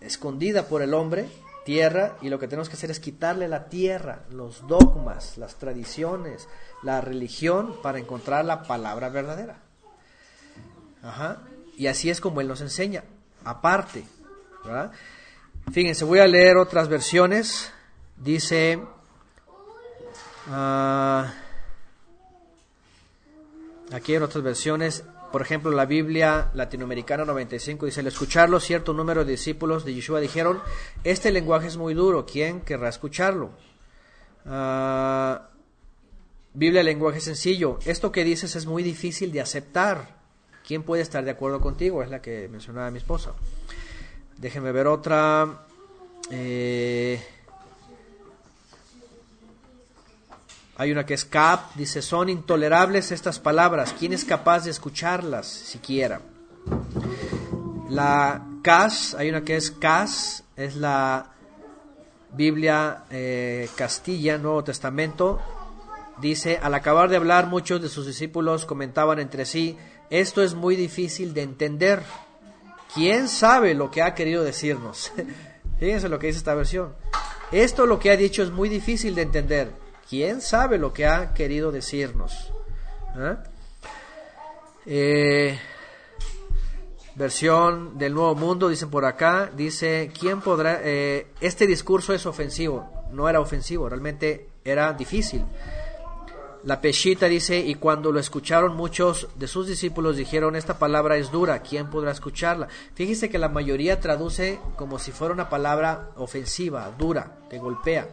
escondida 0.02 0.68
por 0.68 0.84
el 0.84 0.94
hombre, 0.94 1.28
tierra, 1.66 2.16
y 2.22 2.30
lo 2.30 2.38
que 2.38 2.48
tenemos 2.48 2.70
que 2.70 2.76
hacer 2.76 2.92
es 2.92 3.00
quitarle 3.00 3.48
la 3.48 3.70
tierra, 3.70 4.20
los 4.30 4.68
dogmas, 4.68 5.40
las 5.40 5.56
tradiciones, 5.56 6.48
la 6.84 7.02
religión 7.02 7.82
para 7.82 7.98
encontrar 7.98 8.46
la 8.46 8.62
palabra 8.62 9.10
verdadera. 9.10 9.58
Ajá. 11.02 11.40
Y 11.76 11.88
así 11.88 12.12
es 12.12 12.22
como 12.22 12.40
Él 12.40 12.48
nos 12.48 12.62
enseña, 12.62 13.04
aparte. 13.44 14.04
Fíjense, 15.72 16.06
voy 16.06 16.20
a 16.20 16.28
leer 16.28 16.58
otras 16.58 16.88
versiones. 16.88 17.72
Dice, 18.16 18.80
ah, 20.52 21.34
aquí 23.92 24.14
en 24.14 24.22
otras 24.22 24.44
versiones, 24.44 25.04
por 25.38 25.46
ejemplo, 25.46 25.70
la 25.70 25.86
Biblia 25.86 26.50
latinoamericana 26.56 27.24
95 27.24 27.86
dice, 27.86 28.00
al 28.00 28.08
escucharlo, 28.08 28.60
cierto 28.60 28.92
número 28.92 29.24
de 29.24 29.34
discípulos 29.34 29.86
de 29.86 29.94
Yeshua 29.94 30.20
dijeron, 30.20 30.60
este 31.04 31.32
lenguaje 31.32 31.68
es 31.68 31.78
muy 31.78 31.94
duro, 31.94 32.26
¿quién 32.26 32.62
querrá 32.62 32.90
escucharlo? 32.90 33.52
Ah, 34.48 35.50
Biblia 36.56 36.82
lenguaje 36.82 37.22
sencillo, 37.22 37.78
esto 37.86 38.12
que 38.12 38.24
dices 38.24 38.56
es 38.56 38.66
muy 38.66 38.82
difícil 38.82 39.32
de 39.32 39.42
aceptar. 39.42 40.18
¿Quién 40.66 40.82
puede 40.82 41.04
estar 41.04 41.24
de 41.24 41.30
acuerdo 41.30 41.62
contigo? 41.62 42.02
Es 42.02 42.10
la 42.10 42.20
que 42.20 42.48
mencionaba 42.48 42.90
mi 42.90 42.98
esposa. 42.98 43.34
Déjenme 44.40 44.72
ver 44.72 44.88
otra. 44.88 45.68
Eh, 46.32 47.22
hay 50.80 50.92
una 50.92 51.08
que 51.08 51.16
es 51.16 51.26
Cap, 51.26 51.74
dice, 51.74 52.04
son 52.04 52.30
intolerables 52.30 53.12
estas 53.12 53.40
palabras. 53.40 53.96
¿Quién 53.98 54.14
es 54.14 54.24
capaz 54.24 54.66
de 54.66 54.70
escucharlas 54.70 55.48
siquiera? 55.48 56.22
La 57.90 58.46
Cas, 58.62 59.16
hay 59.16 59.30
una 59.30 59.44
que 59.44 59.56
es 59.56 59.72
Cas, 59.72 60.44
es 60.56 60.76
la 60.76 61.32
Biblia 62.32 63.06
eh, 63.10 63.68
Castilla, 63.76 64.38
Nuevo 64.38 64.64
Testamento. 64.64 65.42
Dice, 66.22 66.60
al 66.62 66.76
acabar 66.76 67.10
de 67.10 67.16
hablar, 67.16 67.48
muchos 67.48 67.82
de 67.82 67.90
sus 67.90 68.06
discípulos 68.06 68.66
comentaban 68.66 69.18
entre 69.18 69.46
sí, 69.46 69.78
esto 70.12 70.44
es 70.44 70.54
muy 70.54 70.76
difícil 70.76 71.34
de 71.34 71.42
entender. 71.42 72.04
¿Quién 72.94 73.30
sabe 73.30 73.74
lo 73.74 73.90
que 73.90 74.04
ha 74.04 74.14
querido 74.14 74.44
decirnos? 74.44 75.12
Fíjense 75.80 76.08
lo 76.08 76.20
que 76.20 76.28
dice 76.28 76.38
esta 76.38 76.54
versión. 76.54 76.94
Esto 77.52 77.88
lo 77.88 77.98
que 77.98 78.12
ha 78.12 78.18
dicho 78.18 78.44
es 78.44 78.52
muy 78.52 78.70
difícil 78.70 79.16
de 79.16 79.24
entender. 79.24 79.87
¿Quién 80.10 80.42
sabe 80.42 80.78
lo 80.78 80.94
que 80.94 81.06
ha 81.06 81.34
querido 81.34 81.72
decirnos? 81.72 82.54
¿Ah? 83.16 83.44
Eh, 84.86 85.60
versión 87.16 87.98
del 87.98 88.14
Nuevo 88.14 88.36
Mundo, 88.36 88.70
dicen 88.70 88.90
por 88.90 89.04
acá, 89.04 89.52
dice, 89.54 90.12
¿quién 90.18 90.40
podrá? 90.40 90.80
eh, 90.84 91.28
este 91.42 91.68
discurso 91.68 92.14
es 92.14 92.26
ofensivo, 92.26 92.90
no 93.12 93.28
era 93.28 93.42
ofensivo, 93.42 93.90
realmente 93.90 94.50
era 94.64 94.94
difícil. 94.94 95.44
La 96.64 96.80
Peshita 96.80 97.28
dice, 97.28 97.60
y 97.60 97.76
cuando 97.76 98.12
lo 98.12 98.20
escucharon 98.20 98.76
muchos 98.76 99.28
de 99.36 99.48
sus 99.48 99.68
discípulos 99.68 100.16
dijeron, 100.16 100.56
esta 100.56 100.80
palabra 100.80 101.18
es 101.18 101.32
dura, 101.32 101.62
¿quién 101.62 101.90
podrá 101.90 102.12
escucharla? 102.12 102.68
Fíjese 102.94 103.30
que 103.30 103.40
la 103.40 103.50
mayoría 103.50 104.00
traduce 104.00 104.60
como 104.76 105.00
si 105.00 105.12
fuera 105.12 105.34
una 105.34 105.50
palabra 105.50 106.12
ofensiva, 106.18 106.94
dura, 106.98 107.38
que 107.50 107.58
golpea, 107.58 108.08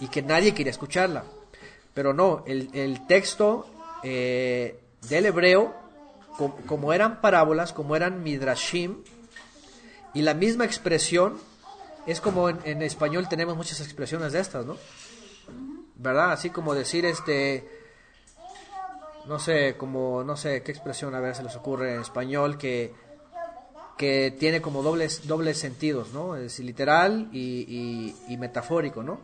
y 0.00 0.08
que 0.08 0.22
nadie 0.22 0.54
quería 0.54 0.70
escucharla. 0.70 1.24
Pero 1.94 2.12
no, 2.12 2.44
el, 2.46 2.70
el 2.74 3.06
texto 3.06 3.66
eh, 4.02 4.78
del 5.08 5.26
hebreo, 5.26 5.74
com- 6.36 6.54
como 6.66 6.92
eran 6.92 7.20
parábolas, 7.20 7.72
como 7.72 7.96
eran 7.96 8.22
midrashim, 8.22 9.02
y 10.12 10.22
la 10.22 10.34
misma 10.34 10.64
expresión, 10.64 11.38
es 12.06 12.20
como 12.20 12.48
en, 12.48 12.82
español 12.82 13.28
tenemos 13.28 13.56
muchas 13.56 13.80
expresiones 13.80 14.32
de 14.32 14.40
estas, 14.40 14.64
¿no? 14.64 14.76
¿verdad? 15.96 16.32
Así 16.32 16.50
como 16.50 16.74
decir 16.74 17.04
este, 17.06 17.66
no 19.26 19.38
sé, 19.38 19.76
como, 19.76 20.22
no 20.22 20.36
sé, 20.36 20.62
qué 20.62 20.70
expresión 20.72 21.14
a 21.14 21.20
ver 21.20 21.34
se 21.34 21.42
les 21.42 21.56
ocurre 21.56 21.94
en 21.94 22.02
español 22.02 22.58
que, 22.58 22.92
que 23.96 24.34
tiene 24.38 24.60
como 24.60 24.82
dobles, 24.82 25.26
dobles 25.26 25.58
sentidos, 25.58 26.12
¿no? 26.12 26.36
Es 26.36 26.58
literal 26.60 27.28
y, 27.32 28.14
y, 28.28 28.32
y 28.32 28.36
metafórico, 28.36 29.02
¿no? 29.02 29.20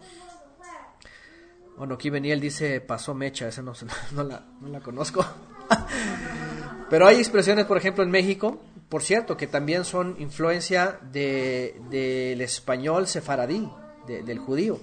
Bueno, 1.82 1.96
aquí 1.96 2.10
Beniel 2.10 2.38
dice 2.40 2.80
pasó 2.80 3.12
mecha, 3.12 3.48
esa 3.48 3.60
no, 3.60 3.72
no, 4.12 4.22
la, 4.22 4.44
no 4.60 4.68
la 4.68 4.78
conozco. 4.78 5.26
Pero 6.88 7.08
hay 7.08 7.16
expresiones, 7.16 7.64
por 7.64 7.76
ejemplo, 7.76 8.04
en 8.04 8.10
México, 8.12 8.60
por 8.88 9.02
cierto, 9.02 9.36
que 9.36 9.48
también 9.48 9.84
son 9.84 10.14
influencia 10.20 11.00
de- 11.10 11.80
del 11.90 12.40
español 12.40 13.08
sefaradí, 13.08 13.68
de- 14.06 14.22
del 14.22 14.38
judío, 14.38 14.78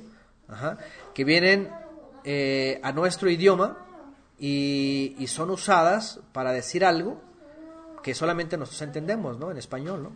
ajá, 0.50 0.78
que 1.14 1.24
vienen 1.24 1.70
eh, 2.26 2.82
a 2.84 2.92
nuestro 2.92 3.30
idioma 3.30 3.78
y, 4.38 5.16
y 5.20 5.28
son 5.28 5.52
usadas 5.52 6.20
para 6.34 6.52
decir 6.52 6.84
algo 6.84 7.22
que 8.04 8.14
solamente 8.14 8.58
nosotros 8.58 8.82
entendemos, 8.82 9.40
¿no? 9.40 9.52
En 9.52 9.58
español, 9.58 10.04
¿no? 10.04 10.12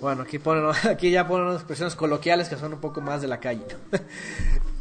Bueno, 0.00 0.22
aquí 0.22 0.38
ponen, 0.38 0.64
aquí 0.90 1.10
ya 1.10 1.26
ponen 1.26 1.46
unas 1.46 1.56
expresiones 1.56 1.96
coloquiales 1.96 2.48
que 2.48 2.56
son 2.56 2.74
un 2.74 2.80
poco 2.80 3.00
más 3.00 3.20
de 3.22 3.28
la 3.28 3.40
calle. 3.40 3.66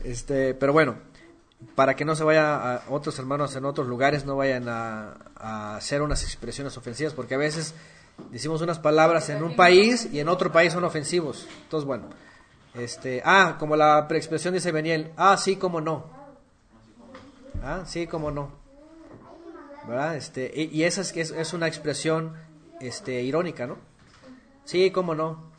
Este, 0.04 0.54
pero 0.54 0.72
bueno, 0.72 0.96
para 1.76 1.98
que 1.98 2.06
no 2.06 2.16
se 2.16 2.24
vaya 2.24 2.76
a 2.76 2.84
otros 2.90 3.20
hermanos 3.20 3.54
en 3.58 3.66
otros 3.66 3.88
lugares 3.88 4.24
no 4.24 4.38
vayan 4.38 4.70
a, 4.70 5.18
a 5.36 5.76
hacer 5.76 6.02
unas 6.02 6.24
expresiones 6.24 6.78
ofensivas, 6.78 7.14
porque 7.14 7.36
a 7.36 7.38
veces 7.38 7.74
decimos 8.32 8.62
unas 8.62 8.80
palabras 8.80 9.30
en 9.30 9.44
un 9.44 9.58
país 9.58 10.08
y 10.14 10.22
en 10.22 10.30
otro 10.30 10.50
país 10.50 10.72
son 10.72 10.86
ofensivos. 10.86 11.46
Entonces, 11.64 11.86
bueno, 11.86 12.08
este, 12.74 13.22
ah, 13.26 13.58
como 13.60 13.76
la 13.76 14.08
preexpresión 14.08 14.54
dice 14.54 14.72
Beniel, 14.72 15.12
ah, 15.18 15.36
sí, 15.36 15.56
como 15.56 15.82
no. 15.82 16.06
Ah, 17.64 17.84
sí, 17.86 18.08
como 18.08 18.32
no. 18.32 18.52
¿Verdad? 19.88 20.16
Este, 20.16 20.52
y, 20.56 20.84
esa 20.84 21.02
es, 21.02 21.16
es, 21.18 21.32
es 21.32 21.54
una 21.54 21.68
expresión 21.68 22.34
este, 22.80 23.22
irónica, 23.24 23.66
¿no? 23.66 23.78
Sí, 24.68 24.92
cómo 24.92 25.16
no. 25.16 25.54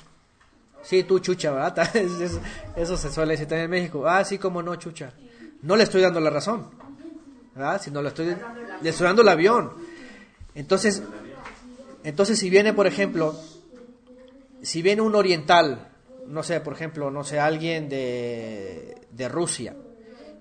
Sí, 0.83 1.03
tú 1.05 1.19
chucha, 1.19 1.51
¿verdad? 1.51 1.97
Eso, 2.77 2.97
se 2.99 3.11
suele 3.11 3.33
decir 3.33 3.49
también 3.49 3.65
en 3.65 3.71
México. 3.71 4.07
Ah, 4.07 4.23
sí, 4.23 4.37
cómo 4.37 4.63
no, 4.63 4.77
chucha. 4.77 5.15
No 5.63 5.77
le 5.77 5.85
estoy 5.85 6.03
dando 6.03 6.21
la 6.21 6.29
razón, 6.29 6.67
¿verdad? 7.55 7.81
Sino 7.81 8.03
le 8.03 8.09
estoy, 8.09 8.37
le 8.83 8.91
estoy 8.91 9.07
dando 9.07 9.23
el 9.23 9.29
avión. 9.29 9.73
Entonces, 10.55 11.03
entonces 12.05 12.39
si 12.39 12.51
viene, 12.51 12.75
por 12.75 12.87
ejemplo, 12.87 13.35
si 14.61 14.83
viene 14.83 15.01
un 15.01 15.15
oriental, 15.15 15.89
no 16.27 16.43
sé, 16.43 16.61
por 16.61 16.75
ejemplo, 16.75 17.11
no 17.11 17.25
sé, 17.25 17.41
alguien 17.41 17.89
de, 17.89 19.07
de 19.11 19.29
Rusia, 19.31 19.75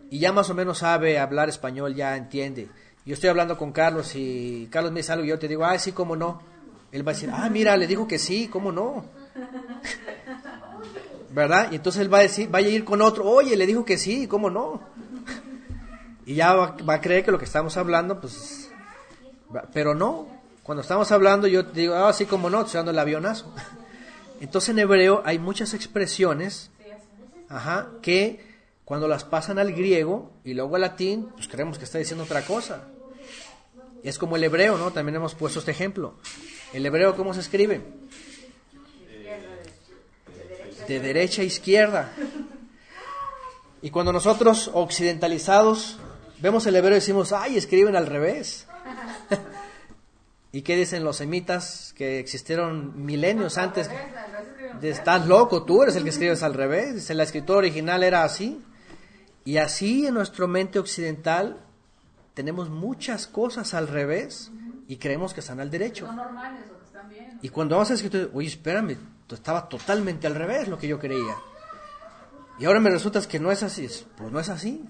y 0.10 0.19
ya 0.19 0.34
más 0.34 0.49
o 0.49 0.53
menos 0.53 0.80
sabe 0.80 1.19
hablar 1.19 1.48
español, 1.48 1.95
ya 1.95 2.18
entiende. 2.18 2.68
Yo 3.06 3.14
estoy 3.14 3.30
hablando 3.30 3.57
con 3.57 3.72
Carlos 3.72 4.11
y 4.15 4.68
Carlos 4.69 4.91
me 4.91 4.99
dice 4.99 5.14
algo 5.14 5.23
y 5.23 5.30
yo 5.30 5.39
te 5.39 5.48
digo, 5.48 5.64
ah, 5.64 5.80
sí, 5.80 5.94
cómo 5.94 6.18
no. 6.18 6.56
Él 6.91 7.05
va 7.05 7.11
a 7.11 7.15
decir, 7.15 7.30
ah, 7.34 7.49
mira, 7.49 7.76
le 7.77 7.88
dijo 7.88 8.07
que 8.07 8.19
sí, 8.19 8.47
cómo 8.47 8.72
no. 8.72 9.05
¿Verdad? 11.31 11.72
Y 11.72 11.76
entonces 11.76 12.01
él 12.01 12.14
va 12.14 12.19
a 12.19 12.22
decir, 12.22 12.49
vaya 12.49 12.68
a 12.68 12.72
ir 12.72 12.85
con 12.85 13.01
otro, 13.01 13.26
oye, 13.26 13.55
le 13.55 13.65
dijo 13.65 13.85
que 13.85 13.97
sí, 13.97 14.27
cómo 14.27 14.49
no. 14.49 14.81
Y 16.26 16.35
ya 16.35 16.53
va, 16.53 16.93
a 16.93 17.01
creer 17.01 17.23
que 17.23 17.31
lo 17.31 17.39
que 17.39 17.45
estamos 17.45 17.77
hablando, 17.77 18.19
pues, 18.19 18.69
pero 19.73 19.95
no. 19.95 20.27
Cuando 20.64 20.81
estamos 20.81 21.11
hablando, 21.11 21.47
yo 21.47 21.64
digo, 21.64 21.95
ah, 21.95 22.11
sí, 22.11 22.26
cómo 22.26 22.49
no, 22.49 22.61
estoy 22.61 22.80
dando 22.80 22.91
el 22.91 22.99
avionazo. 22.99 23.53
Entonces 24.41 24.69
en 24.69 24.80
hebreo 24.80 25.22
hay 25.26 25.39
muchas 25.39 25.73
expresiones, 25.73 26.69
ajá, 27.49 27.89
que 28.01 28.45
cuando 28.84 29.07
las 29.07 29.23
pasan 29.23 29.59
al 29.59 29.73
griego 29.73 30.31
y 30.43 30.53
luego 30.53 30.76
al 30.76 30.81
latín, 30.81 31.30
pues 31.35 31.47
creemos 31.47 31.77
que 31.77 31.85
está 31.85 31.97
diciendo 31.97 32.23
otra 32.23 32.43
cosa. 32.43 32.84
Es 34.03 34.18
como 34.18 34.35
el 34.35 34.43
hebreo, 34.43 34.77
¿no? 34.77 34.91
También 34.91 35.15
hemos 35.15 35.35
puesto 35.35 35.59
este 35.59 35.72
ejemplo. 35.72 36.15
¿El 36.73 36.85
hebreo 36.85 37.15
cómo 37.15 37.34
se 37.34 37.39
escribe? 37.39 37.81
De 40.88 40.99
derecha 40.99 41.41
a 41.41 41.45
izquierda. 41.45 42.11
Y 43.81 43.89
cuando 43.89 44.11
nosotros 44.11 44.69
occidentalizados 44.73 45.98
vemos 46.39 46.65
el 46.65 46.76
hebreo 46.76 46.94
y 46.94 46.99
decimos, 46.99 47.31
ay, 47.31 47.57
escriben 47.57 47.95
al 47.95 48.06
revés. 48.06 48.68
¿Y 50.52 50.61
qué 50.61 50.76
dicen 50.76 51.03
los 51.03 51.18
semitas 51.18 51.94
que 51.95 52.19
existieron 52.19 53.06
milenios 53.06 53.57
antes? 53.57 53.89
De, 54.81 54.89
Estás 54.89 55.26
loco, 55.26 55.64
tú 55.64 55.84
eres 55.84 55.95
el 55.95 56.03
que 56.03 56.10
escribes 56.10 56.44
al 56.44 56.53
revés. 56.53 56.95
Dice, 56.95 57.14
la 57.14 57.23
escritura 57.23 57.60
original 57.60 58.03
era 58.03 58.23
así. 58.23 58.61
Y 59.45 59.57
así 59.57 60.07
en 60.07 60.14
nuestro 60.14 60.48
mente 60.48 60.80
occidental 60.80 61.61
tenemos 62.34 62.69
muchas 62.69 63.27
cosas 63.27 63.73
al 63.73 63.88
revés 63.88 64.52
y 64.88 64.97
creemos 64.97 65.34
que 65.34 65.41
están 65.41 65.59
al 65.59 65.69
derecho. 65.69 66.05
Son 66.05 66.15
normales 66.15 66.64
o 66.73 66.77
que 66.77 66.85
están 66.85 67.09
bien. 67.09 67.39
Y 67.41 67.49
cuando 67.49 67.76
vamos 67.76 67.91
a 67.91 67.95
escritura, 67.95 68.27
oye, 68.34 68.47
espérame, 68.47 68.97
estaba 69.30 69.68
totalmente 69.68 70.27
al 70.27 70.35
revés 70.35 70.68
lo 70.68 70.77
que 70.77 70.88
yo 70.88 70.97
creía. 70.97 71.35
Y 72.59 72.65
ahora 72.65 72.80
me 72.80 72.89
resulta 72.89 73.22
que 73.22 73.39
no 73.39 73.51
es 73.51 73.64
así. 73.64 73.88
Pues 74.15 74.31
no 74.31 74.39
es 74.39 74.49
así. 74.49 74.84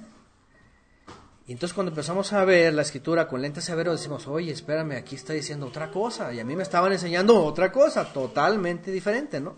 Y 1.48 1.53
entonces 1.53 1.74
cuando 1.74 1.91
empezamos 1.91 2.34
a 2.34 2.44
ver 2.44 2.74
la 2.74 2.82
escritura 2.82 3.28
con 3.28 3.41
lentes 3.41 3.64
severos 3.64 3.99
decimos, 3.99 4.28
oye, 4.28 4.52
espérame, 4.52 4.98
aquí 4.98 5.15
está 5.15 5.34
diciendo 5.34 5.65
otra 5.65 5.90
cosa. 5.90 6.34
Y 6.34 6.40
a 6.40 6.45
mí 6.45 6.56
me 6.56 6.64
estaban 6.64 6.91
enseñando 6.91 7.44
otra 7.44 7.72
cosa, 7.72 8.11
totalmente 8.11 8.91
diferente, 8.91 9.40
¿no? 9.40 9.56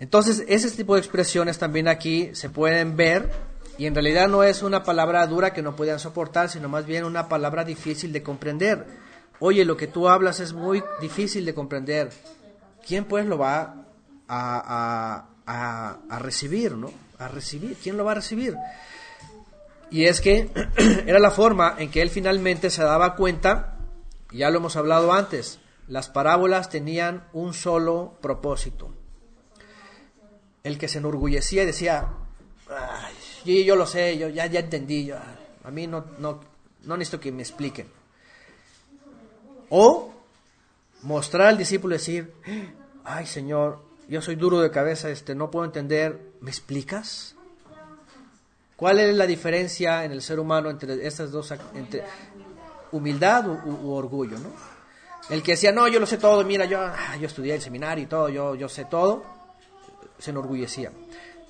Entonces, 0.00 0.44
ese 0.46 0.70
tipo 0.70 0.94
de 0.94 1.00
expresiones 1.00 1.58
también 1.58 1.88
aquí 1.88 2.30
se 2.34 2.50
pueden 2.50 2.96
ver 2.96 3.32
y 3.78 3.86
en 3.86 3.94
realidad 3.94 4.28
no 4.28 4.42
es 4.42 4.62
una 4.62 4.82
palabra 4.82 5.24
dura 5.28 5.52
que 5.52 5.62
no 5.62 5.76
puedan 5.76 6.00
soportar, 6.00 6.50
sino 6.50 6.68
más 6.68 6.84
bien 6.84 7.04
una 7.04 7.28
palabra 7.28 7.64
difícil 7.64 8.12
de 8.12 8.24
comprender. 8.24 8.84
Oye, 9.38 9.64
lo 9.64 9.76
que 9.76 9.86
tú 9.86 10.08
hablas 10.08 10.40
es 10.40 10.52
muy 10.52 10.82
difícil 11.00 11.44
de 11.44 11.54
comprender. 11.54 12.10
¿Quién 12.84 13.04
pues 13.04 13.24
lo 13.24 13.38
va 13.38 13.86
a, 14.26 14.58
a, 14.66 15.28
a, 15.46 15.98
a 16.10 16.18
recibir, 16.18 16.72
no? 16.74 16.90
A 17.20 17.28
recibir. 17.28 17.76
¿Quién 17.80 17.96
lo 17.96 18.04
va 18.04 18.12
a 18.12 18.16
recibir? 18.16 18.56
Y 19.90 20.06
es 20.06 20.20
que 20.20 20.50
era 21.06 21.20
la 21.20 21.30
forma 21.30 21.76
en 21.78 21.90
que 21.90 22.02
él 22.02 22.10
finalmente 22.10 22.70
se 22.70 22.82
daba 22.82 23.14
cuenta, 23.14 23.76
ya 24.32 24.50
lo 24.50 24.58
hemos 24.58 24.74
hablado 24.74 25.12
antes, 25.12 25.60
las 25.86 26.08
parábolas 26.08 26.68
tenían 26.68 27.24
un 27.32 27.54
solo 27.54 28.18
propósito. 28.20 28.92
El 30.64 30.78
que 30.78 30.88
se 30.88 30.98
enorgullecía 30.98 31.64
decía, 31.64 32.08
"Ay, 32.68 33.07
yo, 33.56 33.64
yo 33.64 33.76
lo 33.76 33.86
sé, 33.86 34.18
yo 34.18 34.28
ya, 34.28 34.46
ya 34.46 34.60
entendí, 34.60 35.06
yo, 35.06 35.16
a 35.64 35.70
mí 35.70 35.86
no, 35.86 36.04
no, 36.18 36.40
no 36.84 36.96
necesito 36.96 37.20
que 37.20 37.32
me 37.32 37.42
expliquen. 37.42 37.86
O 39.70 40.12
mostrar 41.02 41.48
al 41.48 41.58
discípulo 41.58 41.94
y 41.94 41.98
decir, 41.98 42.32
ay 43.04 43.26
Señor, 43.26 43.80
yo 44.08 44.22
soy 44.22 44.36
duro 44.36 44.60
de 44.60 44.70
cabeza, 44.70 45.10
este, 45.10 45.34
no 45.34 45.50
puedo 45.50 45.64
entender, 45.64 46.32
¿me 46.40 46.50
explicas? 46.50 47.34
¿Cuál 48.76 49.00
es 49.00 49.14
la 49.14 49.26
diferencia 49.26 50.04
en 50.04 50.12
el 50.12 50.22
ser 50.22 50.38
humano 50.38 50.70
entre 50.70 51.06
estas 51.06 51.30
dos, 51.32 51.52
entre 51.74 52.04
humildad 52.92 53.46
u 53.48 53.90
orgullo, 53.90 54.38
no? 54.38 54.78
El 55.30 55.42
que 55.42 55.52
decía, 55.52 55.72
no, 55.72 55.86
yo 55.88 56.00
lo 56.00 56.06
sé 56.06 56.16
todo, 56.16 56.42
mira, 56.44 56.64
yo, 56.64 56.80
ah, 56.80 57.16
yo 57.20 57.26
estudié 57.26 57.54
el 57.54 57.60
seminario 57.60 58.04
y 58.04 58.06
todo, 58.06 58.30
yo, 58.30 58.54
yo 58.54 58.68
sé 58.68 58.86
todo, 58.86 59.24
se 60.18 60.30
enorgullecía. 60.30 60.90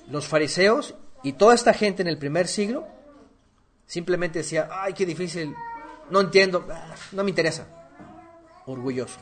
Los 0.09 0.27
fariseos 0.27 0.95
y 1.23 1.33
toda 1.33 1.55
esta 1.55 1.73
gente 1.73 2.01
en 2.01 2.07
el 2.07 2.17
primer 2.17 2.47
siglo 2.47 2.87
simplemente 3.85 4.39
decía, 4.39 4.69
ay, 4.71 4.93
qué 4.93 5.05
difícil, 5.05 5.55
no 6.09 6.21
entiendo, 6.21 6.67
ah, 6.71 6.95
no 7.11 7.23
me 7.23 7.29
interesa, 7.29 7.67
orgulloso. 8.65 9.19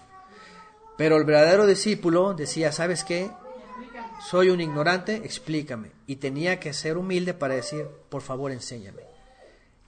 Pero 0.97 1.17
el 1.17 1.25
verdadero 1.25 1.65
discípulo 1.65 2.33
decía, 2.33 2.71
¿sabes 2.71 3.03
qué? 3.03 3.29
soy 4.19 4.49
un 4.49 4.61
ignorante, 4.61 5.15
explícame. 5.17 5.91
Y 6.05 6.17
tenía 6.17 6.59
que 6.59 6.73
ser 6.73 6.97
humilde 6.97 7.33
para 7.33 7.55
decir, 7.55 7.87
por 8.09 8.21
favor, 8.21 8.51
enséñame. 8.51 9.03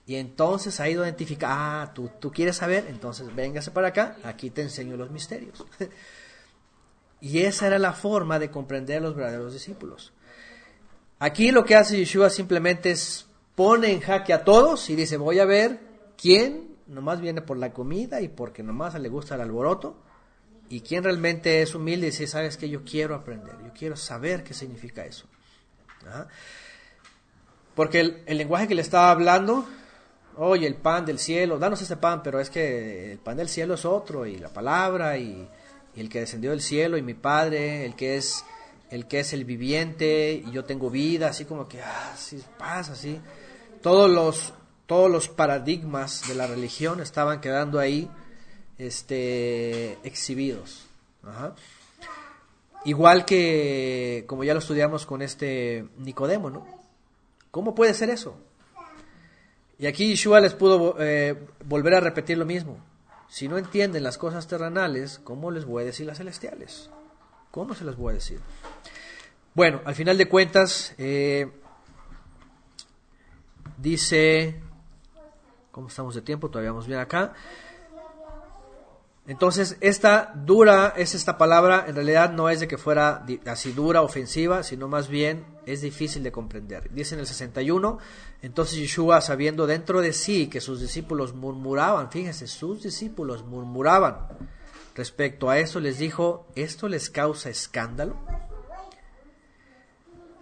Y 0.06 0.16
entonces 0.16 0.80
ha 0.80 0.88
ido 0.88 1.02
a 1.02 1.06
identificar, 1.06 1.50
ah, 1.52 1.92
tú, 1.94 2.10
tú 2.20 2.32
quieres 2.32 2.56
saber, 2.56 2.86
entonces 2.88 3.34
véngase 3.34 3.70
para 3.70 3.88
acá, 3.88 4.16
aquí 4.24 4.50
te 4.50 4.62
enseño 4.62 4.96
los 4.96 5.10
misterios. 5.10 5.64
y 7.20 7.40
esa 7.40 7.66
era 7.66 7.78
la 7.78 7.92
forma 7.92 8.38
de 8.38 8.50
comprender 8.50 8.98
a 8.98 9.00
los 9.00 9.14
verdaderos 9.14 9.52
discípulos. 9.52 10.12
Aquí 11.20 11.52
lo 11.52 11.64
que 11.64 11.76
hace 11.76 11.98
Yeshua 11.98 12.30
simplemente 12.30 12.90
es 12.90 13.26
pone 13.54 13.92
en 13.92 14.00
jaque 14.00 14.32
a 14.32 14.42
todos 14.42 14.90
y 14.90 14.96
dice, 14.96 15.16
voy 15.16 15.38
a 15.38 15.44
ver 15.44 15.78
quién 16.16 16.76
nomás 16.86 17.20
viene 17.20 17.42
por 17.42 17.58
la 17.58 17.72
comida 17.72 18.20
y 18.20 18.28
porque 18.28 18.62
nomás 18.62 18.98
le 18.98 19.08
gusta 19.08 19.36
el 19.36 19.42
alboroto 19.42 19.96
y 20.68 20.80
quién 20.80 21.04
realmente 21.04 21.62
es 21.62 21.74
humilde 21.74 22.06
y 22.06 22.10
dice, 22.10 22.26
sabes 22.26 22.56
que 22.56 22.68
yo 22.68 22.84
quiero 22.84 23.14
aprender, 23.14 23.54
yo 23.62 23.72
quiero 23.72 23.96
saber 23.96 24.42
qué 24.42 24.54
significa 24.54 25.04
eso. 25.04 25.26
¿Ah? 26.06 26.26
Porque 27.74 28.00
el, 28.00 28.38
lenguaje 28.38 28.66
que 28.66 28.74
le 28.74 28.82
estaba 28.82 29.10
hablando 29.10 29.66
oye, 30.36 30.66
el 30.66 30.76
pan 30.76 31.04
del 31.04 31.18
cielo, 31.18 31.58
danos 31.58 31.82
este 31.82 31.96
pan, 31.96 32.22
pero 32.22 32.40
es 32.40 32.48
que 32.48 33.12
el 33.12 33.18
pan 33.18 33.36
del 33.36 33.48
cielo 33.48 33.74
es 33.74 33.84
otro, 33.84 34.24
y 34.24 34.38
la 34.38 34.48
palabra, 34.48 35.18
y, 35.18 35.46
el 35.96 36.08
que 36.08 36.20
descendió 36.20 36.50
del 36.50 36.62
cielo, 36.62 36.96
y 36.96 37.02
mi 37.02 37.14
Padre, 37.14 37.84
el 37.84 37.94
que 37.94 38.16
es 38.16 38.44
el 38.90 39.06
que 39.06 39.20
es 39.20 39.32
el 39.32 39.44
viviente, 39.44 40.42
y 40.44 40.50
yo 40.50 40.64
tengo 40.64 40.90
vida, 40.90 41.28
así 41.28 41.44
como 41.44 41.68
que, 41.68 41.80
ah, 41.80 42.14
sí 42.16 42.42
pasa, 42.58 42.92
así. 42.92 43.20
Todos 43.82 44.10
los, 44.10 44.52
todos 44.86 45.10
los 45.10 45.28
paradigmas 45.28 46.26
de 46.28 46.34
la 46.34 46.46
religión 46.46 47.00
estaban 47.00 47.40
quedando 47.40 47.78
ahí, 47.78 48.10
este, 48.78 49.92
exhibidos. 50.02 50.86
Igual 52.84 53.24
que, 53.24 54.24
como 54.26 54.42
ya 54.42 54.54
lo 54.54 54.60
estudiamos 54.60 55.06
con 55.06 55.22
este 55.22 55.86
Nicodemo, 55.98 56.50
¿no? 56.50 56.66
¿Cómo 57.50 57.74
puede 57.74 57.94
ser 57.94 58.10
eso? 58.10 58.36
Y 59.78 59.86
aquí 59.86 60.08
Yeshua 60.08 60.40
les 60.40 60.54
pudo 60.54 60.96
eh, 60.98 61.46
volver 61.64 61.94
a 61.94 62.00
repetir 62.00 62.36
lo 62.38 62.44
mismo. 62.44 62.78
Si 63.28 63.48
no 63.48 63.56
entienden 63.56 64.02
las 64.02 64.18
cosas 64.18 64.48
terrenales, 64.48 65.20
¿cómo 65.22 65.50
les 65.50 65.64
voy 65.64 65.82
a 65.82 65.86
decir 65.86 66.06
las 66.06 66.18
celestiales? 66.18 66.90
¿Cómo 67.50 67.74
se 67.74 67.84
las 67.84 67.96
voy 67.96 68.12
a 68.12 68.14
decir? 68.14 68.40
Bueno, 69.54 69.80
al 69.84 69.96
final 69.96 70.16
de 70.16 70.28
cuentas, 70.28 70.94
eh, 70.98 71.50
dice, 73.76 74.60
¿cómo 75.72 75.88
estamos 75.88 76.14
de 76.14 76.22
tiempo? 76.22 76.48
Todavía 76.48 76.70
vamos 76.70 76.86
bien 76.86 77.00
acá. 77.00 77.32
Entonces, 79.26 79.76
esta 79.80 80.32
dura 80.34 80.94
es 80.96 81.14
esta 81.14 81.38
palabra, 81.38 81.84
en 81.88 81.96
realidad 81.96 82.32
no 82.32 82.48
es 82.48 82.60
de 82.60 82.68
que 82.68 82.78
fuera 82.78 83.24
así 83.46 83.72
dura, 83.72 84.02
ofensiva, 84.02 84.62
sino 84.62 84.86
más 84.86 85.08
bien 85.08 85.44
es 85.66 85.82
difícil 85.82 86.22
de 86.22 86.32
comprender. 86.32 86.90
Dice 86.92 87.14
en 87.14 87.20
el 87.20 87.26
61, 87.26 87.98
entonces 88.42 88.78
Yeshua, 88.78 89.20
sabiendo 89.20 89.66
dentro 89.66 90.00
de 90.00 90.12
sí 90.12 90.48
que 90.48 90.60
sus 90.60 90.80
discípulos 90.80 91.34
murmuraban, 91.34 92.10
fíjense, 92.10 92.46
sus 92.46 92.82
discípulos 92.82 93.44
murmuraban 93.44 94.28
respecto 94.94 95.50
a 95.50 95.58
eso, 95.58 95.80
les 95.80 95.98
dijo, 95.98 96.46
¿esto 96.54 96.88
les 96.88 97.10
causa 97.10 97.50
escándalo? 97.50 98.16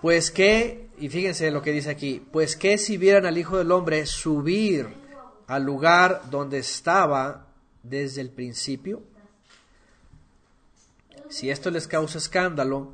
Pues 0.00 0.30
que, 0.30 0.88
y 0.98 1.08
fíjense 1.08 1.50
lo 1.50 1.62
que 1.62 1.72
dice 1.72 1.90
aquí, 1.90 2.24
pues 2.32 2.56
que 2.56 2.78
si 2.78 2.96
vieran 2.96 3.26
al 3.26 3.38
Hijo 3.38 3.58
del 3.58 3.72
Hombre 3.72 4.06
subir 4.06 4.86
al 5.48 5.64
lugar 5.64 6.22
donde 6.30 6.58
estaba 6.58 7.46
desde 7.82 8.20
el 8.20 8.30
principio? 8.30 9.02
Si 11.28 11.50
esto 11.50 11.70
les 11.70 11.88
causa 11.88 12.18
escándalo, 12.18 12.92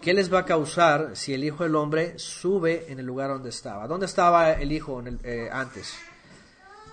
¿qué 0.00 0.14
les 0.14 0.32
va 0.32 0.40
a 0.40 0.44
causar 0.44 1.16
si 1.16 1.34
el 1.34 1.44
Hijo 1.44 1.64
del 1.64 1.76
Hombre 1.76 2.18
sube 2.18 2.90
en 2.90 2.98
el 2.98 3.06
lugar 3.06 3.30
donde 3.30 3.50
estaba? 3.50 3.86
¿Dónde 3.86 4.06
estaba 4.06 4.52
el 4.52 4.72
Hijo 4.72 5.02
eh, 5.22 5.48
antes? 5.52 5.94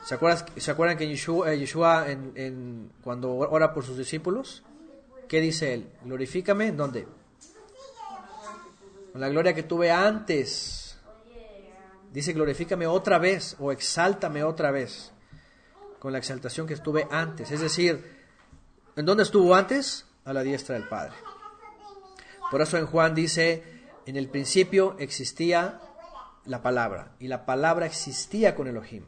¿Se 0.07 0.15
acuerdan, 0.15 0.45
¿Se 0.55 0.71
acuerdan 0.71 0.97
que 0.97 1.05
Yeshua, 1.05 2.05
eh, 2.07 2.87
cuando 3.03 3.35
ora 3.35 3.73
por 3.73 3.83
sus 3.83 3.97
discípulos? 3.97 4.63
¿Qué 5.27 5.41
dice 5.41 5.73
él? 5.73 5.91
Glorifícame 6.05 6.71
dónde? 6.71 7.05
Con 9.11 9.19
la 9.19 9.27
gloria 9.27 9.53
que 9.53 9.63
tuve 9.63 9.91
antes. 9.91 10.97
Dice 12.13 12.31
glorifícame 12.31 12.87
otra 12.87 13.17
vez 13.17 13.57
o 13.59 13.73
exáltame 13.73 14.45
otra 14.45 14.71
vez 14.71 15.11
con 15.99 16.13
la 16.13 16.19
exaltación 16.19 16.67
que 16.67 16.75
estuve 16.75 17.05
antes. 17.11 17.51
Es 17.51 17.59
decir, 17.59 18.25
¿en 18.95 19.05
dónde 19.05 19.23
estuvo 19.23 19.53
antes? 19.53 20.05
A 20.23 20.31
la 20.31 20.41
diestra 20.41 20.75
del 20.75 20.87
Padre. 20.87 21.15
Por 22.49 22.61
eso 22.61 22.77
en 22.77 22.85
Juan 22.85 23.13
dice, 23.13 23.61
en 24.05 24.15
el 24.15 24.29
principio 24.29 24.95
existía 24.99 25.81
la 26.45 26.61
palabra 26.61 27.11
y 27.19 27.27
la 27.27 27.45
palabra 27.45 27.85
existía 27.85 28.55
con 28.55 28.69
Elohim. 28.69 29.03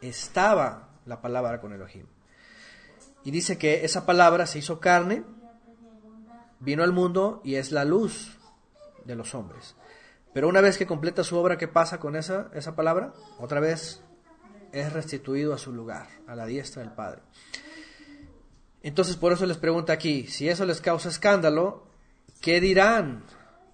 Estaba 0.00 0.88
la 1.06 1.20
palabra 1.20 1.60
con 1.60 1.72
Elohim. 1.72 2.06
Y 3.24 3.30
dice 3.30 3.58
que 3.58 3.84
esa 3.84 4.06
palabra 4.06 4.46
se 4.46 4.58
hizo 4.58 4.80
carne, 4.80 5.24
vino 6.60 6.82
al 6.82 6.92
mundo 6.92 7.40
y 7.44 7.56
es 7.56 7.72
la 7.72 7.84
luz 7.84 8.38
de 9.04 9.16
los 9.16 9.34
hombres. 9.34 9.74
Pero 10.32 10.48
una 10.48 10.60
vez 10.60 10.78
que 10.78 10.86
completa 10.86 11.24
su 11.24 11.36
obra, 11.36 11.58
¿qué 11.58 11.68
pasa 11.68 11.98
con 11.98 12.14
esa, 12.14 12.48
esa 12.54 12.76
palabra? 12.76 13.12
Otra 13.38 13.60
vez 13.60 14.02
es 14.72 14.92
restituido 14.92 15.54
a 15.54 15.58
su 15.58 15.72
lugar, 15.72 16.08
a 16.26 16.34
la 16.34 16.46
diestra 16.46 16.82
del 16.82 16.92
Padre. 16.92 17.22
Entonces 18.82 19.16
por 19.16 19.32
eso 19.32 19.46
les 19.46 19.56
pregunta 19.56 19.92
aquí, 19.92 20.26
si 20.26 20.48
eso 20.48 20.64
les 20.64 20.80
causa 20.80 21.08
escándalo, 21.08 21.86
¿qué 22.40 22.60
dirán 22.60 23.24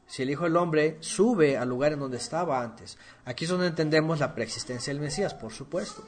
si 0.06 0.22
el 0.22 0.31
Hijo 0.31 0.44
del 0.44 0.56
Hombre 0.56 0.97
sube 1.01 1.56
al 1.56 1.68
lugar 1.68 1.93
en 1.93 2.01
donde 2.01 2.16
estaba 2.16 2.62
antes? 2.62 2.98
Aquí 3.24 3.44
es 3.44 3.51
donde 3.51 3.68
entendemos 3.68 4.20
la 4.20 4.35
preexistencia 4.35 4.93
del 4.93 5.02
Mesías, 5.02 5.35
por 5.35 5.52
supuesto. 5.52 6.05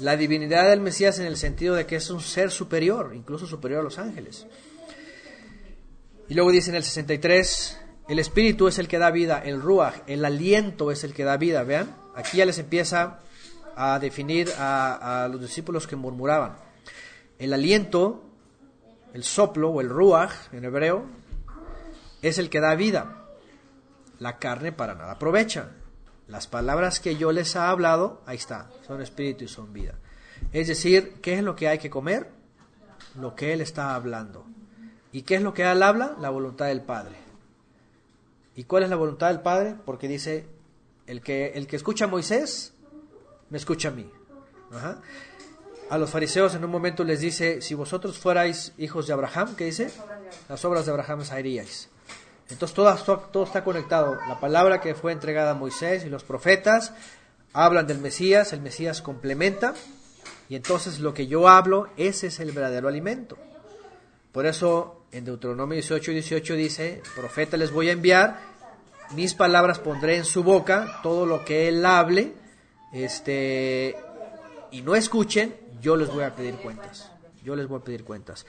La 0.00 0.16
divinidad 0.16 0.70
del 0.70 0.80
Mesías 0.80 1.18
en 1.18 1.26
el 1.26 1.36
sentido 1.36 1.74
de 1.74 1.86
que 1.86 1.96
es 1.96 2.10
un 2.10 2.20
ser 2.20 2.50
superior, 2.50 3.12
incluso 3.14 3.46
superior 3.46 3.80
a 3.80 3.84
los 3.84 3.98
ángeles. 3.98 4.46
Y 6.28 6.34
luego 6.34 6.50
dice 6.50 6.70
en 6.70 6.76
el 6.76 6.84
63, 6.84 7.78
el 8.08 8.18
espíritu 8.18 8.68
es 8.68 8.78
el 8.78 8.88
que 8.88 8.98
da 8.98 9.10
vida, 9.10 9.42
el 9.44 9.60
ruach, 9.60 9.94
el 10.06 10.24
aliento 10.24 10.90
es 10.90 11.04
el 11.04 11.14
que 11.14 11.24
da 11.24 11.36
vida, 11.36 11.62
vean. 11.64 11.96
Aquí 12.14 12.38
ya 12.38 12.46
les 12.46 12.58
empieza 12.58 13.20
a 13.76 13.98
definir 13.98 14.50
a, 14.58 15.28
los 15.30 15.40
discípulos 15.40 15.86
que 15.86 15.96
murmuraban. 15.96 16.56
El 17.38 17.52
aliento, 17.52 18.22
el 19.12 19.24
soplo 19.24 19.70
o 19.70 19.80
el 19.80 19.88
ruach 19.88 20.32
en 20.52 20.64
hebreo, 20.64 21.04
es 22.22 22.38
el 22.38 22.48
que 22.48 22.60
da 22.60 22.74
vida. 22.74 23.23
La 24.18 24.38
carne 24.38 24.72
para 24.72 24.94
nada 24.94 25.12
aprovecha. 25.12 25.70
Las 26.26 26.46
palabras 26.46 27.00
que 27.00 27.16
yo 27.16 27.32
les 27.32 27.54
he 27.54 27.58
hablado, 27.58 28.22
ahí 28.26 28.36
está, 28.36 28.70
son 28.86 29.02
espíritu 29.02 29.44
y 29.44 29.48
son 29.48 29.72
vida. 29.72 29.94
Es 30.52 30.68
decir, 30.68 31.14
¿qué 31.20 31.34
es 31.34 31.42
lo 31.42 31.54
que 31.54 31.68
hay 31.68 31.78
que 31.78 31.90
comer? 31.90 32.30
Lo 33.20 33.34
que 33.34 33.52
Él 33.52 33.60
está 33.60 33.94
hablando. 33.94 34.46
¿Y 35.12 35.22
qué 35.22 35.36
es 35.36 35.42
lo 35.42 35.52
que 35.52 35.70
Él 35.70 35.82
habla? 35.82 36.16
La 36.20 36.30
voluntad 36.30 36.66
del 36.66 36.82
Padre. 36.82 37.16
¿Y 38.56 38.64
cuál 38.64 38.84
es 38.84 38.90
la 38.90 38.96
voluntad 38.96 39.28
del 39.28 39.40
Padre? 39.40 39.74
Porque 39.84 40.08
dice, 40.08 40.46
el 41.06 41.20
que, 41.20 41.52
el 41.54 41.66
que 41.66 41.76
escucha 41.76 42.06
a 42.06 42.08
Moisés 42.08 42.72
me 43.50 43.58
escucha 43.58 43.88
a 43.88 43.92
mí. 43.92 44.10
A 45.90 45.98
los 45.98 46.10
fariseos 46.10 46.54
en 46.54 46.64
un 46.64 46.70
momento 46.70 47.04
les 47.04 47.20
dice, 47.20 47.60
si 47.60 47.74
vosotros 47.74 48.18
fuerais 48.18 48.72
hijos 48.78 49.06
de 49.06 49.12
Abraham, 49.12 49.54
¿qué 49.56 49.66
dice? 49.66 49.92
Las 50.48 50.64
obras 50.64 50.86
de 50.86 50.92
Abraham 50.92 51.22
haríais. 51.30 51.88
Entonces 52.50 52.74
todo, 52.74 53.44
está 53.44 53.64
conectado. 53.64 54.18
La 54.28 54.38
palabra 54.38 54.80
que 54.80 54.94
fue 54.94 55.12
entregada 55.12 55.52
a 55.52 55.54
Moisés 55.54 56.04
y 56.04 56.10
los 56.10 56.24
profetas 56.24 56.92
hablan 57.52 57.86
del 57.86 57.98
Mesías, 57.98 58.52
el 58.52 58.60
Mesías 58.60 59.00
complementa, 59.00 59.74
y 60.48 60.56
entonces 60.56 61.00
lo 61.00 61.14
que 61.14 61.26
yo 61.26 61.48
hablo, 61.48 61.88
ese 61.96 62.26
es 62.26 62.40
el 62.40 62.52
verdadero 62.52 62.88
alimento. 62.88 63.38
Por 64.32 64.46
eso 64.46 65.04
en 65.12 65.24
Deuteronomio 65.24 65.74
18 65.74 66.10
y 66.10 66.14
18 66.14 66.54
dice, 66.54 67.02
profeta 67.14 67.56
les 67.56 67.70
voy 67.70 67.88
a 67.88 67.92
enviar, 67.92 68.40
mis 69.14 69.34
palabras 69.34 69.78
pondré 69.78 70.16
en 70.16 70.24
su 70.24 70.42
boca, 70.42 71.00
todo 71.02 71.24
lo 71.24 71.44
que 71.44 71.68
él 71.68 71.86
hable, 71.86 72.34
este, 72.92 73.96
y 74.72 74.82
no 74.82 74.96
escuchen, 74.96 75.54
yo 75.80 75.96
les 75.96 76.08
voy 76.08 76.24
a 76.24 76.34
pedir 76.34 76.56
cuentas. 76.56 77.10
Yo 77.42 77.54
les 77.54 77.68
voy 77.68 77.80
a 77.80 77.84
pedir 77.84 78.04
cuentas. 78.04 78.44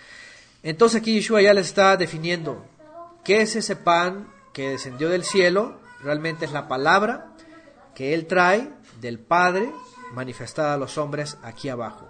Entonces 0.64 1.02
aquí 1.02 1.14
Yeshua 1.14 1.42
ya 1.42 1.54
les 1.54 1.68
está 1.68 1.98
definiendo 1.98 2.66
qué 3.26 3.42
es 3.42 3.56
ese 3.58 3.76
pan 3.76 4.32
que 4.54 4.70
descendió 4.70 5.10
del 5.10 5.26
cielo. 5.26 5.82
Realmente 6.02 6.46
es 6.46 6.52
la 6.52 6.68
palabra 6.70 7.34
que 7.94 8.14
Él 8.14 8.28
trae 8.28 8.72
del 9.02 9.20
Padre 9.20 9.70
manifestada 10.14 10.76
a 10.76 10.78
los 10.78 10.98
hombres 10.98 11.38
aquí 11.44 11.68
abajo. 11.68 12.08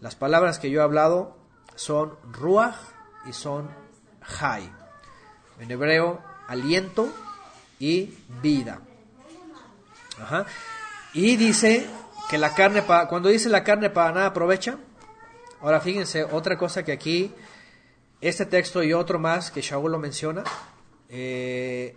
Las 0.00 0.16
palabras 0.16 0.58
que 0.58 0.70
yo 0.70 0.80
he 0.80 0.84
hablado 0.84 1.38
son 1.76 2.16
ruach 2.30 2.76
y 3.26 3.32
son 3.32 3.70
jai. 4.20 4.70
En 5.60 5.70
hebreo, 5.70 6.20
aliento 6.46 7.08
y 7.78 8.14
vida. 8.42 8.80
Ajá. 10.20 10.46
Y 11.14 11.36
dice 11.36 11.86
que 12.28 12.38
la 12.38 12.54
carne, 12.54 12.82
cuando 13.08 13.28
dice 13.28 13.48
la 13.48 13.64
carne 13.64 13.90
para 13.90 14.12
nada 14.12 14.26
aprovecha, 14.26 14.78
ahora 15.60 15.80
fíjense, 15.80 16.24
otra 16.24 16.58
cosa 16.58 16.84
que 16.84 16.92
aquí, 16.92 17.34
este 18.20 18.46
texto 18.46 18.82
y 18.82 18.92
otro 18.92 19.18
más 19.18 19.50
que 19.50 19.60
Shaul 19.60 19.92
lo 19.92 19.98
menciona, 19.98 20.44
eh, 21.08 21.96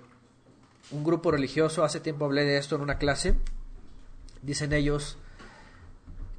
un 0.91 1.03
grupo 1.03 1.31
religioso, 1.31 1.83
hace 1.83 1.99
tiempo 1.99 2.25
hablé 2.25 2.43
de 2.45 2.57
esto 2.57 2.75
en 2.75 2.81
una 2.81 2.97
clase, 2.97 3.35
dicen 4.41 4.73
ellos 4.73 5.17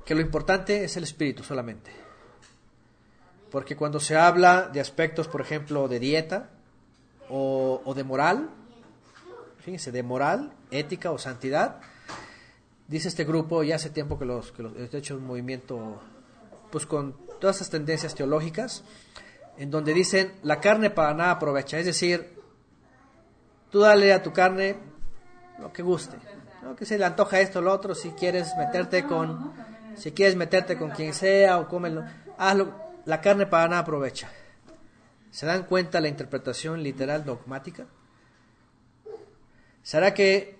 que 0.04 0.14
lo 0.14 0.20
importante 0.20 0.84
es 0.84 0.96
el 0.96 1.04
espíritu 1.04 1.42
solamente. 1.42 1.90
Porque 3.50 3.76
cuando 3.76 4.00
se 4.00 4.16
habla 4.16 4.68
de 4.68 4.80
aspectos, 4.80 5.28
por 5.28 5.40
ejemplo, 5.40 5.88
de 5.88 5.98
dieta 5.98 6.50
o, 7.28 7.82
o 7.84 7.94
de 7.94 8.04
moral, 8.04 8.50
fíjense, 9.58 9.92
de 9.92 10.02
moral, 10.02 10.52
ética 10.70 11.10
o 11.10 11.18
santidad, 11.18 11.80
dice 12.88 13.08
este 13.08 13.24
grupo, 13.24 13.62
ya 13.62 13.76
hace 13.76 13.90
tiempo 13.90 14.18
que 14.18 14.24
los, 14.24 14.52
que 14.52 14.62
los 14.62 14.74
he 14.76 14.96
hecho 14.96 15.16
un 15.16 15.26
movimiento, 15.26 16.00
pues 16.70 16.86
con 16.86 17.16
todas 17.40 17.56
esas 17.56 17.70
tendencias 17.70 18.14
teológicas, 18.14 18.84
en 19.56 19.70
donde 19.70 19.94
dicen, 19.94 20.32
la 20.42 20.60
carne 20.60 20.90
para 20.90 21.14
nada 21.14 21.32
aprovecha, 21.32 21.78
es 21.78 21.86
decir, 21.86 22.38
tú 23.70 23.80
dale 23.80 24.12
a 24.12 24.22
tu 24.22 24.32
carne 24.32 24.76
lo 25.58 25.72
que 25.72 25.82
guste, 25.82 26.16
¿no? 26.62 26.74
que 26.74 26.84
se 26.84 26.98
le 26.98 27.04
antoja 27.04 27.40
esto 27.40 27.58
o 27.58 27.62
lo 27.62 27.72
otro, 27.72 27.94
si 27.94 28.10
quieres 28.10 28.54
meterte 28.56 29.04
con, 29.04 29.52
si 29.96 30.12
quieres 30.12 30.36
meterte 30.36 30.76
con 30.76 30.90
quien 30.90 31.14
sea 31.14 31.58
o 31.58 31.68
cómelo, 31.68 32.04
hazlo, 32.38 32.74
la 33.04 33.20
carne 33.20 33.46
para 33.46 33.68
nada 33.68 33.82
aprovecha. 33.82 34.30
¿Se 35.30 35.46
dan 35.46 35.64
cuenta 35.64 36.00
la 36.00 36.08
interpretación 36.08 36.82
literal 36.82 37.24
dogmática? 37.24 37.86
¿Será 39.82 40.12
que 40.14 40.58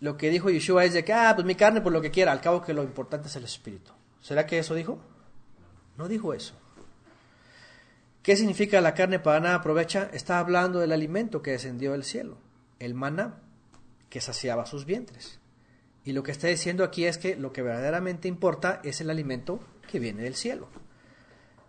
lo 0.00 0.16
que 0.16 0.30
dijo 0.30 0.50
Yeshua 0.50 0.84
es 0.84 0.94
de 0.94 1.04
que, 1.04 1.12
ah, 1.12 1.32
pues 1.34 1.46
mi 1.46 1.54
carne 1.54 1.80
por 1.80 1.92
lo 1.92 2.00
que 2.00 2.10
quiera, 2.10 2.32
al 2.32 2.40
cabo 2.40 2.62
que 2.62 2.74
lo 2.74 2.82
importante 2.82 3.28
es 3.28 3.36
el 3.36 3.44
espíritu? 3.44 3.92
¿Será 4.20 4.46
que 4.46 4.58
eso 4.58 4.74
dijo? 4.74 4.98
No 5.96 6.08
dijo 6.08 6.34
eso. 6.34 6.54
¿Qué 8.26 8.36
significa 8.36 8.80
la 8.80 8.92
carne 8.92 9.20
para 9.20 9.38
nada 9.38 9.54
aprovecha? 9.54 10.10
Está 10.12 10.40
hablando 10.40 10.80
del 10.80 10.90
alimento 10.90 11.42
que 11.42 11.52
descendió 11.52 11.92
del 11.92 12.02
cielo, 12.02 12.38
el 12.80 12.92
maná, 12.92 13.40
que 14.10 14.20
saciaba 14.20 14.66
sus 14.66 14.84
vientres. 14.84 15.38
Y 16.02 16.12
lo 16.12 16.24
que 16.24 16.32
está 16.32 16.48
diciendo 16.48 16.82
aquí 16.82 17.04
es 17.04 17.18
que 17.18 17.36
lo 17.36 17.52
que 17.52 17.62
verdaderamente 17.62 18.26
importa 18.26 18.80
es 18.82 19.00
el 19.00 19.10
alimento 19.10 19.60
que 19.88 20.00
viene 20.00 20.24
del 20.24 20.34
cielo, 20.34 20.68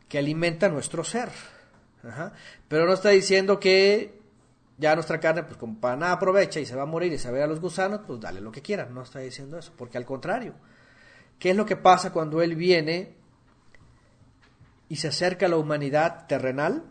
que 0.10 0.18
alimenta 0.18 0.68
nuestro 0.68 1.04
ser. 1.04 1.30
Pero 2.68 2.88
no 2.88 2.94
está 2.94 3.10
diciendo 3.10 3.60
que 3.60 4.20
ya 4.80 4.96
nuestra 4.96 5.20
carne, 5.20 5.44
pues 5.44 5.58
como 5.58 5.80
para 5.80 5.96
nada 5.96 6.14
aprovecha 6.14 6.60
y 6.60 6.66
se 6.66 6.76
va 6.76 6.82
a 6.82 6.88
morir 6.88 7.14
y 7.14 7.20
se 7.20 7.28
va 7.28 7.30
a 7.30 7.34
ver 7.34 7.44
a 7.44 7.48
los 7.48 7.62
gusanos, 7.62 8.02
pues 8.08 8.20
dale 8.20 8.42
lo 8.42 8.52
que 8.52 8.64
quiera. 8.64 8.88
No 8.88 9.04
está 9.04 9.20
diciendo 9.20 9.60
eso, 9.60 9.74
porque 9.78 10.00
al 10.00 10.06
contrario, 10.06 10.56
¿qué 11.38 11.52
es 11.52 11.56
lo 11.56 11.68
que 11.68 11.76
pasa 11.76 12.12
cuando 12.12 12.42
Él 12.42 12.56
viene 12.56 13.16
y 14.90 14.98
se 14.98 15.10
acerca 15.10 15.46
a 15.46 15.50
la 15.50 15.58
humanidad 15.58 16.28
terrenal? 16.28 16.84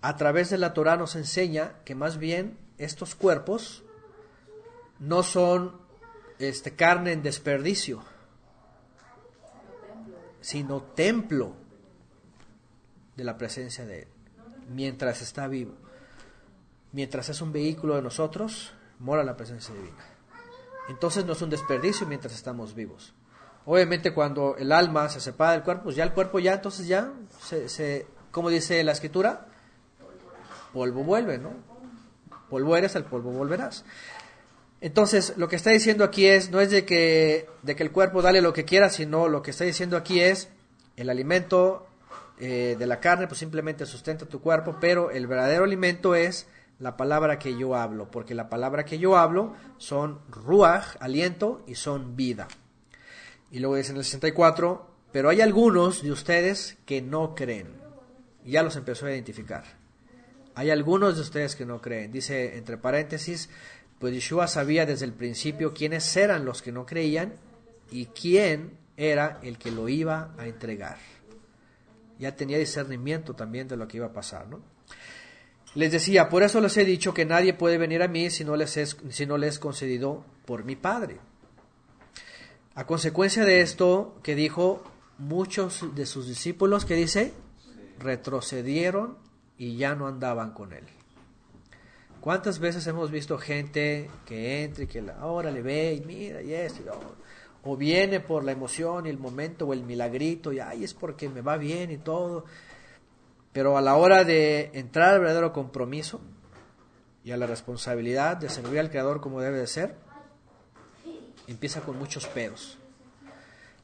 A 0.00 0.16
través 0.16 0.50
de 0.50 0.58
la 0.58 0.74
Torah 0.74 0.96
nos 0.96 1.16
enseña 1.16 1.76
que 1.84 1.94
más 1.94 2.18
bien 2.18 2.58
estos 2.78 3.14
cuerpos 3.14 3.84
no 4.98 5.22
son 5.22 5.80
este, 6.38 6.74
carne 6.74 7.12
en 7.12 7.22
desperdicio, 7.22 8.02
sino 10.40 10.82
templo 10.82 11.54
de 13.16 13.24
la 13.24 13.38
presencia 13.38 13.86
de 13.86 14.02
Él, 14.02 14.08
mientras 14.68 15.22
está 15.22 15.48
vivo. 15.48 15.74
Mientras 16.92 17.28
es 17.28 17.40
un 17.40 17.52
vehículo 17.52 17.96
de 17.96 18.02
nosotros, 18.02 18.72
mora 18.98 19.24
la 19.24 19.36
presencia 19.36 19.74
divina. 19.74 20.04
Entonces 20.88 21.24
no 21.24 21.32
es 21.32 21.42
un 21.42 21.50
desperdicio 21.50 22.06
mientras 22.06 22.34
estamos 22.34 22.74
vivos. 22.74 23.14
Obviamente 23.66 24.12
cuando 24.12 24.56
el 24.56 24.72
alma 24.72 25.08
se 25.08 25.20
separa 25.20 25.52
del 25.52 25.62
cuerpo, 25.62 25.84
pues 25.84 25.96
ya 25.96 26.04
el 26.04 26.12
cuerpo 26.12 26.38
ya, 26.38 26.54
entonces 26.54 26.86
ya, 26.86 27.12
se, 27.42 27.68
se, 27.68 28.06
como 28.30 28.50
dice 28.50 28.82
la 28.84 28.92
escritura, 28.92 29.46
polvo 30.72 31.04
vuelve, 31.04 31.38
¿no? 31.38 31.52
Polvo 32.50 32.76
eres, 32.76 32.94
al 32.96 33.04
polvo 33.04 33.30
volverás. 33.30 33.84
Entonces, 34.80 35.32
lo 35.38 35.48
que 35.48 35.56
está 35.56 35.70
diciendo 35.70 36.04
aquí 36.04 36.26
es, 36.26 36.50
no 36.50 36.60
es 36.60 36.70
de 36.70 36.84
que, 36.84 37.48
de 37.62 37.74
que 37.74 37.82
el 37.82 37.90
cuerpo 37.90 38.20
dale 38.20 38.42
lo 38.42 38.52
que 38.52 38.66
quiera, 38.66 38.90
sino 38.90 39.28
lo 39.28 39.40
que 39.40 39.50
está 39.50 39.64
diciendo 39.64 39.96
aquí 39.96 40.20
es, 40.20 40.50
el 40.96 41.08
alimento 41.08 41.86
eh, 42.38 42.76
de 42.78 42.86
la 42.86 43.00
carne, 43.00 43.26
pues 43.26 43.38
simplemente 43.38 43.86
sustenta 43.86 44.26
tu 44.26 44.42
cuerpo, 44.42 44.76
pero 44.80 45.10
el 45.10 45.26
verdadero 45.26 45.64
alimento 45.64 46.14
es 46.14 46.46
la 46.78 46.98
palabra 46.98 47.38
que 47.38 47.56
yo 47.56 47.76
hablo, 47.76 48.10
porque 48.10 48.34
la 48.34 48.50
palabra 48.50 48.84
que 48.84 48.98
yo 48.98 49.16
hablo 49.16 49.54
son 49.78 50.20
ruach, 50.28 50.96
aliento, 51.00 51.62
y 51.66 51.76
son 51.76 52.14
vida. 52.14 52.46
Y 53.54 53.60
luego 53.60 53.76
dice 53.76 53.92
en 53.92 53.98
el 53.98 54.04
64, 54.04 54.84
pero 55.12 55.28
hay 55.28 55.40
algunos 55.40 56.02
de 56.02 56.10
ustedes 56.10 56.76
que 56.84 57.00
no 57.00 57.36
creen. 57.36 57.68
Ya 58.44 58.64
los 58.64 58.74
empezó 58.74 59.06
a 59.06 59.12
identificar. 59.12 59.62
Hay 60.56 60.70
algunos 60.70 61.14
de 61.14 61.20
ustedes 61.20 61.54
que 61.54 61.64
no 61.64 61.80
creen. 61.80 62.10
Dice 62.10 62.56
entre 62.56 62.78
paréntesis, 62.78 63.48
pues 64.00 64.12
Yeshua 64.12 64.48
sabía 64.48 64.86
desde 64.86 65.04
el 65.04 65.12
principio 65.12 65.72
quiénes 65.72 66.16
eran 66.16 66.44
los 66.44 66.62
que 66.62 66.72
no 66.72 66.84
creían 66.84 67.34
y 67.92 68.06
quién 68.06 68.76
era 68.96 69.38
el 69.44 69.56
que 69.56 69.70
lo 69.70 69.88
iba 69.88 70.34
a 70.36 70.48
entregar. 70.48 70.98
Ya 72.18 72.34
tenía 72.34 72.58
discernimiento 72.58 73.34
también 73.34 73.68
de 73.68 73.76
lo 73.76 73.86
que 73.86 73.98
iba 73.98 74.06
a 74.06 74.12
pasar, 74.12 74.48
¿no? 74.48 74.62
Les 75.76 75.92
decía, 75.92 76.28
por 76.28 76.42
eso 76.42 76.60
les 76.60 76.76
he 76.76 76.84
dicho 76.84 77.14
que 77.14 77.24
nadie 77.24 77.54
puede 77.54 77.78
venir 77.78 78.02
a 78.02 78.08
mí 78.08 78.30
si 78.30 78.44
no 78.44 78.56
les 78.56 78.76
es, 78.76 78.96
si 79.10 79.26
no 79.26 79.38
les 79.38 79.50
es 79.50 79.58
concedido 79.60 80.24
por 80.44 80.64
mi 80.64 80.74
Padre. 80.74 81.20
A 82.76 82.86
consecuencia 82.86 83.44
de 83.44 83.60
esto 83.60 84.18
que 84.22 84.34
dijo, 84.34 84.82
muchos 85.18 85.94
de 85.94 86.06
sus 86.06 86.26
discípulos, 86.26 86.84
que 86.84 86.96
dice, 86.96 87.32
retrocedieron 88.00 89.16
y 89.56 89.76
ya 89.76 89.94
no 89.94 90.08
andaban 90.08 90.52
con 90.52 90.72
él. 90.72 90.84
¿Cuántas 92.20 92.58
veces 92.58 92.86
hemos 92.86 93.10
visto 93.10 93.38
gente 93.38 94.10
que 94.26 94.64
entra 94.64 94.84
y 94.84 94.86
que 94.88 95.04
ahora 95.20 95.50
le 95.50 95.62
ve 95.62 95.92
y 95.92 96.00
mira 96.00 96.42
y 96.42 96.54
esto 96.54 96.82
O 97.62 97.76
viene 97.76 98.18
por 98.18 98.42
la 98.42 98.52
emoción 98.52 99.06
y 99.06 99.10
el 99.10 99.18
momento 99.18 99.66
o 99.66 99.72
el 99.72 99.84
milagrito 99.84 100.52
y 100.52 100.58
ay, 100.58 100.84
es 100.84 100.94
porque 100.94 101.28
me 101.28 101.42
va 101.42 101.56
bien 101.58 101.90
y 101.90 101.98
todo. 101.98 102.44
Pero 103.52 103.76
a 103.76 103.82
la 103.82 103.94
hora 103.96 104.24
de 104.24 104.70
entrar 104.72 105.14
al 105.14 105.20
verdadero 105.20 105.52
compromiso 105.52 106.20
y 107.22 107.30
a 107.30 107.36
la 107.36 107.46
responsabilidad 107.46 108.36
de 108.36 108.48
servir 108.48 108.80
al 108.80 108.90
Creador 108.90 109.20
como 109.20 109.40
debe 109.40 109.58
de 109.58 109.66
ser, 109.66 109.94
empieza 111.46 111.80
con 111.80 111.98
muchos 111.98 112.26
peros. 112.26 112.78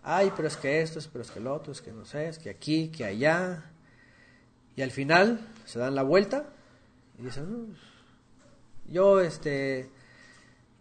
Ay, 0.03 0.33
pero 0.35 0.49
es 0.49 0.57
que 0.57 0.81
esto, 0.81 0.99
es, 0.99 1.09
pero 1.09 1.23
es 1.23 1.31
que 1.31 1.41
lo 1.41 1.55
otro, 1.55 1.73
es 1.73 1.83
que 1.83 1.93
no 1.93 2.05
sé, 2.05 2.29
es 2.29 2.39
que 2.39 2.51
aquí, 2.51 2.89
que 2.89 3.05
allá. 3.05 3.71
Y 4.77 4.83
al 4.83 4.91
final 4.91 5.41
se 5.67 5.79
dan 5.79 5.95
la 5.95 6.03
vuelta 6.03 6.47
y 7.19 7.25
dicen, 7.25 7.51
no, 7.51 7.75
yo, 8.89 9.21
este, 9.21 9.91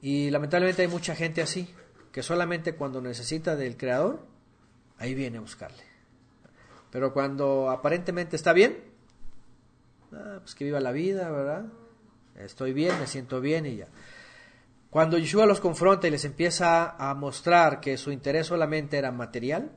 y 0.01 0.30
lamentablemente 0.30 0.81
hay 0.81 0.88
mucha 0.88 1.15
gente 1.15 1.41
así, 1.41 1.73
que 2.11 2.23
solamente 2.23 2.76
cuando 2.76 3.01
necesita 3.01 3.56
del 3.56 3.77
Creador, 3.77 4.26
ahí 4.97 5.14
viene 5.14 5.38
a 5.38 5.41
buscarle. 5.41 5.84
Pero 6.91 7.14
cuando 7.14 7.69
aparentemente 7.69 8.35
está 8.35 8.53
bien, 8.53 8.77
ah, 10.14 10.39
pues 10.41 10.56
que 10.56 10.65
viva 10.65 10.80
la 10.80 10.91
vida, 10.91 11.30
¿verdad? 11.30 11.65
Estoy 12.35 12.73
bien, 12.73 12.97
me 12.99 13.06
siento 13.06 13.41
bien 13.41 13.65
y 13.65 13.76
ya. 13.76 13.88
Cuando 14.90 15.18
Yeshua 15.20 15.45
los 15.45 15.60
confronta 15.60 16.07
y 16.07 16.11
les 16.11 16.26
empieza 16.26 16.95
a 16.98 17.14
mostrar 17.14 17.80
que 17.80 17.98
su 17.98 18.11
interés 18.11 18.48
solamente 18.48 18.98
era 18.98 19.11
material, 19.11 19.72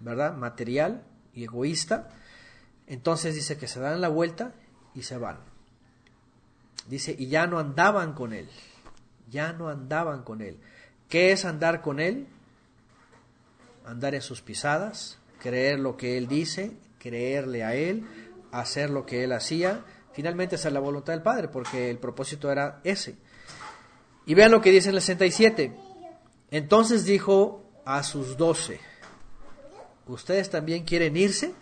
¿verdad? 0.00 0.34
Material 0.34 1.04
y 1.34 1.44
egoísta, 1.44 2.08
entonces 2.86 3.34
dice 3.34 3.58
que 3.58 3.68
se 3.68 3.80
dan 3.80 4.00
la 4.00 4.08
vuelta 4.08 4.54
y 4.94 5.02
se 5.02 5.18
van. 5.18 5.38
Dice, 6.88 7.14
y 7.16 7.28
ya 7.28 7.46
no 7.46 7.58
andaban 7.58 8.14
con 8.14 8.32
él, 8.32 8.48
ya 9.28 9.52
no 9.52 9.68
andaban 9.68 10.22
con 10.22 10.40
él. 10.40 10.58
¿Qué 11.08 11.32
es 11.32 11.44
andar 11.44 11.82
con 11.82 12.00
él? 12.00 12.26
Andar 13.84 14.14
en 14.14 14.22
sus 14.22 14.40
pisadas, 14.40 15.18
creer 15.40 15.78
lo 15.78 15.96
que 15.98 16.16
él 16.16 16.26
dice, 16.26 16.72
creerle 16.98 17.64
a 17.64 17.74
él, 17.74 18.06
hacer 18.50 18.88
lo 18.88 19.04
que 19.04 19.24
él 19.24 19.32
hacía. 19.32 19.84
Finalmente 20.12 20.56
es 20.56 20.64
la 20.64 20.80
voluntad 20.80 21.12
del 21.12 21.22
Padre, 21.22 21.48
porque 21.48 21.90
el 21.90 21.98
propósito 21.98 22.50
era 22.50 22.80
ese. 22.82 23.16
Y 24.26 24.34
vean 24.34 24.50
lo 24.50 24.60
que 24.60 24.70
dice 24.70 24.90
el 24.90 25.00
67. 25.00 25.72
Entonces 26.50 27.04
dijo 27.04 27.62
a 27.84 28.02
sus 28.02 28.36
doce, 28.36 28.80
¿ustedes 30.06 30.50
también 30.50 30.84
quieren 30.84 31.16
irse? 31.16 31.54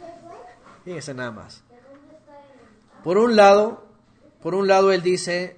Fíjense 0.84 1.14
nada 1.14 1.30
más. 1.30 1.62
Por 3.02 3.18
un 3.18 3.34
lado, 3.34 3.86
por 4.42 4.54
un 4.54 4.68
lado 4.68 4.92
él 4.92 5.02
dice, 5.02 5.56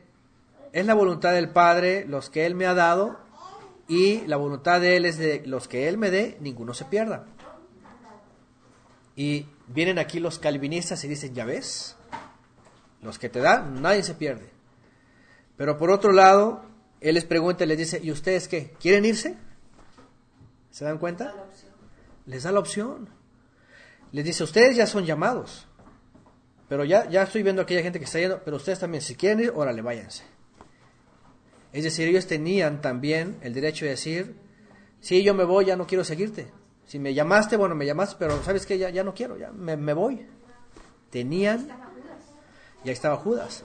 es 0.73 0.87
la 0.87 0.95
voluntad 0.95 1.33
del 1.33 1.51
Padre 1.51 2.07
los 2.07 2.31
que 2.31 2.47
él 2.47 2.55
me 2.55 2.67
ha 2.67 2.75
dado 2.75 3.19
y 3.89 4.23
la 4.27 4.37
voluntad 4.37 4.81
de 4.81 4.97
él 4.97 5.05
es 5.05 5.19
de 5.19 5.43
los 5.45 5.69
que 5.69 5.89
él 5.89 5.99
me 5.99 6.11
dé, 6.11 6.39
ninguno 6.41 6.73
se 6.73 6.85
pierda. 6.85 7.27
Y 9.17 9.47
vienen 9.67 9.99
aquí 9.99 10.21
los 10.21 10.39
calvinistas 10.39 11.05
y 11.05 11.09
dicen, 11.09 11.35
ya 11.35 11.45
ves, 11.45 11.97
los 13.03 13.19
que 13.19 13.29
te 13.29 13.41
dan, 13.41 13.83
nadie 13.83 14.03
se 14.03 14.15
pierde. 14.15 14.51
Pero 15.57 15.77
por 15.77 15.91
otro 15.91 16.13
lado, 16.13 16.65
él 17.01 17.15
les 17.15 17.25
pregunta 17.25 17.65
y 17.65 17.67
les 17.67 17.79
dice, 17.79 18.01
¿y 18.03 18.11
ustedes 18.11 18.49
qué? 18.49 18.75
¿Quieren 18.81 19.05
irse? 19.05 19.37
¿Se 20.71 20.85
dan 20.85 20.99
cuenta? 20.99 21.35
Les 22.27 22.45
da 22.45 22.53
la 22.53 22.61
opción. 22.61 23.09
Les 24.13 24.25
dice, 24.25 24.45
ustedes 24.45 24.77
ya 24.77 24.87
son 24.87 25.05
llamados, 25.05 25.67
pero 26.69 26.85
ya, 26.85 27.09
ya 27.09 27.23
estoy 27.23 27.43
viendo 27.43 27.63
a 27.63 27.65
aquella 27.65 27.83
gente 27.83 27.99
que 27.99 28.05
está 28.05 28.19
yendo, 28.19 28.43
pero 28.45 28.57
ustedes 28.57 28.79
también, 28.79 29.03
si 29.03 29.15
quieren 29.15 29.41
ir, 29.41 29.53
órale, 29.55 29.83
váyanse. 29.83 30.25
Es 31.73 31.85
decir, 31.85 32.09
ellos 32.09 32.27
tenían 32.27 32.83
también 32.83 33.39
el 33.41 33.55
derecho 33.55 33.87
de 33.87 33.93
decir, 33.93 34.37
sí, 35.01 35.23
yo 35.23 35.35
me 35.35 35.45
voy, 35.45 35.65
ya 35.67 35.77
no 35.77 35.87
quiero 35.87 36.05
seguirte. 36.05 36.53
Si 36.87 36.99
me 36.99 37.15
llamaste, 37.15 37.57
bueno, 37.57 37.75
me 37.75 37.87
llamaste, 37.87 38.17
pero 38.19 38.43
sabes 38.43 38.67
que 38.67 38.77
ya, 38.77 38.91
ya 38.91 39.03
no 39.03 39.15
quiero, 39.15 39.39
ya 39.39 39.51
me, 39.51 39.77
me 39.77 39.95
voy. 39.95 40.27
Tenían, 41.11 41.69
ya 42.85 42.93
estaba 42.93 43.17
Judas. 43.17 43.65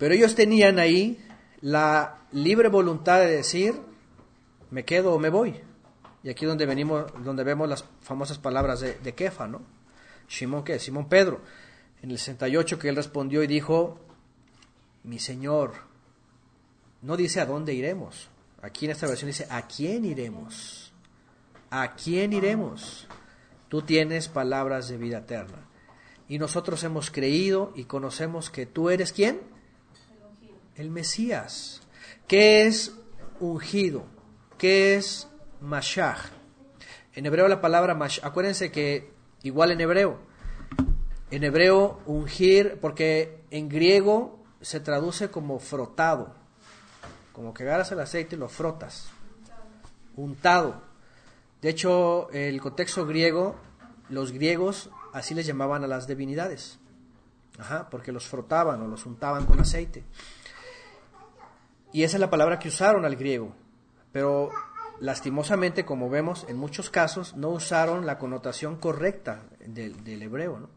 Pero 0.00 0.14
ellos 0.14 0.34
tenían 0.34 0.78
ahí 0.78 1.22
la 1.60 2.20
libre 2.32 2.70
voluntad 2.70 3.20
de 3.20 3.26
decir, 3.26 3.74
me 4.70 4.86
quedo 4.86 5.12
o 5.12 5.18
me 5.18 5.28
voy. 5.28 5.60
Y 6.22 6.30
aquí 6.30 6.46
donde 6.46 6.64
venimos, 6.64 7.12
donde 7.22 7.44
vemos 7.44 7.68
las 7.68 7.84
famosas 8.00 8.38
palabras 8.38 8.80
de, 8.80 8.94
de 8.94 9.14
Kefa, 9.14 9.46
¿no? 9.46 9.60
Simón, 10.26 10.64
¿qué? 10.64 10.78
Simón 10.78 11.06
Pedro. 11.06 11.42
En 12.00 12.10
el 12.10 12.16
68 12.16 12.78
que 12.78 12.88
él 12.88 12.96
respondió 12.96 13.42
y 13.42 13.46
dijo, 13.46 14.00
mi 15.04 15.18
Señor, 15.18 15.74
no 17.02 17.14
dice 17.18 17.42
a 17.42 17.46
dónde 17.46 17.74
iremos. 17.74 18.30
Aquí 18.62 18.86
en 18.86 18.92
esta 18.92 19.06
versión 19.06 19.26
dice, 19.26 19.46
¿a 19.50 19.66
quién 19.66 20.06
iremos? 20.06 20.94
¿A 21.68 21.94
quién 21.94 22.32
iremos? 22.32 23.06
Tú 23.68 23.82
tienes 23.82 24.28
palabras 24.28 24.88
de 24.88 24.96
vida 24.96 25.18
eterna. 25.18 25.66
Y 26.26 26.38
nosotros 26.38 26.82
hemos 26.84 27.10
creído 27.10 27.74
y 27.76 27.84
conocemos 27.84 28.48
que 28.48 28.64
tú 28.64 28.88
eres 28.88 29.12
quién? 29.12 29.49
El 30.76 30.90
Mesías. 30.90 31.82
¿Qué 32.26 32.66
es 32.66 32.92
ungido? 33.40 34.04
¿Qué 34.58 34.96
es 34.96 35.28
Mashach? 35.60 36.30
En 37.14 37.26
hebreo 37.26 37.48
la 37.48 37.60
palabra 37.60 37.94
Mashach, 37.94 38.24
acuérdense 38.24 38.70
que 38.70 39.12
igual 39.42 39.72
en 39.72 39.80
hebreo, 39.80 40.20
en 41.30 41.44
hebreo 41.44 42.00
ungir, 42.06 42.78
porque 42.80 43.42
en 43.50 43.68
griego 43.68 44.42
se 44.60 44.80
traduce 44.80 45.30
como 45.30 45.58
frotado, 45.58 46.34
como 47.32 47.54
que 47.54 47.62
agarras 47.62 47.92
el 47.92 48.00
aceite 48.00 48.36
y 48.36 48.38
lo 48.38 48.48
frotas, 48.48 49.08
untado. 50.16 50.82
De 51.62 51.68
hecho, 51.68 52.30
el 52.30 52.60
contexto 52.60 53.06
griego, 53.06 53.56
los 54.08 54.32
griegos 54.32 54.90
así 55.12 55.34
les 55.34 55.46
llamaban 55.46 55.84
a 55.84 55.86
las 55.86 56.06
divinidades, 56.06 56.78
Ajá, 57.58 57.90
porque 57.90 58.12
los 58.12 58.26
frotaban 58.26 58.80
o 58.80 58.86
los 58.86 59.04
untaban 59.04 59.44
con 59.44 59.60
aceite. 59.60 60.04
Y 61.92 62.04
esa 62.04 62.16
es 62.16 62.20
la 62.20 62.30
palabra 62.30 62.58
que 62.58 62.68
usaron 62.68 63.04
al 63.04 63.16
griego, 63.16 63.52
pero 64.12 64.50
lastimosamente, 65.00 65.84
como 65.84 66.08
vemos, 66.08 66.46
en 66.48 66.56
muchos 66.56 66.90
casos 66.90 67.34
no 67.36 67.50
usaron 67.50 68.06
la 68.06 68.18
connotación 68.18 68.76
correcta 68.76 69.42
del, 69.66 70.04
del 70.04 70.22
hebreo, 70.22 70.58
¿no? 70.58 70.68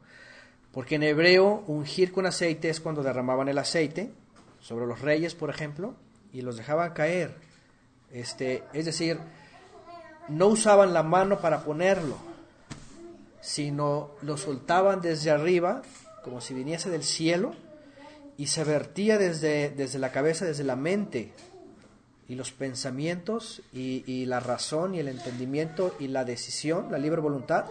Porque 0.72 0.96
en 0.96 1.04
hebreo 1.04 1.64
ungir 1.68 2.12
con 2.12 2.26
aceite 2.26 2.70
es 2.70 2.80
cuando 2.80 3.04
derramaban 3.04 3.48
el 3.48 3.60
aceite 3.60 4.12
sobre 4.60 4.88
los 4.88 5.02
reyes, 5.02 5.36
por 5.36 5.52
ejemplo, 5.52 5.94
y 6.32 6.42
los 6.42 6.58
dejaban 6.58 6.94
caer. 6.94 7.36
Este, 8.12 8.64
es 8.74 8.86
decir, 8.86 9.20
no 10.30 10.48
usaban 10.48 10.94
la 10.94 11.04
mano 11.04 11.40
para 11.40 11.64
ponerlo, 11.64 12.18
sino 13.40 14.12
lo 14.22 14.38
soltaban 14.38 15.02
desde 15.02 15.30
arriba, 15.30 15.84
como 16.24 16.42
si 16.42 16.54
viniese 16.54 16.90
del 16.90 17.04
cielo, 17.04 17.54
y 18.44 18.48
se 18.48 18.64
vertía 18.66 19.18
desde, 19.18 19.70
desde 19.70 20.00
la 20.00 20.12
cabeza, 20.12 20.44
desde 20.46 20.66
la 20.66 20.76
mente, 20.76 21.32
y 22.28 22.36
los 22.36 22.52
pensamientos, 22.52 23.62
y, 23.72 24.26
la 24.26 24.40
razón, 24.40 24.96
y 24.96 25.00
el 25.00 25.08
entendimiento, 25.08 25.96
y 26.00 26.08
la 26.08 26.26
decisión, 26.26 26.92
la 26.92 26.98
libre 26.98 27.22
voluntad, 27.22 27.66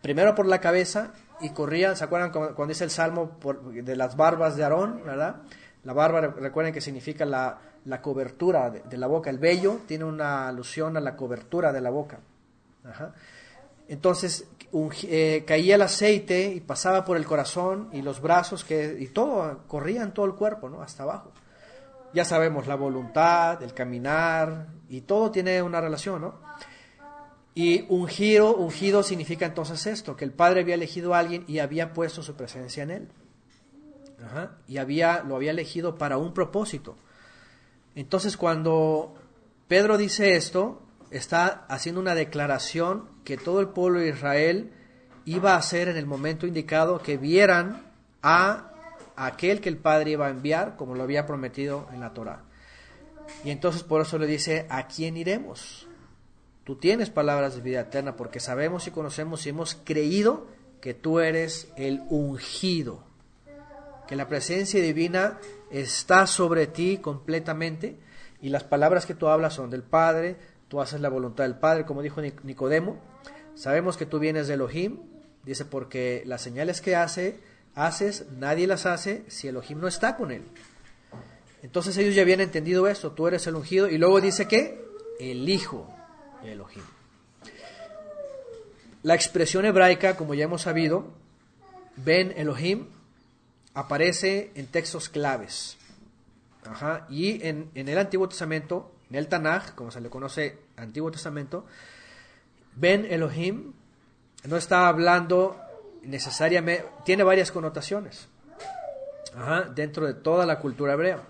primero 0.00 0.34
por 0.34 0.46
la 0.46 0.60
cabeza, 0.60 1.12
y 1.42 1.50
corrían, 1.50 1.94
¿se 1.96 2.04
acuerdan 2.04 2.30
cuando, 2.30 2.66
dice 2.66 2.84
el 2.84 2.90
Salmo 2.90 3.38
de 3.72 3.96
las 3.96 4.16
barbas 4.16 4.56
de 4.56 4.62
Aarón? 4.64 5.02
La 5.84 5.92
barba, 5.92 6.20
re- 6.20 6.28
recuerden 6.40 6.72
que 6.72 6.80
significa 6.80 7.24
la, 7.24 7.58
la 7.84 8.00
cobertura 8.00 8.70
de, 8.70 8.80
de 8.80 8.96
la 8.98 9.06
boca. 9.08 9.30
El 9.30 9.38
vello 9.38 9.80
tiene 9.86 10.04
una 10.04 10.48
alusión 10.48 10.96
a 10.96 11.00
la 11.00 11.16
cobertura 11.16 11.72
de 11.72 11.80
la 11.80 11.90
boca. 11.90 12.18
Ajá. 12.84 13.14
Entonces 13.90 14.46
eh, 15.02 15.42
caía 15.44 15.74
el 15.74 15.82
aceite 15.82 16.54
y 16.54 16.60
pasaba 16.60 17.04
por 17.04 17.16
el 17.16 17.26
corazón 17.26 17.88
y 17.92 18.02
los 18.02 18.20
brazos 18.20 18.64
y 18.70 19.08
todo, 19.08 19.64
corría 19.66 20.04
en 20.04 20.14
todo 20.14 20.26
el 20.26 20.34
cuerpo, 20.34 20.68
¿no? 20.68 20.80
Hasta 20.80 21.02
abajo. 21.02 21.32
Ya 22.14 22.24
sabemos, 22.24 22.68
la 22.68 22.76
voluntad, 22.76 23.60
el 23.64 23.74
caminar, 23.74 24.68
y 24.88 25.00
todo 25.00 25.32
tiene 25.32 25.60
una 25.60 25.80
relación, 25.80 26.20
¿no? 26.20 26.34
Y 27.52 27.84
ungido, 27.88 28.54
ungido 28.54 29.02
significa 29.02 29.46
entonces 29.46 29.84
esto, 29.88 30.16
que 30.16 30.24
el 30.24 30.30
Padre 30.30 30.60
había 30.60 30.76
elegido 30.76 31.12
a 31.12 31.18
alguien 31.18 31.44
y 31.48 31.58
había 31.58 31.92
puesto 31.92 32.22
su 32.22 32.36
presencia 32.36 32.84
en 32.84 32.90
él. 32.92 33.08
Y 34.68 34.78
había, 34.78 35.24
lo 35.24 35.34
había 35.34 35.50
elegido 35.50 35.98
para 35.98 36.16
un 36.16 36.32
propósito. 36.32 36.94
Entonces 37.96 38.36
cuando 38.36 39.16
Pedro 39.66 39.98
dice 39.98 40.36
esto, 40.36 40.80
está 41.10 41.64
haciendo 41.68 42.00
una 42.00 42.14
declaración 42.14 43.09
que 43.24 43.36
todo 43.36 43.60
el 43.60 43.68
pueblo 43.68 44.00
de 44.00 44.08
Israel 44.08 44.72
iba 45.24 45.54
a 45.54 45.58
hacer 45.58 45.88
en 45.88 45.96
el 45.96 46.06
momento 46.06 46.46
indicado 46.46 47.00
que 47.00 47.16
vieran 47.16 47.82
a 48.22 48.72
aquel 49.16 49.60
que 49.60 49.68
el 49.68 49.76
Padre 49.76 50.12
iba 50.12 50.26
a 50.26 50.30
enviar, 50.30 50.76
como 50.76 50.94
lo 50.94 51.02
había 51.02 51.26
prometido 51.26 51.88
en 51.92 52.00
la 52.00 52.14
Torá. 52.14 52.42
Y 53.44 53.50
entonces 53.50 53.82
por 53.82 54.00
eso 54.00 54.18
le 54.18 54.26
dice, 54.26 54.66
¿a 54.70 54.86
quién 54.86 55.16
iremos? 55.16 55.86
Tú 56.64 56.76
tienes 56.76 57.10
palabras 57.10 57.54
de 57.54 57.60
vida 57.62 57.80
eterna 57.80 58.16
porque 58.16 58.40
sabemos 58.40 58.86
y 58.86 58.90
conocemos 58.90 59.44
y 59.46 59.50
hemos 59.50 59.74
creído 59.84 60.46
que 60.80 60.94
tú 60.94 61.20
eres 61.20 61.68
el 61.76 62.02
ungido, 62.08 63.04
que 64.08 64.16
la 64.16 64.26
presencia 64.28 64.82
divina 64.82 65.38
está 65.70 66.26
sobre 66.26 66.66
ti 66.66 66.98
completamente 66.98 67.98
y 68.40 68.48
las 68.48 68.64
palabras 68.64 69.04
que 69.06 69.14
tú 69.14 69.28
hablas 69.28 69.54
son 69.54 69.70
del 69.70 69.82
Padre, 69.82 70.36
tú 70.68 70.80
haces 70.80 71.00
la 71.00 71.08
voluntad 71.10 71.44
del 71.44 71.56
Padre, 71.56 71.84
como 71.84 72.02
dijo 72.02 72.20
Nic- 72.22 72.42
Nicodemo. 72.42 72.98
Sabemos 73.60 73.98
que 73.98 74.06
tú 74.06 74.18
vienes 74.18 74.48
de 74.48 74.54
Elohim, 74.54 75.00
dice 75.44 75.66
porque 75.66 76.22
las 76.24 76.40
señales 76.40 76.80
que 76.80 76.96
hace, 76.96 77.38
haces, 77.74 78.24
nadie 78.30 78.66
las 78.66 78.86
hace 78.86 79.22
si 79.28 79.48
Elohim 79.48 79.80
no 79.80 79.86
está 79.86 80.16
con 80.16 80.30
él. 80.30 80.44
Entonces 81.62 81.94
ellos 81.98 82.14
ya 82.14 82.22
habían 82.22 82.40
entendido 82.40 82.88
esto, 82.88 83.12
tú 83.12 83.26
eres 83.28 83.46
el 83.46 83.56
ungido 83.56 83.86
y 83.86 83.98
luego 83.98 84.18
dice 84.22 84.48
que 84.48 84.82
el 85.18 85.46
Hijo 85.46 85.94
de 86.42 86.52
Elohim. 86.52 86.82
La 89.02 89.14
expresión 89.14 89.66
hebraica, 89.66 90.16
como 90.16 90.32
ya 90.32 90.44
hemos 90.44 90.62
sabido, 90.62 91.12
Ben 91.96 92.32
Elohim, 92.38 92.86
aparece 93.74 94.52
en 94.54 94.68
textos 94.68 95.10
claves. 95.10 95.76
Y 97.10 97.46
en, 97.46 97.70
en 97.74 97.90
el 97.90 97.98
Antiguo 97.98 98.26
Testamento, 98.26 98.90
en 99.10 99.16
el 99.16 99.28
Tanaj, 99.28 99.74
como 99.74 99.90
se 99.90 100.00
le 100.00 100.08
conoce 100.08 100.60
Antiguo 100.78 101.10
Testamento, 101.10 101.66
Ben 102.74 103.06
Elohim 103.10 103.72
no 104.44 104.56
está 104.56 104.88
hablando 104.88 105.56
necesariamente, 106.02 106.84
tiene 107.04 107.22
varias 107.24 107.52
connotaciones 107.52 108.28
ajá, 109.36 109.62
dentro 109.74 110.06
de 110.06 110.14
toda 110.14 110.46
la 110.46 110.58
cultura 110.58 110.94
hebrea. 110.94 111.22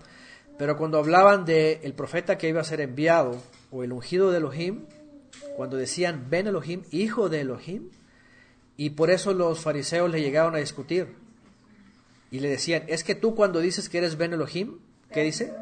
Pero 0.57 0.77
cuando 0.77 0.99
hablaban 0.99 1.45
de 1.45 1.79
el 1.83 1.93
profeta 1.93 2.37
que 2.37 2.49
iba 2.49 2.61
a 2.61 2.65
ser 2.65 2.81
enviado 2.81 3.41
o 3.71 3.83
el 3.83 3.91
ungido 3.91 4.31
de 4.31 4.37
Elohim, 4.37 4.85
cuando 5.55 5.77
decían 5.77 6.27
Ben 6.29 6.47
Elohim, 6.47 6.83
hijo 6.91 7.29
de 7.29 7.41
Elohim, 7.41 7.89
y 8.77 8.91
por 8.91 9.09
eso 9.09 9.33
los 9.33 9.59
fariseos 9.59 10.09
le 10.09 10.21
llegaron 10.21 10.55
a 10.55 10.59
discutir 10.59 11.15
y 12.31 12.39
le 12.39 12.49
decían, 12.49 12.83
es 12.87 13.03
que 13.03 13.15
tú 13.15 13.35
cuando 13.35 13.59
dices 13.59 13.89
que 13.89 13.97
eres 13.97 14.17
Ben 14.17 14.33
Elohim, 14.33 14.79
¿qué 15.11 15.21
dice? 15.21 15.53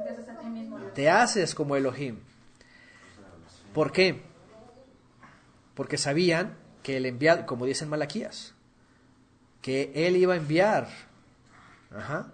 Te 0.94 1.10
haces 1.10 1.56
como 1.56 1.76
Elohim. 1.76 2.20
¿Por 3.74 3.92
qué? 3.92 4.22
Porque 5.80 5.98
sabían 5.98 6.58
que 6.84 6.98
el 6.98 7.06
enviado, 7.06 7.46
como 7.46 7.66
dice 7.66 7.86
en 7.86 7.90
Malaquías, 7.90 8.54
que 9.62 9.94
él 9.96 10.18
iba 10.18 10.34
a 10.34 10.36
enviar 10.36 10.90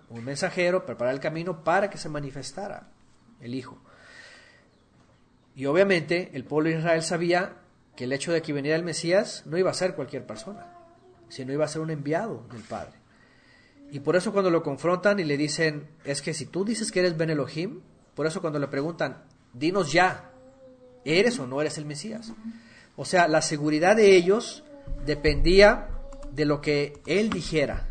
un 0.10 0.26
mensajero, 0.26 0.84
preparar 0.88 1.14
el 1.14 1.20
camino 1.20 1.64
para 1.64 1.92
que 1.92 2.00
se 2.00 2.10
manifestara 2.10 2.88
el 3.40 3.54
Hijo. 3.54 3.78
Y 5.54 5.68
obviamente 5.68 6.32
el 6.34 6.44
pueblo 6.44 6.72
de 6.72 6.80
Israel 6.80 7.04
sabía 7.04 7.58
que 7.96 8.06
el 8.06 8.14
hecho 8.14 8.34
de 8.34 8.42
que 8.42 8.52
viniera 8.52 8.78
el 8.78 8.84
Mesías 8.84 9.44
no 9.46 9.60
iba 9.60 9.70
a 9.70 9.76
ser 9.76 9.94
cualquier 9.94 10.26
persona, 10.26 10.66
sino 11.30 11.54
iba 11.54 11.66
a 11.66 11.68
ser 11.68 11.84
un 11.84 11.92
enviado 11.92 12.48
del 12.52 12.64
Padre. 12.64 12.94
Y 13.92 14.00
por 14.00 14.16
eso 14.16 14.34
cuando 14.34 14.50
lo 14.50 14.64
confrontan 14.64 15.20
y 15.20 15.24
le 15.24 15.38
dicen, 15.38 15.88
es 16.04 16.24
que 16.24 16.34
si 16.34 16.48
tú 16.48 16.66
dices 16.66 16.92
que 16.92 17.02
eres 17.02 17.16
Ben 17.16 17.30
Elohim, 17.30 17.82
por 18.16 18.26
eso 18.26 18.42
cuando 18.42 18.58
le 18.58 18.70
preguntan, 18.70 19.22
dinos 19.54 19.92
ya, 19.92 20.32
¿eres 21.04 21.38
o 21.38 21.46
no 21.46 21.62
eres 21.62 21.78
el 21.78 21.86
Mesías? 21.86 22.34
O 22.98 23.06
sea, 23.06 23.28
la 23.28 23.42
seguridad 23.42 23.96
de 23.96 24.16
ellos 24.16 24.64
dependía 25.06 25.88
de 26.32 26.46
lo 26.46 26.62
que 26.62 27.02
él 27.06 27.30
dijera. 27.30 27.88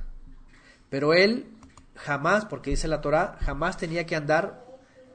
Pero 0.90 1.12
él 1.14 1.46
jamás, 1.94 2.44
porque 2.46 2.70
dice 2.70 2.88
la 2.88 3.00
Torah, 3.00 3.36
jamás 3.40 3.76
tenía 3.76 4.06
que 4.06 4.16
andar, 4.16 4.64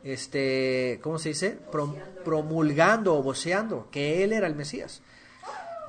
este, 0.03 0.99
¿cómo 1.02 1.20
se 1.20 1.30
dice? 1.30 1.57
Pro- 1.72 1.95
promulgando 2.24 3.16
o 3.16 3.24
voceando 3.24 3.90
que 3.91 4.24
él 4.24 4.34
era 4.34 4.48
el 4.48 4.56
Mesías. 4.56 5.02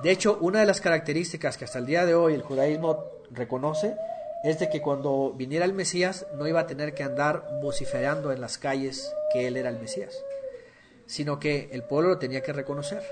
De 0.03 0.11
hecho, 0.11 0.37
una 0.41 0.59
de 0.59 0.65
las 0.65 0.81
características 0.81 1.57
que 1.57 1.65
hasta 1.65 1.79
el 1.79 1.85
día 1.85 2.05
de 2.05 2.15
hoy 2.15 2.33
el 2.33 2.41
judaísmo 2.41 3.05
reconoce 3.31 3.95
es 4.43 4.57
de 4.59 4.69
que 4.69 4.81
cuando 4.81 5.33
viniera 5.37 5.65
el 5.65 5.73
Mesías 5.73 6.25
no 6.35 6.47
iba 6.47 6.61
a 6.61 6.67
tener 6.67 6.95
que 6.95 7.03
andar 7.03 7.47
vociferando 7.61 8.31
en 8.31 8.41
las 8.41 8.57
calles 8.57 9.13
que 9.31 9.45
él 9.47 9.55
era 9.57 9.69
el 9.69 9.79
Mesías, 9.79 10.15
sino 11.05 11.39
que 11.39 11.69
el 11.71 11.83
pueblo 11.83 12.09
lo 12.09 12.17
tenía 12.17 12.41
que 12.41 12.51
reconocer, 12.51 13.03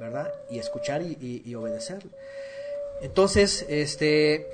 ¿verdad? 0.00 0.32
Y 0.50 0.58
escuchar 0.58 1.02
y, 1.02 1.16
y, 1.20 1.42
y 1.44 1.54
obedecerle. 1.54 2.10
Entonces, 3.02 3.66
este, 3.68 4.48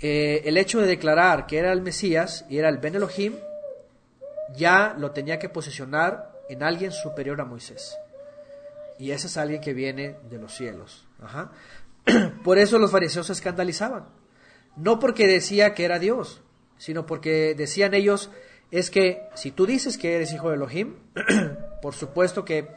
eh, 0.00 0.42
el 0.44 0.56
hecho 0.56 0.80
de 0.80 0.86
declarar 0.86 1.46
que 1.46 1.58
era 1.58 1.72
el 1.72 1.82
Mesías 1.82 2.46
y 2.48 2.58
era 2.58 2.68
el 2.68 2.78
Ben 2.78 2.94
Elohim, 2.94 3.34
ya 4.54 4.94
lo 4.96 5.10
tenía 5.10 5.38
que 5.38 5.48
posicionar 5.48 6.32
en 6.48 6.62
alguien 6.62 6.92
superior 6.92 7.40
a 7.40 7.44
Moisés. 7.44 7.98
Y 8.98 9.10
ese 9.10 9.26
es 9.26 9.36
alguien 9.36 9.60
que 9.60 9.74
viene 9.74 10.16
de 10.30 10.38
los 10.38 10.54
cielos. 10.54 11.06
Por 12.44 12.58
eso 12.58 12.78
los 12.78 12.92
fariseos 12.92 13.26
se 13.26 13.32
escandalizaban. 13.32 14.06
No 14.76 15.00
porque 15.00 15.26
decía 15.26 15.74
que 15.74 15.84
era 15.84 15.98
Dios, 15.98 16.40
sino 16.78 17.04
porque 17.04 17.54
decían 17.56 17.94
ellos, 17.94 18.30
es 18.70 18.90
que 18.90 19.28
si 19.34 19.50
tú 19.50 19.66
dices 19.66 19.98
que 19.98 20.14
eres 20.14 20.32
hijo 20.32 20.50
de 20.50 20.54
Elohim, 20.54 20.94
por 21.82 21.94
supuesto 21.94 22.44
que 22.44 22.68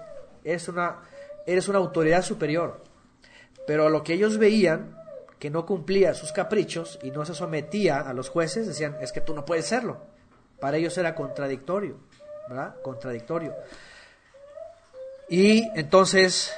eres 0.43 0.67
una, 0.67 1.01
eres 1.45 1.67
una 1.67 1.79
autoridad 1.79 2.23
superior. 2.23 2.83
Pero 3.67 3.89
lo 3.89 4.03
que 4.03 4.13
ellos 4.13 4.37
veían, 4.37 4.97
que 5.39 5.49
no 5.49 5.65
cumplía 5.65 6.13
sus 6.13 6.31
caprichos 6.31 6.99
y 7.01 7.11
no 7.11 7.25
se 7.25 7.33
sometía 7.33 7.99
a 7.99 8.13
los 8.13 8.29
jueces, 8.29 8.67
decían, 8.67 8.97
es 9.01 9.11
que 9.11 9.21
tú 9.21 9.33
no 9.33 9.45
puedes 9.45 9.65
serlo. 9.65 9.97
Para 10.59 10.77
ellos 10.77 10.97
era 10.97 11.15
contradictorio, 11.15 11.97
¿verdad? 12.47 12.75
Contradictorio. 12.81 13.55
Y 15.29 15.63
entonces, 15.75 16.53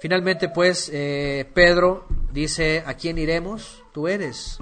finalmente, 0.00 0.48
pues, 0.48 0.90
eh, 0.92 1.48
Pedro 1.54 2.06
dice, 2.32 2.82
¿a 2.86 2.94
quién 2.94 3.18
iremos? 3.18 3.82
Tú 3.92 4.06
eres 4.06 4.58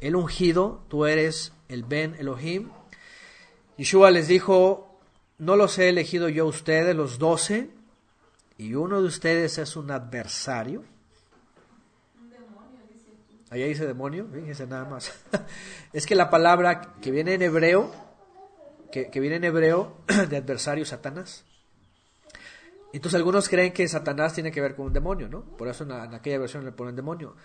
el 0.00 0.16
ungido, 0.16 0.82
tú 0.88 1.06
eres 1.06 1.52
el 1.68 1.84
Ben 1.84 2.16
Elohim. 2.18 2.70
Yeshua 3.76 4.10
les 4.10 4.28
dijo, 4.28 4.98
no 5.38 5.56
los 5.56 5.78
he 5.78 5.88
elegido 5.88 6.28
yo 6.28 6.44
a 6.44 6.48
ustedes, 6.48 6.94
los 6.96 7.18
doce, 7.18 7.70
y 8.58 8.74
uno 8.74 9.00
de 9.00 9.08
ustedes 9.08 9.58
es 9.58 9.76
un 9.76 9.90
adversario. 9.90 10.84
Allá 13.50 13.66
dice 13.66 13.86
demonio, 13.86 14.26
fíjense 14.32 14.66
nada 14.66 14.84
más. 14.84 15.12
es 15.92 16.06
que 16.06 16.14
la 16.14 16.30
palabra 16.30 16.94
que 17.00 17.10
viene 17.10 17.34
en 17.34 17.42
hebreo, 17.42 17.92
que, 18.90 19.08
viene 19.20 19.36
en 19.36 19.44
hebreo 19.44 19.98
de 20.28 20.36
adversario, 20.36 20.84
Satanás. 20.84 21.44
Entonces 22.92 23.16
algunos 23.16 23.48
creen 23.48 23.72
que 23.72 23.86
Satanás 23.86 24.32
tiene 24.32 24.50
que 24.50 24.60
ver 24.60 24.74
con 24.74 24.86
un 24.86 24.92
demonio, 24.92 25.28
¿no? 25.28 25.42
Por 25.42 25.68
eso 25.68 25.84
en, 25.84 25.92
en 25.92 26.14
aquella 26.14 26.38
versión 26.38 26.64
le 26.64 26.72
ponen 26.72 26.96
demonio. 26.96 27.36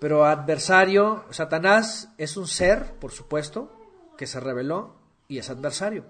Pero 0.00 0.24
adversario, 0.24 1.24
Satanás 1.30 2.08
es 2.18 2.36
un 2.36 2.46
ser, 2.46 2.94
por 2.98 3.12
supuesto, 3.12 3.72
que 4.16 4.26
se 4.26 4.40
reveló 4.40 4.94
y 5.28 5.38
es 5.38 5.50
adversario. 5.50 6.04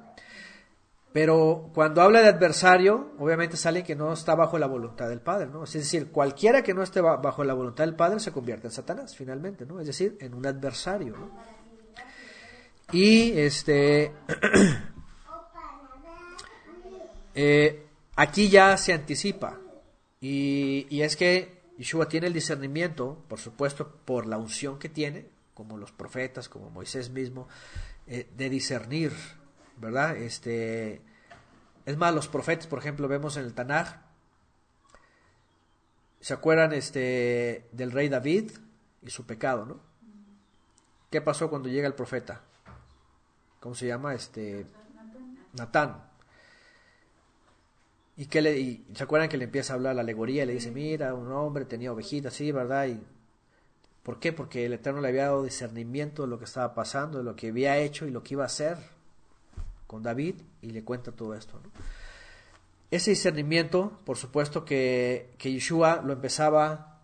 Pero 1.12 1.70
cuando 1.74 2.00
habla 2.00 2.22
de 2.22 2.28
adversario, 2.28 3.12
obviamente 3.18 3.58
sale 3.58 3.84
que 3.84 3.94
no 3.94 4.14
está 4.14 4.34
bajo 4.34 4.58
la 4.58 4.66
voluntad 4.66 5.10
del 5.10 5.20
Padre, 5.20 5.46
¿no? 5.46 5.64
Es 5.64 5.72
decir, 5.74 6.10
cualquiera 6.10 6.62
que 6.62 6.72
no 6.72 6.82
esté 6.82 7.02
ba- 7.02 7.18
bajo 7.18 7.44
la 7.44 7.52
voluntad 7.52 7.84
del 7.84 7.94
Padre 7.94 8.18
se 8.18 8.32
convierte 8.32 8.68
en 8.68 8.72
Satanás, 8.72 9.14
finalmente, 9.14 9.66
¿no? 9.66 9.78
Es 9.78 9.86
decir, 9.86 10.16
en 10.20 10.32
un 10.32 10.46
adversario, 10.46 11.14
¿no? 11.16 11.30
Y 12.92 13.38
este 13.38 14.12
eh, 17.34 17.86
aquí 18.16 18.48
ya 18.48 18.76
se 18.76 18.92
anticipa. 18.92 19.58
Y, 20.20 20.86
y 20.88 21.02
es 21.02 21.16
que 21.16 21.62
Yeshua 21.78 22.08
tiene 22.08 22.28
el 22.28 22.32
discernimiento, 22.32 23.18
por 23.28 23.40
supuesto, 23.40 23.90
por 24.04 24.26
la 24.26 24.38
unción 24.38 24.78
que 24.78 24.88
tiene, 24.88 25.26
como 25.54 25.76
los 25.76 25.92
profetas, 25.92 26.48
como 26.48 26.70
Moisés 26.70 27.10
mismo, 27.10 27.48
eh, 28.06 28.28
de 28.36 28.48
discernir, 28.48 29.12
¿verdad? 29.76 30.16
Este, 30.16 31.00
es 31.84 31.96
más, 31.96 32.14
los 32.14 32.28
profetas, 32.28 32.66
por 32.66 32.78
ejemplo, 32.78 33.08
vemos 33.08 33.36
en 33.36 33.44
el 33.44 33.54
Tanaj, 33.54 33.96
¿se 36.20 36.34
acuerdan 36.34 36.72
este, 36.72 37.68
del 37.72 37.90
rey 37.90 38.08
David 38.08 38.52
y 39.02 39.10
su 39.10 39.26
pecado, 39.26 39.66
no? 39.66 39.80
¿Qué 41.10 41.20
pasó 41.20 41.50
cuando 41.50 41.68
llega 41.68 41.86
el 41.86 41.94
profeta? 41.94 42.42
¿Cómo 43.60 43.74
se 43.74 43.86
llama? 43.86 44.14
Este, 44.14 44.66
Natán. 45.52 46.04
¿Y, 48.16 48.26
qué 48.26 48.40
le, 48.40 48.58
y 48.58 48.86
se 48.94 49.02
acuerdan 49.02 49.28
que 49.28 49.36
le 49.36 49.44
empieza 49.44 49.72
a 49.72 49.76
hablar 49.76 49.94
la 49.96 50.02
alegoría? 50.02 50.46
Le 50.46 50.54
dice, 50.54 50.70
mira, 50.70 51.14
un 51.14 51.30
hombre 51.32 51.64
tenía 51.64 51.92
ovejitas, 51.92 52.32
sí, 52.32 52.52
¿verdad? 52.52 52.86
Y, 52.86 53.02
¿Por 54.02 54.18
qué? 54.18 54.32
Porque 54.32 54.66
el 54.66 54.72
Eterno 54.72 55.00
le 55.00 55.08
había 55.08 55.24
dado 55.24 55.44
discernimiento 55.44 56.22
de 56.22 56.28
lo 56.28 56.38
que 56.38 56.44
estaba 56.44 56.74
pasando, 56.74 57.18
de 57.18 57.24
lo 57.24 57.36
que 57.36 57.48
había 57.48 57.78
hecho 57.78 58.06
y 58.06 58.10
lo 58.10 58.22
que 58.22 58.34
iba 58.34 58.42
a 58.42 58.46
hacer 58.46 58.78
con 59.92 60.02
David, 60.02 60.36
y 60.62 60.70
le 60.70 60.84
cuenta 60.84 61.12
todo 61.12 61.34
esto. 61.34 61.60
Ese 62.90 63.10
discernimiento, 63.10 64.00
por 64.06 64.16
supuesto 64.16 64.64
que, 64.64 65.34
que 65.36 65.52
Yeshua 65.52 66.00
lo 66.02 66.14
empezaba 66.14 66.98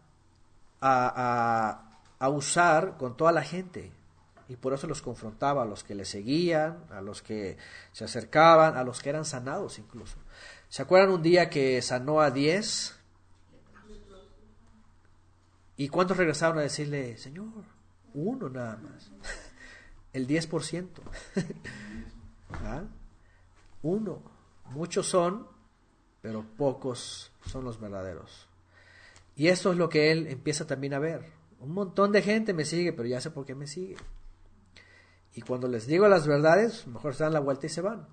a, 0.80 1.12
a, 1.14 2.00
a 2.18 2.28
usar 2.30 2.96
con 2.96 3.14
toda 3.14 3.30
la 3.30 3.42
gente, 3.42 3.92
y 4.48 4.56
por 4.56 4.72
eso 4.72 4.86
los 4.86 5.02
confrontaba 5.02 5.64
a 5.64 5.66
los 5.66 5.84
que 5.84 5.94
le 5.94 6.06
seguían, 6.06 6.78
a 6.90 7.02
los 7.02 7.20
que 7.20 7.58
se 7.92 8.04
acercaban, 8.04 8.78
a 8.78 8.84
los 8.84 9.02
que 9.02 9.10
eran 9.10 9.26
sanados 9.26 9.78
incluso. 9.78 10.16
¿Se 10.70 10.80
acuerdan 10.80 11.10
un 11.10 11.22
día 11.22 11.50
que 11.50 11.82
sanó 11.82 12.22
a 12.22 12.30
10? 12.30 12.98
¿Y 15.76 15.88
cuántos 15.90 16.16
regresaron 16.16 16.56
a 16.56 16.62
decirle, 16.62 17.18
Señor? 17.18 17.48
Uno 18.14 18.48
nada 18.48 18.78
más. 18.78 19.10
El 20.14 20.26
10%. 20.26 20.88
¿Ah? 22.50 22.84
Uno. 23.82 24.22
Muchos 24.66 25.06
son, 25.06 25.46
pero 26.20 26.44
pocos 26.56 27.32
son 27.46 27.64
los 27.64 27.80
verdaderos. 27.80 28.48
Y 29.36 29.48
esto 29.48 29.72
es 29.72 29.78
lo 29.78 29.88
que 29.88 30.10
él 30.12 30.26
empieza 30.26 30.66
también 30.66 30.94
a 30.94 30.98
ver. 30.98 31.24
Un 31.60 31.72
montón 31.72 32.12
de 32.12 32.22
gente 32.22 32.52
me 32.52 32.64
sigue, 32.64 32.92
pero 32.92 33.08
ya 33.08 33.20
sé 33.20 33.30
por 33.30 33.44
qué 33.44 33.54
me 33.54 33.66
sigue. 33.66 33.96
Y 35.34 35.42
cuando 35.42 35.68
les 35.68 35.86
digo 35.86 36.08
las 36.08 36.26
verdades, 36.26 36.86
mejor 36.86 37.14
se 37.14 37.24
dan 37.24 37.32
la 37.32 37.40
vuelta 37.40 37.66
y 37.66 37.68
se 37.68 37.80
van. 37.80 38.08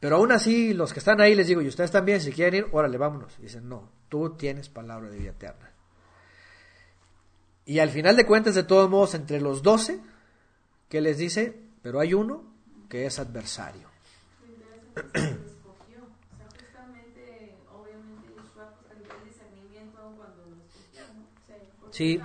Pero 0.00 0.16
aún 0.16 0.32
así, 0.32 0.74
los 0.74 0.92
que 0.92 0.98
están 0.98 1.20
ahí 1.20 1.34
les 1.34 1.46
digo, 1.46 1.62
y 1.62 1.68
ustedes 1.68 1.92
también, 1.92 2.20
si 2.20 2.32
quieren 2.32 2.64
ir, 2.64 2.66
órale, 2.72 2.98
vámonos. 2.98 3.38
Dicen, 3.40 3.68
no, 3.68 3.88
tú 4.08 4.30
tienes 4.36 4.68
palabra 4.68 5.08
de 5.08 5.18
vida 5.18 5.30
eterna. 5.30 5.72
Y 7.64 7.78
al 7.78 7.90
final 7.90 8.16
de 8.16 8.26
cuentas, 8.26 8.56
de 8.56 8.64
todos 8.64 8.90
modos, 8.90 9.14
entre 9.14 9.40
los 9.40 9.62
doce, 9.62 10.00
¿qué 10.88 11.00
les 11.00 11.18
dice? 11.18 11.56
Pero 11.82 12.00
hay 12.00 12.14
uno 12.14 12.51
que 12.92 13.06
es 13.06 13.18
adversario. 13.18 13.88
Sí. 21.90 22.20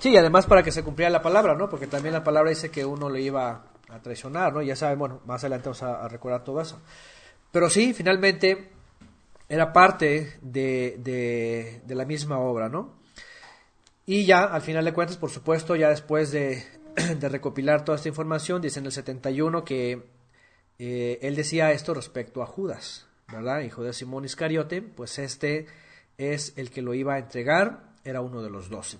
Sí, 0.00 0.10
y 0.10 0.16
además 0.16 0.46
para 0.46 0.64
que 0.64 0.72
se 0.72 0.82
cumpliera 0.82 1.08
la 1.08 1.22
palabra, 1.22 1.54
¿no? 1.54 1.68
Porque 1.68 1.86
también 1.86 2.14
la 2.14 2.24
palabra 2.24 2.50
dice 2.50 2.72
que 2.72 2.84
uno 2.84 3.08
le 3.08 3.20
iba 3.20 3.66
a 3.88 3.98
traicionar, 4.00 4.52
¿no? 4.52 4.60
Ya 4.60 4.74
saben, 4.74 4.98
bueno, 4.98 5.20
más 5.24 5.44
adelante 5.44 5.68
vamos 5.68 5.84
a, 5.84 6.04
a 6.04 6.08
recordar 6.08 6.42
todo 6.42 6.60
eso. 6.60 6.82
Pero 7.52 7.70
sí, 7.70 7.94
finalmente 7.94 8.72
era 9.48 9.72
parte 9.72 10.36
de, 10.42 10.96
de, 10.98 11.80
de 11.86 11.94
la 11.94 12.04
misma 12.04 12.40
obra, 12.40 12.68
¿no? 12.68 12.94
Y 14.04 14.26
ya, 14.26 14.46
al 14.46 14.62
final 14.62 14.84
de 14.84 14.92
cuentas, 14.92 15.16
por 15.16 15.30
supuesto, 15.30 15.76
ya 15.76 15.90
después 15.90 16.32
de, 16.32 16.81
de 17.18 17.28
recopilar 17.28 17.84
toda 17.84 17.96
esta 17.96 18.08
información, 18.08 18.60
dice 18.60 18.80
en 18.80 18.86
el 18.86 18.92
71 18.92 19.64
que 19.64 20.02
eh, 20.78 21.18
él 21.22 21.36
decía 21.36 21.72
esto 21.72 21.94
respecto 21.94 22.42
a 22.42 22.46
Judas, 22.46 23.06
¿verdad? 23.28 23.60
Hijo 23.60 23.82
de 23.82 23.92
Simón 23.92 24.24
Iscariote, 24.24 24.82
pues 24.82 25.18
este 25.18 25.66
es 26.18 26.52
el 26.56 26.70
que 26.70 26.82
lo 26.82 26.94
iba 26.94 27.14
a 27.14 27.18
entregar, 27.18 27.92
era 28.04 28.20
uno 28.20 28.42
de 28.42 28.50
los 28.50 28.68
doce. 28.68 28.98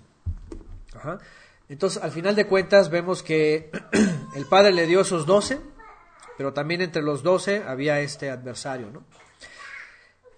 Entonces, 1.69 2.03
al 2.03 2.11
final 2.11 2.35
de 2.35 2.47
cuentas, 2.47 2.91
vemos 2.91 3.23
que 3.23 3.71
el 4.37 4.47
Padre 4.47 4.73
le 4.73 4.87
dio 4.87 5.01
esos 5.01 5.27
doce, 5.27 5.61
pero 6.37 6.53
también 6.53 6.83
entre 6.83 7.03
los 7.03 7.23
doce 7.23 7.63
había 7.67 8.01
este 8.01 8.31
adversario, 8.31 8.91
¿no? 8.91 9.05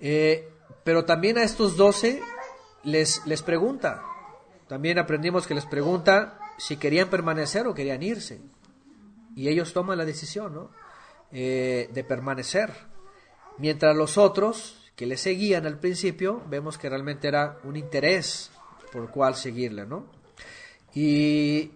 Eh, 0.01 0.48
pero 0.82 1.05
también 1.05 1.39
a 1.39 1.43
estos 1.43 1.76
doce 1.76 2.20
les, 2.82 3.24
les 3.26 3.43
pregunta, 3.43 4.02
también 4.68 4.98
aprendimos 4.98 5.47
que 5.47 5.55
les 5.55 5.66
pregunta 5.66 6.39
si 6.56 6.76
querían 6.76 7.10
permanecer 7.10 7.66
o 7.66 7.74
querían 7.74 8.02
irse. 8.02 8.40
Y 9.36 9.48
ellos 9.48 9.72
toman 9.72 9.98
la 9.98 10.05
decisión, 10.05 10.55
¿no? 10.55 10.70
Eh, 11.32 11.90
de 11.93 12.05
permanecer. 12.05 12.72
Mientras 13.59 13.97
los 13.97 14.18
otros, 14.18 14.90
que 14.97 15.06
le 15.06 15.16
seguían 15.16 15.66
al 15.66 15.78
principio, 15.78 16.43
vemos 16.48 16.78
que 16.78 16.89
realmente 16.89 17.28
era 17.28 17.59
un 17.64 17.76
interés 17.76 18.51
por 18.93 19.10
cual 19.10 19.35
seguirle, 19.35 19.86
¿no? 19.86 20.06
Y 20.94 21.72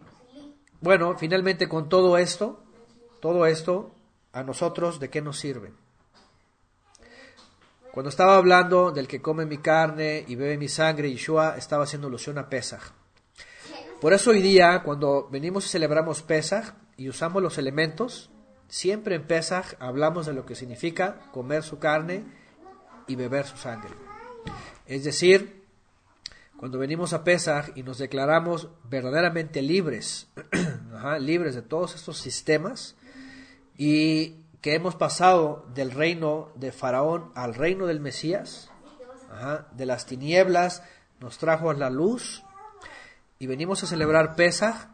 bueno, 0.81 1.17
finalmente 1.19 1.69
con 1.69 1.89
todo 1.89 2.17
esto, 2.17 2.63
todo 3.21 3.47
esto, 3.47 3.91
a 4.33 4.45
nosotros, 4.45 5.01
¿de 5.01 5.11
qué 5.11 5.21
nos 5.21 5.39
sirve? 5.39 5.73
Cuando 7.91 8.11
estaba 8.11 8.37
hablando 8.37 8.93
del 8.93 9.09
que 9.09 9.21
come 9.21 9.45
mi 9.45 9.59
carne 9.59 10.25
y 10.29 10.37
bebe 10.37 10.57
mi 10.57 10.69
sangre, 10.69 11.11
Yeshua 11.11 11.57
estaba 11.57 11.83
haciendo 11.83 12.07
alusión 12.07 12.39
a 12.39 12.49
Pesach. 12.49 12.93
Por 14.01 14.13
eso 14.13 14.31
hoy 14.31 14.41
día, 14.41 14.83
cuando 14.85 15.29
venimos 15.29 15.67
y 15.67 15.71
celebramos 15.71 16.23
Pesach 16.23 16.75
y 16.97 17.09
usamos 17.09 17.43
los 17.43 17.59
elementos, 17.59 18.31
siempre 18.69 19.17
en 19.17 19.27
Pesach 19.27 19.75
hablamos 19.81 20.25
de 20.27 20.35
lo 20.35 20.47
que 20.47 20.55
significa 20.55 21.19
comer 21.33 21.65
su 21.65 21.81
carne 21.81 22.25
y 23.09 23.17
beber 23.17 23.45
su 23.45 23.57
sangre. 23.57 23.91
Es 24.87 25.03
decir, 25.03 25.65
cuando 26.57 26.79
venimos 26.79 27.13
a 27.13 27.25
Pesach 27.25 27.77
y 27.77 27.83
nos 27.83 27.99
declaramos 27.99 28.69
verdaderamente 28.85 29.63
libres, 29.63 30.29
libres 31.19 31.57
de 31.57 31.63
todos 31.63 31.97
estos 31.97 32.19
sistemas 32.19 32.95
y 33.77 34.45
que 34.61 34.77
hemos 34.77 34.95
pasado 34.95 35.67
del 35.75 35.91
reino 35.91 36.53
de 36.55 36.71
Faraón 36.71 37.33
al 37.35 37.53
reino 37.53 37.87
del 37.87 37.99
Mesías, 37.99 38.71
de 39.73 39.87
las 39.87 40.07
tinieblas 40.07 40.85
nos 41.19 41.39
trajo 41.39 41.73
la 41.73 41.91
luz 41.91 42.45
y 43.39 43.47
venimos 43.47 43.83
a 43.83 43.87
celebrar 43.87 44.35
Pesach, 44.35 44.89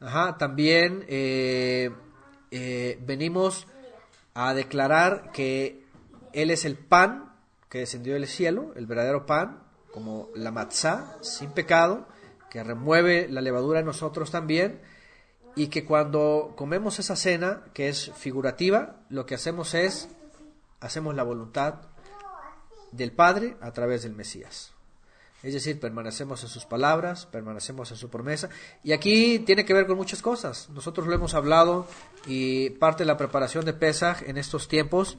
ajá, 0.00 0.38
también 0.38 1.04
eh, 1.08 1.90
eh, 2.50 2.98
venimos 3.02 3.66
a 4.34 4.54
declarar 4.54 5.30
que 5.32 5.84
Él 6.32 6.50
es 6.50 6.64
el 6.64 6.76
pan 6.76 7.32
que 7.68 7.80
descendió 7.80 8.14
del 8.14 8.26
cielo, 8.26 8.72
el 8.76 8.86
verdadero 8.86 9.26
pan, 9.26 9.62
como 9.92 10.28
la 10.34 10.50
matzá, 10.50 11.18
sin 11.22 11.50
pecado, 11.50 12.08
que 12.50 12.62
remueve 12.62 13.28
la 13.28 13.40
levadura 13.40 13.80
en 13.80 13.86
nosotros 13.86 14.30
también, 14.30 14.80
y 15.56 15.68
que 15.68 15.84
cuando 15.84 16.54
comemos 16.56 16.98
esa 16.98 17.16
cena, 17.16 17.64
que 17.74 17.88
es 17.88 18.12
figurativa, 18.12 18.96
lo 19.08 19.26
que 19.26 19.34
hacemos 19.34 19.74
es, 19.74 20.08
hacemos 20.80 21.14
la 21.14 21.22
voluntad 21.22 21.82
del 22.92 23.12
Padre 23.12 23.56
a 23.60 23.72
través 23.72 24.02
del 24.02 24.14
Mesías. 24.14 24.73
Es 25.44 25.52
decir, 25.52 25.78
permanecemos 25.78 26.42
en 26.42 26.48
sus 26.48 26.64
palabras, 26.64 27.26
permanecemos 27.26 27.90
en 27.90 27.98
su 27.98 28.08
promesa. 28.08 28.48
Y 28.82 28.92
aquí 28.92 29.40
tiene 29.40 29.66
que 29.66 29.74
ver 29.74 29.86
con 29.86 29.98
muchas 29.98 30.22
cosas. 30.22 30.70
Nosotros 30.70 31.06
lo 31.06 31.14
hemos 31.14 31.34
hablado 31.34 31.86
y 32.26 32.70
parte 32.70 33.02
de 33.02 33.08
la 33.08 33.18
preparación 33.18 33.66
de 33.66 33.74
Pesaj 33.74 34.22
en 34.22 34.38
estos 34.38 34.68
tiempos 34.68 35.18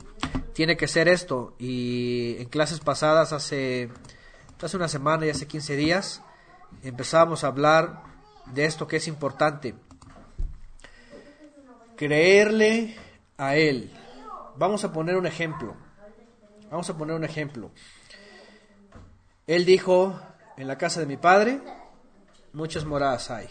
tiene 0.54 0.78
que 0.78 0.88
ser 0.88 1.08
esto. 1.10 1.54
Y 1.60 2.38
en 2.40 2.50
clases 2.50 2.80
pasadas, 2.80 3.34
hace, 3.34 3.90
hace 4.60 4.76
una 4.76 4.88
semana 4.88 5.28
y 5.28 5.30
hace 5.30 5.46
15 5.46 5.76
días, 5.76 6.24
empezamos 6.82 7.44
a 7.44 7.48
hablar 7.48 8.02
de 8.48 8.66
esto 8.66 8.88
que 8.88 8.98
es 8.98 9.08
importante. 9.08 9.76
Creerle 11.98 12.96
a 13.38 13.58
Él. 13.58 13.92
Vamos 14.58 14.84
a 14.86 14.92
poner 14.92 15.18
un 15.18 15.28
ejemplo. 15.28 15.76
Vamos 16.72 16.90
a 16.90 16.98
poner 16.98 17.16
un 17.16 17.24
ejemplo. 17.26 17.70
Él 19.48 19.66
dijo, 19.66 20.20
en 20.58 20.68
la 20.68 20.78
casa 20.78 21.00
de 21.00 21.06
mi 21.06 21.18
padre 21.18 21.62
muchas 22.54 22.86
moradas 22.86 23.30
hay. 23.30 23.48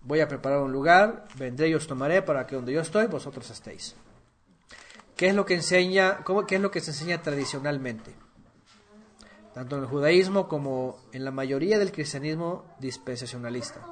Voy 0.00 0.20
a 0.20 0.28
preparar 0.28 0.60
un 0.60 0.72
lugar, 0.72 1.26
vendré 1.36 1.68
y 1.68 1.74
os 1.74 1.86
tomaré 1.86 2.22
para 2.22 2.46
que 2.46 2.56
donde 2.56 2.72
yo 2.72 2.80
estoy 2.80 3.06
vosotros 3.06 3.48
estéis. 3.50 3.94
¿Qué 5.16 5.28
es 5.28 5.34
lo 5.34 5.44
que 5.44 5.54
enseña, 5.54 6.18
cómo, 6.24 6.46
qué 6.46 6.56
es 6.56 6.60
lo 6.60 6.70
que 6.70 6.80
se 6.80 6.92
enseña 6.92 7.20
tradicionalmente? 7.20 8.14
Tanto 9.52 9.76
en 9.76 9.82
el 9.82 9.88
judaísmo 9.88 10.48
como 10.48 11.00
en 11.12 11.24
la 11.24 11.32
mayoría 11.32 11.78
del 11.78 11.90
cristianismo 11.90 12.64
dispensacionalista. 12.78 13.84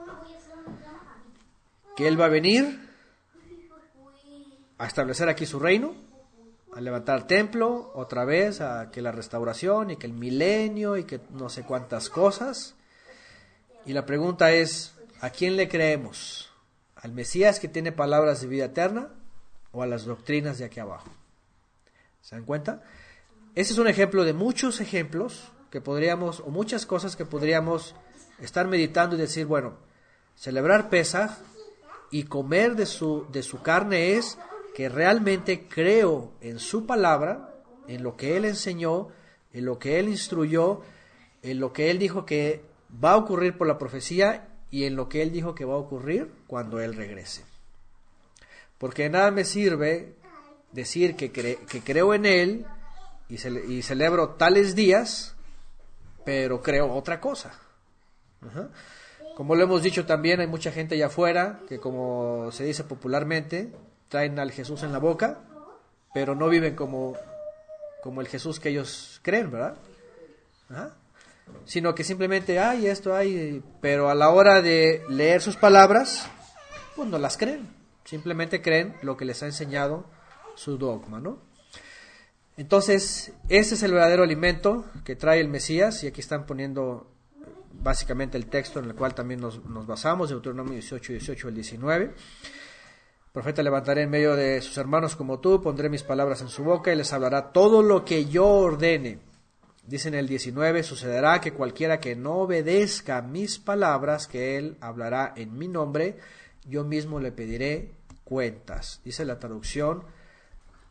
Que 1.96 2.06
Él 2.06 2.20
va 2.20 2.26
a 2.26 2.28
venir 2.28 2.88
a 4.78 4.86
establecer 4.86 5.28
aquí 5.28 5.46
su 5.46 5.58
reino, 5.58 5.94
a 6.76 6.80
levantar 6.82 7.26
templo 7.26 7.90
otra 7.94 8.26
vez, 8.26 8.60
a 8.60 8.90
que 8.90 9.00
la 9.00 9.10
restauración 9.10 9.92
y 9.92 9.96
que 9.96 10.06
el 10.06 10.12
milenio 10.12 10.98
y 10.98 11.04
que 11.04 11.20
no 11.30 11.48
sé 11.48 11.62
cuántas 11.62 12.10
cosas. 12.10 12.74
Y 13.86 13.94
la 13.94 14.04
pregunta 14.04 14.52
es, 14.52 14.94
¿a 15.22 15.30
quién 15.30 15.56
le 15.56 15.70
creemos? 15.70 16.50
¿Al 16.94 17.12
Mesías 17.12 17.60
que 17.60 17.68
tiene 17.68 17.92
palabras 17.92 18.42
de 18.42 18.48
vida 18.48 18.66
eterna 18.66 19.08
o 19.72 19.82
a 19.82 19.86
las 19.86 20.04
doctrinas 20.04 20.58
de 20.58 20.66
aquí 20.66 20.78
abajo? 20.78 21.08
¿Se 22.20 22.36
dan 22.36 22.44
cuenta? 22.44 22.82
Ese 23.54 23.72
es 23.72 23.78
un 23.78 23.88
ejemplo 23.88 24.24
de 24.24 24.34
muchos 24.34 24.82
ejemplos 24.82 25.50
que 25.70 25.80
podríamos, 25.80 26.40
o 26.40 26.50
muchas 26.50 26.84
cosas 26.84 27.16
que 27.16 27.24
podríamos 27.24 27.94
estar 28.38 28.68
meditando 28.68 29.16
y 29.16 29.18
decir, 29.18 29.46
bueno, 29.46 29.78
celebrar 30.34 30.90
Pesaj 30.90 31.38
y 32.10 32.24
comer 32.24 32.76
de 32.76 32.84
su, 32.84 33.26
de 33.32 33.42
su 33.42 33.62
carne 33.62 34.12
es 34.18 34.36
que 34.76 34.90
realmente 34.90 35.68
creo 35.68 36.34
en 36.42 36.58
su 36.58 36.84
palabra, 36.84 37.48
en 37.88 38.02
lo 38.02 38.14
que 38.14 38.36
él 38.36 38.44
enseñó, 38.44 39.08
en 39.54 39.64
lo 39.64 39.78
que 39.78 39.98
él 39.98 40.06
instruyó, 40.06 40.82
en 41.42 41.60
lo 41.60 41.72
que 41.72 41.90
él 41.90 41.98
dijo 41.98 42.26
que 42.26 42.60
va 43.02 43.12
a 43.12 43.16
ocurrir 43.16 43.56
por 43.56 43.66
la 43.66 43.78
profecía 43.78 44.48
y 44.70 44.84
en 44.84 44.94
lo 44.94 45.08
que 45.08 45.22
él 45.22 45.32
dijo 45.32 45.54
que 45.54 45.64
va 45.64 45.72
a 45.72 45.78
ocurrir 45.78 46.30
cuando 46.46 46.78
él 46.78 46.94
regrese. 46.94 47.42
Porque 48.76 49.08
nada 49.08 49.30
me 49.30 49.46
sirve 49.46 50.14
decir 50.72 51.16
que, 51.16 51.32
que 51.32 51.80
creo 51.82 52.12
en 52.12 52.26
él 52.26 52.66
y, 53.30 53.36
y, 53.46 53.80
celebro 53.80 54.34
tales 54.34 54.74
días, 54.74 55.36
pero 56.22 56.60
creo 56.60 56.92
otra 56.92 57.18
cosa. 57.18 57.58
Como 59.36 59.54
lo 59.54 59.62
hemos 59.62 59.82
dicho 59.82 60.04
también, 60.04 60.40
hay 60.40 60.46
mucha 60.46 60.70
gente 60.70 60.96
allá 60.96 61.06
afuera 61.06 61.60
que, 61.66 61.80
como 61.80 62.52
se 62.52 62.64
dice 62.64 62.84
popularmente, 62.84 63.72
traen 64.08 64.38
al 64.38 64.52
Jesús 64.52 64.82
en 64.82 64.92
la 64.92 64.98
boca, 64.98 65.40
pero 66.14 66.34
no 66.34 66.48
viven 66.48 66.74
como, 66.74 67.14
como 68.02 68.20
el 68.20 68.28
Jesús 68.28 68.60
que 68.60 68.70
ellos 68.70 69.20
creen, 69.22 69.50
¿verdad? 69.50 69.76
Sino 71.64 71.94
que 71.94 72.04
simplemente 72.04 72.58
hay 72.58 72.86
esto, 72.86 73.14
hay, 73.14 73.62
pero 73.80 74.10
a 74.10 74.14
la 74.14 74.30
hora 74.30 74.62
de 74.62 75.02
leer 75.08 75.42
sus 75.42 75.56
palabras, 75.56 76.28
pues 76.94 77.08
no 77.08 77.18
las 77.18 77.36
creen. 77.36 77.68
Simplemente 78.04 78.62
creen 78.62 78.96
lo 79.02 79.16
que 79.16 79.24
les 79.24 79.42
ha 79.42 79.46
enseñado 79.46 80.06
su 80.54 80.78
dogma, 80.78 81.20
¿no? 81.20 81.38
Entonces, 82.56 83.32
ese 83.48 83.74
es 83.74 83.82
el 83.82 83.92
verdadero 83.92 84.22
alimento 84.22 84.86
que 85.04 85.14
trae 85.14 85.40
el 85.40 85.48
Mesías, 85.48 86.02
y 86.02 86.06
aquí 86.06 86.20
están 86.20 86.46
poniendo 86.46 87.10
básicamente 87.72 88.38
el 88.38 88.46
texto 88.46 88.78
en 88.78 88.86
el 88.86 88.94
cual 88.94 89.14
también 89.14 89.40
nos, 89.40 89.62
nos 89.66 89.86
basamos, 89.86 90.30
Deuteronomio 90.30 90.72
18, 90.72 91.12
18 91.12 91.48
al 91.48 91.54
19. 91.54 92.14
Profeta 93.36 93.62
levantaré 93.62 94.00
en 94.00 94.08
medio 94.08 94.34
de 94.34 94.62
sus 94.62 94.78
hermanos 94.78 95.14
como 95.14 95.40
tú, 95.40 95.60
pondré 95.60 95.90
mis 95.90 96.02
palabras 96.02 96.40
en 96.40 96.48
su 96.48 96.64
boca 96.64 96.90
y 96.90 96.96
les 96.96 97.12
hablará 97.12 97.52
todo 97.52 97.82
lo 97.82 98.02
que 98.02 98.24
yo 98.24 98.46
ordene. 98.46 99.18
Dice 99.86 100.08
en 100.08 100.14
el 100.14 100.26
19, 100.26 100.82
sucederá 100.82 101.38
que 101.38 101.52
cualquiera 101.52 102.00
que 102.00 102.16
no 102.16 102.36
obedezca 102.36 103.20
mis 103.20 103.58
palabras, 103.58 104.26
que 104.26 104.56
él 104.56 104.78
hablará 104.80 105.34
en 105.36 105.52
mi 105.58 105.68
nombre, 105.68 106.16
yo 106.64 106.82
mismo 106.84 107.20
le 107.20 107.30
pediré 107.30 107.90
cuentas. 108.24 109.02
Dice 109.04 109.26
la 109.26 109.38
traducción 109.38 110.04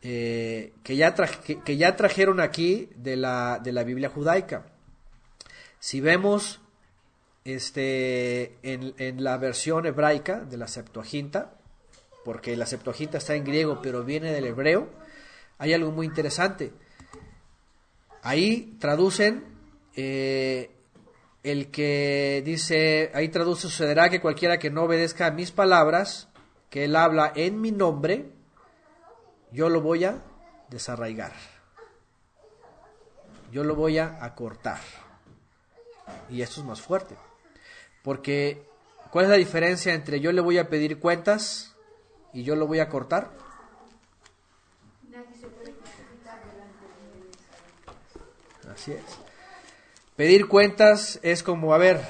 eh, 0.02 0.72
que, 0.84 0.94
ya 0.94 1.16
que, 1.16 1.76
ya 1.76 1.96
trajeron 1.96 2.38
aquí 2.38 2.90
de 2.94 3.16
la, 3.16 3.58
de 3.60 3.72
la 3.72 3.82
Biblia 3.82 4.08
judaica. 4.08 4.66
Si 5.80 6.00
vemos 6.00 6.60
este, 7.44 8.56
en, 8.62 8.94
en 8.98 9.24
la 9.24 9.36
versión 9.36 9.84
hebraica 9.84 10.44
de 10.44 10.58
la 10.58 10.68
Septuaginta, 10.68 11.55
porque 12.26 12.56
la 12.56 12.66
Septuaginta 12.66 13.18
está 13.18 13.36
en 13.36 13.44
griego, 13.44 13.80
pero 13.80 14.02
viene 14.02 14.32
del 14.32 14.46
hebreo, 14.46 14.88
hay 15.58 15.72
algo 15.72 15.92
muy 15.92 16.06
interesante. 16.06 16.72
Ahí 18.20 18.76
traducen 18.80 19.44
eh, 19.94 20.72
el 21.44 21.70
que 21.70 22.42
dice, 22.44 23.12
ahí 23.14 23.28
traduce, 23.28 23.62
sucederá 23.62 24.10
que 24.10 24.20
cualquiera 24.20 24.58
que 24.58 24.70
no 24.70 24.82
obedezca 24.82 25.26
a 25.26 25.30
mis 25.30 25.52
palabras, 25.52 26.28
que 26.68 26.86
él 26.86 26.96
habla 26.96 27.32
en 27.36 27.60
mi 27.60 27.70
nombre, 27.70 28.28
yo 29.52 29.68
lo 29.68 29.80
voy 29.80 30.02
a 30.02 30.24
desarraigar. 30.68 31.32
Yo 33.52 33.62
lo 33.62 33.76
voy 33.76 33.98
a 33.98 34.18
acortar. 34.24 34.80
Y 36.28 36.42
esto 36.42 36.60
es 36.60 36.66
más 36.66 36.80
fuerte. 36.80 37.14
Porque, 38.02 38.64
¿cuál 39.12 39.26
es 39.26 39.30
la 39.30 39.36
diferencia 39.36 39.94
entre 39.94 40.18
yo 40.18 40.32
le 40.32 40.40
voy 40.40 40.58
a 40.58 40.68
pedir 40.68 40.98
cuentas 40.98 41.75
y 42.36 42.44
yo 42.44 42.54
lo 42.54 42.66
voy 42.66 42.80
a 42.80 42.88
cortar. 42.90 43.30
Así 48.70 48.92
es. 48.92 49.02
Pedir 50.16 50.46
cuentas 50.46 51.18
es 51.22 51.42
como, 51.42 51.72
a 51.72 51.78
ver, 51.78 52.06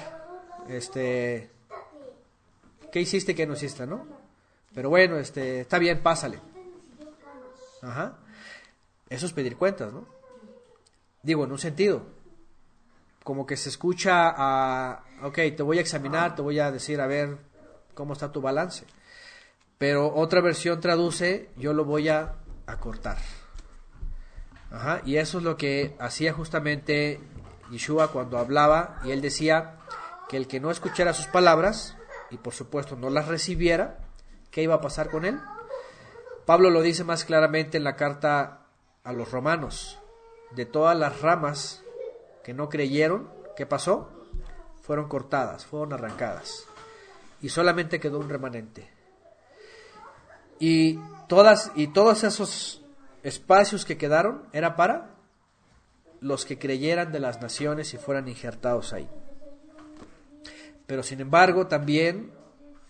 este, 0.68 1.52
¿qué 2.90 3.00
hiciste 3.00 3.36
que 3.36 3.46
no 3.46 3.54
hiciste, 3.54 3.86
no? 3.86 4.04
Pero 4.74 4.88
bueno, 4.90 5.16
este, 5.16 5.60
está 5.60 5.78
bien, 5.78 6.02
pásale. 6.02 6.40
Ajá. 7.82 8.18
Eso 9.08 9.26
es 9.26 9.32
pedir 9.32 9.56
cuentas, 9.56 9.92
¿no? 9.92 10.08
Digo, 11.22 11.44
en 11.44 11.52
un 11.52 11.58
sentido. 11.58 12.02
Como 13.22 13.46
que 13.46 13.56
se 13.56 13.68
escucha 13.68 14.34
a, 14.36 15.04
ok, 15.22 15.36
te 15.56 15.62
voy 15.62 15.78
a 15.78 15.82
examinar, 15.82 16.34
te 16.34 16.42
voy 16.42 16.58
a 16.58 16.72
decir, 16.72 17.00
a 17.00 17.06
ver, 17.06 17.38
cómo 17.94 18.12
está 18.12 18.32
tu 18.32 18.40
balance. 18.40 18.86
Pero 19.78 20.14
otra 20.14 20.40
versión 20.40 20.80
traduce, 20.80 21.50
yo 21.56 21.72
lo 21.72 21.84
voy 21.84 22.08
a 22.08 22.36
acortar. 22.66 23.18
Ajá, 24.70 25.00
y 25.04 25.16
eso 25.16 25.38
es 25.38 25.44
lo 25.44 25.56
que 25.56 25.94
hacía 25.98 26.32
justamente 26.32 27.20
Yeshua 27.70 28.08
cuando 28.08 28.38
hablaba 28.38 29.00
y 29.04 29.10
él 29.10 29.20
decía 29.20 29.78
que 30.28 30.36
el 30.36 30.48
que 30.48 30.60
no 30.60 30.70
escuchara 30.70 31.14
sus 31.14 31.26
palabras 31.26 31.96
y 32.30 32.38
por 32.38 32.52
supuesto 32.52 32.96
no 32.96 33.10
las 33.10 33.28
recibiera, 33.28 33.98
¿qué 34.50 34.62
iba 34.62 34.74
a 34.74 34.80
pasar 34.80 35.10
con 35.10 35.24
él? 35.24 35.38
Pablo 36.44 36.70
lo 36.70 36.82
dice 36.82 37.04
más 37.04 37.24
claramente 37.24 37.76
en 37.76 37.84
la 37.84 37.96
carta 37.96 38.66
a 39.04 39.12
los 39.12 39.30
romanos. 39.30 39.98
De 40.52 40.64
todas 40.64 40.96
las 40.96 41.20
ramas 41.20 41.82
que 42.44 42.54
no 42.54 42.68
creyeron, 42.68 43.30
¿qué 43.56 43.66
pasó? 43.66 44.10
Fueron 44.82 45.08
cortadas, 45.08 45.66
fueron 45.66 45.92
arrancadas. 45.92 46.64
Y 47.40 47.48
solamente 47.48 48.00
quedó 48.00 48.18
un 48.18 48.28
remanente. 48.28 48.95
Y 50.58 50.98
todas 51.28 51.72
y 51.74 51.88
todos 51.88 52.24
esos 52.24 52.82
espacios 53.22 53.84
que 53.84 53.98
quedaron 53.98 54.42
era 54.52 54.76
para 54.76 55.10
los 56.20 56.44
que 56.44 56.58
creyeran 56.58 57.12
de 57.12 57.20
las 57.20 57.40
naciones 57.40 57.92
y 57.94 57.98
fueran 57.98 58.28
injertados 58.28 58.92
ahí. 58.92 59.08
Pero 60.86 61.02
sin 61.02 61.20
embargo, 61.20 61.66
también 61.66 62.32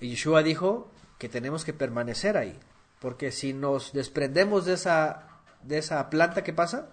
Yeshua 0.00 0.42
dijo 0.42 0.90
que 1.18 1.28
tenemos 1.28 1.64
que 1.64 1.72
permanecer 1.72 2.36
ahí, 2.36 2.58
porque 3.00 3.32
si 3.32 3.52
nos 3.52 3.92
desprendemos 3.92 4.66
de 4.66 4.74
esa 4.74 5.26
de 5.62 5.78
esa 5.78 6.08
planta 6.10 6.44
que 6.44 6.52
pasa, 6.52 6.88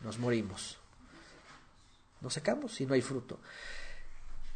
nos 0.00 0.18
morimos. 0.18 0.78
Nos 2.20 2.34
secamos 2.34 2.80
y 2.80 2.86
no 2.86 2.94
hay 2.94 3.02
fruto. 3.02 3.40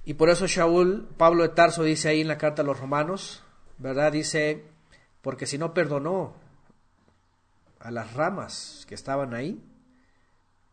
Y 0.05 0.15
por 0.15 0.31
eso 0.31 0.47
Shaul, 0.47 1.09
Pablo 1.17 1.43
de 1.43 1.49
Tarso 1.51 1.83
dice 1.83 2.09
ahí 2.09 2.21
en 2.21 2.29
la 2.29 2.39
carta 2.39 2.63
a 2.63 2.65
los 2.65 2.79
romanos, 2.79 3.43
¿verdad? 3.79 4.13
Dice, 4.13 4.65
porque 5.27 5.47
si 5.47 5.59
no 5.59 5.75
perdonó 5.75 6.35
a 7.81 7.91
las 7.91 8.15
ramas 8.15 8.87
que 8.89 8.95
estaban 8.95 9.35
ahí, 9.35 9.61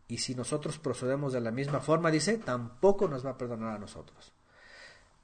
y 0.08 0.20
si 0.20 0.36
nosotros 0.36 0.78
procedemos 0.78 1.34
de 1.34 1.42
la 1.42 1.50
misma 1.50 1.80
forma, 1.80 2.12
dice, 2.12 2.38
tampoco 2.38 3.08
nos 3.08 3.26
va 3.26 3.32
a 3.32 3.38
perdonar 3.40 3.76
a 3.76 3.80
nosotros. 3.80 4.32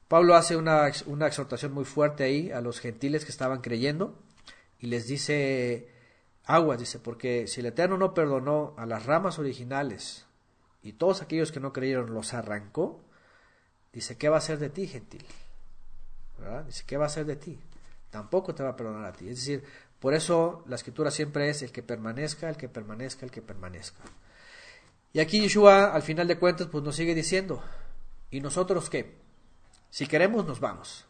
Pablo 0.07 0.33
hace 0.33 0.55
una, 0.55 0.91
una 1.05 1.27
exhortación 1.27 1.73
muy 1.73 1.85
fuerte 1.85 2.23
ahí 2.23 2.49
a 2.49 2.59
los 2.59 2.79
gentiles 2.79 3.23
que 3.23 3.29
estaban 3.29 3.61
creyendo 3.61 4.17
y 4.79 4.87
les 4.87 5.05
dice, 5.05 5.93
aguas, 6.45 6.79
dice, 6.79 6.97
porque 6.97 7.45
si 7.45 7.59
el 7.59 7.67
Eterno 7.67 7.99
no 7.99 8.15
perdonó 8.15 8.73
a 8.79 8.87
las 8.87 9.05
ramas 9.05 9.37
originales 9.37 10.25
y 10.81 10.93
todos 10.93 11.21
aquellos 11.21 11.51
que 11.51 11.59
no 11.59 11.71
creyeron 11.71 12.15
los 12.15 12.33
arrancó, 12.33 12.99
dice, 13.93 14.17
¿qué 14.17 14.27
va 14.27 14.37
a 14.37 14.39
hacer 14.39 14.57
de 14.57 14.71
ti, 14.71 14.87
gentil? 14.87 15.23
¿Verdad? 16.39 16.65
Dice, 16.65 16.83
¿qué 16.87 16.97
va 16.97 17.03
a 17.03 17.09
hacer 17.09 17.27
de 17.27 17.35
ti? 17.35 17.59
Tampoco 18.09 18.55
te 18.55 18.63
va 18.63 18.69
a 18.69 18.75
perdonar 18.75 19.05
a 19.05 19.13
ti. 19.13 19.29
Es 19.29 19.37
decir, 19.37 19.63
por 19.99 20.13
eso 20.13 20.63
la 20.67 20.75
escritura 20.75 21.11
siempre 21.11 21.49
es 21.49 21.61
el 21.61 21.71
que 21.71 21.83
permanezca, 21.83 22.49
el 22.49 22.57
que 22.57 22.69
permanezca, 22.69 23.25
el 23.25 23.31
que 23.31 23.41
permanezca. 23.41 24.01
Y 25.13 25.19
aquí 25.19 25.41
Yeshua, 25.41 25.93
al 25.93 26.01
final 26.03 26.27
de 26.27 26.37
cuentas, 26.37 26.67
pues 26.67 26.83
nos 26.83 26.95
sigue 26.95 27.15
diciendo, 27.15 27.61
¿y 28.31 28.41
nosotros 28.41 28.89
qué? 28.89 29.17
Si 29.89 30.07
queremos, 30.07 30.45
nos 30.45 30.59
vamos. 30.59 31.05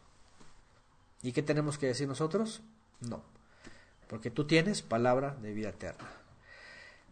¿Y 1.22 1.32
qué 1.32 1.42
tenemos 1.42 1.76
que 1.76 1.86
decir 1.86 2.08
nosotros? 2.08 2.62
No, 3.00 3.22
porque 4.08 4.30
tú 4.30 4.46
tienes 4.46 4.82
palabra 4.82 5.36
de 5.40 5.52
vida 5.52 5.68
eterna. 5.68 6.08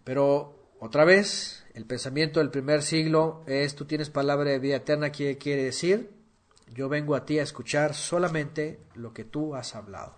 Pero 0.05 0.59
otra 0.81 1.05
vez, 1.05 1.65
el 1.75 1.85
pensamiento 1.85 2.41
del 2.41 2.51
primer 2.51 2.83
siglo 2.83 3.43
es, 3.47 3.75
tú 3.75 3.85
tienes 3.85 4.09
palabra 4.09 4.51
de 4.51 4.59
vida 4.59 4.77
eterna, 4.77 5.13
¿qué 5.13 5.37
quiere 5.37 5.65
decir? 5.65 6.18
Yo 6.75 6.89
vengo 6.89 7.15
a 7.15 7.25
ti 7.25 7.39
a 7.39 7.43
escuchar 7.43 7.95
solamente 7.95 8.81
lo 8.95 9.13
que 9.13 9.25
tú 9.25 9.55
has 9.55 9.75
hablado 9.75 10.17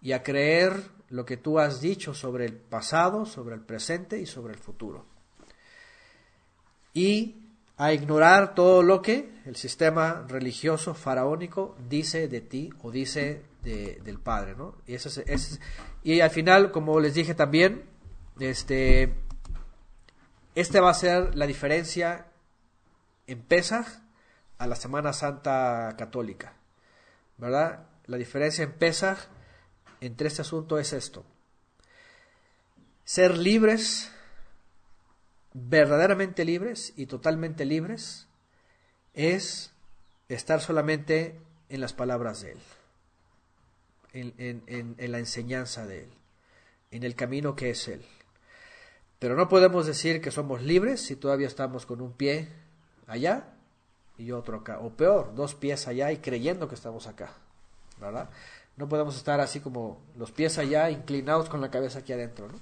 y 0.00 0.12
a 0.12 0.22
creer 0.22 0.72
lo 1.08 1.24
que 1.24 1.36
tú 1.36 1.58
has 1.58 1.80
dicho 1.80 2.14
sobre 2.14 2.46
el 2.46 2.56
pasado, 2.56 3.26
sobre 3.26 3.54
el 3.54 3.60
presente 3.60 4.18
y 4.18 4.26
sobre 4.26 4.54
el 4.54 4.58
futuro 4.58 5.12
y 6.94 7.36
a 7.76 7.92
ignorar 7.92 8.54
todo 8.54 8.82
lo 8.82 9.02
que 9.02 9.30
el 9.44 9.56
sistema 9.56 10.24
religioso 10.28 10.94
faraónico 10.94 11.76
dice 11.88 12.28
de 12.28 12.40
ti 12.40 12.70
o 12.82 12.90
dice 12.90 13.42
del 13.62 14.18
Padre, 14.18 14.54
¿no? 14.56 14.74
Y, 14.86 14.94
es, 14.94 15.60
y 16.02 16.20
al 16.20 16.30
final, 16.30 16.70
como 16.72 16.98
les 17.00 17.14
dije 17.14 17.34
también, 17.34 17.84
este, 18.40 19.14
este 20.54 20.80
va 20.80 20.90
a 20.90 20.94
ser 20.94 21.34
la 21.36 21.46
diferencia 21.46 22.26
en 23.26 23.40
Pesach 23.42 23.86
a 24.62 24.66
la 24.68 24.76
Semana 24.76 25.12
Santa 25.12 25.92
Católica, 25.98 26.52
¿verdad? 27.36 27.84
La 28.06 28.16
diferencia 28.16 28.62
en 28.62 28.76
entre 30.00 30.28
este 30.28 30.42
asunto 30.42 30.78
es 30.78 30.92
esto. 30.92 31.24
Ser 33.04 33.36
libres 33.36 34.12
verdaderamente 35.52 36.44
libres 36.44 36.92
y 36.94 37.06
totalmente 37.06 37.64
libres 37.64 38.28
es 39.14 39.72
estar 40.28 40.60
solamente 40.60 41.40
en 41.68 41.80
las 41.80 41.92
palabras 41.92 42.42
de 42.42 42.52
Él, 44.12 44.62
en, 44.68 45.10
la 45.10 45.18
enseñanza 45.18 45.88
de 45.88 46.04
Él, 46.04 46.10
en 46.92 47.02
el 47.02 47.16
camino 47.16 47.56
que 47.56 47.70
es 47.70 47.88
Él. 47.88 48.04
Pero 49.18 49.34
no 49.34 49.48
podemos 49.48 49.86
decir 49.86 50.20
que 50.20 50.30
somos 50.30 50.62
libres 50.62 51.00
si 51.00 51.16
todavía 51.16 51.48
estamos 51.48 51.84
con 51.84 52.00
un 52.00 52.12
pie 52.12 52.48
allá 53.08 53.56
y 54.22 54.32
otro 54.32 54.58
acá, 54.58 54.78
o 54.78 54.90
peor, 54.90 55.34
dos 55.34 55.54
pies 55.54 55.88
allá 55.88 56.12
y 56.12 56.18
creyendo 56.18 56.68
que 56.68 56.74
estamos 56.74 57.06
acá, 57.06 57.32
¿verdad? 58.00 58.30
No 58.76 58.88
podemos 58.88 59.16
estar 59.16 59.40
así 59.40 59.60
como 59.60 60.00
los 60.16 60.30
pies 60.30 60.58
allá 60.58 60.90
inclinados 60.90 61.48
con 61.48 61.60
la 61.60 61.70
cabeza 61.70 62.00
aquí 62.00 62.12
adentro, 62.12 62.48
¿no? 62.48 62.58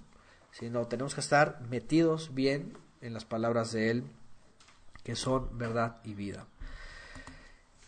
sino 0.53 0.87
tenemos 0.87 1.15
que 1.15 1.21
estar 1.21 1.61
metidos 1.69 2.35
bien 2.35 2.77
en 3.01 3.15
las 3.15 3.25
palabras 3.25 3.73
de 3.73 3.91
Él, 3.91 4.05
que 5.05 5.15
son 5.15 5.57
verdad 5.57 5.99
y 6.05 6.15
vida. 6.15 6.47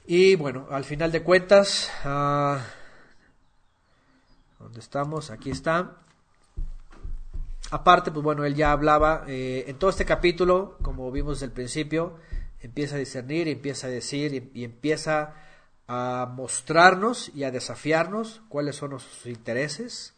Y 0.07 0.37
bueno, 0.37 0.67
al 0.71 0.85
final 0.85 1.13
de 1.13 1.23
cuentas, 1.23 1.91
uh, 2.05 2.59
¿dónde 4.59 4.81
estamos? 4.81 5.31
Aquí 5.31 5.51
está. 5.51 5.97
Aparte, 7.71 8.11
pues 8.11 8.23
bueno, 8.23 8.45
él 8.45 8.55
ya 8.55 8.73
hablaba, 8.73 9.25
eh, 9.29 9.65
en 9.67 9.79
todo 9.79 9.89
este 9.89 10.05
capítulo, 10.05 10.77
como 10.83 11.11
vimos 11.11 11.37
desde 11.37 11.47
el 11.47 11.53
principio, 11.53 12.19
empieza 12.63 12.97
a 12.97 12.99
discernir, 12.99 13.49
empieza 13.49 13.89
a 13.89 13.91
decir 13.91 14.51
y 14.55 14.65
empieza 14.65 15.35
a 15.89 16.33
mostrarnos 16.35 17.31
y 17.35 17.45
a 17.45 17.51
desafiarnos 17.51 18.41
cuáles 18.49 18.77
son 18.77 18.91
nuestros 18.91 19.27
intereses, 19.27 20.15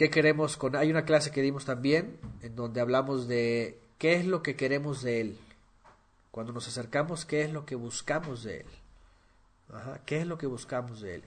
¿Qué 0.00 0.08
queremos 0.08 0.56
con.? 0.56 0.76
Hay 0.76 0.90
una 0.90 1.04
clase 1.04 1.30
que 1.30 1.42
dimos 1.42 1.66
también 1.66 2.18
en 2.40 2.56
donde 2.56 2.80
hablamos 2.80 3.28
de 3.28 3.78
qué 3.98 4.14
es 4.14 4.24
lo 4.24 4.42
que 4.42 4.56
queremos 4.56 5.02
de 5.02 5.20
Él. 5.20 5.38
Cuando 6.30 6.54
nos 6.54 6.66
acercamos, 6.68 7.26
¿qué 7.26 7.42
es 7.42 7.52
lo 7.52 7.66
que 7.66 7.74
buscamos 7.74 8.42
de 8.42 8.60
Él? 8.60 8.66
¿Qué 10.06 10.22
es 10.22 10.26
lo 10.26 10.38
que 10.38 10.46
buscamos 10.46 11.02
de 11.02 11.16
Él? 11.16 11.22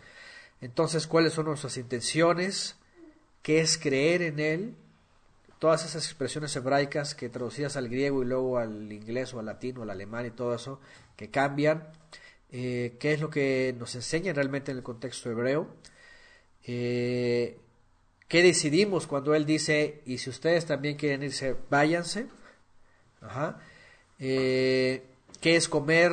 Entonces, 0.59 1.05
¿cuáles 1.05 1.33
son 1.33 1.45
nuestras 1.45 1.77
intenciones? 1.77 2.75
¿Qué 3.43 3.59
es 3.59 3.77
creer 3.77 4.23
en 4.23 4.39
Él? 4.39 4.75
Todas 5.64 5.85
esas 5.85 6.03
expresiones 6.03 6.53
hebraicas 6.57 7.15
que 7.15 7.30
traducidas 7.30 7.77
al 7.77 7.88
griego 7.88 8.22
y 8.22 8.26
luego 8.26 8.57
al 8.57 8.91
inglés 8.91 9.34
o 9.34 9.40
al 9.40 9.45
latín 9.45 9.77
o 9.77 9.84
al 9.84 9.91
alemán 9.91 10.26
y 10.26 10.31
todo 10.31 10.53
eso, 10.53 10.81
que 11.15 11.30
cambian. 11.30 11.88
Eh, 12.52 12.98
¿Qué 12.99 13.14
es 13.14 13.22
lo 13.22 13.30
que 13.30 13.73
nos 13.80 13.95
enseña 13.95 14.34
realmente 14.34 14.72
en 14.72 14.77
el 14.80 14.84
contexto 14.84 15.31
hebreo? 15.31 15.69
Eh, 16.65 17.57
¿Qué 18.27 18.44
decidimos 18.44 19.07
cuando 19.07 19.35
Él 19.35 19.45
dice, 19.45 20.02
y 20.06 20.18
si 20.18 20.31
ustedes 20.31 20.65
también 20.65 20.98
quieren 20.98 21.23
irse, 21.23 21.56
váyanse? 21.69 22.27
Ajá. 23.22 23.61
Eh, 24.19 25.02
¿Qué 25.40 25.56
es 25.56 25.69
comer 25.69 26.11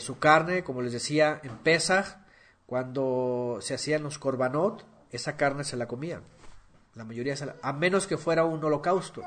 su 0.00 0.18
carne? 0.18 0.64
Como 0.64 0.80
les 0.80 0.94
decía, 0.94 1.38
en 1.44 1.58
Pesach, 1.58 2.16
cuando 2.64 3.58
se 3.60 3.74
hacían 3.74 4.02
los 4.02 4.18
korbanot, 4.18 4.86
esa 5.10 5.36
carne 5.36 5.64
se 5.64 5.76
la 5.76 5.86
comían. 5.86 6.22
La 6.94 7.04
mayoría, 7.04 7.34
a 7.62 7.72
menos 7.72 8.06
que 8.06 8.18
fuera 8.18 8.44
un 8.44 8.62
holocausto, 8.62 9.22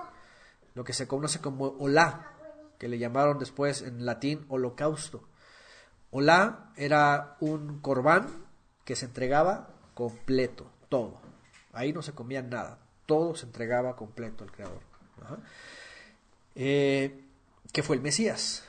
lo 0.75 0.83
que 0.83 0.93
se 0.93 1.07
conoce 1.07 1.39
como 1.39 1.65
olá, 1.79 2.31
que 2.77 2.87
le 2.87 2.99
llamaron 2.99 3.39
después 3.39 3.81
en 3.81 4.05
latín 4.05 4.45
holocausto. 4.49 5.27
Olá 6.11 6.71
era 6.75 7.37
un 7.39 7.79
corbán 7.79 8.45
que 8.83 8.95
se 8.95 9.05
entregaba 9.05 9.69
completo, 9.93 10.69
todo. 10.89 11.19
Ahí 11.73 11.91
no 11.91 12.01
se 12.01 12.13
comía 12.13 12.41
nada, 12.41 12.79
todo 13.05 13.35
se 13.35 13.47
entregaba 13.47 13.95
completo 13.95 14.43
al 14.43 14.51
Creador. 14.51 14.81
Eh, 16.53 17.25
que 17.71 17.83
fue 17.83 17.95
el 17.95 18.01
Mesías. 18.01 18.63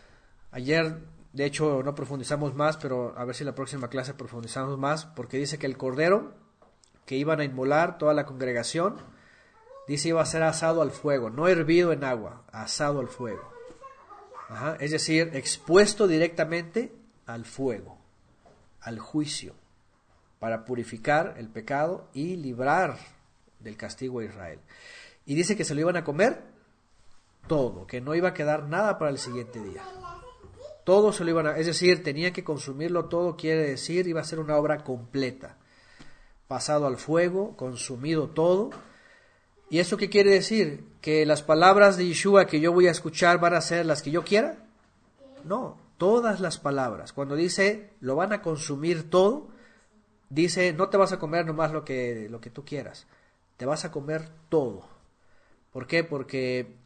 Ayer, 0.51 1.05
de 1.33 1.45
hecho, 1.45 1.83
no 1.83 1.95
profundizamos 1.95 2.55
más, 2.55 2.77
pero 2.79 3.17
a 3.17 3.25
ver 3.25 3.35
si 3.35 3.45
la 3.45 3.55
próxima 3.55 3.89
clase 3.89 4.15
profundizamos 4.15 4.79
más, 4.79 5.07
porque 5.07 5.37
dice 5.37 5.59
que 5.59 5.67
el 5.67 5.77
cordero 5.77 6.35
que 7.07 7.17
iban 7.17 7.41
a 7.41 7.45
inmolar 7.45 7.99
toda 7.99 8.13
la 8.13 8.27
congregación, 8.27 8.97
dice 9.89 10.09
iba 10.09 10.21
a 10.21 10.27
ser 10.27 10.43
asado 10.43 10.83
al 10.83 10.91
fuego, 10.91 11.31
no 11.31 11.49
hervido 11.49 11.93
en 11.93 12.05
agua, 12.05 12.43
asado 12.53 13.01
al 13.01 13.09
fuego. 13.09 13.53
es 14.81 14.91
decir, 14.91 15.31
expuesto 15.33 16.07
directamente 16.07 16.93
al 17.25 17.45
fuego, 17.45 17.97
al 18.81 18.99
juicio 18.99 19.55
para 20.39 20.65
purificar 20.65 21.35
el 21.39 21.49
pecado 21.49 22.09
y 22.13 22.37
librar 22.37 22.99
del 23.61 23.77
castigo 23.77 24.21
a 24.21 24.25
Israel. 24.25 24.61
Y 25.25 25.35
dice 25.35 25.57
que 25.57 25.65
se 25.65 25.75
lo 25.75 25.81
iban 25.81 25.97
a 25.97 26.05
comer 26.05 26.43
todo, 27.47 27.87
que 27.87 28.01
no 28.01 28.15
iba 28.15 28.31
a 28.31 28.35
quedar 28.35 28.69
nada 28.69 28.99
para 28.99 29.11
el 29.11 29.19
siguiente 29.19 29.61
día. 29.61 29.83
Todo 30.85 31.13
se 31.13 31.25
lo 31.25 31.31
iban 31.31 31.47
a, 31.49 31.57
es 31.57 31.67
decir, 31.67 32.03
tenía 32.03 32.33
que 32.33 32.45
consumirlo 32.45 33.07
todo, 33.07 33.37
quiere 33.37 33.71
decir, 33.71 34.07
iba 34.07 34.21
a 34.21 34.25
ser 34.25 34.39
una 34.39 34.57
obra 34.57 34.85
completa. 34.85 35.57
Pasado 36.49 36.87
al 36.87 36.97
fuego, 36.97 37.57
consumido 37.57 38.29
todo. 38.29 38.71
¿Y 39.69 39.81
eso 39.81 39.97
qué 39.97 40.09
quiere 40.09 40.31
decir? 40.31 40.85
¿Que 41.01 41.27
las 41.27 41.43
palabras 41.43 41.97
de 41.97 42.07
Yeshua 42.07 42.47
que 42.47 42.61
yo 42.61 42.73
voy 42.73 42.87
a 42.87 42.93
escuchar 42.93 43.41
van 43.41 43.55
a 43.55 43.61
ser 43.61 43.87
las 43.87 44.03
que 44.03 44.11
yo 44.11 44.23
quiera? 44.23 44.59
No, 45.45 45.77
todas 45.99 46.41
las 46.41 46.59
palabras. 46.59 47.13
Cuando 47.13 47.35
dice 47.35 47.91
lo 48.01 48.17
van 48.17 48.33
a 48.33 48.43
consumir 48.43 49.11
todo, 49.11 49.49
dice 50.31 50.73
no 50.73 50.89
te 50.89 50.97
vas 50.97 51.13
a 51.13 51.19
comer 51.19 51.47
nomás 51.47 51.73
lo 51.73 51.85
que, 51.85 52.29
lo 52.31 52.41
que 52.41 52.51
tú 52.51 52.65
quieras, 52.65 53.07
te 53.57 53.67
vas 53.67 53.85
a 53.85 53.91
comer 53.91 54.29
todo. 54.49 54.89
¿Por 55.73 55.87
qué? 55.87 56.05
Porque 56.05 56.77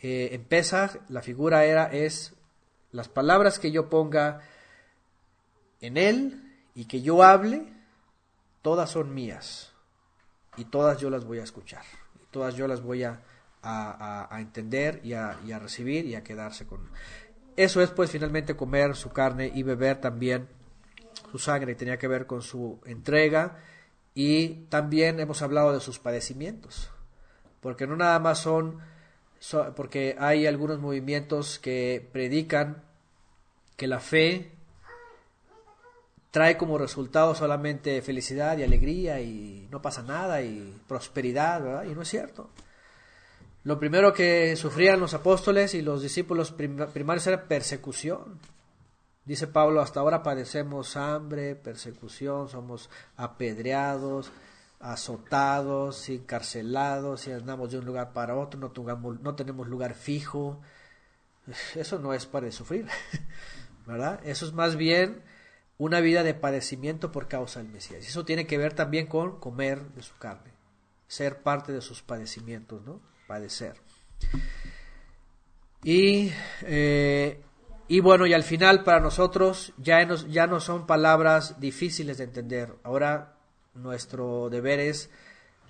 eh, 0.00 0.30
en 0.32 1.04
la 1.08 1.22
figura 1.22 1.64
era 1.64 1.86
es 1.86 2.34
las 2.92 3.08
palabras 3.08 3.58
que 3.58 3.72
yo 3.72 3.88
ponga 3.88 4.42
en 5.80 5.96
él 5.96 6.42
y 6.74 6.84
que 6.84 7.02
yo 7.02 7.22
hable, 7.22 7.66
todas 8.64 8.88
son 8.88 9.12
mías 9.12 9.74
y 10.56 10.64
todas 10.64 10.98
yo 10.98 11.10
las 11.10 11.26
voy 11.26 11.38
a 11.38 11.42
escuchar, 11.42 11.84
y 12.16 12.24
todas 12.30 12.54
yo 12.54 12.66
las 12.66 12.80
voy 12.80 13.04
a, 13.04 13.20
a, 13.62 14.40
entender 14.40 15.00
y 15.04 15.12
a, 15.12 15.38
y 15.44 15.52
recibir 15.52 16.06
y 16.06 16.14
a 16.14 16.24
quedarse 16.24 16.66
con. 16.66 16.88
Eso 17.56 17.82
es 17.82 17.90
pues 17.90 18.10
finalmente 18.10 18.56
comer 18.56 18.96
su 18.96 19.10
carne 19.10 19.52
y 19.54 19.62
beber 19.62 20.00
también 20.00 20.48
su 21.30 21.38
sangre, 21.38 21.74
tenía 21.74 21.98
que 21.98 22.08
ver 22.08 22.26
con 22.26 22.40
su 22.40 22.80
entrega. 22.86 23.58
Y 24.14 24.66
también 24.70 25.20
hemos 25.20 25.42
hablado 25.42 25.72
de 25.72 25.80
sus 25.80 25.98
padecimientos, 25.98 26.90
porque 27.60 27.86
no 27.86 27.96
nada 27.96 28.18
más 28.18 28.38
son 28.38 28.80
porque 29.76 30.16
hay 30.18 30.46
algunos 30.46 30.78
movimientos 30.78 31.58
que 31.58 32.08
predican 32.12 32.82
que 33.76 33.86
la 33.86 34.00
fe 34.00 34.53
trae 36.34 36.56
como 36.56 36.78
resultado 36.78 37.32
solamente 37.36 38.02
felicidad 38.02 38.58
y 38.58 38.64
alegría 38.64 39.20
y 39.20 39.68
no 39.70 39.80
pasa 39.80 40.02
nada 40.02 40.42
y 40.42 40.82
prosperidad, 40.88 41.62
¿verdad? 41.62 41.84
Y 41.84 41.94
no 41.94 42.02
es 42.02 42.08
cierto. 42.08 42.50
Lo 43.62 43.78
primero 43.78 44.12
que 44.12 44.56
sufrían 44.56 44.98
los 44.98 45.14
apóstoles 45.14 45.74
y 45.74 45.82
los 45.82 46.02
discípulos 46.02 46.50
primarios 46.50 47.28
era 47.28 47.44
persecución. 47.44 48.40
Dice 49.24 49.46
Pablo, 49.46 49.80
hasta 49.80 50.00
ahora 50.00 50.24
padecemos 50.24 50.96
hambre, 50.96 51.54
persecución, 51.54 52.48
somos 52.48 52.90
apedreados, 53.16 54.32
azotados, 54.80 56.08
encarcelados, 56.08 57.28
y 57.28 57.30
andamos 57.30 57.70
de 57.70 57.78
un 57.78 57.84
lugar 57.84 58.12
para 58.12 58.34
otro, 58.34 58.58
no, 58.58 58.72
no 59.22 59.34
tenemos 59.36 59.68
lugar 59.68 59.94
fijo. 59.94 60.60
Eso 61.76 62.00
no 62.00 62.12
es 62.12 62.26
para 62.26 62.50
sufrir, 62.50 62.88
¿verdad? 63.86 64.18
Eso 64.24 64.46
es 64.46 64.52
más 64.52 64.74
bien 64.74 65.22
una 65.78 66.00
vida 66.00 66.22
de 66.22 66.34
padecimiento 66.34 67.10
por 67.10 67.28
causa 67.28 67.60
del 67.60 67.72
Mesías. 67.72 68.06
Eso 68.06 68.24
tiene 68.24 68.46
que 68.46 68.58
ver 68.58 68.74
también 68.74 69.06
con 69.06 69.38
comer 69.40 69.90
de 69.90 70.02
su 70.02 70.16
carne, 70.16 70.52
ser 71.08 71.42
parte 71.42 71.72
de 71.72 71.80
sus 71.80 72.02
padecimientos, 72.02 72.82
¿no? 72.84 73.00
Padecer. 73.26 73.76
Y, 75.82 76.32
eh, 76.62 77.42
y 77.88 78.00
bueno, 78.00 78.26
y 78.26 78.32
al 78.32 78.44
final 78.44 78.84
para 78.84 79.00
nosotros 79.00 79.74
ya 79.76 80.06
ya 80.28 80.46
no 80.46 80.60
son 80.60 80.86
palabras 80.86 81.60
difíciles 81.60 82.18
de 82.18 82.24
entender. 82.24 82.74
Ahora 82.82 83.34
nuestro 83.74 84.48
deber 84.48 84.80
es, 84.80 85.10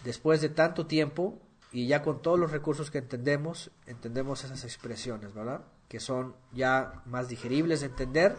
después 0.05 0.41
de 0.41 0.51
tanto 0.51 0.87
tiempo 0.87 1.41
y 1.73 1.89
ya 1.89 2.03
con 2.03 2.23
todos 2.23 2.39
los 2.39 2.53
recursos 2.53 2.91
que 2.91 2.99
entendemos, 2.99 3.73
entendemos 3.87 4.45
esas 4.45 4.63
expresiones, 4.63 5.35
¿verdad? 5.35 5.63
Que 5.89 5.99
son 5.99 6.37
ya 6.53 7.03
más 7.07 7.29
digeribles 7.29 7.81
de 7.81 7.87
entender, 7.87 8.37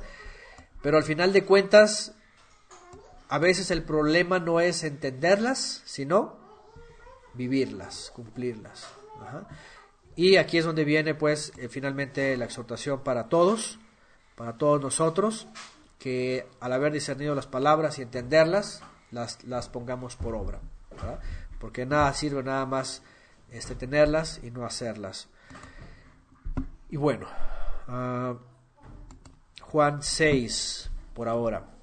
pero 0.85 0.97
al 0.97 1.03
final 1.03 1.33
de 1.33 1.45
cuentas, 1.45 2.13
a 3.27 3.39
veces 3.39 3.71
el 3.71 3.81
problema 3.81 4.37
no 4.37 4.59
es 4.59 4.83
entenderlas, 4.83 5.81
sino 5.83 6.37
vivirlas, 7.33 8.11
cumplirlas. 8.13 8.87
Y 10.15 10.35
aquí 10.35 10.59
es 10.59 10.65
donde 10.65 10.85
viene 10.85 11.15
pues 11.15 11.53
eh, 11.57 11.69
finalmente 11.69 12.37
la 12.37 12.45
exhortación 12.45 12.99
para 13.03 13.29
todos, 13.29 13.79
para 14.35 14.59
todos 14.59 14.79
nosotros, 14.79 15.47
que 15.97 16.47
al 16.59 16.71
haber 16.71 16.93
discernido 16.93 17.33
las 17.33 17.47
palabras 17.47 17.97
y 17.97 18.03
entenderlas, 18.03 18.83
las, 19.09 19.43
las 19.43 19.69
pongamos 19.69 20.15
por 20.15 20.35
obra. 20.35 20.59
Porque 21.59 21.87
nada 21.87 22.13
sirve 22.13 22.43
nada 22.43 22.67
más 22.67 23.01
este, 23.49 23.73
tenerlas 23.73 24.39
y 24.43 24.51
no 24.51 24.67
hacerlas. 24.67 25.29
Y 26.91 26.97
bueno, 26.97 27.25
uh, 27.87 28.37
Juan 29.75 30.01
6 30.01 30.89
por 31.13 31.27
ahora. 31.27 31.74